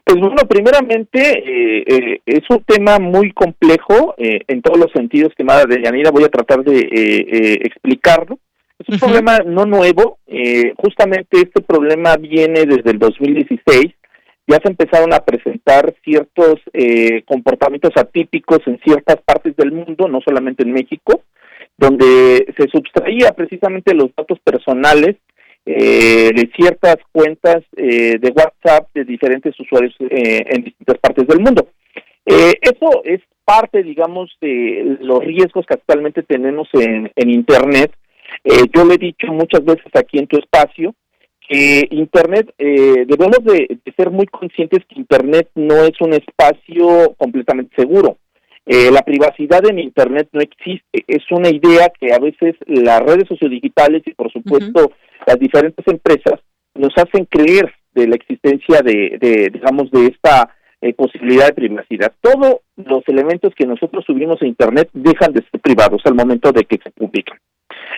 Pues 0.05 0.19
bueno, 0.19 0.43
primeramente 0.49 1.21
eh, 1.21 1.85
eh, 1.87 2.21
es 2.27 2.43
un 2.51 2.63
tema 2.65 2.99
muy 2.99 3.33
complejo 3.33 4.15
eh, 4.19 4.41
en 4.49 4.63
todos 4.63 4.79
los 4.79 4.93
sentidos 4.93 5.33
que 5.37 5.45
de 5.45 5.83
Yanira 5.83 6.11
voy 6.11 6.25
a 6.25 6.29
tratar 6.29 6.65
de 6.65 7.61
explicarlo. 7.63 8.39
Es 8.81 8.89
un 8.89 8.99
problema 8.99 9.41
no 9.41 9.67
nuevo, 9.67 10.19
eh, 10.27 10.73
justamente 10.79 11.37
este 11.37 11.61
problema 11.61 12.17
viene 12.17 12.65
desde 12.65 12.93
el 12.93 12.99
2016, 12.99 13.93
ya 14.47 14.57
se 14.57 14.69
empezaron 14.69 15.13
a 15.13 15.21
presentar 15.21 15.95
ciertos 16.03 16.55
eh, 16.73 17.23
comportamientos 17.27 17.91
atípicos 17.97 18.61
en 18.65 18.81
ciertas 18.81 19.17
partes 19.19 19.55
del 19.57 19.73
mundo, 19.73 20.09
no 20.09 20.21
solamente 20.23 20.63
en 20.63 20.73
México, 20.73 21.21
donde 21.77 22.47
se 22.57 22.69
sustraía 22.69 23.33
precisamente 23.33 23.95
los 23.95 24.15
datos 24.17 24.39
personales 24.41 25.17
eh, 25.67 26.31
de 26.35 26.51
ciertas 26.57 26.97
cuentas 27.13 27.63
de 27.73 28.33
WhatsApp 28.35 28.89
de 28.95 29.05
diferentes 29.05 29.59
usuarios 29.59 29.95
en 29.99 30.65
distintas 30.65 30.99
partes 30.99 31.27
del 31.27 31.41
mundo. 31.41 31.69
eso 32.27 33.03
es 33.05 33.21
parte, 33.45 33.83
digamos, 33.83 34.31
de 34.41 34.99
los 35.01 35.21
riesgos 35.25 35.67
que 35.67 35.75
actualmente 35.75 36.23
tenemos 36.23 36.69
en, 36.73 37.11
en 37.17 37.31
Internet, 37.31 37.93
eh, 38.45 38.65
yo 38.75 38.85
le 38.85 38.95
he 38.95 38.99
dicho 38.99 39.27
muchas 39.29 39.65
veces 39.65 39.91
aquí 39.95 40.19
en 40.19 40.27
tu 40.27 40.39
espacio 40.39 40.95
que 41.49 41.87
Internet, 41.91 42.55
eh, 42.59 43.05
debemos 43.07 43.39
de, 43.45 43.79
ser 43.97 44.11
muy 44.11 44.27
conscientes 44.27 44.85
que 44.89 45.01
Internet 45.01 45.51
no 45.57 45.75
es 45.85 46.01
un 46.01 46.15
espacio 46.15 47.15
completamente 47.19 47.75
seguro. 47.77 48.19
Eh, 48.67 48.91
la 48.93 49.03
privacidad 49.03 49.67
en 49.67 49.81
Internet 49.81 50.29
no 50.33 50.41
existe, 50.41 51.05
es 51.09 51.25
una 51.31 51.49
idea 51.49 51.91
que 51.99 52.13
a 52.13 52.19
veces 52.19 52.55
las 52.67 53.01
redes 53.01 53.27
sociodigitales 53.27 54.03
y 54.07 54.15
por 54.15 54.31
supuesto 54.31 54.93
las 55.27 55.39
diferentes 55.39 55.87
empresas 55.87 56.41
nos 56.75 56.93
hacen 56.97 57.25
creer 57.27 57.73
de 57.93 58.07
la 58.09 58.15
existencia 58.15 58.81
de, 58.83 59.19
de 59.21 59.51
digamos, 59.53 59.91
de 59.91 60.07
esta 60.07 60.55
posibilidad 60.97 61.49
de 61.49 61.53
privacidad. 61.53 62.13
Todos 62.23 62.61
los 62.77 63.07
elementos 63.07 63.53
que 63.55 63.67
nosotros 63.67 64.03
subimos 64.07 64.41
a 64.41 64.47
Internet 64.47 64.89
dejan 64.95 65.33
de 65.33 65.43
ser 65.43 65.61
privados 65.61 66.01
al 66.07 66.15
momento 66.15 66.53
de 66.53 66.65
que 66.65 66.79
se 66.83 66.91
publican. 66.91 67.39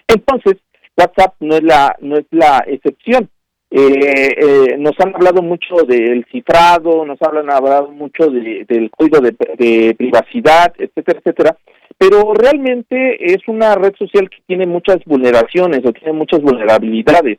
Entonces, 0.09 0.57
WhatsApp 0.97 1.35
no 1.41 1.57
es 1.57 1.63
la, 1.63 1.97
no 2.01 2.17
es 2.17 2.27
la 2.31 2.65
excepción. 2.67 3.29
Eh, 3.71 4.35
eh, 4.37 4.77
nos 4.79 4.93
han 5.01 5.15
hablado 5.15 5.41
mucho 5.41 5.77
del 5.89 6.27
cifrado, 6.31 7.07
nos 7.07 7.19
han 7.23 7.51
hablado 7.51 7.91
mucho 7.91 8.27
del 8.29 8.91
código 8.91 9.21
de, 9.21 9.95
privacidad, 9.97 10.75
etcétera, 10.77 11.21
etcétera, 11.21 11.57
pero 11.99 12.35
realmente 12.35 13.33
es 13.33 13.47
una 13.47 13.75
red 13.75 13.95
social 13.99 14.29
que 14.29 14.39
tiene 14.47 14.67
muchas 14.67 14.99
vulneraciones 15.05 15.81
o 15.85 15.93
tiene 15.93 16.13
muchas 16.13 16.41
vulnerabilidades. 16.41 17.39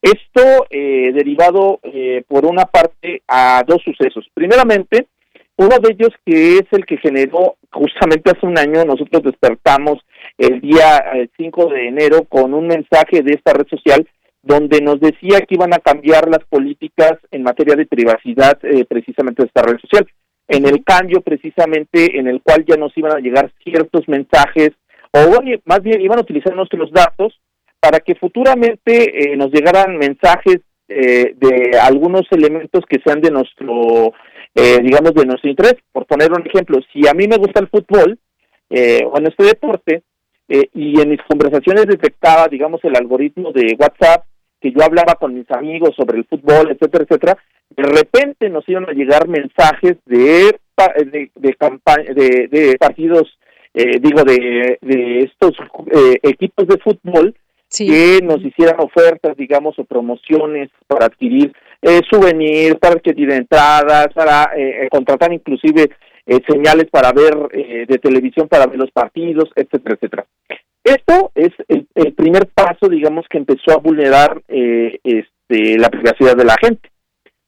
Esto 0.00 0.66
eh, 0.70 1.10
derivado 1.12 1.80
por 2.28 2.46
una 2.46 2.66
parte 2.66 3.22
a 3.26 3.64
dos 3.66 3.82
sucesos. 3.82 4.28
Primeramente, 4.32 5.08
uno 5.58 5.76
de 5.80 5.92
ellos 5.92 6.14
que 6.24 6.58
es 6.58 6.66
el 6.70 6.86
que 6.86 6.98
generó 6.98 7.56
justamente 7.72 8.30
hace 8.30 8.46
un 8.46 8.56
año, 8.56 8.84
nosotros 8.84 9.24
despertamos 9.24 9.98
el 10.38 10.60
día 10.60 11.02
5 11.36 11.72
eh, 11.72 11.74
de 11.74 11.88
enero 11.88 12.24
con 12.28 12.54
un 12.54 12.68
mensaje 12.68 13.22
de 13.22 13.32
esta 13.32 13.52
red 13.54 13.66
social 13.66 14.08
donde 14.40 14.80
nos 14.80 15.00
decía 15.00 15.40
que 15.40 15.56
iban 15.56 15.74
a 15.74 15.80
cambiar 15.80 16.28
las 16.28 16.44
políticas 16.48 17.14
en 17.32 17.42
materia 17.42 17.74
de 17.74 17.86
privacidad 17.86 18.56
eh, 18.62 18.84
precisamente 18.84 19.42
de 19.42 19.48
esta 19.48 19.62
red 19.62 19.78
social. 19.80 20.08
En 20.48 20.66
el 20.66 20.82
cambio 20.82 21.20
precisamente 21.20 22.18
en 22.18 22.26
el 22.26 22.42
cual 22.42 22.64
ya 22.66 22.76
nos 22.76 22.96
iban 22.96 23.12
a 23.16 23.20
llegar 23.20 23.52
ciertos 23.62 24.08
mensajes 24.08 24.70
o 25.12 25.40
más 25.64 25.82
bien 25.82 26.00
iban 26.00 26.18
a 26.18 26.22
utilizar 26.22 26.54
nuestros 26.56 26.90
datos 26.90 27.38
para 27.80 28.00
que 28.00 28.14
futuramente 28.14 29.32
eh, 29.32 29.36
nos 29.36 29.52
llegaran 29.52 29.96
mensajes 29.96 30.60
de 30.88 31.78
algunos 31.82 32.22
elementos 32.30 32.82
que 32.88 32.98
sean 33.04 33.20
de 33.20 33.30
nuestro, 33.30 34.14
digamos, 34.54 35.12
de 35.12 35.26
nuestro 35.26 35.50
interés. 35.50 35.74
Por 35.92 36.06
poner 36.06 36.32
un 36.32 36.46
ejemplo, 36.46 36.78
si 36.90 37.06
a 37.06 37.12
mí 37.12 37.28
me 37.28 37.36
gusta 37.36 37.60
el 37.60 37.68
fútbol 37.68 38.18
o 38.70 39.18
en 39.18 39.26
este 39.26 39.44
deporte, 39.44 40.02
eh, 40.48 40.70
y 40.72 40.98
en 40.98 41.10
mis 41.10 41.20
conversaciones 41.28 41.86
detectaba, 41.86 42.48
digamos, 42.48 42.82
el 42.82 42.96
algoritmo 42.96 43.52
de 43.52 43.76
WhatsApp, 43.78 44.24
que 44.60 44.72
yo 44.72 44.82
hablaba 44.82 45.14
con 45.16 45.34
mis 45.34 45.48
amigos 45.50 45.94
sobre 45.94 46.18
el 46.18 46.24
fútbol, 46.24 46.70
etcétera, 46.70 47.04
etcétera, 47.04 47.38
de 47.70 47.82
repente 47.82 48.48
nos 48.48 48.68
iban 48.68 48.88
a 48.88 48.92
llegar 48.92 49.28
mensajes 49.28 49.96
de 50.06 50.58
de, 50.76 51.30
de, 51.34 52.48
de, 52.48 52.76
partidos, 52.78 53.36
eh, 53.74 53.98
digo, 54.00 54.22
de, 54.22 54.78
de 54.80 55.18
estos 55.20 55.52
eh, 55.90 56.20
equipos 56.22 56.68
de 56.68 56.78
fútbol 56.78 57.34
que 57.68 58.20
nos 58.22 58.40
hicieran 58.44 58.76
ofertas, 58.78 59.36
digamos, 59.36 59.76
o 59.78 59.84
promociones 59.84 60.70
para 60.86 61.06
adquirir 61.06 61.52
eh, 61.82 62.00
souvenirs, 62.08 62.76
para 62.76 62.94
adquirir 62.94 63.32
entradas, 63.32 64.08
para 64.14 64.52
contratar 64.90 65.32
inclusive 65.32 65.90
eh, 66.30 66.42
señales 66.46 66.88
para 66.90 67.10
ver 67.10 67.34
eh, 67.52 67.86
de 67.88 67.96
televisión, 67.96 68.48
para 68.48 68.66
ver 68.66 68.78
los 68.78 68.90
partidos, 68.90 69.48
etcétera, 69.56 69.94
etcétera. 69.94 70.26
Esto 70.84 71.32
es 71.34 71.48
el, 71.68 72.12
primer 72.12 72.48
paso, 72.48 72.86
digamos, 72.86 73.24
que 73.30 73.38
empezó 73.38 73.72
a 73.72 73.78
vulnerar 73.78 74.42
eh, 74.46 74.98
este, 75.02 75.78
la 75.78 75.88
privacidad 75.88 76.36
de 76.36 76.44
la 76.44 76.56
gente, 76.60 76.90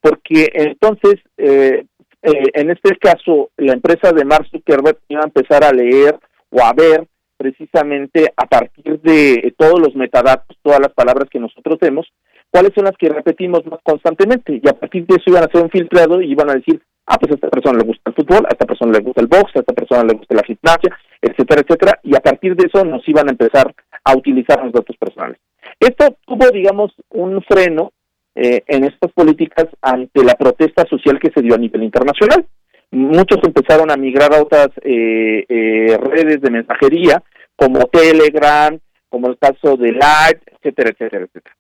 porque 0.01 0.51
entonces, 0.53 1.17
en 1.37 2.71
este 2.71 2.97
caso, 2.97 3.51
la 3.57 3.73
empresa 3.73 4.13
de 4.13 4.25
Mark 4.25 4.47
Zuckerberg 4.51 4.99
iba 5.09 5.21
a 5.23 5.27
empezar 5.27 5.65
a 5.65 5.73
leer 5.73 6.19
o 6.51 6.63
a 6.63 6.73
ver 6.73 7.07
precisamente 7.37 8.33
a 8.37 8.47
partir 8.47 9.01
de 9.01 9.55
todos 9.57 9.81
los 9.81 9.95
metadatos, 9.97 10.57
todas 10.63 10.81
las 10.81 10.93
palabras 10.93 11.31
que 11.31 11.39
nosotros 11.39 11.79
vemos, 11.81 12.07
cuáles 12.51 12.73
son 12.75 12.85
las 12.85 12.97
que 12.99 13.09
repetimos 13.09 13.65
más 13.65 13.81
constantemente, 13.83 14.61
y 14.63 14.69
a 14.69 14.75
partir 14.75 15.07
de 15.07 15.15
eso 15.15 15.31
iban 15.31 15.45
a 15.45 15.47
hacer 15.47 15.63
un 15.63 15.71
filtrado 15.71 16.21
y 16.21 16.33
iban 16.33 16.51
a 16.51 16.55
decir, 16.55 16.83
ah, 17.07 17.17
pues 17.19 17.33
a 17.33 17.37
esta 17.37 17.49
persona 17.49 17.79
le 17.79 17.85
gusta 17.85 18.11
el 18.11 18.15
fútbol, 18.15 18.45
a 18.45 18.53
esta 18.53 18.67
persona 18.67 18.93
le 18.93 19.01
gusta 19.01 19.21
el 19.23 19.29
box, 19.29 19.57
a 19.57 19.61
esta 19.61 19.73
persona 19.73 20.05
le 20.05 20.19
gusta 20.19 20.35
la 20.35 20.43
gimnasia, 20.43 20.97
etcétera, 21.23 21.63
etcétera, 21.63 22.01
y 22.03 22.15
a 22.15 22.21
partir 22.21 22.55
de 22.57 22.67
eso 22.67 22.85
nos 22.85 23.09
iban 23.09 23.29
a 23.29 23.33
empezar 23.33 23.75
a 24.05 24.17
utilizar 24.17 24.63
los 24.63 24.73
datos 24.73 24.97
personales. 24.99 25.39
Esto 25.79 26.17
tuvo, 26.27 26.51
digamos, 26.51 26.93
un 27.09 27.41
freno 27.43 27.93
eh, 28.35 28.63
en 28.67 28.85
estas 28.85 29.13
políticas 29.13 29.67
ante 29.83 30.25
la 30.25 30.35
protesta 30.35 30.85
social 30.87 31.19
que 31.19 31.31
se 31.35 31.43
dio 31.43 31.55
a 31.55 31.59
nivel 31.59 31.83
internacional. 31.83 32.47
Muchos 32.93 33.39
empezaron 33.45 33.91
a 33.91 33.97
migrar 33.97 34.35
a 34.35 34.43
otras 34.43 34.69
eh, 34.83 35.45
eh, 35.49 35.97
redes 35.99 36.41
de 36.41 36.51
mensajería, 36.51 37.23
como 37.57 37.87
Telegram, 37.87 38.79
como 39.09 39.29
el 39.29 39.39
caso 39.39 39.77
de 39.77 39.93
Light, 39.93 40.41
etcétera, 40.47 40.91
etcétera, 40.91 41.25
etcétera. 41.25 41.57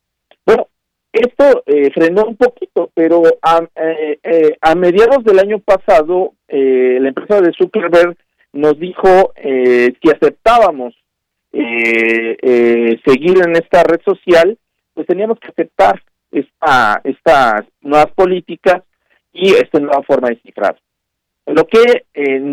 Bueno, 0.47 0.69
Esto 1.13 1.65
eh, 1.67 1.91
frenó 1.93 2.25
un 2.25 2.37
poquito, 2.37 2.91
pero 2.95 3.23
a, 3.43 3.61
eh, 3.75 4.19
eh, 4.23 4.57
mediados 4.77 5.25
del 5.25 5.41
año 5.41 5.59
pasado, 5.59 6.35
la 6.49 7.09
empresa 7.09 7.41
de 7.41 7.53
Zuckerberg 7.53 8.17
nos 8.53 8.79
dijo 8.79 9.33
si 9.43 10.11
aceptábamos 10.11 10.95
seguir 11.53 13.39
en 13.45 13.53
esta 13.57 13.83
red 13.85 14.01
social, 14.05 14.59
pues 14.95 15.07
teníamos 15.07 15.39
que 15.39 15.49
aceptar 15.49 16.03
esta, 16.31 17.01
estas 17.05 17.65
nuevas 17.81 18.11
políticas 18.13 18.83
y 19.33 19.55
esta 19.55 19.79
nueva 19.79 20.03
forma 20.03 20.29
de 20.29 20.41
cifrar. 20.41 20.77
Lo 21.47 21.67
que 21.67 22.05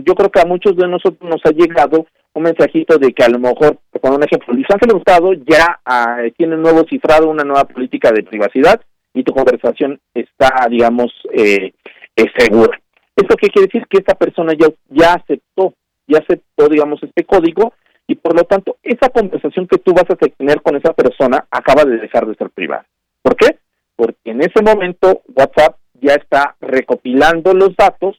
yo 0.04 0.16
creo 0.16 0.32
que 0.32 0.40
a 0.40 0.46
muchos 0.46 0.76
de 0.76 0.88
nosotros 0.88 1.30
nos 1.30 1.42
ha 1.46 1.52
llegado 1.52 2.08
un 2.34 2.44
mensajito 2.44 2.98
de 2.98 3.14
que 3.14 3.24
a 3.24 3.30
lo 3.30 3.40
mejor, 3.40 3.80
con 4.00 4.14
un 4.14 4.24
ejemplo, 4.24 4.54
Luis 4.54 4.68
Ángel 4.70 4.96
Hurtado 4.96 5.34
ya 5.34 5.80
ah, 5.86 6.20
tiene 6.38 6.56
un 6.56 6.62
nuevo 6.62 6.86
cifrado, 6.88 7.30
una 7.30 7.44
nueva 7.44 7.66
política 7.66 8.12
de 8.12 8.24
privacidad 8.24 8.80
y 9.14 9.24
tu 9.24 9.34
conversación 9.34 10.00
está, 10.14 10.68
digamos, 10.70 11.12
eh, 11.34 11.74
eh, 12.16 12.26
segura. 12.38 12.80
¿Esto 13.16 13.36
qué 13.36 13.48
quiere 13.48 13.68
decir? 13.68 13.88
Que 13.90 13.98
esta 13.98 14.14
persona 14.14 14.54
ya, 14.54 14.68
ya 14.90 15.14
aceptó, 15.14 15.74
ya 16.08 16.20
aceptó, 16.20 16.70
digamos, 16.70 17.02
este 17.02 17.24
código 17.24 17.74
y 18.06 18.16
por 18.16 18.36
lo 18.36 18.44
tanto 18.44 18.78
esa 18.84 19.10
conversación 19.10 19.68
que 19.68 19.80
tú 19.80 19.94
vas 19.94 20.06
a 20.10 20.16
tener 20.16 20.62
con 20.62 20.76
esa 20.76 20.94
persona 20.94 21.46
acaba 21.50 21.84
de 21.84 21.98
dejar 21.98 22.28
de 22.28 22.36
ser 22.36 22.52
privada. 22.52 22.86
¿Por 23.24 23.36
qué? 23.36 23.58
Porque 23.98 24.32
en 24.32 24.42
ese 24.42 24.62
momento 24.64 25.24
WhatsApp 25.36 25.76
ya 26.00 26.14
está 26.14 26.56
recopilando 26.62 27.54
los 27.54 27.76
datos 27.76 28.16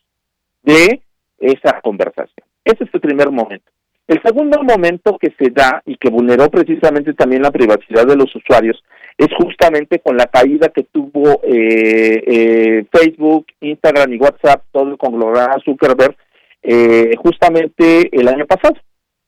de 0.63 1.01
esa 1.39 1.81
conversación. 1.81 2.47
Ese 2.65 2.85
es 2.85 2.91
el 2.93 3.01
primer 3.01 3.31
momento. 3.31 3.71
El 4.07 4.21
segundo 4.23 4.63
momento 4.63 5.19
que 5.19 5.35
se 5.39 5.51
da 5.51 5.83
y 5.87 5.97
que 5.97 6.11
vulneró 6.11 6.51
precisamente 6.51 7.13
también 7.13 7.43
la 7.43 7.51
privacidad 7.51 8.07
de 8.07 8.17
los 8.17 8.35
usuarios 8.35 8.83
es 9.19 9.29
justamente 9.37 9.99
con 9.99 10.17
la 10.17 10.27
caída 10.27 10.69
que 10.69 10.85
tuvo 10.85 11.41
eh, 11.43 12.23
eh, 12.27 12.87
Facebook, 12.91 13.47
Instagram 13.61 14.13
y 14.15 14.19
WhatsApp, 14.19 14.65
todo 14.73 14.93
el 14.93 14.99
conglomerado 14.99 15.61
Zuckerberg, 15.65 16.17
eh, 16.63 17.15
justamente 17.19 18.09
el 18.13 18.29
año 18.29 18.47
pasado, 18.47 18.77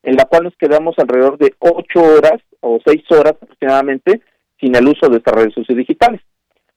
en 0.03 0.17
la 0.17 0.25
cual 0.25 0.45
nos 0.45 0.57
quedamos 0.57 0.99
alrededor 0.99 1.37
de 1.39 1.55
ocho 1.59 2.03
horas 2.03 2.41
o 2.61 2.79
seis 2.85 3.03
horas 3.11 3.35
aproximadamente 3.41 4.21
sin 4.59 4.75
el 4.77 4.89
uso 4.89 5.09
de 5.09 5.19
estas 5.19 5.35
redes 5.35 5.55
sociales 5.55 5.87
digitales. 5.87 6.21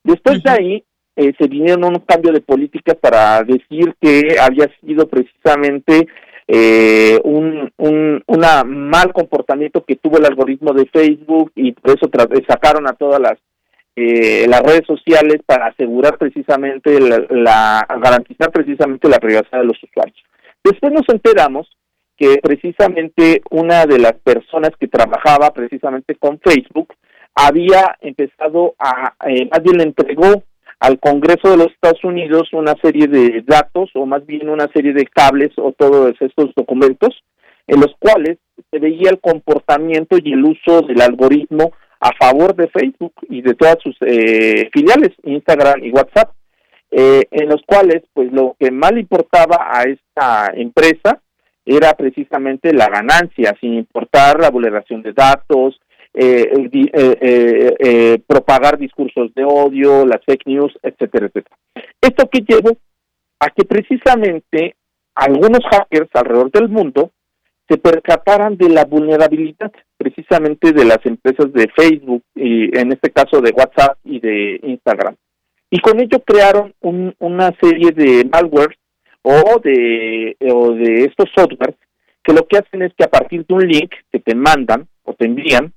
Después 0.03 0.43
de 0.43 0.49
ahí 0.49 0.83
se 1.15 1.47
vinieron 1.47 1.85
un 1.85 1.99
cambio 1.99 2.31
de 2.31 2.41
políticas 2.41 2.95
para 2.95 3.43
decir 3.43 3.95
que 4.01 4.35
había 4.41 4.67
sido 4.81 5.07
precisamente 5.07 6.07
eh, 6.47 7.19
un, 7.23 7.71
un 7.77 8.23
una 8.27 8.63
mal 8.63 9.13
comportamiento 9.13 9.85
que 9.85 9.95
tuvo 9.95 10.17
el 10.17 10.25
algoritmo 10.25 10.73
de 10.73 10.87
Facebook 10.87 11.51
y 11.55 11.71
por 11.71 11.95
eso 11.95 12.09
sacaron 12.47 12.87
a 12.87 12.93
todas 12.93 13.21
las 13.21 13.39
eh, 13.95 14.47
las 14.47 14.61
redes 14.63 14.87
sociales 14.87 15.41
para 15.45 15.67
asegurar 15.67 16.17
precisamente 16.17 16.99
la, 16.99 17.85
garantizar 18.01 18.51
precisamente 18.51 19.07
la 19.07 19.19
privacidad 19.19 19.59
de 19.59 19.65
los 19.65 19.81
usuarios. 19.83 20.17
Después 20.63 20.91
nos 20.91 21.07
enteramos 21.09 21.69
que 22.17 22.39
precisamente 22.41 23.43
una 23.51 23.85
de 23.85 23.99
las 23.99 24.13
personas 24.13 24.71
que 24.79 24.87
trabajaba 24.87 25.53
precisamente 25.53 26.15
con 26.15 26.39
Facebook 26.39 26.93
había 27.35 27.97
empezado 28.01 28.75
a, 28.79 29.13
eh, 29.27 29.47
más 29.51 29.63
bien 29.63 29.77
le 29.77 29.83
entregó 29.83 30.43
al 30.79 30.99
Congreso 30.99 31.49
de 31.49 31.57
los 31.57 31.67
Estados 31.67 32.03
Unidos 32.03 32.49
una 32.51 32.75
serie 32.81 33.07
de 33.07 33.41
datos 33.45 33.89
o 33.95 34.05
más 34.05 34.25
bien 34.25 34.49
una 34.49 34.67
serie 34.73 34.93
de 34.93 35.05
cables 35.05 35.51
o 35.57 35.71
todos 35.71 36.13
estos 36.19 36.53
documentos 36.55 37.23
en 37.67 37.79
los 37.79 37.95
cuales 37.99 38.37
se 38.69 38.79
veía 38.79 39.09
el 39.09 39.19
comportamiento 39.19 40.17
y 40.21 40.33
el 40.33 40.43
uso 40.43 40.81
del 40.81 41.01
algoritmo 41.01 41.71
a 41.99 42.11
favor 42.19 42.53
de 42.55 42.67
Facebook 42.67 43.13
y 43.29 43.41
de 43.41 43.53
todas 43.53 43.77
sus 43.81 43.95
eh, 44.01 44.69
filiales, 44.73 45.11
Instagram 45.23 45.83
y 45.85 45.91
WhatsApp, 45.91 46.31
eh, 46.91 47.23
en 47.31 47.47
los 47.47 47.61
cuales 47.65 48.03
pues 48.13 48.31
lo 48.33 48.57
que 48.59 48.69
más 48.71 48.91
importaba 48.91 49.69
a 49.71 49.83
esta 49.83 50.51
empresa 50.53 51.21
era 51.65 51.93
precisamente 51.93 52.73
la 52.73 52.89
ganancia, 52.89 53.55
sin 53.61 53.75
importar 53.75 54.37
la 54.39 54.49
vulneración 54.49 55.01
de 55.01 55.13
datos, 55.13 55.79
eh, 56.13 56.69
eh, 56.71 57.75
eh, 57.79 58.19
propagar 58.27 58.77
discursos 58.77 59.33
de 59.33 59.43
odio, 59.43 60.05
las 60.05 60.23
fake 60.25 60.45
news, 60.45 60.71
etcétera, 60.83 61.27
etcétera. 61.27 61.57
Esto 62.01 62.29
que 62.29 62.41
llevó 62.41 62.77
a 63.39 63.49
que 63.49 63.65
precisamente 63.65 64.75
algunos 65.15 65.61
hackers 65.69 66.09
alrededor 66.13 66.51
del 66.51 66.69
mundo 66.69 67.11
se 67.67 67.77
percataran 67.77 68.57
de 68.57 68.69
la 68.69 68.85
vulnerabilidad 68.85 69.71
precisamente 69.97 70.71
de 70.73 70.85
las 70.85 71.03
empresas 71.05 71.51
de 71.53 71.67
Facebook 71.75 72.23
y 72.35 72.77
en 72.77 72.91
este 72.91 73.09
caso 73.09 73.41
de 73.41 73.51
WhatsApp 73.51 73.97
y 74.03 74.19
de 74.19 74.59
Instagram. 74.63 75.15
Y 75.69 75.79
con 75.79 75.99
ello 75.99 76.19
crearon 76.23 76.75
una 76.81 77.51
serie 77.59 77.91
de 77.91 78.29
malware 78.31 78.77
o 79.23 79.59
de, 79.63 80.35
o 80.51 80.73
de 80.73 81.05
estos 81.05 81.29
softwares 81.35 81.75
que 82.23 82.33
lo 82.33 82.47
que 82.47 82.57
hacen 82.57 82.81
es 82.81 82.93
que 82.93 83.03
a 83.03 83.09
partir 83.09 83.45
de 83.45 83.53
un 83.53 83.67
link 83.67 83.91
que 84.11 84.19
te 84.19 84.35
mandan 84.35 84.87
o 85.03 85.13
te 85.13 85.25
envían, 85.25 85.73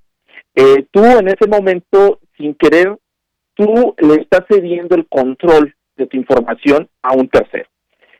eh, 0.57 0.87
tú 0.91 1.05
en 1.05 1.29
ese 1.29 1.47
momento, 1.47 2.19
sin 2.37 2.55
querer, 2.55 2.97
tú 3.55 3.95
le 3.99 4.15
estás 4.23 4.45
cediendo 4.49 4.97
el 4.97 5.07
control 5.07 5.75
de 5.97 6.07
tu 6.07 6.17
información 6.17 6.89
a 7.03 7.15
un 7.15 7.29
tercero. 7.29 7.69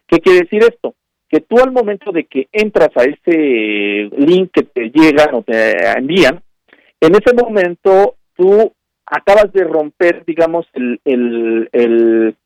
¿Qué 0.07 0.21
quiere 0.21 0.41
decir 0.41 0.63
esto? 0.63 0.95
Que 1.29 1.41
tú 1.41 1.59
al 1.59 1.73
momento 1.73 2.13
de 2.13 2.25
que 2.25 2.49
entras 2.53 2.91
a 2.95 3.05
ese 3.05 4.11
link 4.19 4.51
que 4.53 4.63
te 4.65 4.91
llegan 4.91 5.35
o 5.35 5.43
te 5.43 5.77
envían, 5.99 6.43
en 7.01 7.15
ese 7.15 7.35
momento 7.35 8.17
tú 8.37 8.73
acabas 9.07 9.51
de 9.53 9.65
romper, 9.65 10.23
digamos, 10.27 10.67
el, 10.75 11.01
el, 11.05 12.37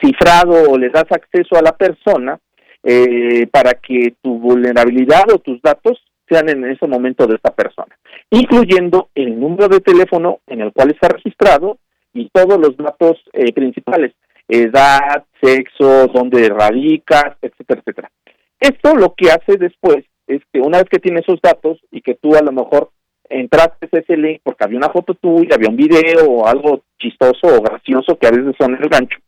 cifrado 0.00 0.70
o 0.70 0.78
le 0.78 0.88
das 0.90 1.06
acceso 1.10 1.56
a 1.56 1.62
la 1.62 1.76
persona 1.76 2.38
eh, 2.82 3.46
para 3.48 3.74
que 3.74 4.14
tu 4.22 4.38
vulnerabilidad 4.38 5.24
o 5.32 5.38
tus 5.38 5.60
datos 5.62 6.00
sean 6.28 6.48
en 6.48 6.64
ese 6.64 6.86
momento 6.86 7.26
de 7.26 7.36
esta 7.36 7.54
persona, 7.54 7.96
incluyendo 8.30 9.10
el 9.14 9.38
número 9.38 9.68
de 9.68 9.80
teléfono 9.80 10.40
en 10.46 10.60
el 10.60 10.72
cual 10.72 10.90
está 10.90 11.08
registrado 11.08 11.78
y 12.12 12.28
todos 12.30 12.58
los 12.58 12.76
datos 12.76 13.18
eh, 13.32 13.52
principales, 13.52 14.12
edad, 14.48 15.24
sexo, 15.40 16.06
dónde 16.08 16.48
radicas, 16.48 17.36
etcétera, 17.42 17.80
etcétera. 17.80 18.10
Esto 18.58 18.94
lo 18.94 19.14
que 19.14 19.30
hace 19.30 19.56
después 19.58 20.04
es 20.26 20.42
que 20.52 20.60
una 20.60 20.78
vez 20.78 20.88
que 20.90 20.98
tiene 20.98 21.20
esos 21.20 21.40
datos 21.42 21.78
y 21.90 22.00
que 22.00 22.14
tú 22.14 22.34
a 22.34 22.42
lo 22.42 22.52
mejor 22.52 22.90
entraste 23.28 23.88
a 23.92 23.98
ese 23.98 24.16
link 24.16 24.40
porque 24.42 24.64
había 24.64 24.78
una 24.78 24.90
foto 24.90 25.14
tuya, 25.14 25.56
había 25.56 25.68
un 25.68 25.76
video 25.76 26.24
o 26.28 26.46
algo 26.46 26.82
chistoso 26.98 27.46
o 27.46 27.62
gracioso 27.62 28.16
que 28.18 28.26
a 28.26 28.30
veces 28.30 28.54
son 28.58 28.74
el 28.74 28.88
gancho, 28.88 29.18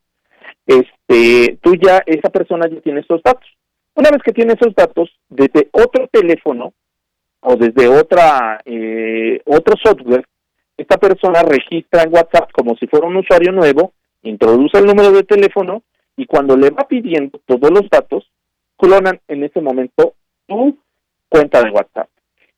este, 0.67 1.59
tú 1.63 1.75
ya, 1.77 2.03
esa 2.07 2.29
persona 2.29 2.69
ya 2.69 2.81
tiene 2.81 3.01
esos 3.01 3.23
datos. 3.23 3.49
Una 3.95 4.11
vez 4.11 4.23
que 4.23 4.33
tiene 4.33 4.53
esos 4.53 4.75
datos, 4.75 5.11
desde 5.29 5.69
otro 5.73 6.09
teléfono 6.13 6.75
o 7.41 7.57
desde 7.57 7.89
otra 7.89 8.61
eh, 8.65 9.41
otro 9.47 9.75
software, 9.83 10.25
esta 10.77 10.97
persona 10.97 11.43
registra 11.43 12.03
en 12.03 12.13
WhatsApp 12.13 12.51
como 12.53 12.77
si 12.77 12.87
fuera 12.87 13.07
un 13.07 13.17
usuario 13.17 13.53
nuevo, 13.53 13.93
introduce 14.23 14.79
el 14.79 14.87
número 14.87 15.13
de 15.13 15.25
teléfono 15.25 15.83
y 16.17 16.27
cuando 16.27 16.57
le 16.57 16.71
va 16.71 16.87
pidiendo 16.89 17.41
todos 17.47 17.71
los 17.71 17.89
datos, 17.91 18.31
clonan 18.77 19.21
en 19.29 19.45
ese 19.45 19.61
momento 19.61 20.15
tu 20.47 20.79
cuenta 21.29 21.63
de 21.63 21.71
WhatsApp. 21.71 22.09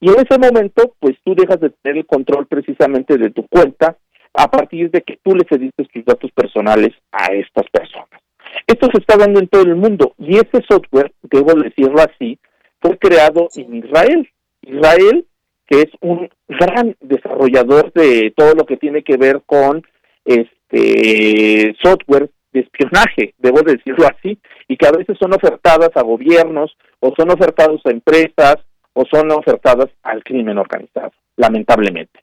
Y 0.00 0.08
en 0.08 0.16
ese 0.20 0.38
momento, 0.38 0.94
pues 0.98 1.16
tú 1.24 1.34
dejas 1.34 1.60
de 1.60 1.70
tener 1.70 1.98
el 1.98 2.06
control 2.06 2.46
precisamente 2.46 3.18
de 3.18 3.30
tu 3.30 3.46
cuenta 3.48 3.96
a 4.32 4.50
partir 4.50 4.90
de 4.90 5.02
que 5.02 5.18
tú 5.22 5.34
le 5.34 5.44
cediste 5.48 5.84
tus 5.84 6.04
datos 6.04 6.30
personales 6.32 6.94
a 7.12 7.32
estas 7.32 7.66
personas. 7.70 8.20
Esto 8.66 8.88
se 8.92 9.00
está 9.00 9.16
dando 9.16 9.40
en 9.40 9.48
todo 9.48 9.62
el 9.62 9.76
mundo 9.76 10.14
y 10.18 10.36
ese 10.36 10.62
software, 10.68 11.12
debo 11.22 11.54
decirlo 11.54 12.00
así, 12.00 12.38
fue 12.80 12.96
creado 12.98 13.48
en 13.56 13.76
Israel. 13.76 14.28
Israel, 14.62 15.26
que 15.66 15.82
es 15.82 15.90
un 16.00 16.28
gran 16.48 16.96
desarrollador 17.00 17.92
de 17.92 18.32
todo 18.36 18.54
lo 18.54 18.66
que 18.66 18.76
tiene 18.76 19.02
que 19.02 19.16
ver 19.16 19.42
con 19.46 19.82
este 20.24 21.74
software 21.82 22.30
de 22.52 22.60
espionaje, 22.60 23.34
debo 23.38 23.62
decirlo 23.62 24.06
así, 24.06 24.38
y 24.68 24.76
que 24.76 24.86
a 24.86 24.92
veces 24.92 25.16
son 25.18 25.32
ofertadas 25.32 25.90
a 25.94 26.02
gobiernos 26.02 26.76
o 26.98 27.14
son 27.16 27.30
ofertadas 27.30 27.80
a 27.84 27.90
empresas 27.90 28.56
o 28.92 29.04
son 29.10 29.30
ofertadas 29.30 29.88
al 30.02 30.24
crimen 30.24 30.58
organizado, 30.58 31.12
lamentablemente. 31.36 32.20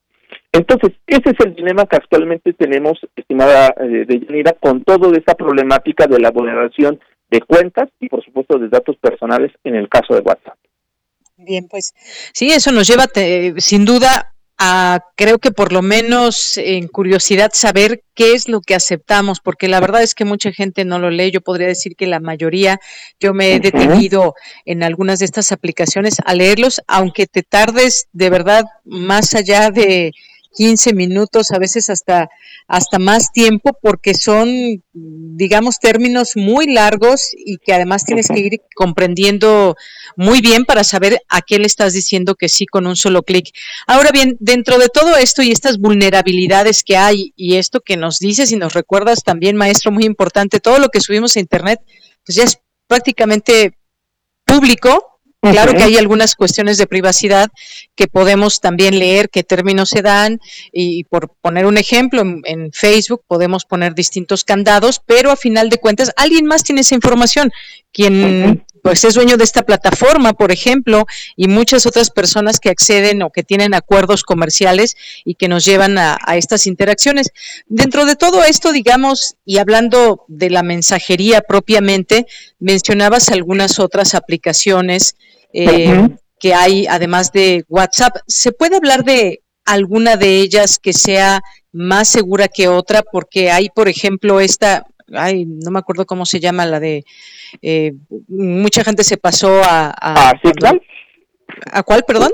Entonces, 0.52 0.94
ese 1.06 1.30
es 1.30 1.46
el 1.46 1.56
dilema 1.56 1.86
que 1.86 1.98
actualmente 1.98 2.54
tenemos, 2.54 3.00
estimada 3.16 3.74
eh, 3.80 4.06
Deyanira, 4.08 4.54
con 4.54 4.84
toda 4.84 5.16
esta 5.18 5.36
problemática 5.36 6.08
de 6.08 6.20
la 6.20 6.32
vulneración 6.32 7.00
de 7.30 7.42
cuentas 7.42 7.90
y, 8.00 8.10
por 8.10 8.24
supuesto, 8.24 8.58
de 8.58 8.70
datos 8.70 8.98
personales 8.98 9.52
en 9.64 9.76
el 9.76 9.90
caso 9.90 10.14
de 10.14 10.22
WhatsApp. 10.22 10.57
Bien, 11.38 11.68
pues 11.68 11.94
sí, 12.34 12.52
eso 12.52 12.72
nos 12.72 12.88
lleva 12.88 13.06
sin 13.58 13.86
duda 13.86 14.34
a, 14.58 15.02
creo 15.16 15.38
que 15.38 15.52
por 15.52 15.72
lo 15.72 15.84
menos 15.84 16.58
en 16.58 16.88
curiosidad, 16.88 17.52
saber 17.54 18.04
qué 18.16 18.34
es 18.34 18.50
lo 18.50 18.60
que 18.60 18.74
aceptamos, 18.74 19.40
porque 19.40 19.68
la 19.68 19.80
verdad 19.80 20.02
es 20.02 20.16
que 20.16 20.26
mucha 20.26 20.52
gente 20.52 20.84
no 20.84 20.98
lo 20.98 21.12
lee. 21.12 21.30
Yo 21.30 21.42
podría 21.42 21.68
decir 21.68 21.96
que 21.96 22.08
la 22.08 22.20
mayoría, 22.20 22.80
yo 23.20 23.36
me 23.36 23.54
he 23.54 23.60
detenido 23.60 24.34
en 24.66 24.82
algunas 24.82 25.20
de 25.20 25.26
estas 25.26 25.52
aplicaciones 25.52 26.18
a 26.26 26.34
leerlos, 26.34 26.82
aunque 26.88 27.28
te 27.28 27.44
tardes 27.44 28.08
de 28.14 28.32
verdad 28.32 28.66
más 28.84 29.36
allá 29.36 29.70
de 29.70 30.14
15 30.58 30.94
minutos, 30.96 31.52
a 31.52 31.60
veces 31.60 31.92
hasta, 31.92 32.30
hasta 32.68 32.98
más 32.98 33.32
tiempo, 33.32 33.78
porque 33.80 34.16
son, 34.16 34.50
digamos, 34.92 35.78
términos 35.78 36.32
muy 36.36 36.66
largos 36.66 37.30
y 37.38 37.58
que 37.58 37.74
además 37.74 38.06
tienes 38.06 38.28
que 38.28 38.40
ir 38.40 38.62
comprendiendo 38.76 39.76
muy 40.16 40.42
bien 40.42 40.66
para 40.66 40.84
saber 40.84 41.22
a 41.30 41.44
qué 41.44 41.60
le 41.60 41.68
estás 41.68 41.94
diciendo 41.94 42.34
que 42.34 42.50
sí 42.50 42.66
con 42.66 42.88
un 42.88 42.96
solo 42.96 43.22
clic. 43.22 43.50
Ahora 43.86 44.10
bien, 44.12 44.36
dentro 44.40 44.80
de 44.80 44.90
todo 44.90 45.16
esto 45.16 45.44
y 45.44 45.52
estas 45.52 45.78
vulnerabilidades 45.78 46.84
que 46.84 46.98
hay 46.98 47.34
y 47.36 47.58
esto 47.58 47.82
que 47.82 47.96
nos 47.96 48.18
dices 48.18 48.52
y 48.52 48.56
nos 48.56 48.74
recuerdas 48.74 49.24
también, 49.24 49.58
maestro, 49.58 49.92
muy 49.92 50.06
importante, 50.06 50.60
todo 50.60 50.80
lo 50.80 50.90
que 50.90 51.02
subimos 51.02 51.36
a 51.36 51.40
Internet, 51.40 51.82
pues 52.26 52.36
ya 52.36 52.46
es 52.46 52.58
prácticamente 52.88 53.78
público, 54.44 55.17
Claro 55.52 55.74
que 55.74 55.84
hay 55.84 55.98
algunas 55.98 56.36
cuestiones 56.36 56.78
de 56.78 56.88
privacidad 56.88 57.50
que 57.96 58.08
podemos 58.08 58.60
también 58.62 59.00
leer 59.00 59.30
qué 59.30 59.44
términos 59.44 59.90
se 59.90 60.02
dan 60.02 60.40
y 60.72 61.04
por 61.06 61.30
poner 61.42 61.66
un 61.66 61.78
ejemplo, 61.78 62.22
en, 62.22 62.72
Facebook 62.72 63.24
podemos 63.28 63.66
poner 63.66 63.96
distintos 63.96 64.44
candados, 64.44 65.02
pero 65.06 65.32
a 65.32 65.36
final 65.36 65.70
de 65.70 65.78
cuentas 65.78 66.12
alguien 66.16 66.46
más 66.46 66.64
tiene 66.64 66.82
esa 66.82 66.96
información. 66.96 67.52
Quien 67.92 68.66
pues 68.88 69.04
es 69.04 69.16
dueño 69.16 69.36
de 69.36 69.44
esta 69.44 69.64
plataforma, 69.64 70.32
por 70.32 70.50
ejemplo, 70.50 71.06
y 71.36 71.50
muchas 71.50 71.86
otras 71.86 72.10
personas 72.10 72.62
que 72.62 72.70
acceden 72.70 73.22
o 73.22 73.32
que 73.32 73.44
tienen 73.44 73.74
acuerdos 73.74 74.24
comerciales 74.24 74.96
y 75.26 75.36
que 75.36 75.50
nos 75.50 75.66
llevan 75.66 75.98
a, 75.98 76.18
a 76.26 76.38
estas 76.38 76.68
interacciones. 76.68 77.34
Dentro 77.66 78.06
de 78.06 78.16
todo 78.16 78.46
esto, 78.46 78.72
digamos, 78.72 79.36
y 79.44 79.58
hablando 79.58 80.24
de 80.30 80.50
la 80.52 80.64
mensajería 80.64 81.42
propiamente, 81.42 82.28
mencionabas 82.60 83.28
algunas 83.28 83.78
otras 83.78 84.16
aplicaciones 84.16 85.18
eh, 85.52 86.08
que 86.40 86.54
hay 86.54 86.88
además 86.88 87.34
de 87.34 87.66
WhatsApp. 87.68 88.16
¿Se 88.26 88.54
puede 88.54 88.78
hablar 88.78 89.04
de 89.04 89.42
alguna 89.66 90.16
de 90.16 90.40
ellas 90.40 90.80
que 90.80 90.94
sea 90.94 91.42
más 91.74 92.08
segura 92.08 92.48
que 92.48 92.70
otra? 92.70 93.02
Porque 93.02 93.52
hay, 93.52 93.68
por 93.68 93.90
ejemplo, 93.90 94.40
esta, 94.40 94.86
ay, 95.14 95.46
no 95.46 95.72
me 95.72 95.80
acuerdo 95.80 96.06
cómo 96.06 96.26
se 96.26 96.40
llama, 96.40 96.66
la 96.66 96.80
de, 96.80 97.06
eh, 97.62 97.94
mucha 98.28 98.84
gente 98.84 99.04
se 99.04 99.18
pasó 99.18 99.62
a... 99.64 99.94
¿A, 100.00 100.34
Signal? 100.44 100.82
¿A 101.72 101.84
cuál, 101.84 102.04
perdón? 102.04 102.32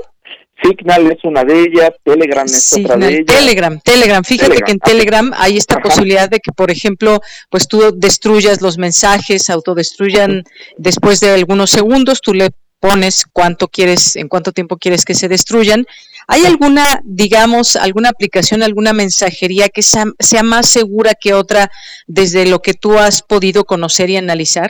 Signal 0.62 1.10
es 1.10 1.22
una 1.24 1.44
de 1.44 1.60
ellas, 1.60 1.90
Telegram 2.02 2.46
es 2.46 2.72
otra 2.72 2.96
de 2.96 3.08
ellas. 3.08 3.26
Telegram, 3.26 3.80
Telegram. 3.80 4.24
Fíjate 4.24 4.62
que 4.62 4.72
en 4.72 4.78
Telegram 4.78 5.32
hay 5.36 5.56
esta 5.56 5.80
posibilidad 5.80 6.28
de 6.30 6.40
que, 6.40 6.52
por 6.52 6.70
ejemplo, 6.70 7.20
pues 7.50 7.68
tú 7.68 7.92
destruyas 7.94 8.62
los 8.62 8.78
mensajes, 8.78 9.50
autodestruyan 9.50 10.44
después 10.78 11.20
de 11.20 11.30
algunos 11.30 11.70
segundos, 11.70 12.20
tú 12.20 12.34
le 12.34 12.50
pones 12.80 13.24
cuánto 13.32 13.68
quieres, 13.68 14.16
en 14.16 14.28
cuánto 14.28 14.52
tiempo 14.52 14.76
quieres 14.76 15.04
que 15.04 15.14
se 15.14 15.28
destruyan. 15.28 15.86
¿Hay 16.26 16.44
alguna, 16.46 16.84
digamos, 17.04 17.76
alguna 17.76 18.08
aplicación, 18.08 18.62
alguna 18.62 18.92
mensajería 18.92 19.68
que 19.68 19.82
sea, 19.82 20.42
más 20.42 20.68
segura 20.68 21.12
que 21.20 21.34
otra 21.34 21.70
desde 22.06 22.48
lo 22.48 22.60
que 22.60 22.74
tú 22.74 22.98
has 22.98 23.22
podido 23.22 23.64
conocer 23.64 24.10
y 24.10 24.16
analizar? 24.16 24.68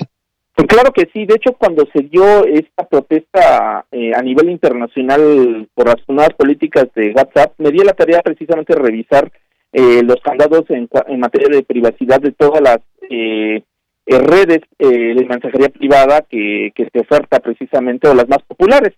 Pues 0.54 0.68
claro 0.68 0.92
que 0.92 1.08
sí. 1.12 1.26
De 1.26 1.34
hecho, 1.34 1.52
cuando 1.54 1.86
se 1.92 2.02
dio 2.02 2.44
esta 2.46 2.86
protesta 2.88 3.86
eh, 3.90 4.12
a 4.14 4.22
nivel 4.22 4.50
internacional 4.50 5.68
por 5.74 5.86
las 5.88 5.96
nuevas 6.08 6.34
políticas 6.34 6.86
de 6.94 7.12
WhatsApp, 7.12 7.54
me 7.58 7.70
di 7.70 7.78
la 7.78 7.92
tarea 7.92 8.22
precisamente 8.22 8.74
de 8.74 8.80
revisar 8.80 9.32
eh, 9.72 10.02
los 10.04 10.20
candados 10.22 10.64
en, 10.68 10.88
en, 11.08 11.20
materia 11.20 11.48
de 11.48 11.64
privacidad 11.64 12.20
de 12.20 12.30
todas 12.30 12.60
las 12.60 12.78
eh, 13.10 13.64
eh, 14.06 14.18
redes 14.18 14.60
eh, 14.78 15.14
de 15.14 15.24
mensajería 15.24 15.70
privada 15.70 16.20
que, 16.28 16.72
que 16.74 16.88
se 16.92 17.00
oferta 17.00 17.40
precisamente 17.40 18.06
o 18.06 18.14
las 18.14 18.28
más 18.28 18.42
populares. 18.42 18.92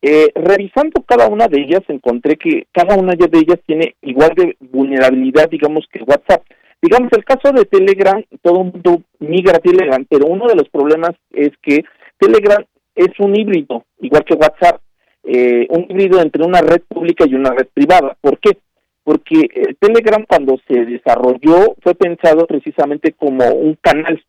Eh, 0.00 0.28
revisando 0.34 1.02
cada 1.02 1.26
una 1.26 1.48
de 1.48 1.60
ellas 1.60 1.82
encontré 1.88 2.36
que 2.36 2.68
cada 2.72 2.96
una 2.96 3.14
de 3.14 3.26
ellas 3.36 3.58
tiene 3.66 3.96
igual 4.02 4.30
de 4.36 4.56
vulnerabilidad 4.60 5.48
digamos 5.50 5.86
que 5.92 6.02
WhatsApp. 6.04 6.44
Digamos 6.80 7.10
el 7.12 7.24
caso 7.24 7.52
de 7.52 7.64
Telegram, 7.64 8.22
todo 8.40 8.62
el 8.62 8.72
mundo 8.72 9.02
migra 9.18 9.56
a 9.56 9.60
Telegram, 9.60 10.06
pero 10.08 10.26
uno 10.26 10.46
de 10.46 10.54
los 10.54 10.68
problemas 10.68 11.10
es 11.32 11.50
que 11.60 11.84
Telegram 12.16 12.64
es 12.94 13.08
un 13.18 13.36
híbrido, 13.36 13.84
igual 13.98 14.24
que 14.24 14.34
WhatsApp, 14.34 14.80
eh, 15.24 15.66
un 15.70 15.86
híbrido 15.88 16.20
entre 16.20 16.44
una 16.44 16.60
red 16.60 16.82
pública 16.86 17.24
y 17.26 17.34
una 17.34 17.50
red 17.50 17.66
privada. 17.74 18.16
¿Por 18.20 18.38
qué? 18.38 18.58
Porque 19.02 19.48
Telegram 19.80 20.24
cuando 20.28 20.60
se 20.68 20.84
desarrolló 20.84 21.74
fue 21.82 21.96
pensado 21.96 22.46
precisamente 22.46 23.12
como 23.12 23.44
un 23.48 23.76
canal 23.80 24.22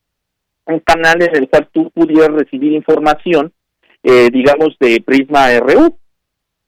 un 0.70 0.80
canal 0.80 1.22
en 1.22 1.36
el 1.36 1.50
cual 1.50 1.68
tú 1.72 1.90
pudieras 1.92 2.32
recibir 2.32 2.74
información, 2.74 3.52
eh, 4.04 4.30
digamos, 4.32 4.76
de 4.80 5.02
Prisma 5.02 5.60
RU. 5.60 5.98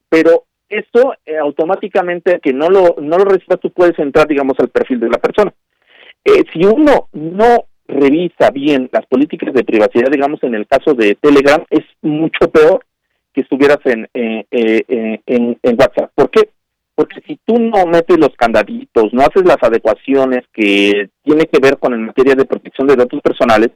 Pero 0.10 0.45
eso 0.70 1.14
eh, 1.26 1.38
automáticamente, 1.38 2.40
que 2.41 2.53
no 2.53 2.70
lo, 2.70 2.95
no 3.02 3.18
lo 3.18 3.26
recibas, 3.26 3.60
tú 3.60 3.72
puedes 3.72 3.98
entrar, 3.99 4.28
digamos, 4.28 4.60
al 4.60 4.70
perfil 4.70 4.99
de 4.99 5.10
la 5.10 5.18
persona. 5.18 5.53
Eh, 6.24 6.44
si 6.53 6.66
uno 6.66 7.10
no 7.14 7.66
revisa 7.88 8.52
bien 8.52 8.90
las 8.91 9.06
políticas 9.06 9.53
de 9.53 9.64
privacidad, 9.64 10.10
digamos, 10.12 10.41
en 10.44 10.56
el 10.56 10.68
caso 10.68 10.94
de 10.94 11.16
Telegram, 11.16 11.64
es 11.70 11.84
mucho 12.02 12.49
peor 12.52 12.86
que 13.34 13.41
estuvieras 13.41 13.80
en, 13.86 14.10
en, 14.14 15.58
en 15.62 15.76
WhatsApp. 15.78 16.12
¿Por 16.14 16.30
qué? 16.30 16.49
Porque 16.95 17.22
si 17.26 17.40
tú 17.45 17.58
no 17.58 17.86
metes 17.86 18.20
los 18.20 18.36
candaditos, 18.38 19.14
no 19.14 19.22
haces 19.22 19.44
las 19.44 19.58
adecuaciones 19.62 20.44
que 20.53 21.10
tiene 21.24 21.45
que 21.45 21.60
ver 21.60 21.78
con 21.78 21.94
en 21.94 22.06
materia 22.06 22.36
de 22.36 22.45
protección 22.45 22.88
de 22.88 22.95
datos 22.95 23.22
personales, 23.22 23.72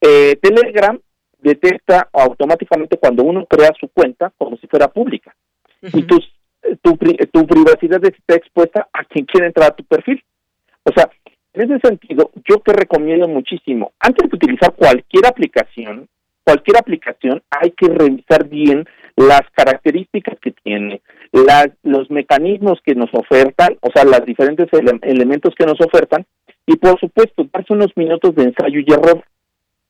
eh, 0.00 0.36
Telegram 0.40 0.98
detecta 1.38 2.08
automáticamente 2.12 2.98
cuando 2.98 3.24
uno 3.24 3.46
crea 3.46 3.70
su 3.78 3.88
cuenta 3.88 4.32
como 4.36 4.56
si 4.56 4.66
fuera 4.66 4.88
pública. 4.88 5.34
Y 5.82 6.02
tu, 6.02 6.18
tu, 6.82 6.96
tu 6.96 7.46
privacidad 7.46 8.04
está 8.04 8.34
expuesta 8.34 8.88
a 8.92 9.04
quien 9.04 9.24
quiere 9.26 9.48
entrar 9.48 9.70
a 9.70 9.76
tu 9.76 9.84
perfil. 9.84 10.22
O 10.82 10.92
sea, 10.92 11.10
en 11.52 11.62
ese 11.62 11.80
sentido, 11.80 12.30
yo 12.48 12.58
te 12.58 12.72
recomiendo 12.72 13.28
muchísimo, 13.28 13.92
antes 13.98 14.28
de 14.28 14.36
utilizar 14.36 14.74
cualquier 14.74 15.26
aplicación, 15.26 16.08
cualquier 16.44 16.76
aplicación, 16.76 17.42
hay 17.50 17.70
que 17.70 17.88
revisar 17.88 18.46
bien 18.48 18.86
las 19.16 19.40
características 19.52 20.38
que 20.40 20.52
tiene, 20.52 21.00
las, 21.32 21.68
los 21.82 22.10
mecanismos 22.10 22.78
que 22.84 22.94
nos 22.94 23.08
ofertan, 23.14 23.78
o 23.80 23.90
sea, 23.92 24.04
los 24.04 24.24
diferentes 24.26 24.68
elementos 25.02 25.54
que 25.58 25.64
nos 25.64 25.80
ofertan, 25.80 26.26
y 26.66 26.76
por 26.76 27.00
supuesto, 27.00 27.46
darse 27.52 27.72
unos 27.72 27.96
minutos 27.96 28.34
de 28.34 28.44
ensayo 28.44 28.80
y 28.80 28.92
error 28.92 29.24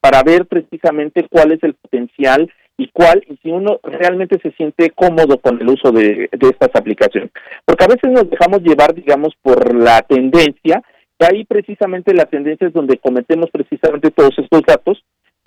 para 0.06 0.22
ver 0.22 0.46
precisamente 0.46 1.26
cuál 1.28 1.50
es 1.50 1.62
el 1.64 1.74
potencial 1.74 2.48
y 2.76 2.88
cuál, 2.92 3.24
y 3.28 3.36
si 3.38 3.50
uno 3.50 3.80
realmente 3.82 4.38
se 4.40 4.52
siente 4.52 4.90
cómodo 4.90 5.36
con 5.38 5.60
el 5.60 5.68
uso 5.68 5.90
de, 5.90 6.28
estas 6.30 6.70
aplicaciones. 6.74 7.32
Porque 7.64 7.84
a 7.84 7.88
veces 7.88 8.12
nos 8.12 8.30
dejamos 8.30 8.62
llevar, 8.62 8.94
digamos, 8.94 9.34
por 9.42 9.74
la 9.74 10.02
tendencia, 10.02 10.80
y 11.18 11.24
ahí 11.24 11.44
precisamente 11.44 12.14
la 12.14 12.26
tendencia 12.26 12.68
es 12.68 12.72
donde 12.72 12.98
cometemos 12.98 13.50
precisamente 13.50 14.12
todos 14.12 14.38
estos 14.38 14.62
datos, 14.64 15.02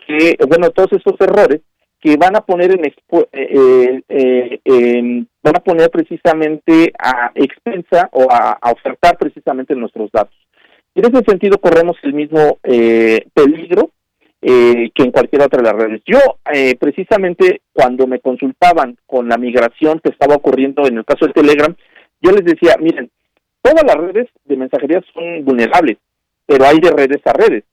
que, 0.06 0.36
bueno, 0.46 0.72
todos 0.72 0.92
estos 0.92 1.16
errores, 1.22 1.62
que 2.02 2.18
van 2.18 2.36
a 2.36 2.42
poner 2.42 2.72
en 2.72 2.84
eh, 2.84 4.02
eh, 4.10 5.26
van 5.42 5.56
a 5.56 5.60
poner 5.60 5.90
precisamente 5.90 6.92
a 7.00 7.32
expensa 7.34 8.10
o 8.12 8.28
a, 8.30 8.60
ofertar 8.74 9.18
precisamente 9.18 9.74
nuestros 9.74 10.12
datos. 10.12 10.36
En 10.96 11.06
ese 11.06 11.24
sentido 11.24 11.60
corremos 11.60 11.96
el 12.04 12.14
mismo 12.14 12.58
eh, 12.64 13.26
peligro 13.34 13.92
eh, 14.42 14.92
que 14.94 15.04
en 15.04 15.12
cualquier 15.12 15.42
otra 15.42 15.62
de 15.62 15.72
las 15.72 15.82
redes. 15.82 16.02
Yo, 16.06 16.20
eh, 16.54 16.76
precisamente, 16.80 17.62
cuando 17.74 18.08
me 18.08 18.20
consultaban 18.20 18.98
con 19.06 19.28
la 19.28 19.38
migración 19.38 20.00
que 20.00 20.10
estaba 20.10 20.36
ocurriendo 20.36 20.88
en 20.88 20.98
el 20.98 21.06
caso 21.06 21.26
de 21.26 21.34
Telegram, 21.34 21.76
yo 22.22 22.32
les 22.32 22.46
decía, 22.46 22.76
miren, 22.80 23.10
todas 23.62 23.84
las 23.84 23.96
redes 23.96 24.30
de 24.46 24.58
mensajería 24.58 25.02
son 25.14 25.44
vulnerables, 25.44 25.98
pero 26.46 26.66
hay 26.66 26.80
de 26.80 26.92
redes 26.92 27.22
a 27.26 27.34
redes. 27.34 27.64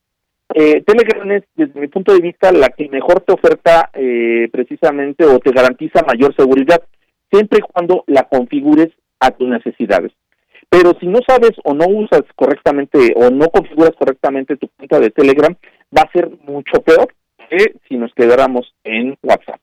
Eh, 0.55 0.83
Telegram 0.87 1.31
es, 1.33 1.45
desde 1.55 1.81
mi 1.81 1.89
punto 1.89 2.13
de 2.13 2.21
vista, 2.21 2.53
la 2.53 2.69
que 2.69 2.89
mejor 2.89 3.21
te 3.21 3.33
oferta 3.33 3.91
eh, 3.95 4.49
precisamente 4.53 5.25
o 5.25 5.39
te 5.39 5.51
garantiza 5.51 6.03
mayor 6.07 6.35
seguridad, 6.37 6.83
siempre 7.31 7.59
y 7.59 7.73
cuando 7.73 8.05
la 8.07 8.25
configures 8.25 8.89
a 9.21 9.31
tus 9.31 9.49
necesidades. 9.49 10.13
Pero 10.77 10.95
si 11.01 11.07
no 11.07 11.21
sabes 11.27 11.53
o 11.65 11.73
no 11.73 11.87
usas 11.87 12.21
correctamente 12.35 13.15
o 13.17 13.31
no 13.31 13.49
configuras 13.49 13.93
correctamente 13.99 14.59
tu 14.59 14.69
cuenta 14.77 15.01
de 15.01 15.11
Telegram, 15.11 15.57
va 15.97 16.03
a 16.03 16.13
ser 16.13 16.29
mucho 16.47 16.83
peor 16.83 17.15
que 17.49 17.77
si 17.89 17.97
nos 17.97 18.13
quedáramos 18.15 18.75
en 18.85 19.17
WhatsApp. 19.23 19.61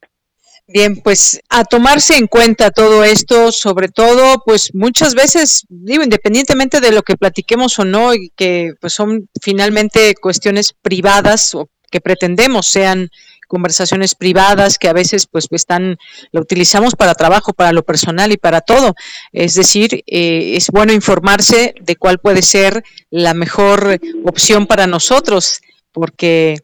Bien, 0.67 0.95
pues 1.03 1.39
a 1.49 1.65
tomarse 1.65 2.17
en 2.17 2.25
cuenta 2.25 2.71
todo 2.71 3.03
esto, 3.03 3.51
sobre 3.51 3.89
todo, 3.89 4.41
pues 4.43 4.71
muchas 4.73 5.13
veces, 5.13 5.67
digo, 5.69 6.01
independientemente 6.01 6.79
de 6.79 6.91
lo 6.91 7.03
que 7.03 7.15
platiquemos 7.15 7.77
o 7.77 7.85
no, 7.85 8.15
y 8.15 8.31
que 8.35 8.71
pues 8.81 8.93
son 8.93 9.29
finalmente 9.39 10.15
cuestiones 10.19 10.73
privadas 10.81 11.53
o 11.53 11.69
que 11.91 12.01
pretendemos 12.01 12.65
sean 12.65 13.09
conversaciones 13.47 14.15
privadas 14.15 14.77
que 14.77 14.87
a 14.87 14.93
veces 14.93 15.27
pues 15.27 15.47
están, 15.51 15.97
lo 16.31 16.41
utilizamos 16.41 16.95
para 16.95 17.15
trabajo, 17.15 17.53
para 17.53 17.71
lo 17.71 17.83
personal 17.83 18.31
y 18.31 18.37
para 18.37 18.61
todo. 18.61 18.95
Es 19.31 19.55
decir, 19.55 20.03
eh, 20.07 20.55
es 20.55 20.69
bueno 20.69 20.93
informarse 20.93 21.75
de 21.79 21.95
cuál 21.95 22.19
puede 22.19 22.41
ser 22.41 22.83
la 23.09 23.33
mejor 23.33 23.99
opción 24.25 24.67
para 24.67 24.87
nosotros 24.87 25.61
porque 25.91 26.57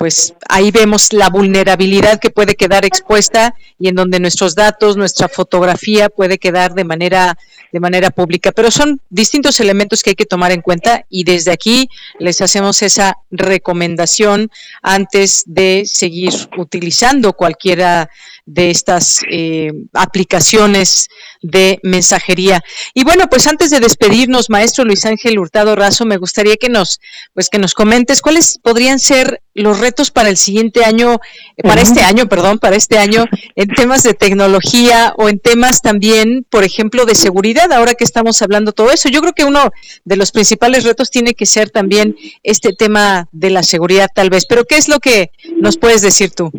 pues 0.00 0.32
ahí 0.48 0.70
vemos 0.70 1.12
la 1.12 1.28
vulnerabilidad 1.28 2.20
que 2.20 2.30
puede 2.30 2.54
quedar 2.54 2.86
expuesta 2.86 3.54
y 3.78 3.88
en 3.88 3.96
donde 3.96 4.18
nuestros 4.18 4.54
datos, 4.54 4.96
nuestra 4.96 5.28
fotografía 5.28 6.08
puede 6.08 6.38
quedar 6.38 6.72
de 6.72 6.84
manera 6.84 7.36
de 7.70 7.80
manera 7.80 8.10
pública. 8.10 8.50
Pero 8.50 8.70
son 8.70 9.02
distintos 9.10 9.60
elementos 9.60 10.02
que 10.02 10.10
hay 10.10 10.16
que 10.16 10.24
tomar 10.24 10.52
en 10.52 10.62
cuenta 10.62 11.04
y 11.10 11.24
desde 11.24 11.52
aquí 11.52 11.90
les 12.18 12.40
hacemos 12.40 12.80
esa 12.80 13.18
recomendación 13.30 14.50
antes 14.80 15.44
de 15.46 15.82
seguir 15.84 16.32
utilizando 16.56 17.34
cualquiera 17.34 18.08
de 18.46 18.70
estas 18.70 19.22
eh, 19.30 19.70
aplicaciones 19.92 21.08
de 21.42 21.78
mensajería. 21.82 22.62
Y 22.94 23.04
bueno, 23.04 23.28
pues 23.28 23.46
antes 23.46 23.70
de 23.70 23.80
despedirnos, 23.80 24.50
maestro 24.50 24.84
Luis 24.84 25.04
Ángel 25.06 25.38
Hurtado 25.38 25.76
Razo, 25.76 26.04
me 26.04 26.16
gustaría 26.16 26.56
que 26.56 26.68
nos, 26.68 27.00
pues 27.34 27.48
que 27.48 27.58
nos 27.58 27.74
comentes 27.74 28.20
cuáles 28.20 28.58
podrían 28.62 28.98
ser 28.98 29.42
los 29.54 29.80
retos 29.80 30.10
para 30.10 30.28
el 30.28 30.36
siguiente 30.36 30.84
año, 30.84 31.20
eh, 31.56 31.62
para 31.62 31.80
este 31.80 32.02
año, 32.02 32.28
perdón, 32.28 32.58
para 32.58 32.76
este 32.76 32.98
año, 32.98 33.26
en 33.56 33.68
temas 33.68 34.02
de 34.02 34.14
tecnología 34.14 35.14
o 35.16 35.28
en 35.28 35.38
temas 35.38 35.82
también, 35.82 36.46
por 36.48 36.64
ejemplo, 36.64 37.04
de 37.04 37.14
seguridad, 37.14 37.72
ahora 37.72 37.94
que 37.94 38.04
estamos 38.04 38.40
hablando 38.42 38.72
todo 38.72 38.90
eso. 38.92 39.08
Yo 39.08 39.20
creo 39.20 39.32
que 39.32 39.44
uno 39.44 39.70
de 40.04 40.16
los 40.16 40.32
principales 40.32 40.84
retos 40.84 41.10
tiene 41.10 41.34
que 41.34 41.46
ser 41.46 41.70
también 41.70 42.16
este 42.42 42.72
tema 42.72 43.28
de 43.32 43.50
la 43.50 43.62
seguridad, 43.62 44.08
tal 44.14 44.30
vez. 44.30 44.46
Pero, 44.46 44.64
¿qué 44.64 44.76
es 44.76 44.88
lo 44.88 45.00
que 45.00 45.30
nos 45.56 45.76
puedes 45.76 46.02
decir 46.02 46.30
tú? 46.30 46.50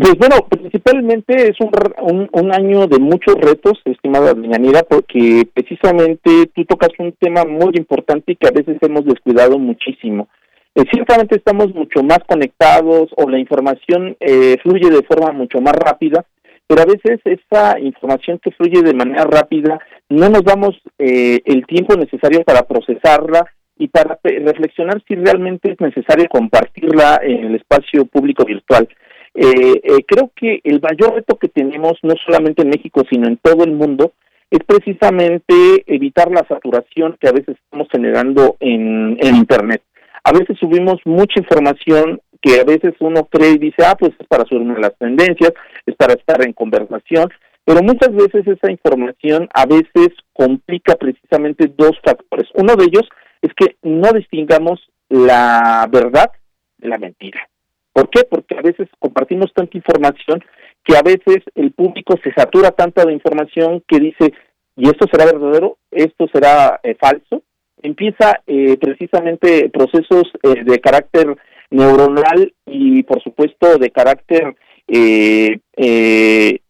Pues 0.00 0.16
bueno, 0.16 0.36
principalmente 0.48 1.48
es 1.48 1.56
un, 1.60 2.28
un, 2.32 2.54
año 2.54 2.86
de 2.86 3.00
muchos 3.00 3.34
retos, 3.34 3.80
estimada 3.84 4.32
Doña 4.32 4.82
porque 4.88 5.48
precisamente 5.52 6.50
tú 6.54 6.64
tocas 6.66 6.90
un 6.98 7.12
tema 7.18 7.44
muy 7.44 7.72
importante 7.74 8.32
y 8.32 8.36
que 8.36 8.46
a 8.46 8.52
veces 8.52 8.76
hemos 8.80 9.04
descuidado 9.04 9.58
muchísimo. 9.58 10.28
Eh, 10.76 10.84
ciertamente 10.92 11.36
estamos 11.36 11.74
mucho 11.74 12.04
más 12.04 12.20
conectados 12.28 13.08
o 13.16 13.28
la 13.28 13.40
información 13.40 14.16
eh, 14.20 14.56
fluye 14.62 14.88
de 14.88 15.02
forma 15.02 15.32
mucho 15.32 15.60
más 15.60 15.74
rápida, 15.74 16.24
pero 16.68 16.82
a 16.82 16.86
veces 16.86 17.18
esa 17.24 17.80
información 17.80 18.38
que 18.40 18.52
fluye 18.52 18.82
de 18.82 18.94
manera 18.94 19.24
rápida 19.24 19.80
no 20.08 20.28
nos 20.28 20.44
damos 20.44 20.76
eh, 20.98 21.40
el 21.44 21.66
tiempo 21.66 21.96
necesario 21.96 22.44
para 22.44 22.62
procesarla 22.62 23.46
y 23.76 23.88
para 23.88 24.18
reflexionar 24.22 25.02
si 25.08 25.16
realmente 25.16 25.72
es 25.72 25.80
necesario 25.80 26.28
compartirla 26.28 27.20
en 27.22 27.46
el 27.46 27.54
espacio 27.56 28.04
público 28.04 28.44
virtual. 28.44 28.88
Eh, 29.40 29.80
eh, 29.84 30.04
creo 30.04 30.32
que 30.34 30.60
el 30.64 30.80
mayor 30.80 31.14
reto 31.14 31.38
que 31.38 31.46
tenemos, 31.46 31.92
no 32.02 32.14
solamente 32.26 32.62
en 32.62 32.70
México, 32.70 33.04
sino 33.08 33.28
en 33.28 33.36
todo 33.36 33.62
el 33.62 33.70
mundo, 33.70 34.12
es 34.50 34.58
precisamente 34.66 35.54
evitar 35.86 36.28
la 36.32 36.44
saturación 36.48 37.16
que 37.20 37.28
a 37.28 37.32
veces 37.32 37.56
estamos 37.56 37.86
generando 37.92 38.56
en, 38.58 39.16
Internet. 39.22 39.80
A 40.24 40.32
veces 40.32 40.58
subimos 40.58 41.00
mucha 41.04 41.38
información 41.38 42.20
que 42.42 42.60
a 42.60 42.64
veces 42.64 42.94
uno 42.98 43.26
cree 43.26 43.52
y 43.52 43.58
dice, 43.58 43.84
ah, 43.86 43.94
pues 43.96 44.12
es 44.18 44.26
para 44.26 44.44
subirme 44.44 44.80
las 44.80 44.98
tendencias, 44.98 45.52
es 45.86 45.94
para 45.94 46.14
estar 46.14 46.44
en 46.44 46.52
conversación, 46.52 47.30
pero 47.64 47.80
muchas 47.80 48.12
veces 48.12 48.44
esa 48.44 48.72
información 48.72 49.48
a 49.54 49.66
veces 49.66 50.08
complica 50.32 50.96
precisamente 50.96 51.72
dos 51.76 51.92
factores. 52.04 52.48
Uno 52.54 52.74
de 52.74 52.86
ellos 52.86 53.08
es 53.40 53.52
que 53.54 53.76
no 53.82 54.10
distingamos 54.12 54.80
la 55.08 55.88
verdad 55.92 56.32
de 56.78 56.88
la 56.88 56.98
mentira. 56.98 57.48
¿Por 57.98 58.10
qué? 58.10 58.22
Porque 58.30 58.56
a 58.56 58.62
veces 58.62 58.88
compartimos 59.00 59.52
tanta 59.52 59.76
información 59.76 60.40
que 60.84 60.96
a 60.96 61.02
veces 61.02 61.38
el 61.56 61.72
público 61.72 62.14
se 62.22 62.32
satura 62.32 62.70
tanto 62.70 63.04
de 63.04 63.12
información 63.12 63.82
que 63.88 63.98
dice, 63.98 64.32
¿y 64.76 64.88
esto 64.88 65.06
será 65.10 65.24
verdadero? 65.24 65.78
¿Esto 65.90 66.28
será 66.32 66.78
eh, 66.84 66.94
falso? 66.94 67.42
Empieza 67.82 68.40
eh, 68.46 68.76
precisamente 68.76 69.68
procesos 69.70 70.30
eh, 70.44 70.62
de 70.62 70.78
carácter 70.78 71.36
neuronal 71.70 72.54
y 72.66 73.02
por 73.02 73.20
supuesto 73.20 73.78
de 73.78 73.90
carácter 73.90 74.54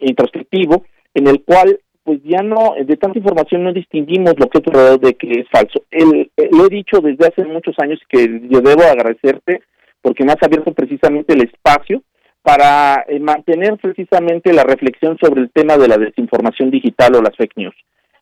introspectivo 0.01 0.87
en 1.13 1.27
el 1.27 1.45
cual 1.45 1.79
pues 2.05 2.21
ya 2.25 2.43
no, 2.43 2.73
de 2.83 2.97
tanta 2.97 3.19
información 3.19 3.65
no 3.65 3.75
distinguimos 3.75 4.33
lo 4.39 4.49
que 4.49 4.59
es 4.59 4.65
verdadero 4.65 4.97
de 4.97 5.13
que 5.13 5.41
es 5.41 5.49
falso. 5.53 5.85
El, 5.91 6.31
lo 6.53 6.65
he 6.65 6.71
dicho 6.71 7.03
desde 7.03 7.27
hace 7.27 7.45
muchos 7.45 7.75
años 7.81 8.01
que 8.09 8.41
yo 8.49 8.63
debo 8.63 8.83
agradecerte 8.83 9.61
porque 10.03 10.25
me 10.25 10.33
has 10.33 10.43
abierto 10.43 10.73
precisamente 10.73 11.35
el 11.35 11.43
espacio 11.43 12.03
para 12.43 13.05
eh, 13.09 13.19
mantener 13.21 13.77
precisamente 13.77 14.53
la 14.53 14.65
reflexión 14.65 15.19
sobre 15.21 15.43
el 15.43 15.51
tema 15.51 15.77
de 15.77 15.89
la 15.89 15.99
desinformación 15.99 16.71
digital 16.71 17.17
o 17.17 17.23
las 17.23 17.37
fake 17.37 17.57
news. 17.57 17.75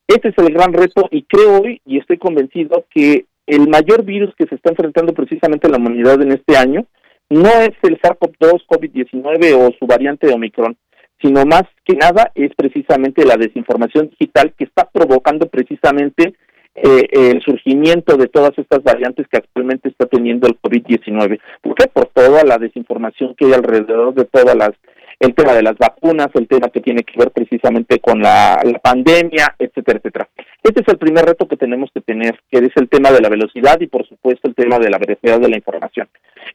Este 0.08 0.28
es 0.28 0.34
el 0.38 0.52
gran 0.52 0.72
reto 0.72 1.08
y 1.10 1.22
creo 1.24 1.60
hoy 1.60 1.80
y 1.84 1.98
estoy 1.98 2.18
convencido 2.18 2.84
que 2.90 3.26
el 3.46 3.68
mayor 3.68 4.04
virus 4.04 4.34
que 4.36 4.46
se 4.46 4.56
está 4.56 4.70
enfrentando 4.70 5.12
precisamente 5.14 5.68
la 5.68 5.78
humanidad 5.78 6.20
en 6.22 6.32
este 6.32 6.56
año 6.56 6.86
no 7.28 7.48
es 7.48 7.72
el 7.82 8.00
SARS-CoV-2, 8.00 8.66
COVID-19 8.68 9.54
o 9.54 9.72
su 9.78 9.86
variante 9.86 10.32
Omicron, 10.32 10.76
sino 11.20 11.44
más 11.44 11.64
que 11.84 11.94
nada 11.96 12.30
es 12.34 12.52
precisamente 12.56 13.24
la 13.24 13.36
desinformación 13.36 14.10
digital 14.10 14.54
que 14.56 14.64
está 14.64 14.88
provocando 14.88 15.46
precisamente 15.48 16.34
eh, 16.76 17.08
el 17.12 17.40
surgimiento 17.42 18.16
de 18.16 18.28
todas 18.28 18.56
estas 18.58 18.82
variantes 18.82 19.26
que 19.28 19.38
actualmente 19.38 19.88
está 19.88 20.06
teniendo 20.06 20.46
el 20.46 20.60
COVID-19. 20.60 21.40
¿Por 21.62 21.74
qué? 21.74 21.86
Por 21.88 22.06
toda 22.06 22.44
la 22.44 22.58
desinformación 22.58 23.34
que 23.34 23.46
hay 23.46 23.54
alrededor 23.54 24.14
de 24.14 24.24
todas 24.24 24.54
las 24.54 24.72
el 25.18 25.34
tema 25.34 25.54
de 25.54 25.62
las 25.62 25.78
vacunas, 25.78 26.28
el 26.34 26.46
tema 26.46 26.68
que 26.68 26.80
tiene 26.80 27.02
que 27.02 27.18
ver 27.18 27.30
precisamente 27.30 28.00
con 28.00 28.20
la, 28.20 28.60
pandemia, 28.82 29.54
etcétera, 29.58 29.98
etcétera. 29.98 30.28
Este 30.62 30.82
es 30.82 30.88
el 30.88 30.98
primer 30.98 31.24
reto 31.24 31.48
que 31.48 31.56
tenemos 31.56 31.90
que 31.94 32.00
tener, 32.00 32.38
que 32.50 32.58
es 32.58 32.76
el 32.76 32.88
tema 32.88 33.10
de 33.10 33.20
la 33.20 33.28
velocidad 33.28 33.80
y 33.80 33.86
por 33.86 34.06
supuesto 34.06 34.48
el 34.48 34.54
tema 34.54 34.78
de 34.78 34.90
la 34.90 34.98
veracidad 34.98 35.40
de 35.40 35.48
la 35.48 35.56
información. 35.56 36.08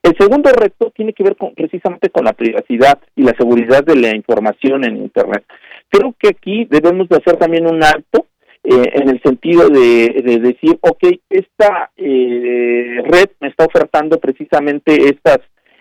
El 0.04 0.16
segundo 0.18 0.52
reto 0.52 0.92
tiene 0.96 1.14
que 1.14 1.24
ver 1.24 1.36
con, 1.36 1.54
precisamente 1.56 2.10
con 2.10 2.26
la 2.26 2.34
privacidad 2.34 3.00
y 3.16 3.24
la 3.24 3.34
seguridad 3.34 3.84
de 3.84 3.96
la 3.96 4.16
información 4.16 4.84
en 4.84 4.98
Internet. 4.98 5.44
Creo 5.90 6.14
que 6.20 6.30
aquí 6.30 6.66
debemos 6.70 7.10
de 7.10 7.18
hacer 7.18 7.38
también 7.38 7.66
un 7.66 7.84
alto 7.84 8.28
eh, 8.64 8.92
en 8.94 9.10
el 9.10 9.20
sentido 9.24 9.70
de, 9.70 10.22
decir, 10.40 10.78
ok, 10.82 11.04
esta 11.30 11.90
eh, 11.98 13.02
red 13.06 13.30
me 13.40 13.48
está 13.48 13.66
ofertando 13.66 14.20
precisamente 14.20 14.94
estos 15.10 15.40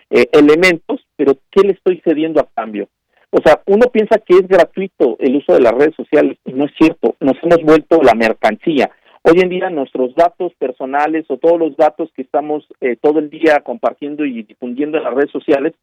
eh, 0.09 0.27
elementos, 0.31 1.05
pero 1.15 1.37
¿qué 1.51 1.61
le 1.61 1.73
estoy 1.73 2.01
cediendo 2.03 2.41
a 2.41 2.49
cambio? 2.55 2.89
O 3.29 3.37
sea, 3.45 3.61
uno 3.67 3.85
piensa 3.91 4.17
que 4.17 4.33
es 4.33 4.47
gratuito 4.47 5.15
el 5.19 5.35
uso 5.35 5.53
de 5.53 5.61
las 5.61 5.73
redes 5.73 5.95
sociales 5.95 6.37
y 6.43 6.53
no 6.53 6.65
es 6.65 6.71
cierto, 6.75 7.15
nos 7.19 7.37
hemos 7.43 7.61
vuelto 7.63 8.01
la 8.01 8.15
mercancía. 8.15 8.89
Hoy 9.23 9.39
en 9.41 9.49
día 9.49 9.69
nuestros 9.69 10.15
datos 10.15 10.51
personales 10.55 11.25
o 11.29 11.37
todos 11.37 11.59
los 11.59 11.77
datos 11.77 12.09
que 12.15 12.23
estamos 12.23 12.67
todo 13.01 13.19
el 13.19 13.29
día 13.29 13.59
compartiendo 13.63 14.25
y 14.25 14.41
difundiendo 14.41 14.97
en 14.97 15.03
las 15.03 15.13
redes 15.13 15.31
sociales 15.31 15.73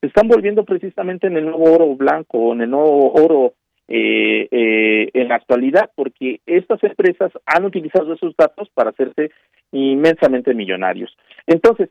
se 0.00 0.08
están 0.08 0.26
volviendo 0.26 0.64
precisamente 0.64 1.28
en 1.28 1.36
el 1.36 1.46
nuevo 1.46 1.72
oro 1.72 1.94
blanco, 1.94 2.52
en 2.52 2.62
el 2.62 2.70
nuevo 2.70 3.12
oro 3.12 3.54
eh, 3.88 4.48
eh, 4.50 5.10
en 5.14 5.28
la 5.28 5.36
actualidad, 5.36 5.90
porque 5.94 6.40
estas 6.46 6.82
empresas 6.84 7.32
han 7.46 7.64
utilizado 7.64 8.12
esos 8.12 8.36
datos 8.36 8.68
para 8.74 8.90
hacerse 8.90 9.30
inmensamente 9.72 10.54
millonarios. 10.54 11.16
Entonces, 11.46 11.90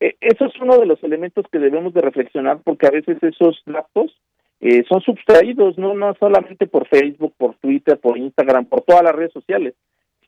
eh, 0.00 0.16
eso 0.20 0.46
es 0.46 0.52
uno 0.60 0.78
de 0.78 0.86
los 0.86 1.02
elementos 1.02 1.46
que 1.50 1.58
debemos 1.58 1.94
de 1.94 2.02
reflexionar, 2.02 2.58
porque 2.64 2.86
a 2.86 2.90
veces 2.90 3.22
esos 3.22 3.62
datos 3.64 4.14
eh, 4.60 4.84
son 4.88 5.00
sustraídos, 5.00 5.78
no, 5.78 5.94
no 5.94 6.14
solamente 6.18 6.66
por 6.66 6.88
Facebook, 6.88 7.34
por 7.36 7.54
Twitter, 7.56 7.98
por 7.98 8.18
Instagram, 8.18 8.66
por 8.66 8.82
todas 8.82 9.02
las 9.02 9.14
redes 9.14 9.32
sociales, 9.32 9.74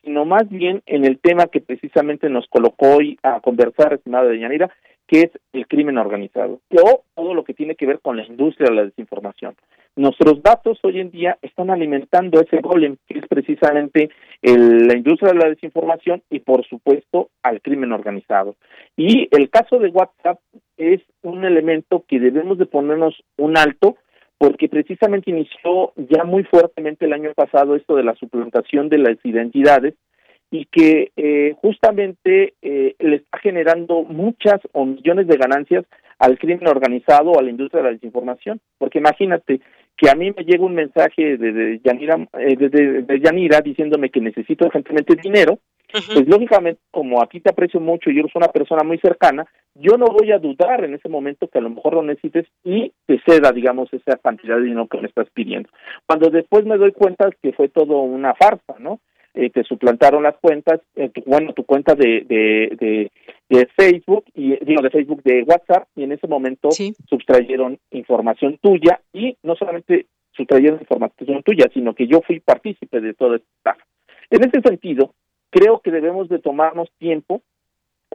sino 0.03 0.25
más 0.25 0.47
bien 0.49 0.81
en 0.85 1.05
el 1.05 1.19
tema 1.19 1.47
que 1.47 1.61
precisamente 1.61 2.29
nos 2.29 2.47
colocó 2.47 2.95
hoy 2.95 3.19
a 3.23 3.41
conversar, 3.41 3.93
estimada 3.93 4.33
Yanira, 4.33 4.69
que 5.07 5.21
es 5.21 5.31
el 5.53 5.67
crimen 5.67 5.97
organizado, 5.97 6.61
o 6.71 7.03
todo 7.15 7.33
lo 7.33 7.43
que 7.43 7.55
tiene 7.55 7.75
que 7.75 7.87
ver 7.87 7.99
con 7.99 8.17
la 8.17 8.25
industria 8.25 8.69
de 8.69 8.75
la 8.75 8.85
desinformación. 8.85 9.55
Nuestros 9.95 10.41
datos 10.41 10.79
hoy 10.83 10.99
en 10.99 11.11
día 11.11 11.37
están 11.41 11.69
alimentando 11.69 12.39
ese 12.39 12.61
golem, 12.61 12.95
que 13.07 13.19
es 13.19 13.27
precisamente 13.27 14.09
la 14.41 14.95
industria 14.95 15.33
de 15.33 15.39
la 15.39 15.49
desinformación 15.49 16.23
y, 16.29 16.39
por 16.39 16.65
supuesto, 16.65 17.29
al 17.43 17.61
crimen 17.61 17.91
organizado. 17.91 18.55
Y 18.95 19.27
el 19.31 19.49
caso 19.49 19.77
de 19.79 19.89
WhatsApp 19.89 20.39
es 20.77 21.01
un 21.21 21.43
elemento 21.43 22.05
que 22.07 22.19
debemos 22.19 22.57
de 22.57 22.65
ponernos 22.65 23.21
un 23.37 23.57
alto, 23.57 23.97
porque 24.37 24.69
precisamente 24.69 25.31
inició 25.31 25.91
ya 25.97 26.23
muy 26.23 26.45
fuertemente 26.45 27.05
el 27.05 27.13
año 27.13 27.33
pasado 27.33 27.75
esto 27.75 27.95
de 27.97 28.03
la 28.03 28.15
suplantación 28.15 28.87
de 28.87 28.99
las 28.99 29.17
identidades 29.25 29.95
y 30.49 30.65
que 30.65 31.11
eh, 31.17 31.55
justamente 31.61 32.53
eh, 32.61 32.95
le 32.99 33.17
está 33.17 33.37
generando 33.39 34.03
muchas 34.03 34.61
o 34.71 34.85
millones 34.85 35.27
de 35.27 35.37
ganancias 35.37 35.85
al 36.17 36.39
crimen 36.39 36.67
organizado 36.67 37.31
o 37.31 37.39
a 37.39 37.43
la 37.43 37.49
industria 37.49 37.83
de 37.83 37.89
la 37.89 37.93
desinformación. 37.93 38.59
Porque 38.77 38.99
imagínate 38.99 39.61
que 39.99 40.09
a 40.09 40.15
mí 40.15 40.31
me 40.31 40.43
llega 40.43 40.65
un 40.65 40.75
mensaje 40.75 41.37
de, 41.37 41.81
Yanira, 41.83 42.15
eh, 42.39 42.55
de, 42.55 43.19
Yanira 43.19 43.59
diciéndome 43.59 44.09
que 44.09 44.21
necesito 44.21 44.65
urgentemente 44.65 45.15
dinero, 45.21 45.59
pues 45.91 46.27
lógicamente, 46.27 46.79
como 46.91 47.21
a 47.21 47.27
ti 47.27 47.41
te 47.41 47.49
aprecio 47.49 47.79
mucho 47.79 48.09
y 48.09 48.19
eres 48.19 48.33
una 48.35 48.47
persona 48.47 48.83
muy 48.83 48.99
cercana, 48.99 49.45
yo 49.75 49.97
no 49.97 50.05
voy 50.05 50.31
a 50.31 50.37
dudar 50.37 50.85
en 50.85 50.93
ese 50.93 51.09
momento 51.09 51.47
que 51.47 51.57
a 51.57 51.61
lo 51.61 51.71
mejor 51.71 51.95
lo 51.95 52.03
necesites 52.03 52.45
y 52.63 52.93
te 53.07 53.19
ceda, 53.25 53.51
digamos, 53.51 53.91
esa 53.91 54.15
cantidad 54.17 54.55
de 54.55 54.63
dinero 54.63 54.87
que 54.87 55.01
me 55.01 55.07
estás 55.07 55.27
pidiendo. 55.33 55.67
Cuando 56.05 56.29
después 56.29 56.63
me 56.65 56.77
doy 56.77 56.91
cuenta 56.91 57.29
que 57.41 57.51
fue 57.53 57.69
todo 57.69 58.01
una 58.01 58.35
farsa, 58.35 58.75
¿no? 58.79 58.99
Eh, 59.39 59.49
te 59.51 59.63
suplantaron 59.63 60.23
las 60.23 60.35
cuentas, 60.35 60.81
eh, 60.97 61.09
bueno, 61.25 61.53
tu 61.53 61.63
cuenta 61.63 61.95
de, 61.95 62.25
de, 62.27 63.09
de, 63.49 63.65
Facebook, 63.77 64.25
y 64.35 64.57
digo, 64.65 64.81
de 64.81 64.89
Facebook, 64.89 65.23
de 65.23 65.43
WhatsApp, 65.43 65.87
y 65.95 66.03
en 66.03 66.11
ese 66.11 66.27
momento 66.27 66.69
sustrayeron 67.07 67.79
información 67.91 68.57
tuya, 68.61 68.99
y 69.13 69.37
no 69.43 69.55
solamente 69.55 70.07
sustrayeron 70.33 70.81
información 70.81 71.41
tuya, 71.43 71.69
sino 71.73 71.95
que 71.95 72.05
yo 72.05 72.19
fui 72.21 72.41
partícipe 72.41 72.99
de 72.99 73.13
todo 73.13 73.35
esta 73.35 73.77
En 74.29 74.43
ese 74.43 74.59
sentido, 74.61 75.13
creo 75.49 75.79
que 75.79 75.91
debemos 75.91 76.27
de 76.27 76.39
tomarnos 76.39 76.89
tiempo, 76.97 77.41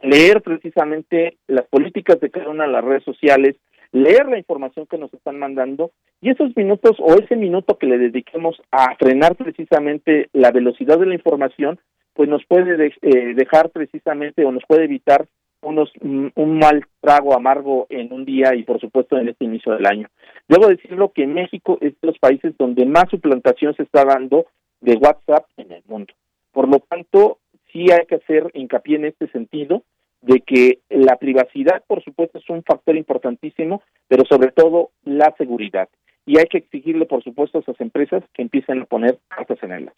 leer 0.03 0.43
precisamente 0.43 1.37
las 1.47 1.65
políticas 1.65 2.19
de 2.19 2.29
cada 2.29 2.49
una 2.49 2.67
de 2.67 2.71
las 2.71 2.85
redes 2.85 3.03
sociales, 3.03 3.55
leer 3.95 4.27
la 4.27 4.37
información 4.37 4.85
que 4.87 4.97
nos 4.97 5.13
están 5.13 5.39
mandando 5.39 5.91
y 6.19 6.29
esos 6.29 6.55
minutos 6.57 6.97
o 6.99 7.15
ese 7.15 7.37
minuto 7.37 7.77
que 7.77 7.87
le 7.87 7.97
dediquemos 7.97 8.61
a 8.69 8.93
frenar 8.97 9.35
precisamente 9.35 10.29
la 10.33 10.51
velocidad 10.51 10.99
de 10.99 11.05
la 11.05 11.13
información, 11.13 11.79
pues 12.13 12.27
nos 12.27 12.45
puede 12.45 12.93
eh, 13.01 13.33
dejar 13.35 13.69
precisamente 13.69 14.43
o 14.43 14.51
nos 14.51 14.63
puede 14.67 14.83
evitar 14.83 15.27
unos 15.61 15.89
mm, 16.01 16.27
un 16.35 16.59
mal 16.59 16.85
trago 16.99 17.33
amargo 17.33 17.87
en 17.89 18.11
un 18.11 18.25
día 18.25 18.53
y 18.53 18.63
por 18.63 18.81
supuesto 18.81 19.17
en 19.17 19.29
este 19.29 19.45
inicio 19.45 19.71
del 19.73 19.85
año. 19.85 20.09
Debo 20.49 20.67
decirlo 20.67 21.13
que 21.13 21.25
México 21.25 21.77
es 21.79 21.93
de 22.01 22.07
los 22.07 22.19
países 22.19 22.53
donde 22.57 22.85
más 22.85 23.05
suplantación 23.09 23.75
se 23.75 23.83
está 23.83 24.03
dando 24.03 24.45
de 24.81 24.95
WhatsApp 24.95 25.45
en 25.55 25.71
el 25.71 25.83
mundo. 25.87 26.13
Por 26.51 26.67
lo 26.67 26.79
tanto, 26.79 27.39
sí 27.71 27.85
hay 27.91 28.05
que 28.07 28.15
hacer 28.15 28.51
hincapié 28.53 28.97
en 28.97 29.05
este 29.05 29.27
sentido 29.29 29.83
de 30.25 30.41
que 30.41 30.79
la 30.89 31.17
privacidad, 31.17 31.83
por 31.87 32.03
supuesto, 32.03 32.39
es 32.39 32.49
un 32.49 32.63
factor 32.63 32.95
importantísimo, 32.95 33.83
pero 34.07 34.23
sobre 34.25 34.51
todo 34.51 34.89
la 35.03 35.33
seguridad. 35.37 35.87
Y 36.25 36.39
hay 36.39 36.45
que 36.45 36.57
exigirle, 36.57 37.05
por 37.05 37.23
supuesto, 37.23 37.59
a 37.59 37.61
esas 37.61 37.79
empresas 37.79 38.23
que 38.33 38.41
empiecen 38.41 38.81
a 38.81 38.85
poner 38.85 39.19
cartas 39.27 39.59
en 39.61 39.71
el. 39.71 39.91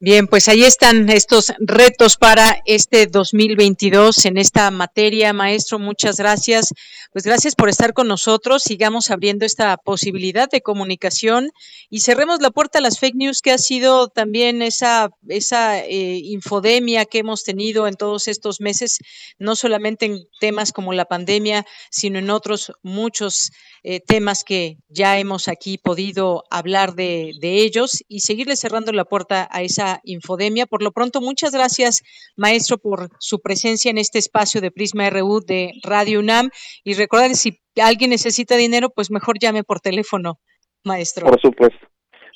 Bien, 0.00 0.28
pues 0.28 0.46
ahí 0.46 0.62
están 0.62 1.10
estos 1.10 1.52
retos 1.58 2.16
para 2.16 2.62
este 2.66 3.08
2022 3.08 4.26
en 4.26 4.38
esta 4.38 4.70
materia, 4.70 5.32
maestro. 5.32 5.80
Muchas 5.80 6.18
gracias. 6.18 6.72
Pues 7.12 7.24
gracias 7.24 7.56
por 7.56 7.68
estar 7.68 7.94
con 7.94 8.06
nosotros. 8.06 8.62
Sigamos 8.62 9.10
abriendo 9.10 9.44
esta 9.44 9.76
posibilidad 9.76 10.48
de 10.48 10.60
comunicación 10.60 11.50
y 11.90 11.98
cerremos 11.98 12.40
la 12.40 12.52
puerta 12.52 12.78
a 12.78 12.82
las 12.82 13.00
fake 13.00 13.16
news 13.16 13.42
que 13.42 13.50
ha 13.50 13.58
sido 13.58 14.06
también 14.06 14.62
esa 14.62 15.10
esa 15.26 15.80
eh, 15.80 16.20
infodemia 16.22 17.04
que 17.04 17.18
hemos 17.18 17.42
tenido 17.42 17.88
en 17.88 17.94
todos 17.94 18.28
estos 18.28 18.60
meses, 18.60 18.98
no 19.40 19.56
solamente 19.56 20.06
en 20.06 20.28
temas 20.38 20.70
como 20.70 20.92
la 20.92 21.06
pandemia, 21.06 21.66
sino 21.90 22.20
en 22.20 22.30
otros 22.30 22.70
muchos 22.84 23.50
eh, 23.82 23.98
temas 23.98 24.44
que 24.44 24.76
ya 24.88 25.18
hemos 25.18 25.48
aquí 25.48 25.76
podido 25.76 26.44
hablar 26.50 26.94
de, 26.94 27.32
de 27.40 27.62
ellos 27.62 28.04
y 28.06 28.20
seguirle 28.20 28.54
cerrando 28.54 28.92
la 28.92 29.04
puerta 29.04 29.48
a 29.50 29.62
esa 29.62 29.87
infodemia. 30.04 30.66
Por 30.66 30.82
lo 30.82 30.92
pronto, 30.92 31.20
muchas 31.20 31.52
gracias, 31.52 32.02
maestro, 32.36 32.78
por 32.78 33.08
su 33.18 33.40
presencia 33.40 33.90
en 33.90 33.98
este 33.98 34.18
espacio 34.18 34.60
de 34.60 34.70
Prisma 34.70 35.08
RU 35.10 35.40
de 35.40 35.72
Radio 35.82 36.20
UNAM. 36.20 36.50
Y 36.84 36.94
recordar, 36.94 37.34
si 37.34 37.60
alguien 37.80 38.10
necesita 38.10 38.56
dinero, 38.56 38.90
pues 38.90 39.10
mejor 39.10 39.38
llame 39.38 39.64
por 39.64 39.80
teléfono, 39.80 40.38
maestro. 40.84 41.26
Por 41.26 41.40
supuesto. 41.40 41.86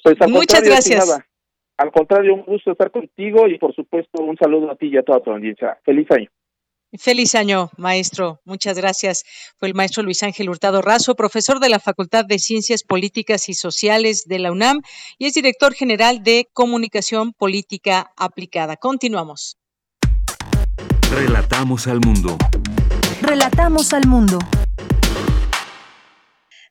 Pues, 0.02 0.16
muchas 0.28 0.62
gracias. 0.62 1.22
Al 1.78 1.90
contrario, 1.90 2.34
un 2.34 2.44
gusto 2.44 2.72
estar 2.72 2.90
contigo 2.90 3.48
y 3.48 3.58
por 3.58 3.74
supuesto 3.74 4.22
un 4.22 4.36
saludo 4.36 4.70
a 4.70 4.76
ti 4.76 4.88
y 4.88 4.96
a 4.96 5.02
toda 5.02 5.20
tu 5.20 5.30
audiencia. 5.30 5.78
Feliz 5.84 6.10
año. 6.10 6.28
Feliz 6.98 7.34
año, 7.34 7.70
maestro. 7.78 8.42
Muchas 8.44 8.76
gracias. 8.76 9.24
Fue 9.56 9.68
el 9.68 9.74
maestro 9.74 10.02
Luis 10.02 10.22
Ángel 10.22 10.50
Hurtado 10.50 10.82
Razo, 10.82 11.14
profesor 11.14 11.58
de 11.58 11.70
la 11.70 11.80
Facultad 11.80 12.26
de 12.26 12.38
Ciencias 12.38 12.82
Políticas 12.82 13.48
y 13.48 13.54
Sociales 13.54 14.24
de 14.26 14.38
la 14.38 14.52
UNAM 14.52 14.82
y 15.16 15.26
es 15.26 15.32
director 15.32 15.72
general 15.72 16.22
de 16.22 16.50
Comunicación 16.52 17.32
Política 17.32 18.12
Aplicada. 18.16 18.76
Continuamos. 18.76 19.56
Relatamos 21.10 21.86
al 21.86 22.00
mundo. 22.00 22.36
Relatamos 23.22 23.92
al 23.94 24.06
mundo. 24.06 24.38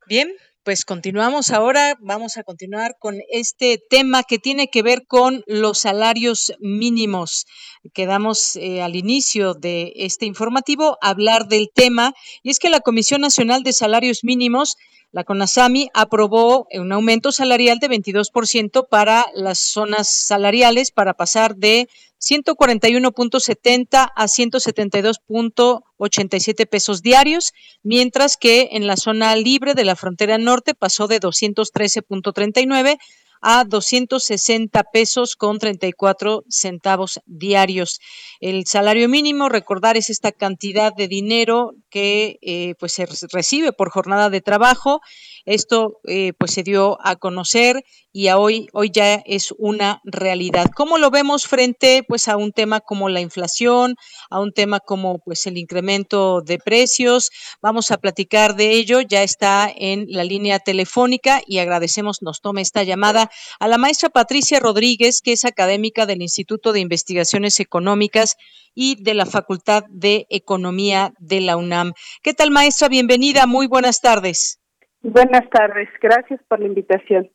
Bien, 0.07 0.30
pues 0.64 0.86
continuamos 0.86 1.50
ahora, 1.50 1.98
vamos 2.02 2.38
a 2.38 2.44
continuar 2.44 2.96
con 3.00 3.20
este 3.32 3.82
tema 3.90 4.24
que 4.24 4.38
tiene 4.38 4.70
que 4.70 4.84
ver 4.84 5.08
con 5.08 5.44
los 5.48 5.80
salarios 5.80 6.54
mínimos. 6.60 7.48
Quedamos 7.94 8.56
eh, 8.58 8.84
al 8.84 8.96
inicio 8.96 9.56
de 9.56 9.92
este 9.96 10.28
informativo 10.28 11.00
a 11.02 11.10
hablar 11.10 11.48
del 11.48 11.70
tema 11.74 12.14
y 12.44 12.52
es 12.52 12.60
que 12.60 12.70
la 12.70 12.80
Comisión 12.80 13.22
Nacional 13.22 13.64
de 13.64 13.74
Salarios 13.74 14.24
Mínimos 14.24 14.78
la 15.12 15.24
CONASAMI 15.24 15.90
aprobó 15.94 16.68
un 16.74 16.92
aumento 16.92 17.32
salarial 17.32 17.80
de 17.80 17.90
22% 17.90 18.88
para 18.90 19.26
las 19.36 19.60
zonas 19.60 20.08
salariales 20.08 20.92
para 20.92 21.16
pasar 21.16 21.56
de 21.56 21.88
141.70 22.22 24.12
a 24.16 24.26
172.87 24.26 26.68
pesos 26.68 27.02
diarios, 27.02 27.54
mientras 27.84 28.38
que 28.38 28.70
en 28.72 28.88
la 28.88 28.96
zona 28.96 29.36
libre 29.36 29.74
de 29.74 29.84
la 29.86 29.96
frontera 29.96 30.38
norte 30.38 30.76
pasó 30.76 31.08
de 31.08 31.20
213.39 31.20 33.00
a 33.41 33.63
260 33.65 34.84
pesos 34.93 35.35
con 35.35 35.59
34 35.59 36.43
centavos 36.47 37.19
diarios. 37.26 37.99
El 38.39 38.65
salario 38.68 39.09
mínimo, 39.09 39.49
recordar, 39.49 39.97
es 39.97 40.09
esta 40.09 40.31
cantidad 40.31 40.93
de 40.93 41.07
dinero 41.07 41.73
que 41.89 42.38
eh, 42.41 42.76
pues 42.80 42.93
se 42.93 43.07
recibe 43.31 43.73
por 43.73 43.89
jornada 43.89 44.30
de 44.30 44.41
trabajo. 44.41 45.01
Esto 45.45 45.99
eh, 46.07 46.34
pues 46.38 46.51
se 46.51 46.63
dio 46.63 46.97
a 47.05 47.15
conocer 47.15 47.84
y 48.14 48.30
hoy, 48.30 48.68
hoy 48.74 48.92
ya 48.92 49.22
es 49.26 49.54
una 49.58 50.02
realidad. 50.04 50.68
¿Cómo 50.76 50.98
lo 50.98 51.12
vemos 51.12 51.48
frente 51.48 52.04
pues 52.08 52.28
a 52.28 52.38
un 52.38 52.52
tema 52.52 52.82
como 52.82 53.10
la 53.10 53.22
inflación, 53.22 53.96
a 54.30 54.40
un 54.40 54.52
tema 54.52 54.80
como 54.80 55.20
pues 55.20 55.46
el 55.48 55.58
incremento 55.58 56.42
de 56.42 56.58
precios? 56.58 57.30
Vamos 57.62 57.92
a 57.92 57.98
platicar 57.98 58.56
de 58.56 58.72
ello, 58.72 59.02
ya 59.02 59.24
está 59.24 59.70
en 59.74 60.06
la 60.10 60.24
línea 60.24 60.60
telefónica 60.60 61.42
y 61.46 61.60
agradecemos 61.60 62.22
nos 62.22 62.42
tome 62.42 62.62
esta 62.62 62.84
llamada 62.84 63.30
a 63.60 63.68
la 63.68 63.78
maestra 63.78 64.10
Patricia 64.10 64.60
Rodríguez, 64.60 65.22
que 65.22 65.34
es 65.34 65.46
académica 65.46 66.06
del 66.06 66.22
Instituto 66.22 66.74
de 66.74 66.82
Investigaciones 66.82 67.60
Económicas 67.60 68.38
y 68.74 69.02
de 69.02 69.14
la 69.14 69.26
Facultad 69.26 69.84
de 69.90 70.26
Economía 70.30 71.14
de 71.20 71.42
la 71.42 71.58
UNAM. 71.58 71.94
¿Qué 72.24 72.34
tal, 72.34 72.52
maestra? 72.52 72.90
Bienvenida, 72.90 73.46
muy 73.48 73.68
buenas 73.68 74.02
tardes. 74.02 74.60
Buenas 75.02 75.50
tardes, 75.50 75.90
gracias 76.02 76.40
por 76.48 76.60
la 76.60 76.68
invitación. 76.68 77.30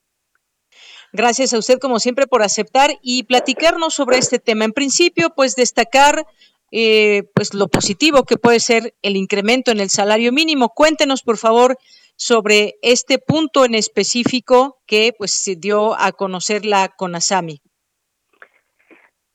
Gracias 1.17 1.55
a 1.55 1.59
usted, 1.59 1.79
como 1.79 1.99
siempre, 1.99 2.27
por 2.27 2.43
aceptar 2.43 2.91
y 3.03 3.25
platicarnos 3.25 3.95
sobre 3.95 4.19
este 4.19 4.39
tema. 4.39 4.67
En 4.67 4.73
principio, 4.73 5.31
pues 5.35 5.57
destacar 5.57 6.27
eh, 6.71 7.23
pues 7.35 7.55
lo 7.55 7.69
positivo 7.69 8.25
que 8.25 8.37
puede 8.37 8.61
ser 8.61 8.93
el 9.01 9.17
incremento 9.17 9.71
en 9.71 9.81
el 9.81 9.89
salario 9.89 10.31
mínimo. 10.31 10.69
Cuéntenos, 10.75 11.23
por 11.23 11.39
favor, 11.39 11.79
sobre 12.17 12.75
este 12.83 13.19
punto 13.19 13.65
en 13.65 13.75
específico 13.75 14.77
que 14.87 15.15
pues 15.17 15.31
se 15.31 15.57
dio 15.57 15.99
a 15.99 16.13
conocer 16.13 16.67
la 16.67 16.89
CONASAMI. 16.89 17.61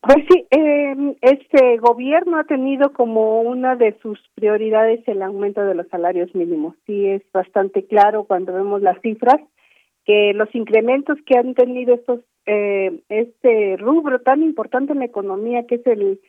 Pues 0.02 0.18
sí, 0.30 0.46
eh, 0.52 1.16
este 1.22 1.78
gobierno 1.78 2.38
ha 2.40 2.44
tenido 2.44 2.94
como 2.94 3.42
una 3.42 3.76
de 3.76 3.98
sus 4.04 4.20
prioridades 4.36 5.08
el 5.08 5.24
aumento 5.24 5.62
de 5.62 5.76
los 5.76 5.88
salarios 5.90 6.34
mínimos. 6.36 6.76
Sí, 6.86 7.08
es 7.08 7.24
bastante 7.32 7.86
claro 7.86 8.26
cuando 8.26 8.54
vemos 8.54 8.82
las 8.84 9.00
cifras 9.02 9.42
que 10.12 10.34
los 10.34 10.54
incrementos 10.54 11.18
que 11.26 11.38
han 11.38 11.54
tenido 11.54 11.94
estos 11.94 12.20
eh, 12.46 13.00
este 13.08 13.78
rubro 13.78 14.20
tan 14.20 14.44
importante 14.44 14.92
en 14.92 15.00
la 15.00 15.06
economía 15.06 15.66
que 15.68 15.76
es 15.76 15.88
el 15.88 16.20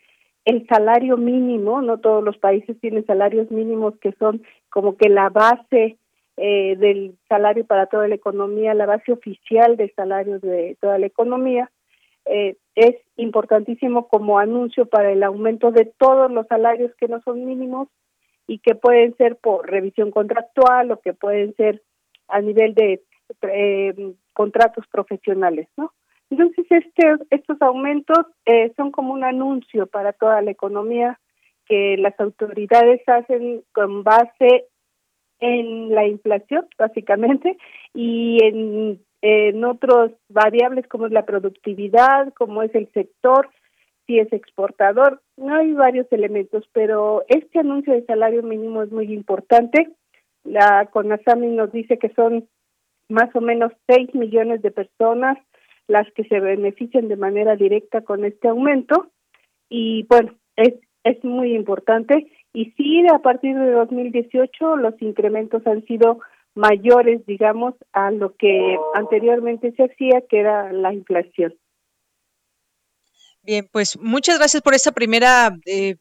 el 0.44 0.66
salario 0.68 1.16
mínimo, 1.16 1.82
no 1.82 1.98
todos 1.98 2.22
los 2.22 2.36
países 2.38 2.78
tienen 2.80 3.06
salarios 3.06 3.50
mínimos 3.50 3.96
que 3.98 4.12
son 4.12 4.42
como 4.70 4.96
que 4.96 5.08
la 5.08 5.30
base 5.30 5.96
eh, 6.36 6.76
del 6.76 7.16
salario 7.28 7.64
para 7.64 7.86
toda 7.86 8.08
la 8.08 8.14
economía, 8.14 8.74
la 8.74 8.86
base 8.86 9.12
oficial 9.12 9.76
del 9.76 9.92
salario 9.94 10.38
de 10.38 10.76
toda 10.80 10.98
la 10.98 11.06
economía, 11.06 11.70
eh, 12.26 12.56
es 12.74 12.96
importantísimo 13.16 14.08
como 14.08 14.38
anuncio 14.38 14.86
para 14.86 15.10
el 15.12 15.22
aumento 15.22 15.72
de 15.72 15.84
todos 15.84 16.30
los 16.30 16.46
salarios 16.46 16.92
que 16.96 17.08
no 17.08 17.20
son 17.22 17.44
mínimos 17.44 17.88
y 18.46 18.58
que 18.58 18.74
pueden 18.74 19.16
ser 19.16 19.36
por 19.36 19.68
revisión 19.68 20.10
contractual 20.10 20.90
o 20.90 21.00
que 21.00 21.14
pueden 21.14 21.54
ser 21.54 21.82
a 22.28 22.40
nivel 22.40 22.74
de 22.74 23.00
eh, 23.42 24.14
contratos 24.32 24.86
profesionales, 24.88 25.68
¿no? 25.76 25.92
Entonces, 26.30 26.64
este, 26.70 27.16
estos 27.30 27.60
aumentos 27.60 28.26
eh, 28.46 28.72
son 28.76 28.90
como 28.90 29.12
un 29.12 29.22
anuncio 29.22 29.86
para 29.86 30.12
toda 30.12 30.40
la 30.40 30.50
economía 30.50 31.20
que 31.66 31.96
las 31.98 32.18
autoridades 32.18 33.02
hacen 33.06 33.62
con 33.72 34.02
base 34.02 34.66
en 35.40 35.94
la 35.94 36.06
inflación, 36.06 36.66
básicamente, 36.78 37.58
y 37.92 38.38
en, 38.42 39.00
en 39.20 39.64
otros 39.64 40.12
variables 40.28 40.86
como 40.88 41.06
es 41.06 41.12
la 41.12 41.26
productividad, 41.26 42.32
como 42.34 42.62
es 42.62 42.74
el 42.74 42.90
sector, 42.92 43.50
si 44.06 44.18
es 44.18 44.32
exportador, 44.32 45.20
no 45.36 45.56
hay 45.56 45.72
varios 45.74 46.06
elementos, 46.12 46.68
pero 46.72 47.24
este 47.28 47.60
anuncio 47.60 47.92
de 47.92 48.04
salario 48.04 48.42
mínimo 48.42 48.82
es 48.82 48.90
muy 48.90 49.12
importante. 49.12 49.90
La 50.44 50.86
CONASAMI 50.86 51.48
nos 51.48 51.72
dice 51.72 51.98
que 51.98 52.08
son 52.14 52.48
más 53.12 53.34
o 53.34 53.40
menos 53.40 53.72
6 53.86 54.14
millones 54.14 54.62
de 54.62 54.70
personas 54.70 55.38
las 55.86 56.10
que 56.12 56.24
se 56.24 56.40
benefician 56.40 57.08
de 57.08 57.16
manera 57.16 57.56
directa 57.56 58.02
con 58.02 58.24
este 58.24 58.48
aumento 58.48 59.10
y 59.68 60.04
bueno, 60.08 60.34
es, 60.56 60.74
es 61.04 61.22
muy 61.24 61.54
importante 61.54 62.30
y 62.52 62.70
sí, 62.72 63.04
a 63.12 63.18
partir 63.20 63.56
de 63.56 63.70
2018 63.70 64.76
los 64.76 65.00
incrementos 65.00 65.66
han 65.66 65.84
sido 65.86 66.20
mayores, 66.54 67.24
digamos, 67.26 67.74
a 67.92 68.10
lo 68.10 68.34
que 68.36 68.76
anteriormente 68.94 69.72
se 69.72 69.84
hacía, 69.84 70.22
que 70.28 70.40
era 70.40 70.72
la 70.72 70.92
inflación. 70.92 71.54
Bien, 73.44 73.68
pues 73.72 73.98
muchas 73.98 74.38
gracias 74.38 74.62
por 74.62 74.72
esta 74.72 74.92
primera 74.92 75.56
eh, 75.66 75.96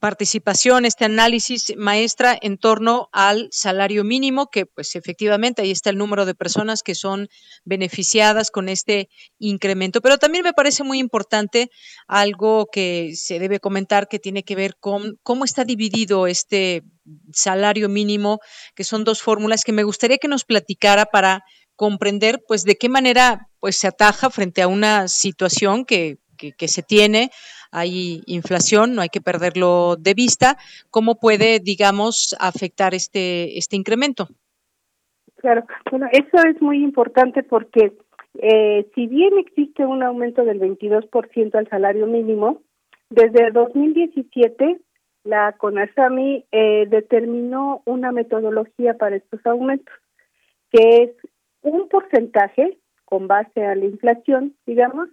participación, 0.00 0.84
este 0.84 1.04
análisis, 1.04 1.72
maestra, 1.76 2.36
en 2.42 2.58
torno 2.58 3.08
al 3.12 3.46
salario 3.52 4.02
mínimo, 4.02 4.48
que 4.50 4.66
pues 4.66 4.96
efectivamente 4.96 5.62
ahí 5.62 5.70
está 5.70 5.90
el 5.90 5.98
número 5.98 6.26
de 6.26 6.34
personas 6.34 6.82
que 6.82 6.96
son 6.96 7.28
beneficiadas 7.64 8.50
con 8.50 8.68
este 8.68 9.08
incremento. 9.38 10.00
Pero 10.00 10.18
también 10.18 10.42
me 10.42 10.52
parece 10.52 10.82
muy 10.82 10.98
importante 10.98 11.70
algo 12.08 12.66
que 12.72 13.12
se 13.14 13.38
debe 13.38 13.60
comentar 13.60 14.08
que 14.08 14.18
tiene 14.18 14.42
que 14.42 14.56
ver 14.56 14.74
con 14.80 15.16
cómo 15.22 15.44
está 15.44 15.64
dividido 15.64 16.26
este 16.26 16.82
salario 17.32 17.88
mínimo, 17.88 18.40
que 18.74 18.82
son 18.82 19.04
dos 19.04 19.22
fórmulas 19.22 19.62
que 19.62 19.72
me 19.72 19.84
gustaría 19.84 20.18
que 20.18 20.26
nos 20.26 20.44
platicara 20.44 21.06
para 21.06 21.44
comprender 21.76 22.40
pues 22.48 22.64
de 22.64 22.74
qué 22.74 22.88
manera 22.88 23.48
pues 23.60 23.76
se 23.78 23.86
ataja 23.86 24.28
frente 24.28 24.60
a 24.60 24.66
una 24.66 25.06
situación 25.06 25.84
que 25.84 26.18
que, 26.56 26.68
se 26.68 26.82
tiene, 26.82 27.30
hay 27.70 28.22
inflación, 28.26 28.94
no 28.94 29.02
hay 29.02 29.08
que 29.08 29.20
perderlo 29.20 29.96
de 29.96 30.14
vista. 30.14 30.56
¿Cómo 30.90 31.16
puede, 31.16 31.60
digamos, 31.60 32.36
afectar 32.40 32.94
este, 32.94 33.58
este 33.58 33.76
incremento? 33.76 34.28
Claro, 35.36 35.64
bueno, 35.90 36.06
eso 36.12 36.36
es 36.46 36.60
muy 36.60 36.82
importante 36.82 37.42
porque 37.42 37.92
eh, 38.38 38.86
si 38.94 39.06
bien 39.06 39.38
existe 39.38 39.84
un 39.84 40.02
aumento 40.02 40.44
del 40.44 40.60
22% 40.60 41.54
al 41.54 41.68
salario 41.68 42.06
mínimo, 42.06 42.62
desde 43.08 43.50
2017 43.50 44.80
la 45.24 45.52
CONASAMI 45.52 46.46
eh, 46.50 46.86
determinó 46.88 47.82
una 47.84 48.12
metodología 48.12 48.96
para 48.96 49.16
estos 49.16 49.44
aumentos, 49.44 49.94
que 50.70 51.02
es 51.02 51.10
un 51.62 51.88
porcentaje 51.88 52.78
con 53.04 53.26
base 53.26 53.64
a 53.64 53.74
la 53.74 53.84
inflación, 53.84 54.54
digamos, 54.66 55.08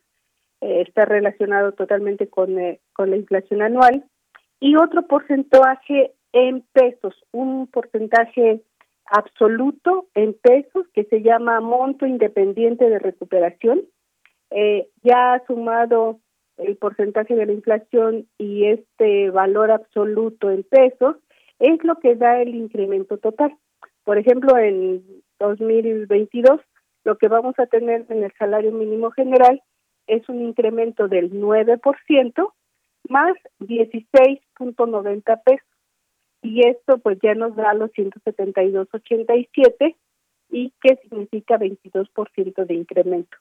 eh, 0.62 0.84
está 0.88 1.06
relacionado 1.06 1.72
totalmente 1.74 2.28
con, 2.28 2.58
eh, 2.60 2.80
con 2.94 3.10
la 3.10 3.18
inflación 3.18 3.62
anual, 3.62 4.06
y 4.60 4.76
otro 4.76 5.08
porcentaje 5.08 6.14
en 6.34 6.62
pesos, 6.74 7.16
un 7.32 7.68
porcentaje 7.68 8.62
absoluto 9.06 10.08
en 10.16 10.34
pesos 10.34 10.86
que 10.94 11.06
se 11.06 11.22
llama 11.22 11.62
monto 11.62 12.06
independiente 12.06 12.90
de 12.90 13.00
recuperación. 13.00 13.84
Eh, 14.50 14.90
ya 15.04 15.42
sumado 15.48 16.20
el 16.58 16.78
porcentaje 16.78 17.36
de 17.36 17.46
la 17.46 17.54
inflación 17.54 18.28
y 18.38 18.66
este 18.66 19.30
valor 19.30 19.72
absoluto 19.72 20.50
en 20.50 20.64
pesos 20.64 21.18
es 21.60 21.84
lo 21.84 21.96
que 22.00 22.16
da 22.16 22.42
el 22.42 22.56
incremento 22.56 23.18
total. 23.18 23.56
Por 24.04 24.18
ejemplo, 24.18 24.58
en 24.58 25.04
2022 25.40 26.62
lo 27.04 27.18
que 27.18 27.28
vamos 27.28 27.56
a 27.60 27.68
tener 27.68 28.06
en 28.10 28.24
el 28.24 28.34
salario 28.38 28.72
mínimo 28.72 29.12
general 29.12 29.62
es 30.08 30.28
un 30.30 30.42
incremento 30.42 31.08
del 31.08 31.32
9% 31.32 32.54
más 33.10 33.34
16.90 33.60 35.44
pesos. 35.44 35.68
Y 36.42 36.68
esto 36.68 36.98
pues 37.00 37.20
ya 37.22 37.36
nos 37.36 37.56
da 37.56 37.74
los 37.74 37.92
172.87 37.92 39.96
y 40.50 40.72
que 40.82 40.96
significa 40.98 41.58
22% 41.58 42.66
de 42.66 42.74
incremento. 42.74 43.38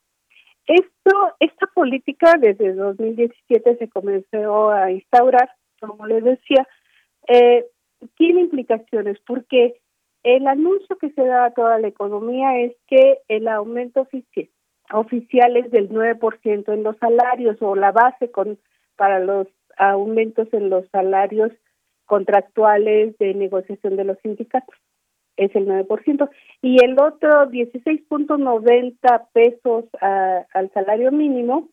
Esto, 0.67 1.35
esta 1.39 1.67
política 1.69 2.35
desde 2.41 2.75
2017 2.75 3.77
se 3.77 3.89
comenzó 3.89 4.71
a 4.71 4.91
instaurar, 4.91 5.51
como 5.81 6.07
les 6.07 6.25
decía, 6.25 6.67
eh, 7.29 7.67
tiene 8.17 8.41
implicaciones 8.41 9.19
porque 9.27 9.81
el 10.25 10.49
anuncio 10.49 10.99
que 10.99 11.11
se 11.11 11.25
da 11.25 11.45
a 11.47 11.53
toda 11.53 11.79
la 11.79 11.87
economía 11.87 12.59
es 12.59 12.75
que 12.89 13.21
el 13.29 13.47
aumento 13.47 14.01
oficial 14.01 14.49
oficiales 14.93 15.71
del 15.71 15.89
9% 15.89 16.73
en 16.73 16.83
los 16.83 16.97
salarios 16.99 17.57
o 17.61 17.75
la 17.75 17.93
base 17.93 18.31
con 18.31 18.59
para 18.97 19.19
los 19.19 19.47
aumentos 19.77 20.49
en 20.53 20.71
los 20.71 20.89
salarios 20.91 21.53
contractuales 22.07 23.17
de 23.19 23.35
negociación 23.35 23.97
de 23.97 24.05
los 24.05 24.19
sindicatos 24.23 24.75
es 25.37 25.55
el 25.55 25.67
9% 25.67 26.29
y 26.63 26.83
el 26.85 26.99
otro 26.99 27.51
16.90 27.51 29.27
pesos 29.33 29.85
al 30.01 30.73
salario 30.73 31.13
mínimo 31.13 31.69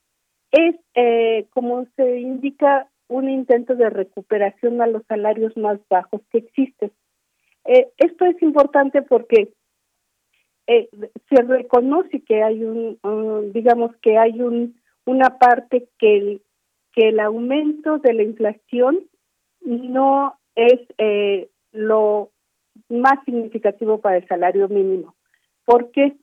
es 0.52 0.76
eh, 0.95 1.48
como 1.52 1.85
se 1.95 2.19
indica 2.19 2.88
un 3.07 3.30
intento 3.30 3.76
de 3.76 3.90
recuperación 3.90 4.81
a 4.81 4.88
los 4.88 5.03
salarios 5.07 5.56
más 5.57 5.80
bajos 5.90 6.22
que 6.31 6.40
existen. 6.40 6.91
Eh, 7.65 7.90
esto 7.98 8.26
es 8.26 8.41
importante 8.41 9.02
porque 9.02 9.53
eh, 10.68 10.90
se 11.30 11.41
reconoce 11.41 12.22
que 12.22 12.44
hay 12.44 12.64
un, 12.64 12.99
digamos 13.53 13.95
que 13.98 14.18
hay 14.18 14.41
un 14.41 14.76
una 15.06 15.38
parte 15.38 15.90
que 15.99 16.18
el, 16.18 16.41
que 16.94 17.10
el 17.10 17.19
aumento 17.19 17.98
de 17.99 18.14
la 18.14 18.23
inflación 18.23 18.99
no 19.61 20.38
es 20.56 20.80
eh, 20.98 21.49
lo 21.72 22.31
más 22.90 23.23
significativo 23.26 23.99
para 23.99 24.18
el 24.18 24.27
salario 24.27 24.68
mínimo. 24.69 25.15
¿Por 25.65 25.91
qué? 25.91 26.15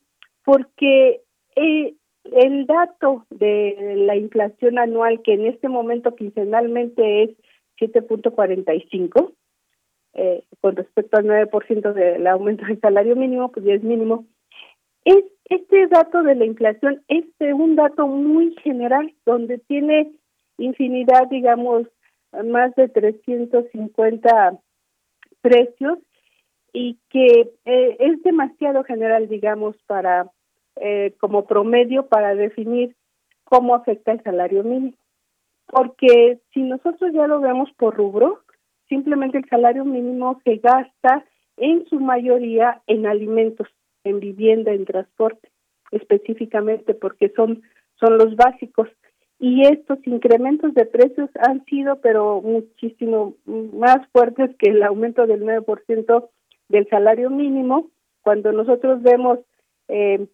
Porque 0.45 1.23
eh, 1.57 1.95
el 2.25 2.67
dato 2.67 3.27
de 3.31 3.95
la 3.97 4.17
inflación 4.17 4.79
anual, 4.79 5.23
que 5.23 5.35
en 5.35 5.47
este 5.47 5.69
momento 5.69 6.15
quincenalmente 6.15 7.25
es 7.25 7.31
7.45, 7.79 9.33
eh, 10.15 10.45
con 10.61 10.77
respecto 10.77 11.19
al 11.19 11.25
9% 11.25 11.93
del 11.93 12.27
aumento 12.27 12.67
del 12.67 12.81
salario 12.81 13.17
mínimo, 13.17 13.51
pues 13.53 13.65
ya 13.65 13.75
es 13.75 13.83
mínimo. 13.83 14.27
Es, 15.05 15.25
este 15.47 15.87
dato 15.87 16.23
de 16.23 16.35
la 16.35 16.45
inflación 16.45 17.03
es 17.09 17.25
un 17.41 17.77
dato 17.77 18.07
muy 18.07 18.55
general, 18.63 19.15
donde 19.25 19.59
tiene 19.59 20.13
infinidad, 20.59 21.29
digamos, 21.29 21.87
más 22.45 22.75
de 22.77 22.89
350 22.89 24.59
precios 25.41 25.99
y 26.73 26.99
que 27.09 27.51
eh, 27.65 27.97
es 27.99 28.23
demasiado 28.23 28.85
general, 28.85 29.29
digamos, 29.29 29.77
para 29.87 30.31
eh, 30.77 31.15
como 31.19 31.47
promedio 31.47 32.07
para 32.07 32.35
definir 32.35 32.95
cómo 33.45 33.75
afecta 33.75 34.13
el 34.13 34.23
salario 34.23 34.63
mínimo. 34.63 34.97
Porque 35.67 36.41
si 36.53 36.63
nosotros 36.63 37.13
ya 37.13 37.27
lo 37.27 37.41
vemos 37.41 37.71
por 37.77 37.97
rubro, 37.97 38.41
simplemente 38.91 39.39
el 39.39 39.49
salario 39.49 39.87
mínimo 39.87 40.39
se 40.45 40.57
gasta 40.57 41.25
en 41.57 41.87
su 41.87 41.99
mayoría 42.01 42.83
en 42.87 43.07
alimentos, 43.07 43.69
en 44.05 44.21
vivienda, 44.21 44.73
en 44.73 44.85
transporte, 44.85 45.49
específicamente 45.93 46.93
porque 46.93 47.31
son, 47.35 47.63
son 47.99 48.19
los 48.19 48.37
básicos. 48.37 48.89
Y 49.39 49.63
estos 49.67 49.99
incrementos 50.07 50.75
de 50.75 50.85
precios 50.85 51.31
han 51.37 51.65
sido, 51.65 52.01
pero 52.03 52.43
muchísimo 52.43 53.37
más 53.47 54.07
fuertes 54.13 54.55
que 54.59 54.71
el 54.71 54.83
aumento 54.83 55.27
del 55.27 55.43
9% 55.43 56.29
del 56.69 56.89
salario 56.89 57.31
mínimo. 57.31 57.89
Cuando 58.21 58.53
nosotros 58.53 59.03
vemos 59.03 59.39
eh, 59.89 60.27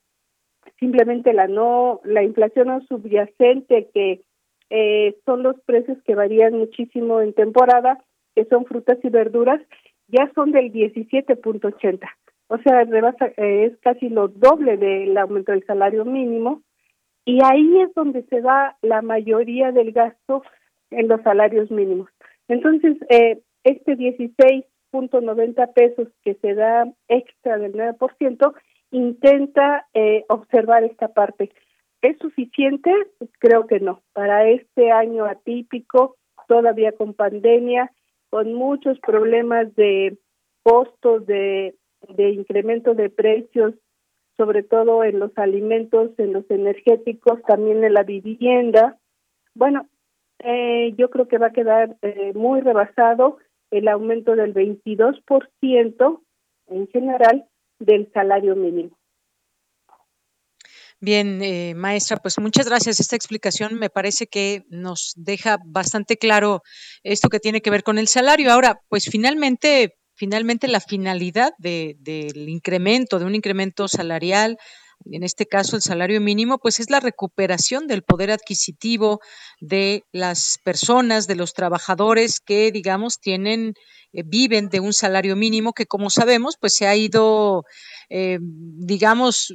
simplemente 0.81 1.33
la 1.33 1.47
no 1.47 2.01
la 2.05 2.25
inflación 2.25 2.69
no 2.69 2.81
subyacente 2.87 3.89
que 3.95 4.23
eh, 4.71 5.17
son 5.25 5.45
los 5.45 5.61
precios 5.61 5.99
que 6.05 6.17
varían 6.17 6.55
muchísimo 6.55 7.21
en 7.21 7.33
temporada 7.33 8.03
que 8.37 8.45
son 8.45 8.67
frutas 8.67 8.99
y 9.03 9.09
verduras, 9.09 9.61
ya 10.09 10.31
son 10.35 10.53
del 10.53 10.71
17.80. 10.73 12.07
O 12.49 12.59
sea, 12.59 12.83
eh, 12.83 13.65
es 13.65 13.79
casi 13.81 14.09
lo 14.09 14.29
doble 14.29 14.77
del 14.77 15.17
aumento 15.17 15.53
del 15.53 15.65
salario 15.65 16.05
mínimo. 16.05 16.63
Y 17.25 17.41
ahí 17.43 17.81
es 17.81 17.93
donde 17.95 18.23
se 18.25 18.41
va 18.41 18.77
la 18.83 19.03
mayoría 19.03 19.73
del 19.73 19.91
gasto 19.91 20.45
en 20.91 21.09
los 21.09 21.23
salarios 21.23 21.71
mínimos. 21.73 22.09
Entonces, 22.47 22.97
eh, 23.09 23.41
este 23.65 23.97
16.90 23.97 25.73
pesos 25.73 26.09
que 26.23 26.35
se 26.35 26.55
da 26.55 26.87
extra 27.09 27.59
del 27.59 27.73
9%, 27.73 28.55
intenta 28.93 29.87
eh, 29.95 30.25
observar 30.29 30.85
esta 30.85 31.09
parte. 31.09 31.51
¿Es 32.03 32.17
suficiente? 32.19 32.93
Creo 33.41 33.67
que 33.67 33.81
no. 33.81 34.03
Para 34.13 34.49
este 34.49 34.93
año 34.93 35.25
atípico, 35.25 36.17
todavía 36.47 36.93
con 36.93 37.15
pandemia, 37.15 37.91
con 38.31 38.55
muchos 38.55 38.99
problemas 39.01 39.75
de 39.77 40.19
costos, 40.63 41.27
de, 41.27 41.75
de 42.09 42.31
incremento 42.31 42.95
de 42.95 43.11
precios, 43.11 43.75
sobre 44.37 44.63
todo 44.63 45.05
en 45.05 45.19
los 45.19 45.37
alimentos, 45.37 46.11
en 46.19 46.33
los 46.33 46.45
energéticos, 46.51 47.43
también 47.43 47.85
en 47.85 47.95
la 47.95 48.03
vivienda. 48.03 48.99
Bueno, 49.55 49.89
eh, 50.41 50.95
yo 50.99 51.11
creo 51.11 51.29
que 51.29 51.39
va 51.39 51.49
a 51.49 51.53
quedar 51.53 51.97
eh, 52.03 52.33
muy 52.35 52.61
rebasado 52.61 53.39
el 53.71 53.89
aumento 53.89 54.37
del 54.37 54.55
22% 54.55 56.21
en 56.69 56.89
general 56.89 57.47
del 57.79 58.11
salario 58.13 58.57
mínimo. 58.57 58.96
Bien, 61.01 61.43
eh, 61.43 61.75
maestra, 61.77 62.17
pues 62.17 62.39
muchas 62.39 62.67
gracias. 62.67 63.01
Esta 63.01 63.17
explicación 63.17 63.75
me 63.75 63.91
parece 63.91 64.27
que 64.27 64.65
nos 64.71 65.13
deja 65.17 65.59
bastante 65.67 66.17
claro 66.17 66.63
esto 67.03 67.29
que 67.29 67.39
tiene 67.39 67.61
que 67.61 67.71
ver 67.71 67.83
con 67.83 67.99
el 67.99 68.09
salario. 68.09 68.51
Ahora, 68.51 68.81
pues 68.89 69.05
finalmente, 69.11 69.95
finalmente 70.15 70.69
la 70.69 70.81
finalidad 70.81 71.53
de, 71.59 71.97
del 71.99 72.49
incremento, 72.49 73.19
de 73.19 73.27
un 73.27 73.35
incremento 73.35 73.89
salarial, 73.89 74.57
en 75.05 75.23
este 75.23 75.45
caso 75.47 75.77
el 75.77 75.83
salario 75.83 76.21
mínimo, 76.23 76.59
pues 76.59 76.81
es 76.81 76.91
la 76.91 77.01
recuperación 77.01 77.87
del 77.87 78.03
poder 78.03 78.31
adquisitivo 78.31 79.21
de 79.61 80.05
las 80.13 80.59
personas, 80.65 81.27
de 81.27 81.37
los 81.37 81.53
trabajadores 81.53 82.41
que, 82.41 82.73
digamos, 82.73 83.21
tienen, 83.21 83.75
eh, 84.13 84.23
viven 84.25 84.71
de 84.71 84.81
un 84.81 84.95
salario 84.95 85.37
mínimo 85.37 85.75
que, 85.75 85.85
como 85.87 86.09
sabemos, 86.09 86.57
pues 86.59 86.75
se 86.75 86.87
ha 86.87 86.97
ido, 86.97 87.65
eh, 88.09 88.39
digamos, 88.41 89.55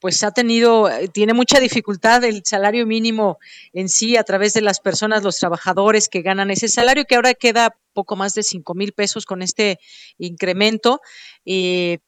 pues 0.00 0.22
ha 0.22 0.30
tenido, 0.30 0.88
eh, 0.88 1.08
tiene 1.08 1.34
mucha 1.34 1.60
dificultad 1.60 2.22
el 2.24 2.42
salario 2.44 2.86
mínimo 2.86 3.38
en 3.72 3.88
sí 3.88 4.16
a 4.16 4.24
través 4.24 4.54
de 4.54 4.60
las 4.60 4.80
personas, 4.80 5.22
los 5.22 5.38
trabajadores 5.38 6.08
que 6.08 6.22
ganan 6.22 6.50
ese 6.50 6.68
salario, 6.68 7.04
que 7.04 7.16
ahora 7.16 7.34
queda 7.34 7.76
poco 7.92 8.16
más 8.16 8.34
de 8.34 8.42
cinco 8.42 8.74
mil 8.74 8.92
pesos 8.92 9.26
con 9.26 9.42
este 9.42 9.78
incremento. 10.18 11.00
Eh, 11.44 11.98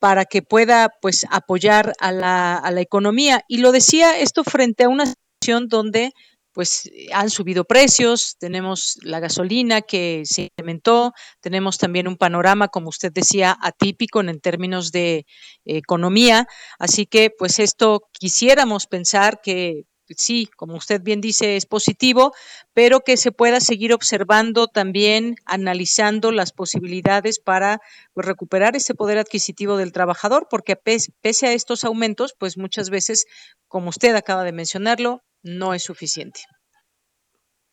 para 0.00 0.26
que 0.26 0.42
pueda 0.42 0.90
pues 1.02 1.26
apoyar 1.28 1.92
a 1.98 2.12
la 2.12 2.80
economía. 2.80 3.42
Y 3.48 3.58
lo 3.58 3.72
decía 3.72 4.16
esto 4.16 4.44
frente 4.44 4.84
a 4.84 4.88
una 4.88 5.06
situación 5.06 5.66
donde 5.66 6.12
pues 6.58 6.90
han 7.12 7.30
subido 7.30 7.62
precios, 7.62 8.34
tenemos 8.40 8.98
la 9.02 9.20
gasolina 9.20 9.80
que 9.80 10.22
se 10.24 10.48
incrementó, 10.50 11.12
tenemos 11.40 11.78
también 11.78 12.08
un 12.08 12.16
panorama, 12.16 12.66
como 12.66 12.88
usted 12.88 13.12
decía, 13.12 13.56
atípico 13.62 14.18
en 14.18 14.40
términos 14.40 14.90
de 14.90 15.24
economía, 15.64 16.48
así 16.80 17.06
que 17.06 17.30
pues 17.30 17.60
esto 17.60 18.08
quisiéramos 18.12 18.88
pensar 18.88 19.40
que 19.40 19.84
sí, 20.16 20.48
como 20.56 20.74
usted 20.74 21.00
bien 21.00 21.20
dice, 21.20 21.54
es 21.54 21.64
positivo, 21.64 22.34
pero 22.74 23.02
que 23.02 23.16
se 23.16 23.30
pueda 23.30 23.60
seguir 23.60 23.92
observando 23.92 24.66
también, 24.66 25.36
analizando 25.44 26.32
las 26.32 26.50
posibilidades 26.50 27.38
para 27.38 27.78
pues, 28.14 28.26
recuperar 28.26 28.74
ese 28.74 28.96
poder 28.96 29.18
adquisitivo 29.18 29.76
del 29.76 29.92
trabajador, 29.92 30.48
porque 30.50 30.74
pese 30.74 31.46
a 31.46 31.52
estos 31.52 31.84
aumentos, 31.84 32.34
pues 32.36 32.58
muchas 32.58 32.90
veces, 32.90 33.26
como 33.68 33.90
usted 33.90 34.16
acaba 34.16 34.42
de 34.42 34.50
mencionarlo, 34.50 35.22
no 35.42 35.74
es 35.74 35.82
suficiente. 35.82 36.40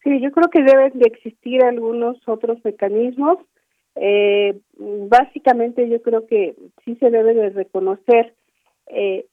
Sí, 0.04 0.22
yo 0.22 0.32
creo 0.32 0.50
que 0.50 0.64
deben 0.64 1.00
de 1.00 1.08
existir 1.08 1.64
algunos 1.64 2.18
otros 2.28 2.60
mecanismos. 2.64 3.40
Eh, 3.96 4.60
básicamente 4.78 5.90
yo 5.90 6.02
creo 6.02 6.28
que 6.28 6.56
sí 6.84 6.96
se 6.98 7.10
debe 7.10 7.34
de 7.34 7.50
reconocer 7.50 8.36
eh, 8.88 9.26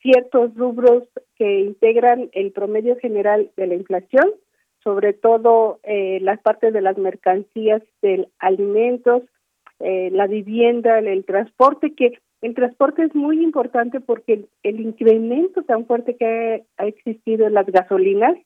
ciertos 0.00 0.54
rubros 0.54 1.04
que 1.36 1.60
integran 1.60 2.28
el 2.32 2.52
promedio 2.52 2.96
general 2.96 3.50
de 3.56 3.66
la 3.66 3.74
inflación, 3.74 4.30
sobre 4.82 5.14
todo 5.14 5.80
eh, 5.82 6.18
las 6.20 6.40
partes 6.40 6.72
de 6.72 6.82
las 6.82 6.98
mercancías, 6.98 7.82
del 8.02 8.28
alimentos, 8.38 9.22
eh, 9.80 10.10
la 10.12 10.26
vivienda, 10.26 10.98
el, 10.98 11.24
transporte, 11.24 11.94
que 11.94 12.18
el 12.44 12.54
transporte 12.54 13.02
es 13.04 13.14
muy 13.14 13.42
importante 13.42 14.00
porque 14.00 14.44
el, 14.62 14.80
incremento 14.80 15.62
tan 15.62 15.86
fuerte 15.86 16.14
que 16.14 16.66
ha, 16.76 16.86
existido 16.86 17.46
en 17.46 17.54
las 17.54 17.64
gasolinas 17.64 18.36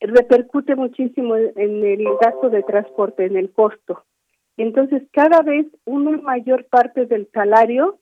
repercute 0.00 0.74
muchísimo 0.74 1.36
en 1.36 1.84
el 1.84 2.04
gasto 2.20 2.50
de 2.50 2.64
transporte, 2.64 3.26
en 3.26 3.36
el 3.36 3.52
costo. 3.52 4.04
Entonces, 4.56 5.04
cada 5.12 5.42
vez 5.42 5.66
una 5.84 6.18
mayor 6.22 6.64
parte 6.64 7.06
del 7.06 7.28
salario 7.32 8.00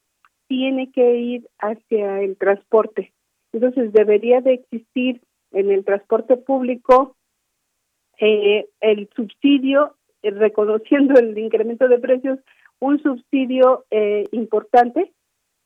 tiene 0.49 0.91
que 0.93 1.15
ir 1.17 1.47
hacia 1.59 2.23
el 2.23 2.39
transporte. 2.39 3.13
Entonces, 3.53 3.93
debería 3.93 4.41
de 4.41 4.55
existir 4.55 5.21
en 5.51 5.71
el 5.71 5.85
transporte 5.85 6.39
público 6.39 7.17
eh, 8.19 8.67
el 8.81 9.11
subsidio, 9.15 9.95
eh, 10.23 10.31
reconociendo 10.31 11.21
el 11.21 11.37
incremento 11.37 11.87
de 11.87 11.99
precios, 11.99 12.39
un 12.83 13.01
subsidio 13.01 13.85
eh, 13.93 14.27
importante, 14.33 15.13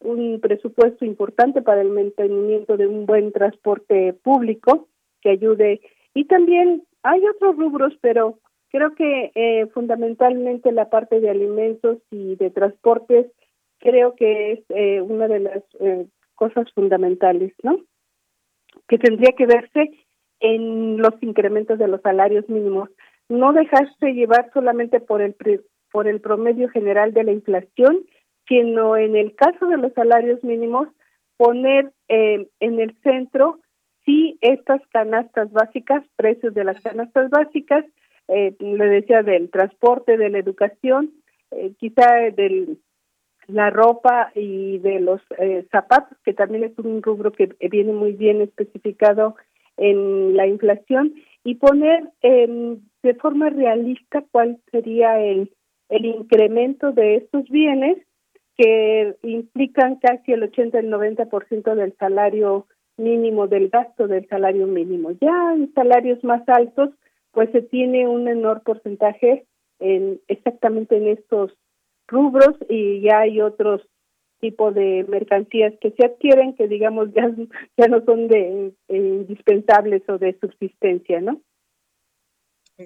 un 0.01 0.39
presupuesto 0.39 1.07
importante 1.07 1.63
para 1.63 1.81
el 1.81 1.89
mantenimiento 1.89 2.77
de 2.77 2.87
un 2.87 3.07
buen 3.07 3.33
transporte 3.33 4.13
público 4.13 4.89
que 5.23 5.31
ayude. 5.31 5.81
Y 6.13 6.27
también 6.27 6.83
hay 7.03 7.27
otros 7.27 7.57
rubros, 7.57 7.95
pero 8.03 8.39
creo 8.69 8.95
que 8.95 9.33
eh, 9.35 9.67
fundamentalmente 9.73 10.73
la 10.73 10.91
parte 10.91 11.21
de 11.21 11.31
alimentos 11.31 11.97
y 12.11 12.37
de 12.37 12.51
transportes 12.51 13.33
creo 13.79 14.15
que 14.15 14.53
es 14.53 14.61
eh, 14.69 15.01
una 15.01 15.27
de 15.27 15.41
las 15.41 15.63
eh, 15.81 16.07
cosas 16.35 16.71
fundamentales, 16.75 17.55
¿no? 17.63 17.79
Que 18.89 18.99
tendría 18.99 19.33
que 19.33 19.47
verse 19.47 19.91
en 20.41 20.99
los 20.99 21.15
incrementos 21.23 21.79
de 21.79 21.89
los 21.89 22.03
salarios 22.03 22.47
mínimos. 22.51 22.91
No 23.31 23.55
dejarse 23.55 24.13
llevar 24.13 24.51
solamente 24.53 25.01
por 25.01 25.23
el 25.23 25.33
por 25.97 26.09
el 26.09 26.21
promedio 26.21 26.69
general 26.69 27.15
de 27.15 27.25
la 27.25 27.33
inflación, 27.33 28.05
sino 28.47 28.99
en 28.99 29.17
el 29.17 29.35
caso 29.35 29.67
de 29.67 29.79
los 29.79 29.95
salarios 29.95 30.45
mínimos, 30.45 30.89
poner 31.39 31.91
eh, 32.09 32.49
en 32.61 32.81
el 32.81 32.95
centro 33.03 33.61
sí 34.05 34.37
estas 34.43 34.83
canastas 34.89 35.51
básicas, 35.53 36.05
precios 36.17 36.53
de 36.53 36.65
las 36.65 36.79
canastas 36.83 37.31
básicas, 37.31 37.87
eh, 38.29 38.55
le 38.61 38.85
decía 38.89 39.23
del 39.23 39.49
transporte, 39.49 40.19
de 40.19 40.29
la 40.29 40.39
educación, 40.39 41.13
eh, 41.51 41.73
quizá 41.79 42.07
del 42.37 42.77
la 43.47 43.71
ropa 43.71 44.33
y 44.35 44.77
de 44.81 45.01
los 45.01 45.23
eh, 45.39 45.67
zapatos, 45.73 46.19
que 46.27 46.35
también 46.35 46.65
es 46.65 46.79
un 46.79 47.03
rubro 47.03 47.33
que 47.33 47.57
viene 47.71 47.95
muy 47.95 48.13
bien 48.13 48.43
especificado 48.43 49.37
en 49.79 50.37
la 50.37 50.47
inflación, 50.47 51.15
y 51.43 51.55
poner 51.55 52.11
de 52.21 53.15
forma 53.15 53.49
realista 53.49 54.23
cuál 54.31 54.59
sería 54.71 55.23
el 55.23 55.53
el 55.89 56.05
incremento 56.05 56.93
de 56.93 57.17
estos 57.17 57.49
bienes 57.49 57.99
que 58.57 59.17
implican 59.23 59.97
casi 59.97 60.33
el 60.33 60.45
80 60.45 60.79
el 60.79 60.91
90% 60.91 61.75
del 61.75 61.95
salario 61.99 62.67
mínimo 62.97 63.47
del 63.47 63.69
gasto 63.69 64.09
del 64.09 64.27
salario 64.29 64.67
mínimo. 64.67 65.13
Ya 65.21 65.53
en 65.55 65.73
salarios 65.75 66.23
más 66.25 66.43
altos, 66.49 66.91
pues 67.33 67.51
se 67.53 67.63
tiene 67.63 68.09
un 68.09 68.25
menor 68.25 68.63
porcentaje 68.63 69.47
en 69.79 70.21
exactamente 70.29 70.97
en 70.97 71.09
estos 71.09 71.53
rubros 72.09 72.57
y 72.71 73.03
ya 73.03 73.21
hay 73.21 73.41
otros 73.41 73.83
tipos 74.41 74.75
de 74.75 75.05
mercancías 75.09 75.75
que 75.81 75.91
se 75.93 76.07
adquieren 76.07 76.55
que 76.55 76.69
digamos 76.69 77.09
ya 77.15 77.31
ya 77.77 77.89
no 77.89 78.05
son 78.05 78.29
de 78.29 78.73
indispensables 78.89 80.03
o 80.09 80.19
de 80.19 80.39
subsistencia, 80.41 81.21
¿no? 81.21 81.41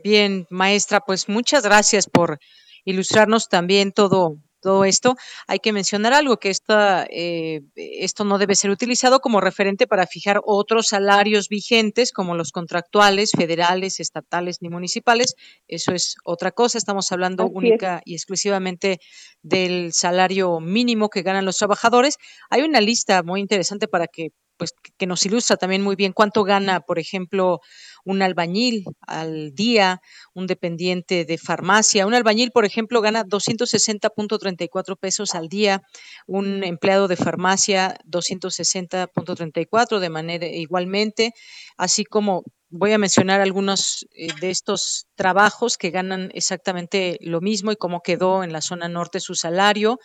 Bien, 0.04 0.46
maestra, 0.50 1.00
pues 1.00 1.28
muchas 1.28 1.64
gracias 1.64 2.08
por 2.08 2.38
ilustrarnos 2.84 3.48
también 3.48 3.92
todo, 3.92 4.36
todo 4.60 4.84
esto, 4.84 5.16
hay 5.46 5.58
que 5.58 5.72
mencionar 5.72 6.12
algo, 6.12 6.36
que 6.36 6.50
esta, 6.50 7.06
eh, 7.10 7.62
esto 7.74 8.24
no 8.24 8.38
debe 8.38 8.54
ser 8.54 8.70
utilizado 8.70 9.20
como 9.20 9.40
referente 9.40 9.86
para 9.86 10.06
fijar 10.06 10.40
otros 10.44 10.88
salarios 10.88 11.48
vigentes, 11.48 12.12
como 12.12 12.34
los 12.34 12.52
contractuales, 12.52 13.30
federales, 13.36 14.00
estatales 14.00 14.58
ni 14.60 14.68
municipales. 14.68 15.34
Eso 15.66 15.92
es 15.92 16.16
otra 16.24 16.52
cosa. 16.52 16.78
Estamos 16.78 17.10
hablando 17.10 17.46
única 17.46 18.02
y 18.04 18.14
exclusivamente 18.14 18.98
del 19.42 19.92
salario 19.92 20.60
mínimo 20.60 21.08
que 21.08 21.22
ganan 21.22 21.44
los 21.44 21.56
trabajadores. 21.56 22.16
Hay 22.50 22.62
una 22.62 22.80
lista 22.80 23.22
muy 23.22 23.40
interesante 23.40 23.88
para 23.88 24.06
que 24.06 24.28
pues 24.60 24.74
que 24.98 25.06
nos 25.06 25.24
ilustra 25.24 25.56
también 25.56 25.80
muy 25.80 25.96
bien 25.96 26.12
cuánto 26.12 26.44
gana, 26.44 26.80
por 26.80 26.98
ejemplo, 26.98 27.60
un 28.04 28.20
albañil 28.20 28.84
al 29.06 29.54
día, 29.54 30.02
un 30.34 30.46
dependiente 30.46 31.24
de 31.24 31.38
farmacia. 31.38 32.06
Un 32.06 32.12
albañil, 32.12 32.50
por 32.50 32.66
ejemplo, 32.66 33.00
gana 33.00 33.24
260.34 33.24 34.98
pesos 34.98 35.34
al 35.34 35.48
día, 35.48 35.80
un 36.26 36.62
empleado 36.62 37.08
de 37.08 37.16
farmacia 37.16 37.96
260.34 38.04 39.98
de 39.98 40.10
manera 40.10 40.46
igualmente, 40.46 41.32
así 41.78 42.04
como 42.04 42.42
voy 42.68 42.92
a 42.92 42.98
mencionar 42.98 43.40
algunos 43.40 44.06
eh, 44.12 44.28
de 44.42 44.50
estos 44.50 45.06
trabajos 45.14 45.78
que 45.78 45.88
ganan 45.88 46.30
exactamente 46.34 47.16
lo 47.22 47.40
mismo 47.40 47.72
y 47.72 47.76
cómo 47.76 48.02
quedó 48.02 48.44
en 48.44 48.52
la 48.52 48.60
zona 48.60 48.90
norte 48.90 49.20
su 49.20 49.34
salario 49.34 49.98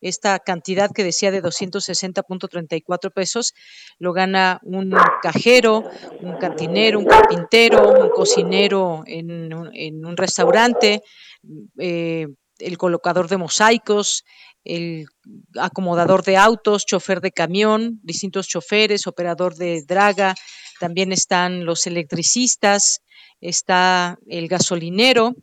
esta 0.00 0.38
cantidad 0.38 0.90
que 0.92 1.04
decía 1.04 1.30
de 1.30 1.42
260.34 1.42 3.12
pesos 3.12 3.54
lo 3.98 4.12
gana 4.12 4.60
un 4.62 4.94
cajero, 5.22 5.84
un 6.20 6.36
cantinero, 6.36 6.98
un 6.98 7.06
carpintero, 7.06 8.04
un 8.04 8.10
cocinero 8.10 9.02
en, 9.06 9.52
un 9.52 10.16
restaurante, 10.16 11.02
eh, 11.78 12.26
el 12.58 12.78
colocador 12.78 13.28
de 13.28 13.36
mosaicos, 13.36 14.24
el 14.64 15.06
acomodador 15.58 16.22
de 16.24 16.36
autos, 16.36 16.86
chofer 16.86 17.20
de 17.20 17.32
camión, 17.32 18.00
distintos 18.02 18.48
choferes, 18.48 19.06
operador 19.06 19.54
de 19.56 19.82
draga, 19.86 20.34
también 20.80 21.12
están 21.12 21.64
los 21.64 21.86
electricistas, 21.86 23.00
está 23.40 24.18
el 24.26 24.48
gasolinero, 24.48 25.34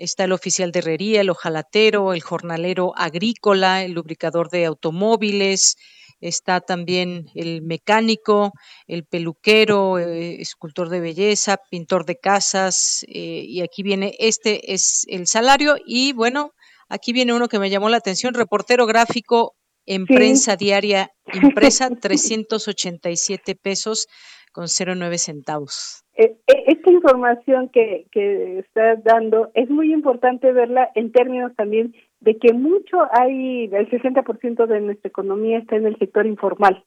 está 0.00 0.24
el 0.24 0.32
oficial 0.32 0.72
de 0.72 0.78
herrería, 0.78 1.20
el 1.20 1.30
hojalatero, 1.30 2.14
el 2.14 2.22
jornalero 2.22 2.92
agrícola, 2.96 3.84
el 3.84 3.92
lubricador 3.92 4.48
de 4.48 4.64
automóviles, 4.64 5.76
está 6.20 6.60
también 6.60 7.26
el 7.34 7.62
mecánico, 7.62 8.52
el 8.86 9.04
peluquero, 9.04 9.98
eh, 9.98 10.40
escultor 10.40 10.88
de 10.88 11.00
belleza, 11.00 11.58
pintor 11.70 12.06
de 12.06 12.16
casas, 12.16 13.04
eh, 13.08 13.44
y 13.46 13.60
aquí 13.60 13.82
viene, 13.82 14.14
este 14.18 14.72
es 14.72 15.04
el 15.08 15.26
salario, 15.26 15.76
y 15.86 16.12
bueno, 16.14 16.52
aquí 16.88 17.12
viene 17.12 17.34
uno 17.34 17.48
que 17.48 17.58
me 17.58 17.70
llamó 17.70 17.90
la 17.90 17.98
atención, 17.98 18.34
reportero 18.34 18.86
gráfico 18.86 19.54
en 19.86 20.06
prensa 20.06 20.56
diaria 20.56 21.10
impresa, 21.34 21.90
387 21.90 23.54
pesos 23.54 24.06
con 24.52 24.64
0,9 24.64 25.18
centavos. 25.18 26.04
Eh, 26.14 26.36
esta 26.46 26.90
información 26.90 27.68
que, 27.68 28.06
que 28.10 28.58
estás 28.58 29.02
dando 29.04 29.50
es 29.54 29.70
muy 29.70 29.92
importante 29.92 30.52
verla 30.52 30.90
en 30.94 31.12
términos 31.12 31.52
también 31.56 31.94
de 32.20 32.36
que 32.38 32.52
mucho 32.52 32.98
hay, 33.12 33.64
el 33.64 33.90
60% 33.90 34.66
de 34.66 34.80
nuestra 34.80 35.08
economía 35.08 35.58
está 35.58 35.76
en 35.76 35.86
el 35.86 35.96
sector 35.98 36.26
informal. 36.26 36.84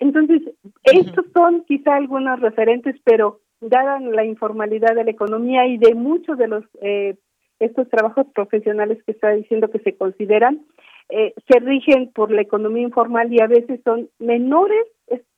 Entonces, 0.00 0.42
estos 0.84 1.26
son 1.32 1.64
quizá 1.64 1.94
algunos 1.94 2.40
referentes, 2.40 2.96
pero 3.04 3.40
dada 3.60 4.00
la 4.00 4.24
informalidad 4.24 4.94
de 4.94 5.04
la 5.04 5.10
economía 5.10 5.66
y 5.66 5.78
de 5.78 5.94
muchos 5.94 6.36
de 6.36 6.48
los 6.48 6.64
eh, 6.80 7.16
estos 7.60 7.88
trabajos 7.88 8.26
profesionales 8.34 8.98
que 9.04 9.12
está 9.12 9.30
diciendo 9.30 9.70
que 9.70 9.78
se 9.78 9.96
consideran, 9.96 10.66
eh, 11.08 11.32
se 11.48 11.60
rigen 11.60 12.10
por 12.12 12.32
la 12.32 12.42
economía 12.42 12.82
informal 12.82 13.32
y 13.32 13.40
a 13.40 13.46
veces 13.46 13.80
son 13.84 14.08
menores 14.18 14.86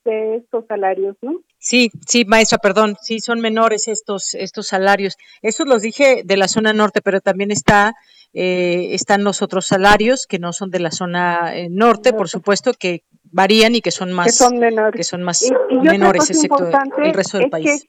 este, 0.05 0.37
estos 0.37 0.67
salarios, 0.67 1.17
¿no? 1.23 1.41
Sí, 1.59 1.91
sí, 2.07 2.25
maestra, 2.25 2.59
perdón, 2.59 2.97
sí 3.01 3.21
son 3.21 3.41
menores 3.41 3.89
estos 3.89 4.35
estos 4.35 4.67
salarios. 4.67 5.17
Estos 5.43 5.67
los 5.67 5.83
dije 5.83 6.23
de 6.25 6.37
la 6.37 6.49
zona 6.49 6.73
norte, 6.73 7.01
pero 7.03 7.21
también 7.21 7.51
está 7.51 7.95
eh, 8.35 8.95
están 8.95 9.25
los 9.25 9.43
otros 9.43 9.67
salarios 9.67 10.27
que 10.27 10.39
no 10.39 10.53
son 10.53 10.71
de 10.71 10.81
la 10.81 10.91
zona 10.91 11.57
eh, 11.57 11.69
norte, 11.71 12.13
por 12.13 12.29
supuesto, 12.29 12.73
que 12.79 13.03
varían 13.33 13.75
y 13.75 13.81
que 13.81 13.91
son 13.91 14.13
más, 14.13 14.27
que 14.27 14.33
son 14.33 14.59
menores, 14.59 14.97
que 14.97 15.05
son 15.05 15.23
más 15.23 15.51
menores, 15.71 16.31
excepto 16.31 16.69
el 17.03 17.15
resto 17.15 17.39
del 17.39 17.51
país. 17.51 17.87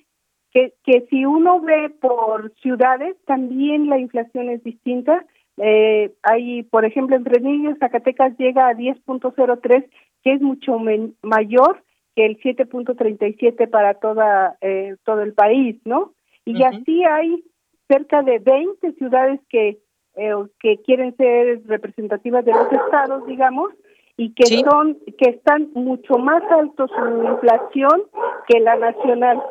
Que, 0.51 0.73
que, 0.85 1.05
si 1.09 1.25
uno 1.25 1.59
ve 1.59 1.89
por 1.99 2.53
ciudades, 2.61 3.17
también 3.25 3.89
la 3.89 3.99
inflación 3.99 4.49
es 4.49 4.63
distinta. 4.63 5.25
Eh, 5.57 6.13
hay, 6.23 6.63
por 6.63 6.85
ejemplo, 6.85 7.17
en 7.17 7.25
Fresnillo, 7.25 7.75
Zacatecas 7.77 8.37
llega 8.37 8.69
a 8.69 8.73
10.03, 8.73 9.89
que 10.23 10.33
es 10.33 10.41
mucho 10.41 10.77
mayor 11.21 11.83
que 12.15 12.25
el 12.25 12.39
7.37 12.39 13.69
para 13.69 13.95
toda 13.95 14.57
eh, 14.61 14.95
todo 15.03 15.21
el 15.21 15.33
país, 15.33 15.77
¿no? 15.85 16.13
Y 16.45 16.63
así 16.63 17.03
hay 17.03 17.43
cerca 17.87 18.21
de 18.21 18.39
20 18.39 18.93
ciudades 18.93 19.39
que 19.49 19.79
eh, 20.15 20.31
que 20.59 20.81
quieren 20.83 21.15
ser 21.17 21.61
representativas 21.65 22.45
de 22.45 22.53
los 22.53 22.71
estados, 22.71 23.25
digamos, 23.27 23.71
y 24.15 24.33
que 24.33 24.45
son 24.63 24.97
que 25.17 25.31
están 25.31 25.69
mucho 25.73 26.17
más 26.17 26.41
altos 26.51 26.89
su 26.95 27.27
inflación 27.27 28.03
que 28.47 28.59
la 28.61 28.77
nacional. 28.77 29.41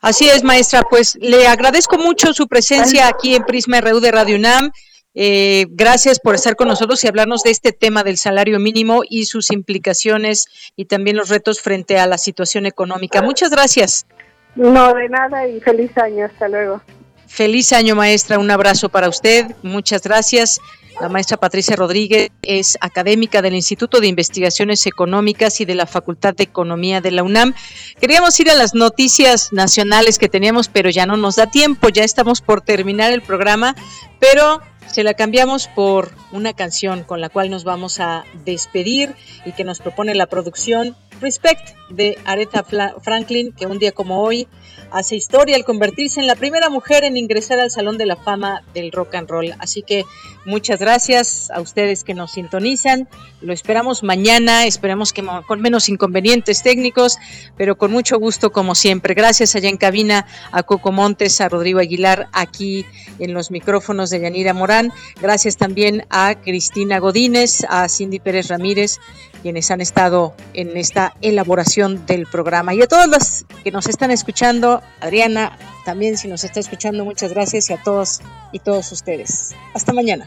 Así 0.00 0.26
es, 0.26 0.44
maestra. 0.44 0.82
Pues 0.88 1.16
le 1.20 1.46
agradezco 1.48 1.98
mucho 1.98 2.32
su 2.32 2.46
presencia 2.46 3.08
aquí 3.08 3.34
en 3.34 3.42
Prisma 3.42 3.80
RU 3.80 4.00
de 4.00 4.12
Radio 4.12 4.36
UNAM. 4.36 4.70
Eh, 5.14 5.66
gracias 5.70 6.20
por 6.20 6.36
estar 6.36 6.54
con 6.54 6.68
nosotros 6.68 7.02
y 7.02 7.08
hablarnos 7.08 7.42
de 7.42 7.50
este 7.50 7.72
tema 7.72 8.04
del 8.04 8.16
salario 8.16 8.60
mínimo 8.60 9.02
y 9.08 9.26
sus 9.26 9.50
implicaciones 9.50 10.46
y 10.76 10.84
también 10.84 11.16
los 11.16 11.28
retos 11.28 11.60
frente 11.60 11.98
a 11.98 12.06
la 12.06 12.18
situación 12.18 12.66
económica. 12.66 13.20
Muchas 13.22 13.50
gracias. 13.50 14.06
No, 14.54 14.94
de 14.94 15.08
nada 15.08 15.46
y 15.48 15.60
feliz 15.60 15.96
año. 15.98 16.26
Hasta 16.26 16.48
luego. 16.48 16.80
Feliz 17.26 17.72
año, 17.72 17.94
maestra. 17.94 18.38
Un 18.38 18.50
abrazo 18.50 18.88
para 18.88 19.08
usted. 19.08 19.46
Muchas 19.62 20.02
gracias. 20.02 20.60
La 21.00 21.08
maestra 21.08 21.38
Patricia 21.38 21.76
Rodríguez 21.76 22.30
es 22.42 22.76
académica 22.80 23.40
del 23.40 23.54
Instituto 23.54 24.00
de 24.00 24.08
Investigaciones 24.08 24.86
Económicas 24.86 25.60
y 25.60 25.64
de 25.64 25.74
la 25.74 25.86
Facultad 25.86 26.34
de 26.34 26.44
Economía 26.44 27.00
de 27.00 27.10
la 27.10 27.22
UNAM. 27.22 27.54
Queríamos 28.00 28.38
ir 28.38 28.50
a 28.50 28.54
las 28.54 28.74
noticias 28.74 29.50
nacionales 29.52 30.18
que 30.18 30.28
teníamos, 30.28 30.68
pero 30.68 30.90
ya 30.90 31.06
no 31.06 31.16
nos 31.16 31.36
da 31.36 31.46
tiempo. 31.46 31.88
Ya 31.88 32.04
estamos 32.04 32.42
por 32.42 32.60
terminar 32.60 33.12
el 33.12 33.22
programa, 33.22 33.74
pero 34.18 34.60
se 34.90 35.04
la 35.04 35.14
cambiamos 35.14 35.68
por 35.68 36.12
una 36.32 36.52
canción 36.52 37.04
con 37.04 37.20
la 37.20 37.28
cual 37.28 37.50
nos 37.50 37.64
vamos 37.64 38.00
a 38.00 38.24
despedir 38.44 39.14
y 39.44 39.52
que 39.52 39.64
nos 39.64 39.78
propone 39.78 40.14
la 40.14 40.26
producción 40.26 40.96
Respect 41.20 41.76
de 41.90 42.18
Aretha 42.24 42.64
Franklin, 43.02 43.52
que 43.52 43.66
un 43.66 43.78
día 43.78 43.92
como 43.92 44.22
hoy 44.22 44.48
hace 44.90 45.16
historia 45.16 45.56
al 45.56 45.64
convertirse 45.64 46.20
en 46.20 46.26
la 46.26 46.34
primera 46.34 46.68
mujer 46.68 47.04
en 47.04 47.16
ingresar 47.16 47.60
al 47.60 47.70
Salón 47.70 47.98
de 47.98 48.06
la 48.06 48.16
Fama 48.16 48.62
del 48.74 48.92
Rock 48.92 49.14
and 49.14 49.28
Roll. 49.28 49.54
Así 49.58 49.82
que 49.82 50.04
muchas 50.44 50.80
gracias 50.80 51.50
a 51.50 51.60
ustedes 51.60 52.04
que 52.04 52.14
nos 52.14 52.32
sintonizan. 52.32 53.08
Lo 53.40 53.52
esperamos 53.52 54.02
mañana, 54.02 54.66
esperemos 54.66 55.12
que 55.12 55.24
con 55.46 55.60
menos 55.60 55.88
inconvenientes 55.88 56.62
técnicos, 56.62 57.18
pero 57.56 57.76
con 57.76 57.92
mucho 57.92 58.18
gusto 58.18 58.50
como 58.50 58.74
siempre. 58.74 59.14
Gracias 59.14 59.54
allá 59.54 59.68
en 59.68 59.76
cabina 59.76 60.26
a 60.52 60.62
Coco 60.62 60.92
Montes, 60.92 61.40
a 61.40 61.48
Rodrigo 61.48 61.78
Aguilar, 61.78 62.28
aquí 62.32 62.84
en 63.18 63.32
los 63.34 63.50
micrófonos 63.50 64.10
de 64.10 64.20
Yanira 64.20 64.54
Morán. 64.54 64.92
Gracias 65.20 65.56
también 65.56 66.04
a 66.10 66.34
Cristina 66.34 66.98
Godínez, 66.98 67.64
a 67.68 67.88
Cindy 67.88 68.18
Pérez 68.18 68.48
Ramírez 68.48 68.98
quienes 69.42 69.70
han 69.70 69.80
estado 69.80 70.34
en 70.54 70.76
esta 70.76 71.14
elaboración 71.20 72.06
del 72.06 72.26
programa. 72.26 72.74
Y 72.74 72.82
a 72.82 72.86
todos 72.86 73.08
los 73.08 73.44
que 73.62 73.70
nos 73.70 73.86
están 73.86 74.10
escuchando, 74.10 74.82
Adriana, 75.00 75.58
también 75.84 76.16
si 76.16 76.28
nos 76.28 76.44
está 76.44 76.60
escuchando, 76.60 77.04
muchas 77.04 77.32
gracias 77.32 77.70
y 77.70 77.72
a 77.72 77.82
todos 77.82 78.20
y 78.52 78.58
todos 78.58 78.92
ustedes. 78.92 79.54
Hasta 79.74 79.92
mañana. 79.92 80.26